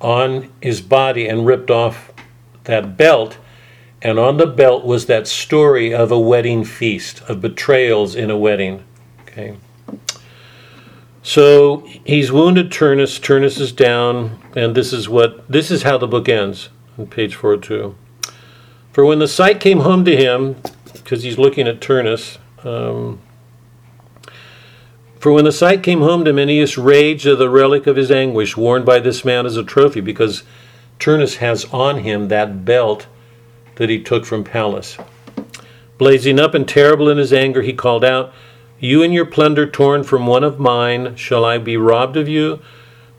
on 0.00 0.52
his 0.62 0.80
body 0.80 1.26
and 1.26 1.46
ripped 1.46 1.70
off 1.70 2.12
that 2.64 2.96
belt. 2.96 3.38
And 4.02 4.18
on 4.18 4.38
the 4.38 4.46
belt 4.46 4.84
was 4.84 5.06
that 5.06 5.26
story 5.26 5.92
of 5.92 6.10
a 6.10 6.18
wedding 6.18 6.64
feast, 6.64 7.20
of 7.28 7.40
betrayals 7.40 8.14
in 8.14 8.30
a 8.30 8.38
wedding. 8.38 8.84
Okay. 9.22 9.56
So 11.22 11.86
he's 12.04 12.32
wounded 12.32 12.72
Turnus. 12.72 13.20
Turnus 13.20 13.60
is 13.60 13.72
down, 13.72 14.40
and 14.56 14.74
this 14.74 14.92
is 14.92 15.08
what 15.08 15.46
this 15.50 15.70
is 15.70 15.82
how 15.82 15.98
the 15.98 16.06
book 16.06 16.28
ends 16.28 16.70
on 16.98 17.08
page 17.08 17.34
402. 17.34 17.94
For 18.92 19.04
when 19.04 19.18
the 19.18 19.28
sight 19.28 19.60
came 19.60 19.80
home 19.80 20.04
to 20.06 20.16
him, 20.16 20.56
because 20.94 21.22
he's 21.22 21.38
looking 21.38 21.68
at 21.68 21.80
Turnus, 21.80 22.38
um, 22.64 23.20
for 25.18 25.30
when 25.30 25.44
the 25.44 25.52
sight 25.52 25.82
came 25.82 26.00
home 26.00 26.24
to 26.24 26.32
Menius, 26.32 26.82
raged 26.82 27.26
of 27.26 27.38
the 27.38 27.50
relic 27.50 27.86
of 27.86 27.96
his 27.96 28.10
anguish, 28.10 28.56
worn 28.56 28.86
by 28.86 28.98
this 28.98 29.22
man 29.22 29.44
as 29.44 29.58
a 29.58 29.62
trophy, 29.62 30.00
because 30.00 30.42
Turnus 30.98 31.36
has 31.36 31.66
on 31.66 31.98
him 31.98 32.28
that 32.28 32.64
belt 32.64 33.06
that 33.80 33.88
he 33.88 33.98
took 33.98 34.26
from 34.26 34.44
Pallas. 34.44 34.98
Blazing 35.96 36.38
up 36.38 36.52
and 36.52 36.68
terrible 36.68 37.08
in 37.08 37.16
his 37.16 37.32
anger, 37.32 37.62
he 37.62 37.72
called 37.72 38.04
out, 38.04 38.30
You 38.78 39.02
and 39.02 39.14
your 39.14 39.24
plunder 39.24 39.66
torn 39.66 40.04
from 40.04 40.26
one 40.26 40.44
of 40.44 40.60
mine, 40.60 41.16
shall 41.16 41.46
I 41.46 41.56
be 41.56 41.78
robbed 41.78 42.18
of 42.18 42.28
you? 42.28 42.60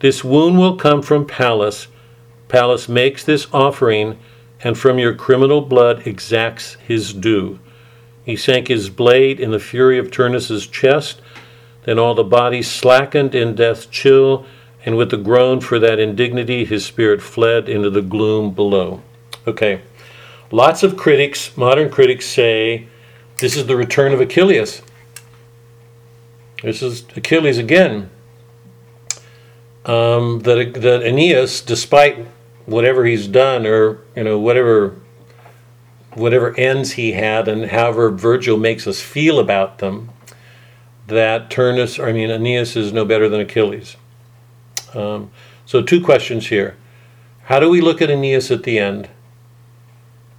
This 0.02 0.24
wound 0.24 0.60
will 0.60 0.76
come 0.76 1.02
from 1.02 1.26
Pallas. 1.26 1.88
Pallas 2.48 2.88
makes 2.88 3.24
this 3.24 3.48
offering, 3.52 4.20
and 4.64 4.78
from 4.78 5.00
your 5.00 5.16
criminal 5.16 5.62
blood 5.62 6.06
exacts 6.06 6.76
his 6.76 7.12
due. 7.12 7.58
He 8.24 8.36
sank 8.36 8.68
his 8.68 8.92
blade 8.92 9.40
in 9.40 9.50
the 9.50 9.58
fury 9.58 9.98
of 9.98 10.12
Turnus's 10.12 10.68
chest. 10.68 11.22
Then 11.86 11.98
all 11.98 12.14
the 12.14 12.24
body 12.24 12.62
slackened 12.62 13.34
in 13.34 13.56
death's 13.56 13.88
chill, 13.88 14.46
and 14.86 14.96
with 14.96 15.12
a 15.12 15.18
groan 15.18 15.60
for 15.60 15.80
that 15.80 15.98
indignity, 15.98 16.66
his 16.66 16.86
spirit 16.86 17.20
fled 17.20 17.68
into 17.68 17.90
the 17.90 18.04
gloom 18.04 18.54
below. 18.54 19.02
Okay. 19.48 19.82
Lots 20.52 20.84
of 20.84 20.98
critics, 20.98 21.56
modern 21.56 21.90
critics, 21.90 22.26
say 22.26 22.88
this 23.40 23.56
is 23.56 23.68
the 23.68 23.78
return 23.78 24.12
of 24.12 24.20
Achilles. 24.20 24.82
This 26.62 26.84
is 26.84 27.06
Achilles 27.16 27.58
again. 27.58 28.10
Um, 29.86 30.42
that 30.42 30.74
that 30.76 31.04
Aeneas, 31.04 31.62
despite 31.62 32.28
whatever 32.66 33.06
he's 33.06 33.28
done, 33.28 33.66
or 33.66 34.00
you 34.16 34.26
know 34.26 34.38
whatever 34.38 34.96
whatever 36.14 36.56
ends 36.58 36.92
he 36.92 37.14
had, 37.14 37.48
and 37.48 37.72
however 37.72 38.12
Virgil 38.12 38.58
makes 38.58 38.86
us 38.86 39.02
feel 39.02 39.40
about 39.40 39.80
them, 39.80 40.10
that 41.08 41.50
Turnus, 41.50 41.98
I 41.98 42.12
mean 42.12 42.30
Aeneas, 42.30 42.76
is 42.76 42.92
no 42.92 43.06
better 43.06 43.30
than 43.30 43.40
Achilles. 43.40 43.96
Um, 44.94 45.32
so 45.66 45.82
two 45.82 46.04
questions 46.04 46.48
here: 46.48 46.76
How 47.46 47.60
do 47.60 47.70
we 47.70 47.80
look 47.80 48.02
at 48.02 48.12
Aeneas 48.12 48.52
at 48.52 48.64
the 48.64 48.78
end? 48.78 49.10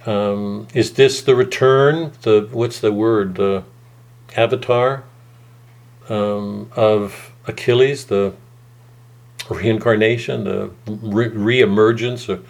Um, 0.05 0.67
is 0.73 0.93
this 0.93 1.21
the 1.21 1.35
return? 1.35 2.11
The 2.23 2.49
what's 2.51 2.79
the 2.79 2.91
word? 2.91 3.35
The 3.35 3.63
avatar 4.35 5.03
um, 6.09 6.69
of 6.75 7.31
Achilles, 7.47 8.05
the 8.05 8.33
reincarnation, 9.49 10.43
the 10.43 10.71
re- 10.87 11.29
reemergence 11.29 12.27
of, 12.27 12.45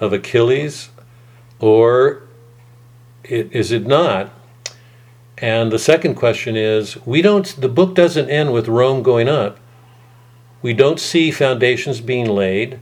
of 0.00 0.12
Achilles, 0.12 0.90
or 1.58 2.22
it, 3.22 3.52
is 3.52 3.72
it 3.72 3.86
not? 3.86 4.30
And 5.36 5.70
the 5.70 5.78
second 5.78 6.14
question 6.14 6.56
is: 6.56 6.96
We 7.04 7.20
don't. 7.20 7.46
The 7.60 7.68
book 7.68 7.94
doesn't 7.94 8.30
end 8.30 8.52
with 8.52 8.68
Rome 8.68 9.02
going 9.02 9.28
up. 9.28 9.58
We 10.62 10.72
don't 10.72 10.98
see 10.98 11.30
foundations 11.30 12.00
being 12.00 12.26
laid. 12.26 12.80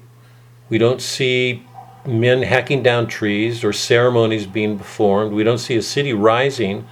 We 0.69 0.79
don't 0.79 1.03
see 1.03 1.65
men 2.07 2.43
hacking 2.43 2.83
down 2.83 3.07
trees 3.07 3.63
or 3.63 3.73
ceremonies 3.73 4.47
being 4.47 4.79
performed. 4.79 5.33
We 5.33 5.45
don't 5.45 5.59
see 5.59 5.77
a 5.77 5.83
city 5.83 6.13
rising. 6.13 6.87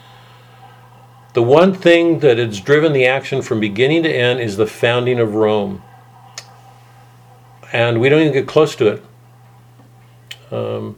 The 1.33 1.43
one 1.43 1.75
thing 1.75 2.21
that 2.21 2.39
has 2.39 2.61
driven 2.61 2.93
the 2.93 3.07
action 3.07 3.43
from 3.43 3.61
beginning 3.61 4.03
to 4.05 4.13
end 4.13 4.41
is 4.41 4.57
the 4.57 4.67
founding 4.67 5.19
of 5.19 5.35
Rome. 5.35 5.83
And 7.73 8.01
we 8.01 8.09
don't 8.09 8.21
even 8.21 8.33
get 8.33 8.49
close 8.49 8.75
to 8.77 8.87
it. 8.89 9.05
Um, 10.53 10.97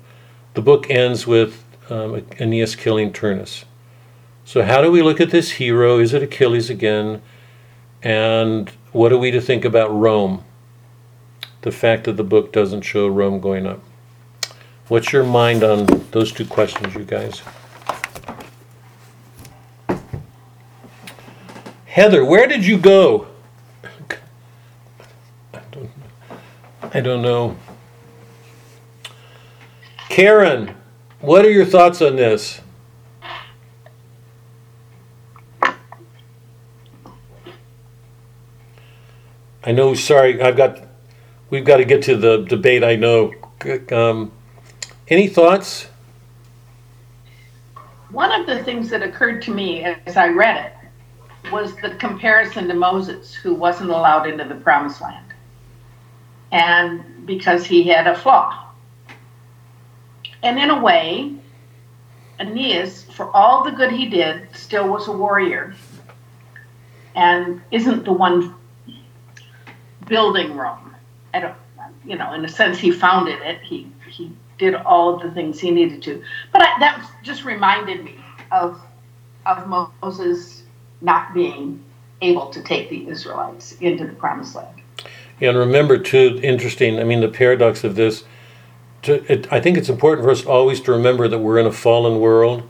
the 0.54 0.62
book 0.62 0.90
ends 0.90 1.26
with 1.26 1.64
um, 1.90 2.24
Aeneas 2.40 2.74
killing 2.74 3.12
Turnus. 3.12 3.64
So, 4.44 4.62
how 4.62 4.80
do 4.82 4.90
we 4.90 5.02
look 5.02 5.20
at 5.20 5.30
this 5.30 5.52
hero? 5.52 5.98
Is 5.98 6.14
it 6.14 6.22
Achilles 6.22 6.70
again? 6.70 7.22
And 8.02 8.70
what 8.92 9.12
are 9.12 9.18
we 9.18 9.30
to 9.30 9.40
think 9.40 9.64
about 9.64 9.92
Rome? 9.94 10.44
The 11.60 11.70
fact 11.70 12.04
that 12.04 12.16
the 12.16 12.24
book 12.24 12.52
doesn't 12.52 12.82
show 12.82 13.06
Rome 13.06 13.40
going 13.40 13.66
up. 13.66 13.82
What's 14.92 15.10
your 15.10 15.24
mind 15.24 15.64
on 15.64 15.86
those 16.10 16.32
two 16.32 16.44
questions, 16.44 16.94
you 16.94 17.04
guys? 17.04 17.40
Heather, 21.86 22.22
where 22.26 22.46
did 22.46 22.66
you 22.66 22.76
go? 22.76 23.26
I 25.54 25.60
don't, 25.70 25.90
I 26.82 27.00
don't 27.00 27.22
know. 27.22 27.56
Karen, 30.10 30.74
what 31.20 31.46
are 31.46 31.50
your 31.50 31.64
thoughts 31.64 32.02
on 32.02 32.16
this? 32.16 32.60
I 39.64 39.72
know, 39.72 39.94
sorry, 39.94 40.42
I've 40.42 40.58
got, 40.58 40.86
we've 41.48 41.64
got 41.64 41.78
to 41.78 41.86
get 41.86 42.02
to 42.02 42.14
the 42.14 42.44
debate, 42.44 42.84
I 42.84 42.96
know. 42.96 43.32
Um, 43.90 44.32
any 45.12 45.28
thoughts? 45.28 45.88
one 48.12 48.30
of 48.30 48.46
the 48.46 48.62
things 48.62 48.90
that 48.90 49.02
occurred 49.02 49.42
to 49.42 49.50
me 49.50 49.82
as 49.82 50.16
I 50.16 50.28
read 50.28 50.66
it 50.66 51.50
was 51.50 51.74
the 51.76 51.94
comparison 51.96 52.68
to 52.68 52.74
Moses, 52.74 53.34
who 53.34 53.54
wasn't 53.54 53.90
allowed 53.90 54.28
into 54.28 54.44
the 54.44 54.54
promised 54.54 55.00
land. 55.00 55.26
And 56.52 57.26
because 57.26 57.64
he 57.64 57.84
had 57.84 58.06
a 58.06 58.14
flaw. 58.14 58.70
And 60.42 60.58
in 60.58 60.70
a 60.70 60.80
way, 60.80 61.34
Aeneas, 62.38 63.04
for 63.04 63.34
all 63.34 63.64
the 63.64 63.70
good 63.70 63.90
he 63.90 64.08
did, 64.08 64.54
still 64.54 64.88
was 64.88 65.08
a 65.08 65.12
warrior 65.12 65.74
and 67.14 67.60
isn't 67.70 68.04
the 68.04 68.12
one 68.12 68.54
building 70.06 70.54
Rome. 70.54 70.94
I 71.32 71.40
don't, 71.40 71.56
you 72.04 72.16
know, 72.16 72.34
in 72.34 72.44
a 72.44 72.48
sense, 72.48 72.78
he 72.78 72.90
founded 72.90 73.40
it. 73.42 73.60
He 73.62 73.90
did 74.62 74.76
all 74.76 75.12
of 75.12 75.22
the 75.22 75.30
things 75.32 75.58
he 75.58 75.72
needed 75.72 76.00
to. 76.02 76.22
But 76.52 76.62
I, 76.62 76.78
that 76.78 77.10
just 77.24 77.44
reminded 77.44 78.04
me 78.04 78.14
of 78.52 78.80
of 79.44 79.66
Moses 79.66 80.62
not 81.00 81.34
being 81.34 81.82
able 82.20 82.48
to 82.50 82.62
take 82.62 82.88
the 82.88 83.08
Israelites 83.08 83.72
into 83.80 84.06
the 84.06 84.12
promised 84.12 84.54
land. 84.54 84.80
Yeah, 85.40 85.48
And 85.48 85.58
remember, 85.58 85.98
too, 85.98 86.38
interesting, 86.44 87.00
I 87.00 87.04
mean, 87.04 87.20
the 87.20 87.28
paradox 87.28 87.82
of 87.82 87.96
this, 87.96 88.22
to, 89.02 89.14
it, 89.32 89.52
I 89.52 89.60
think 89.60 89.76
it's 89.76 89.88
important 89.88 90.24
for 90.24 90.30
us 90.30 90.46
always 90.46 90.80
to 90.82 90.92
remember 90.92 91.26
that 91.26 91.40
we're 91.40 91.58
in 91.58 91.66
a 91.66 91.72
fallen 91.72 92.20
world. 92.20 92.62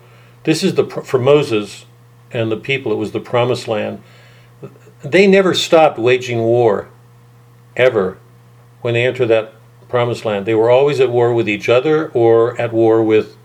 This 0.45 0.63
is 0.65 0.77
the, 0.77 0.87
for 0.87 1.19
Moses 1.19 1.85
and 2.31 2.51
the 2.51 2.57
people, 2.57 2.91
it 2.91 2.97
was 2.97 3.13
the 3.13 3.21
promised 3.21 3.69
land. 3.69 4.03
They 5.05 5.27
never 5.27 5.53
stopped 5.53 5.99
waging 5.99 6.39
war, 6.39 6.89
ever, 7.77 8.17
when 8.81 8.95
they 8.95 9.05
entered 9.05 9.27
that 9.27 9.53
promised 9.93 10.25
land. 10.25 10.47
They 10.47 10.55
were 10.55 10.71
always 10.71 11.01
at 11.01 11.11
war 11.11 11.35
with 11.35 11.47
each 11.47 11.69
other 11.69 12.09
or 12.13 12.59
at 12.59 12.73
war 12.73 13.03
with 13.03 13.37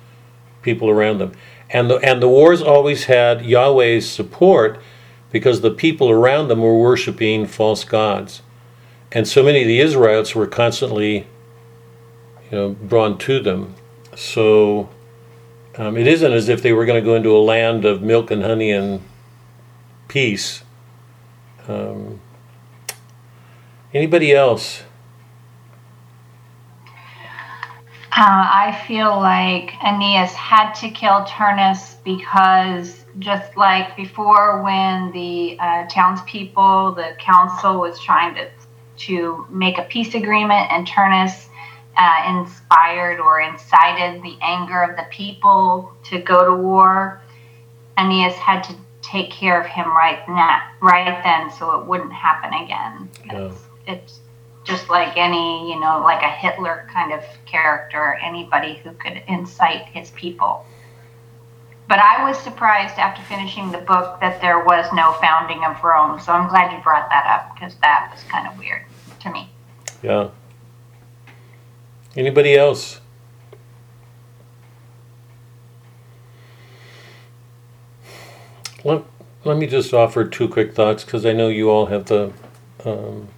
people 0.61 0.89
around 0.89 1.17
them. 1.17 1.33
And 1.69 1.89
the, 1.89 1.97
and 1.97 2.21
the 2.21 2.29
wars 2.29 2.61
always 2.61 3.03
had 3.03 3.45
Yahweh's 3.45 4.09
support 4.09 4.79
because 5.29 5.59
the 5.59 5.71
people 5.71 6.09
around 6.09 6.47
them 6.47 6.61
were 6.61 6.79
worshiping 6.79 7.47
false 7.47 7.83
gods. 7.83 8.43
And 9.11 9.27
so 9.27 9.43
many 9.43 9.63
of 9.63 9.67
the 9.67 9.81
Israelites 9.81 10.35
were 10.35 10.47
constantly, 10.47 11.27
you 12.49 12.57
know, 12.57 12.73
drawn 12.75 13.17
to 13.17 13.41
them. 13.41 13.75
So 14.15 14.87
um, 15.77 15.97
it 15.97 16.07
isn't 16.07 16.31
as 16.31 16.47
if 16.47 16.61
they 16.61 16.71
were 16.71 16.85
going 16.85 17.03
to 17.03 17.05
go 17.05 17.15
into 17.15 17.35
a 17.35 17.43
land 17.43 17.83
of 17.83 18.01
milk 18.01 18.31
and 18.31 18.41
honey 18.41 18.71
and 18.71 19.01
peace. 20.07 20.63
Um, 21.67 22.21
anybody 23.93 24.31
else? 24.31 24.83
Uh, 28.19 28.49
I 28.51 28.83
feel 28.87 29.15
like 29.19 29.75
Aeneas 29.83 30.33
had 30.33 30.73
to 30.81 30.89
kill 30.89 31.23
Turnus 31.25 31.97
because, 32.03 33.05
just 33.19 33.55
like 33.55 33.95
before, 33.95 34.63
when 34.63 35.11
the 35.11 35.55
uh, 35.59 35.87
townspeople, 35.87 36.93
the 36.93 37.15
council 37.19 37.79
was 37.79 37.99
trying 37.99 38.33
to 38.33 38.49
to 39.05 39.45
make 39.51 39.77
a 39.77 39.83
peace 39.83 40.15
agreement, 40.15 40.71
and 40.71 40.87
Turnus 40.87 41.47
uh, 41.95 42.39
inspired 42.39 43.19
or 43.19 43.39
incited 43.41 44.23
the 44.23 44.35
anger 44.41 44.81
of 44.81 44.95
the 44.95 45.05
people 45.11 45.93
to 46.05 46.19
go 46.19 46.43
to 46.43 46.55
war, 46.55 47.21
Aeneas 47.99 48.33
had 48.33 48.63
to 48.63 48.75
take 49.03 49.29
care 49.29 49.61
of 49.61 49.67
him 49.67 49.89
right 49.89 50.27
now, 50.27 50.61
right 50.81 51.21
then, 51.23 51.51
so 51.51 51.79
it 51.79 51.85
wouldn't 51.85 52.13
happen 52.13 52.51
again. 52.63 53.09
Yeah. 53.27 53.51
It's, 53.51 53.61
it's 53.85 54.19
just 54.67 54.89
like 54.89 55.15
any, 55.15 55.71
you 55.71 55.79
know, 55.79 56.01
like 56.01 56.21
a 56.21 56.29
Hitler 56.29 56.87
kind 56.93 57.13
of 57.13 57.23
character, 57.45 58.19
anybody 58.21 58.81
who 58.83 58.91
could 58.91 59.23
incite 59.27 59.85
his 59.85 60.11
people. 60.11 60.65
But 61.87 61.99
I 61.99 62.27
was 62.27 62.37
surprised 62.39 62.99
after 62.99 63.23
finishing 63.23 63.71
the 63.71 63.77
book 63.77 64.19
that 64.19 64.41
there 64.41 64.59
was 64.65 64.91
no 64.93 65.13
founding 65.21 65.63
of 65.63 65.81
Rome. 65.81 66.19
So 66.19 66.33
I'm 66.33 66.49
glad 66.49 66.73
you 66.75 66.83
brought 66.83 67.09
that 67.09 67.25
up 67.25 67.55
because 67.55 67.75
that 67.75 68.11
was 68.13 68.21
kind 68.23 68.45
of 68.45 68.59
weird 68.59 68.83
to 69.21 69.31
me. 69.31 69.49
Yeah. 70.03 70.29
Anybody 72.17 72.57
else? 72.57 72.99
Let, 78.83 79.03
let 79.45 79.57
me 79.57 79.65
just 79.65 79.93
offer 79.93 80.25
two 80.25 80.49
quick 80.49 80.75
thoughts 80.75 81.05
because 81.05 81.25
I 81.25 81.31
know 81.31 81.47
you 81.47 81.69
all 81.69 81.85
have 81.85 82.05
the 82.05 82.33
um, 82.83 83.29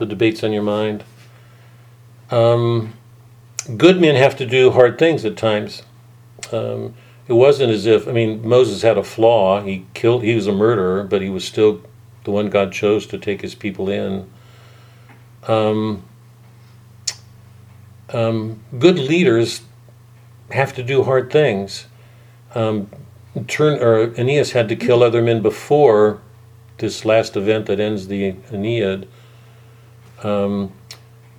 the 0.00 0.06
debates 0.06 0.42
on 0.42 0.52
your 0.52 0.62
mind. 0.62 1.04
Um, 2.30 2.94
good 3.76 4.00
men 4.00 4.16
have 4.16 4.34
to 4.38 4.46
do 4.46 4.70
hard 4.70 4.98
things 4.98 5.24
at 5.24 5.36
times. 5.36 5.82
Um, 6.50 6.94
it 7.28 7.34
wasn't 7.34 7.70
as 7.70 7.86
if 7.86 8.08
I 8.08 8.12
mean 8.12 8.46
Moses 8.46 8.82
had 8.82 8.98
a 8.98 9.04
flaw. 9.04 9.60
He 9.60 9.86
killed. 9.94 10.24
He 10.24 10.34
was 10.34 10.48
a 10.48 10.52
murderer, 10.52 11.04
but 11.04 11.22
he 11.22 11.28
was 11.28 11.44
still 11.44 11.82
the 12.24 12.30
one 12.30 12.48
God 12.48 12.72
chose 12.72 13.06
to 13.08 13.18
take 13.18 13.42
his 13.42 13.54
people 13.54 13.88
in. 13.88 14.28
Um, 15.46 16.02
um, 18.12 18.60
good 18.78 18.98
leaders 18.98 19.62
have 20.50 20.74
to 20.74 20.82
do 20.82 21.04
hard 21.04 21.30
things. 21.30 21.86
Um, 22.54 22.90
turn 23.46 23.80
or 23.80 24.14
Aeneas 24.18 24.52
had 24.52 24.68
to 24.70 24.76
kill 24.76 25.02
other 25.02 25.22
men 25.22 25.42
before 25.42 26.20
this 26.78 27.04
last 27.04 27.36
event 27.36 27.66
that 27.66 27.78
ends 27.78 28.08
the 28.08 28.34
Aeneid. 28.50 29.06
Um, 30.22 30.72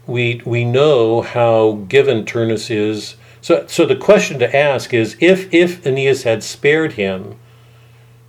we 0.08 0.41
we 0.45 0.66
know 0.66 1.22
how 1.22 1.84
given 1.88 2.26
Turnus 2.26 2.70
is. 2.70 3.16
So 3.41 3.66
so 3.68 3.86
the 3.86 3.95
question 3.95 4.40
to 4.40 4.56
ask 4.56 4.94
is 4.94 5.16
if 5.20 5.53
if 5.53 5.86
Aeneas 5.86 6.24
had 6.24 6.44
spared 6.44 6.94
him, 6.94 7.40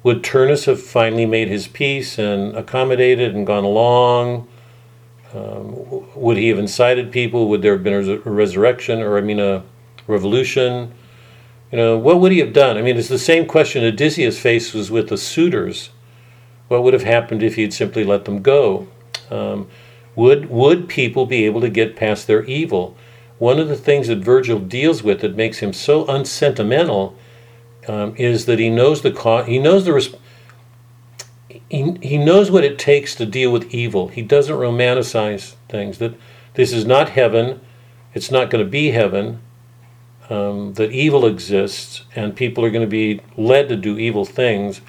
would 0.03 0.23
Turnus 0.23 0.66
have 0.66 0.83
finally 0.83 1.27
made 1.27 1.49
his 1.49 1.69
peace 1.69 2.19
and 2.19 2.57
accommodated 2.57 3.35
and 3.35 3.47
gone 3.47 3.65
along? 3.65 4.49
Um, 5.35 6.05
would 6.15 6.37
he 6.37 6.49
have 6.49 6.59
incited 6.59 7.11
people? 7.11 7.49
Would 7.49 7.62
there 7.62 7.73
have 7.73 7.83
been 7.83 7.95
a 7.95 7.99
res- 7.99 8.09
a 8.09 8.31
resurrection 8.31 9.01
or, 9.01 9.16
I 9.16 9.23
mean, 9.23 9.41
a 9.41 9.62
revolution? 10.07 10.93
You 11.70 11.79
know, 11.79 11.97
what 11.97 12.20
would 12.20 12.33
he 12.33 12.39
have 12.41 12.53
done? 12.53 12.77
I 12.77 12.83
mean, 12.83 12.99
it's 12.99 13.09
the 13.09 13.19
same 13.19 13.47
question 13.47 13.83
Odysseus 13.83 14.39
faced 14.39 14.74
was 14.74 14.91
with 14.91 15.09
the 15.09 15.16
suitors. 15.16 15.91
What 16.69 16.83
would 16.83 16.93
have 16.93 17.05
happened 17.05 17.43
if 17.43 17.55
he 17.55 17.62
had 17.62 17.73
simply 17.73 18.05
let 18.05 18.27
them 18.27 18.43
go? 18.43 18.89
Um, 19.31 19.69
would, 20.14 20.51
would 20.51 20.89
people 20.89 21.26
be 21.26 21.44
able 21.44 21.60
to 21.60 21.70
get 21.70 21.97
past 21.97 22.26
their 22.26 22.44
evil? 22.44 22.97
One 23.39 23.59
of 23.59 23.68
the 23.68 23.76
things 23.76 24.09
that 24.09 24.18
Virgil 24.18 24.59
deals 24.59 25.02
with 25.02 25.20
that 25.20 25.34
makes 25.34 25.59
him 25.59 25.72
so 25.72 26.06
unsentimental 26.06 27.16
um, 27.89 28.14
is 28.16 28.47
that 28.47 28.59
he 28.59 28.70
knows 28.70 29.02
the 29.02 29.10
co- 29.10 29.43
he 29.43 29.59
knows 29.59 29.84
the 29.84 30.18
he, 31.68 31.97
he 32.02 32.18
knows 32.18 32.51
what 32.51 32.64
it 32.64 32.78
takes 32.78 33.14
to 33.16 33.26
deal 33.26 33.51
with 33.51 33.74
evil. 33.74 34.09
He 34.09 34.22
doesn't 34.22 34.55
romanticize 34.55 35.55
things. 35.68 35.98
That 35.98 36.14
this 36.55 36.72
is 36.72 36.84
not 36.84 37.10
heaven, 37.10 37.60
it's 38.14 38.30
not 38.30 38.51
going 38.51 38.64
to 38.64 38.70
be 38.70 38.90
heaven. 38.90 39.40
Um, 40.30 40.74
that 40.74 40.93
evil 40.93 41.26
exists, 41.26 42.05
and 42.14 42.34
people 42.34 42.64
are 42.64 42.70
going 42.70 42.84
to 42.84 42.90
be 42.90 43.20
led 43.36 43.68
to 43.68 43.76
do 43.76 43.98
evil 43.98 44.24
things. 44.24 44.80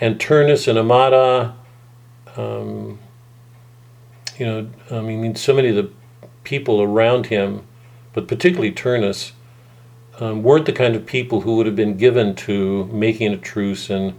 And 0.00 0.18
Turnus 0.18 0.66
and 0.66 0.78
Amata, 0.78 1.54
um, 2.34 2.98
you 4.38 4.46
know, 4.46 4.68
I 4.90 5.00
mean, 5.00 5.34
so 5.34 5.54
many 5.54 5.68
of 5.68 5.76
the 5.76 5.90
people 6.42 6.82
around 6.82 7.26
him, 7.26 7.66
but 8.12 8.28
particularly 8.28 8.72
Turnus, 8.72 9.32
um, 10.20 10.42
weren't 10.42 10.66
the 10.66 10.72
kind 10.72 10.94
of 10.94 11.06
people 11.06 11.40
who 11.40 11.56
would 11.56 11.66
have 11.66 11.76
been 11.76 11.96
given 11.96 12.34
to 12.36 12.86
making 12.86 13.32
a 13.32 13.36
truce 13.36 13.90
and 13.90 14.14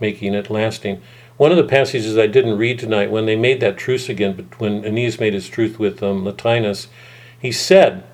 making 0.00 0.34
it 0.34 0.50
lasting. 0.50 1.02
One 1.36 1.50
of 1.50 1.56
the 1.56 1.64
passages 1.64 2.16
I 2.16 2.26
didn't 2.26 2.58
read 2.58 2.78
tonight, 2.78 3.10
when 3.10 3.26
they 3.26 3.36
made 3.36 3.60
that 3.60 3.76
truce 3.76 4.08
again, 4.08 4.34
but 4.34 4.60
when 4.60 4.84
Aeneas 4.84 5.18
made 5.18 5.34
his 5.34 5.48
truce 5.48 5.78
with 5.78 6.02
um, 6.02 6.24
Latinus, 6.24 6.86
he 7.40 7.50
said, 7.50 8.04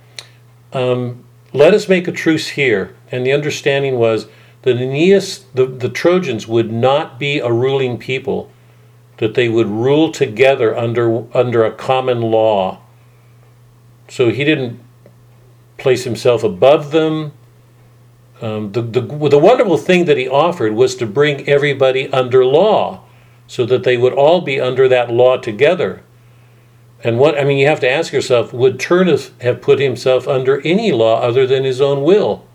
um, 0.72 1.24
"Let 1.52 1.74
us 1.74 1.89
make 1.89 2.09
a 2.09 2.12
truce 2.12 2.48
here." 2.48 2.94
And 3.12 3.27
the 3.27 3.32
understanding 3.32 3.98
was 3.98 4.27
that 4.62 4.77
Aeneas, 4.77 5.44
the, 5.55 5.66
the 5.66 5.89
Trojans, 5.89 6.48
would 6.48 6.72
not 6.72 7.18
be 7.18 7.39
a 7.39 7.52
ruling 7.52 7.98
people; 7.98 8.51
that 9.20 9.34
they 9.34 9.51
would 9.51 9.66
rule 9.66 10.10
together 10.10 10.76
under 10.76 11.24
under 11.36 11.62
a 11.62 11.70
common 11.70 12.22
law. 12.22 12.80
So 14.09 14.30
he 14.30 14.44
didn't 14.44 14.80
place 15.76 16.05
himself 16.05 16.42
above 16.42 16.90
them. 16.90 17.32
Um, 18.40 18.72
the, 18.72 18.80
the, 18.80 19.02
the 19.02 19.38
wonderful 19.38 19.76
thing 19.76 20.06
that 20.06 20.16
he 20.16 20.26
offered 20.26 20.72
was 20.72 20.97
to 20.97 21.06
bring 21.06 21.47
everybody 21.47 22.09
under 22.09 22.44
law 22.44 23.02
so 23.47 23.66
that 23.66 23.84
they 23.84 23.98
would 23.98 24.14
all 24.14 24.40
be 24.40 24.59
under 24.59 24.88
that 24.88 25.10
law 25.10 25.36
together. 25.36 26.02
And 27.05 27.18
what, 27.18 27.38
I 27.38 27.44
mean, 27.44 27.59
you 27.59 27.66
have 27.66 27.80
to 27.80 27.90
ask 27.90 28.14
yourself 28.14 28.55
would 28.55 28.78
Turnus 28.78 29.32
have 29.42 29.60
put 29.60 29.78
himself 29.78 30.26
under 30.26 30.62
any 30.62 30.92
law 30.92 31.20
other 31.20 31.47
than 31.47 31.64
his 31.64 31.82
own 31.82 32.02
will? 32.02 32.47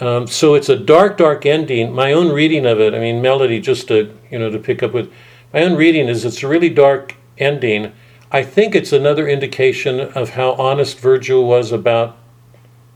Um, 0.00 0.26
so 0.26 0.54
it's 0.54 0.68
a 0.68 0.76
dark, 0.76 1.18
dark 1.18 1.46
ending. 1.46 1.92
My 1.92 2.12
own 2.12 2.32
reading 2.32 2.66
of 2.66 2.80
it, 2.80 2.94
I 2.94 2.98
mean, 2.98 3.22
Melody, 3.22 3.60
just 3.60 3.88
to, 3.88 4.16
you 4.30 4.38
know, 4.38 4.50
to 4.50 4.58
pick 4.58 4.82
up 4.82 4.92
with, 4.92 5.12
my 5.52 5.62
own 5.62 5.76
reading 5.76 6.08
is 6.08 6.24
it's 6.24 6.42
a 6.42 6.48
really 6.48 6.70
dark 6.70 7.14
ending. 7.38 7.92
I 8.30 8.42
think 8.42 8.74
it's 8.74 8.92
another 8.92 9.28
indication 9.28 10.00
of 10.00 10.30
how 10.30 10.52
honest 10.54 10.98
Virgil 10.98 11.46
was 11.46 11.70
about 11.70 12.16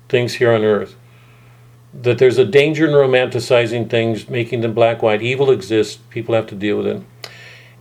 things 0.09 0.35
here 0.35 0.53
on 0.53 0.65
earth 0.65 0.97
that 1.95 2.19
there's 2.19 2.39
a 2.39 2.45
danger 2.45 2.87
in 2.87 2.93
romanticizing 2.93 3.89
things, 3.89 4.29
making 4.29 4.61
them 4.61 4.75
black 4.75 5.03
white. 5.03 5.23
Evil 5.23 5.51
exists. 5.51 5.99
People 6.11 6.35
have 6.35 6.47
to 6.49 6.55
deal 6.55 6.77
with 6.77 6.87
it. 6.87 7.03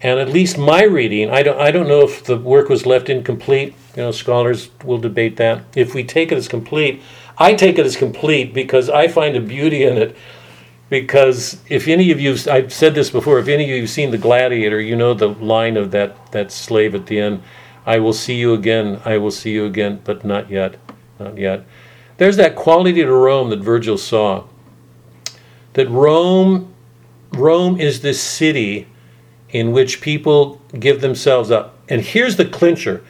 And 0.01 0.19
at 0.19 0.29
least 0.29 0.57
my 0.57 0.83
reading, 0.83 1.31
I 1.31 1.41
don't, 1.41 1.59
I 1.59 1.71
don't 1.71 1.87
know 1.87 2.01
if 2.01 2.23
the 2.23 2.37
work 2.37 2.69
was 2.69 2.85
left 2.85 3.09
incomplete. 3.09 3.73
You 3.95 4.03
know, 4.03 4.11
scholars 4.11 4.69
will 4.83 4.99
debate 4.99 5.37
that. 5.37 5.63
If 5.75 5.95
we 5.95 6.03
take 6.03 6.31
it 6.31 6.37
as 6.37 6.47
complete, 6.47 7.01
I 7.37 7.53
take 7.53 7.77
it 7.77 7.85
as 7.85 7.95
complete 7.95 8.53
because 8.53 8.89
I 8.89 9.07
find 9.07 9.35
a 9.35 9.41
beauty 9.41 9.83
in 9.83 9.97
it. 9.97 10.15
Because 10.89 11.61
if 11.67 11.87
any 11.87 12.11
of 12.11 12.21
you, 12.21 12.37
I've 12.49 12.71
said 12.71 12.95
this 12.95 13.09
before, 13.09 13.39
if 13.39 13.49
any 13.49 13.65
of 13.65 13.69
you 13.69 13.81
have 13.81 13.89
seen 13.89 14.11
The 14.11 14.17
Gladiator, 14.17 14.79
you 14.79 14.95
know 14.95 15.13
the 15.13 15.27
line 15.27 15.75
of 15.75 15.91
that, 15.91 16.31
that 16.31 16.51
slave 16.51 16.95
at 16.95 17.07
the 17.07 17.19
end 17.19 17.43
I 17.87 17.99
will 17.99 18.13
see 18.13 18.35
you 18.35 18.53
again, 18.53 18.99
I 19.05 19.17
will 19.17 19.31
see 19.31 19.51
you 19.51 19.65
again, 19.65 20.01
but 20.03 20.25
not 20.25 20.51
yet, 20.51 20.75
not 21.19 21.37
yet. 21.37 21.63
There's 22.17 22.35
that 22.35 22.53
quality 22.53 23.01
to 23.01 23.09
Rome 23.09 23.49
that 23.49 23.61
Virgil 23.61 23.97
saw. 23.97 24.43
That 25.71 25.87
Rome, 25.87 26.73
Rome 27.31 27.79
is 27.79 28.01
this 28.01 28.21
city 28.21 28.87
in 29.51 29.71
which 29.71 30.01
people 30.01 30.61
give 30.77 30.99
themselves 30.99 31.49
up. 31.49 31.77
And 31.87 32.01
here's 32.01 32.35
the 32.35 32.45
clincher 32.45 33.03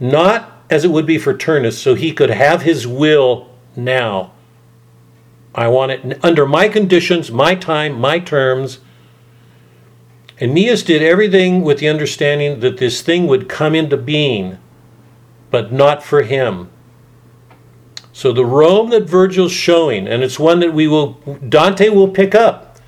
not 0.00 0.64
as 0.68 0.84
it 0.84 0.90
would 0.90 1.06
be 1.06 1.18
for 1.18 1.32
Turnus, 1.32 1.78
so 1.78 1.94
he 1.94 2.12
could 2.12 2.30
have 2.30 2.62
his 2.62 2.84
will 2.84 3.48
now. 3.76 4.32
I 5.54 5.68
want 5.68 5.92
it 5.92 6.24
under 6.24 6.46
my 6.46 6.68
conditions, 6.68 7.30
my 7.30 7.54
time, 7.54 7.98
my 7.98 8.18
terms. 8.18 8.80
Aeneas 10.40 10.82
did 10.82 11.02
everything 11.02 11.62
with 11.62 11.78
the 11.78 11.88
understanding 11.88 12.60
that 12.60 12.76
this 12.76 13.00
thing 13.00 13.26
would 13.26 13.48
come 13.48 13.74
into 13.74 13.96
being, 13.96 14.58
but 15.50 15.72
not 15.72 16.02
for 16.02 16.22
him. 16.22 16.70
So 18.12 18.32
the 18.32 18.44
Rome 18.44 18.90
that 18.90 19.04
Virgil's 19.04 19.52
showing, 19.52 20.06
and 20.08 20.22
it's 20.22 20.38
one 20.38 20.60
that 20.60 20.72
we 20.72 20.88
will 20.88 21.12
Dante 21.48 21.88
will 21.90 22.08
pick 22.08 22.34
up. 22.34 22.78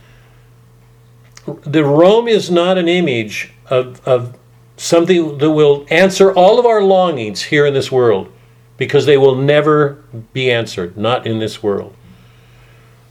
The 1.47 1.85
Rome 1.85 2.29
is 2.29 2.51
not 2.51 2.77
an 2.79 2.89
image 2.89 3.53
of, 3.71 4.07
of 4.07 4.39
something 4.77 5.39
that 5.39 5.51
will 5.51 5.87
answer 5.91 6.33
all 6.33 6.59
of 6.59 6.67
our 6.67 6.83
longings 6.83 7.43
here 7.43 7.67
in 7.67 7.75
this 7.75 7.93
world, 7.93 8.33
because 8.79 9.05
they 9.05 9.19
will 9.19 9.35
never 9.35 10.03
be 10.33 10.51
answered, 10.51 10.97
not 10.97 11.27
in 11.27 11.41
this 11.41 11.63
world. 11.63 11.95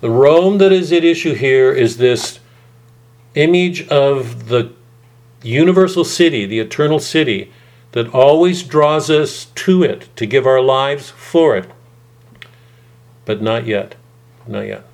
The 0.01 0.09
Rome 0.09 0.57
that 0.57 0.71
is 0.71 0.91
at 0.91 1.03
issue 1.03 1.35
here 1.35 1.71
is 1.71 1.97
this 1.97 2.39
image 3.35 3.87
of 3.89 4.47
the 4.47 4.71
universal 5.43 6.03
city, 6.03 6.45
the 6.45 6.59
eternal 6.59 6.99
city, 6.99 7.51
that 7.91 8.13
always 8.13 8.63
draws 8.63 9.09
us 9.09 9.45
to 9.55 9.83
it, 9.83 10.07
to 10.15 10.25
give 10.25 10.47
our 10.47 10.61
lives 10.61 11.09
for 11.09 11.55
it. 11.55 11.69
But 13.25 13.41
not 13.41 13.67
yet. 13.67 13.95
Not 14.47 14.67
yet. 14.67 14.85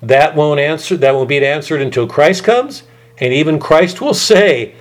That 0.00 0.34
won't 0.34 0.60
answer, 0.60 0.96
that 0.96 1.14
won't 1.14 1.28
be 1.28 1.44
answered 1.44 1.80
until 1.80 2.06
Christ 2.06 2.44
comes, 2.44 2.84
and 3.18 3.32
even 3.32 3.58
Christ 3.58 4.00
will 4.00 4.14
say, 4.14 4.74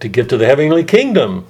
to 0.00 0.08
get 0.08 0.28
to 0.28 0.36
the 0.36 0.46
heavenly 0.46 0.84
kingdom, 0.84 1.46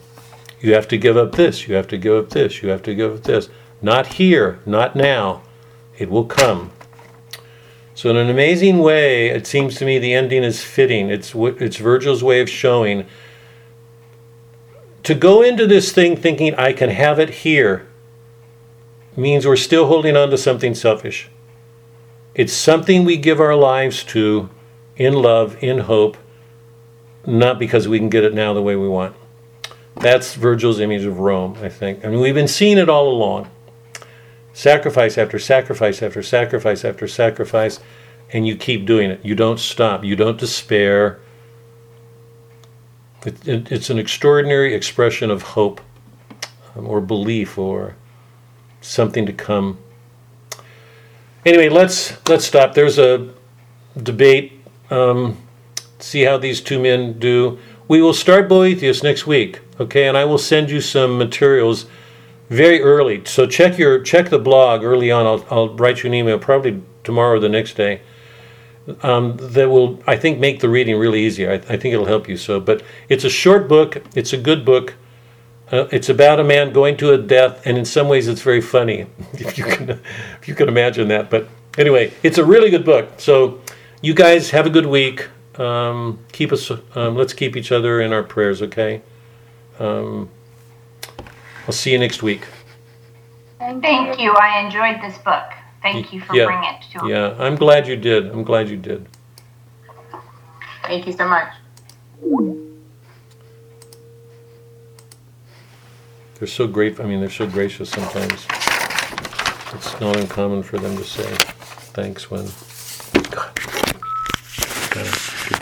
you 0.67 0.75
have 0.75 0.89
to 0.89 0.99
give 0.99 1.17
up 1.17 1.33
this, 1.33 1.69
you 1.69 1.75
have 1.77 1.89
to 1.89 1.97
give 1.97 2.25
up 2.25 2.31
this, 2.31 2.63
you 2.63 2.69
have 2.69 2.83
to 2.83 2.95
give 2.95 3.15
up 3.15 3.23
this. 3.23 3.49
Not 3.81 4.15
here, 4.15 4.59
not 4.67 4.97
now. 4.97 5.43
It 5.97 6.11
will 6.11 6.25
come. 6.25 6.73
So, 7.95 8.11
in 8.11 8.17
an 8.17 8.29
amazing 8.29 8.81
way, 8.81 9.29
it 9.29 9.47
seems 9.47 9.77
to 9.77 9.87
me 9.87 9.99
the 9.99 10.13
ending 10.13 10.45
is 10.45 10.63
fitting. 10.63 11.09
It's 11.09 11.35
it's 11.35 11.79
Virgil's 11.79 12.23
way 12.23 12.41
of 12.41 12.51
showing. 12.51 13.07
To 15.05 15.15
go 15.15 15.41
into 15.41 15.67
this 15.67 15.93
thing 15.93 16.17
thinking 16.17 16.55
I 16.57 16.73
can 16.73 16.91
have 16.91 17.19
it 17.19 17.31
here 17.31 17.87
means 19.17 19.47
we're 19.47 19.57
still 19.57 19.87
holding 19.87 20.17
on 20.17 20.29
to 20.31 20.37
something 20.37 20.75
selfish. 20.75 21.31
It's 22.35 22.53
something 22.53 23.05
we 23.05 23.17
give 23.17 23.41
our 23.41 23.55
lives 23.55 24.05
to 24.05 24.51
in 24.97 25.15
love, 25.15 25.57
in 25.63 25.79
hope, 25.79 26.19
not 27.25 27.59
because 27.59 27.89
we 27.89 27.99
can 27.99 28.11
get 28.11 28.25
it 28.25 28.35
now 28.35 28.53
the 28.53 28.63
way 28.63 28.77
we 28.77 28.89
want. 28.89 29.17
That's 29.97 30.35
Virgil's 30.35 30.81
image 30.81 31.05
of 31.05 31.19
Rome, 31.19 31.57
I 31.63 31.69
think. 31.69 32.05
I 32.05 32.09
mean, 32.09 32.21
we've 32.21 32.35
been 32.35 32.49
seeing 32.49 32.79
it 32.79 32.89
all 32.89 33.09
along 33.09 33.51
sacrifice 34.57 35.19
after 35.19 35.39
sacrifice 35.39 36.03
after 36.03 36.23
sacrifice 36.23 36.83
after 36.83 37.07
sacrifice, 37.07 37.79
and 38.33 38.47
you 38.47 38.57
keep 38.57 38.87
doing 38.87 39.11
it. 39.11 39.23
You 39.23 39.35
don't 39.35 39.61
stop. 39.61 40.03
You 40.03 40.17
don't 40.17 40.39
despair. 40.39 41.21
It, 43.27 43.47
it, 43.47 43.71
it's 43.71 43.91
an 43.91 43.99
extraordinary 43.99 44.75
expression 44.75 45.31
of 45.31 45.43
hope 45.43 45.83
um, 46.75 46.87
or 46.87 47.03
belief 47.03 47.59
or 47.59 47.97
something 48.81 49.27
to 49.27 49.33
come. 49.33 49.79
Anyway, 51.45 51.69
let's 51.69 52.17
let's 52.27 52.47
stop. 52.47 52.73
There's 52.73 52.99
a 52.99 53.29
debate. 54.03 54.53
Um, 54.91 55.37
see 55.99 56.23
how 56.23 56.39
these 56.39 56.63
two 56.63 56.81
men 56.81 57.19
do. 57.19 57.59
We 57.89 58.03
will 58.03 58.15
start 58.15 58.49
Boethius 58.49 59.03
next 59.03 59.27
week, 59.27 59.61
okay? 59.79 60.09
And 60.09 60.17
I 60.17 60.25
will 60.25 60.39
send 60.39 60.71
you 60.71 60.81
some 60.81 61.19
materials 61.19 61.87
very 62.49 62.83
early. 62.83 63.25
So 63.25 63.47
check 63.47 63.79
your 63.79 64.01
check 64.03 64.29
the 64.31 64.39
blog 64.39 64.83
early 64.83 65.11
on. 65.11 65.27
I'll 65.27 65.47
I'll 65.51 65.69
write 65.77 66.03
you 66.03 66.09
an 66.09 66.15
email 66.15 66.39
probably 66.39 66.83
tomorrow 67.05 67.37
or 67.37 67.41
the 67.41 67.49
next 67.49 67.75
day. 67.75 68.01
Um, 69.03 69.37
that 69.39 69.69
will 69.69 70.03
I 70.07 70.17
think 70.17 70.39
make 70.39 70.61
the 70.61 70.69
reading 70.69 70.97
really 70.97 71.25
easy. 71.25 71.47
I, 71.47 71.55
I 71.55 71.77
think 71.77 71.87
it'll 71.87 72.07
help 72.07 72.29
you. 72.29 72.37
So, 72.37 72.61
but 72.61 72.83
it's 73.09 73.25
a 73.25 73.31
short 73.31 73.69
book. 73.69 74.03
It's 74.15 74.33
a 74.33 74.37
good 74.37 74.65
book. 74.65 74.95
Uh, 75.73 75.89
it's 75.91 76.09
about 76.09 76.39
a 76.39 76.45
man 76.45 76.73
going 76.73 76.97
to 76.97 77.13
a 77.13 77.19
death, 77.19 77.67
and 77.67 77.77
in 77.77 77.85
some 77.85 78.09
ways, 78.09 78.29
it's 78.29 78.43
very 78.43 78.61
funny 78.61 79.07
if 79.33 79.59
you 79.59 79.65
can 79.65 79.91
if 80.41 80.47
you 80.47 80.55
can 80.55 80.69
imagine 80.69 81.09
that. 81.09 81.31
But 81.31 81.49
anyway, 81.77 82.13
it's 82.23 82.39
a 82.39 82.45
really 82.45 82.71
good 82.71 82.85
book. 82.85 83.09
So, 83.19 83.61
you 84.01 84.15
guys 84.15 84.51
have 84.51 84.67
a 84.67 84.71
good 84.71 84.87
week. 84.87 85.29
Um, 85.59 86.19
keep 86.33 86.53
us. 86.53 86.71
Um, 86.71 87.17
let's 87.17 87.33
keep 87.33 87.57
each 87.57 87.73
other 87.73 88.01
in 88.01 88.13
our 88.13 88.23
prayers. 88.23 88.63
Okay. 88.63 89.03
Um, 89.79 90.29
I'll 91.67 91.73
see 91.73 91.93
you 91.93 91.99
next 91.99 92.23
week. 92.23 92.47
Thank 93.59 94.21
you. 94.21 94.33
I 94.33 94.61
enjoyed 94.61 95.01
this 95.03 95.19
book. 95.19 95.45
Thank 95.83 96.13
you 96.13 96.21
for 96.21 96.35
Yeah. 96.35 96.47
bringing 96.47 96.71
it 96.75 96.83
to 96.93 96.99
us. 97.01 97.09
Yeah, 97.09 97.35
I'm 97.39 97.57
glad 97.57 97.87
you 97.87 97.97
did. 97.97 98.27
I'm 98.27 98.45
glad 98.45 98.69
you 98.69 98.77
did. 98.77 99.07
Thank 100.85 101.07
you 101.07 101.13
so 101.13 101.29
much. 101.29 101.49
They're 106.39 106.49
so 106.49 106.67
great. 106.67 107.01
I 107.01 107.05
mean, 107.05 107.21
they're 107.21 107.31
so 107.31 107.47
gracious 107.47 107.91
sometimes. 107.91 108.47
It's 109.75 110.01
not 110.01 110.17
uncommon 110.17 110.63
for 110.63 110.79
them 110.79 110.97
to 110.97 111.05
say 111.05 111.25
thanks 111.93 112.31
when. 112.31 112.47
God. 113.31 113.59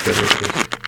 Gotta 0.04 0.20
get 0.20 0.30
better 0.30 0.48
at 0.48 0.54
this. 0.54 0.63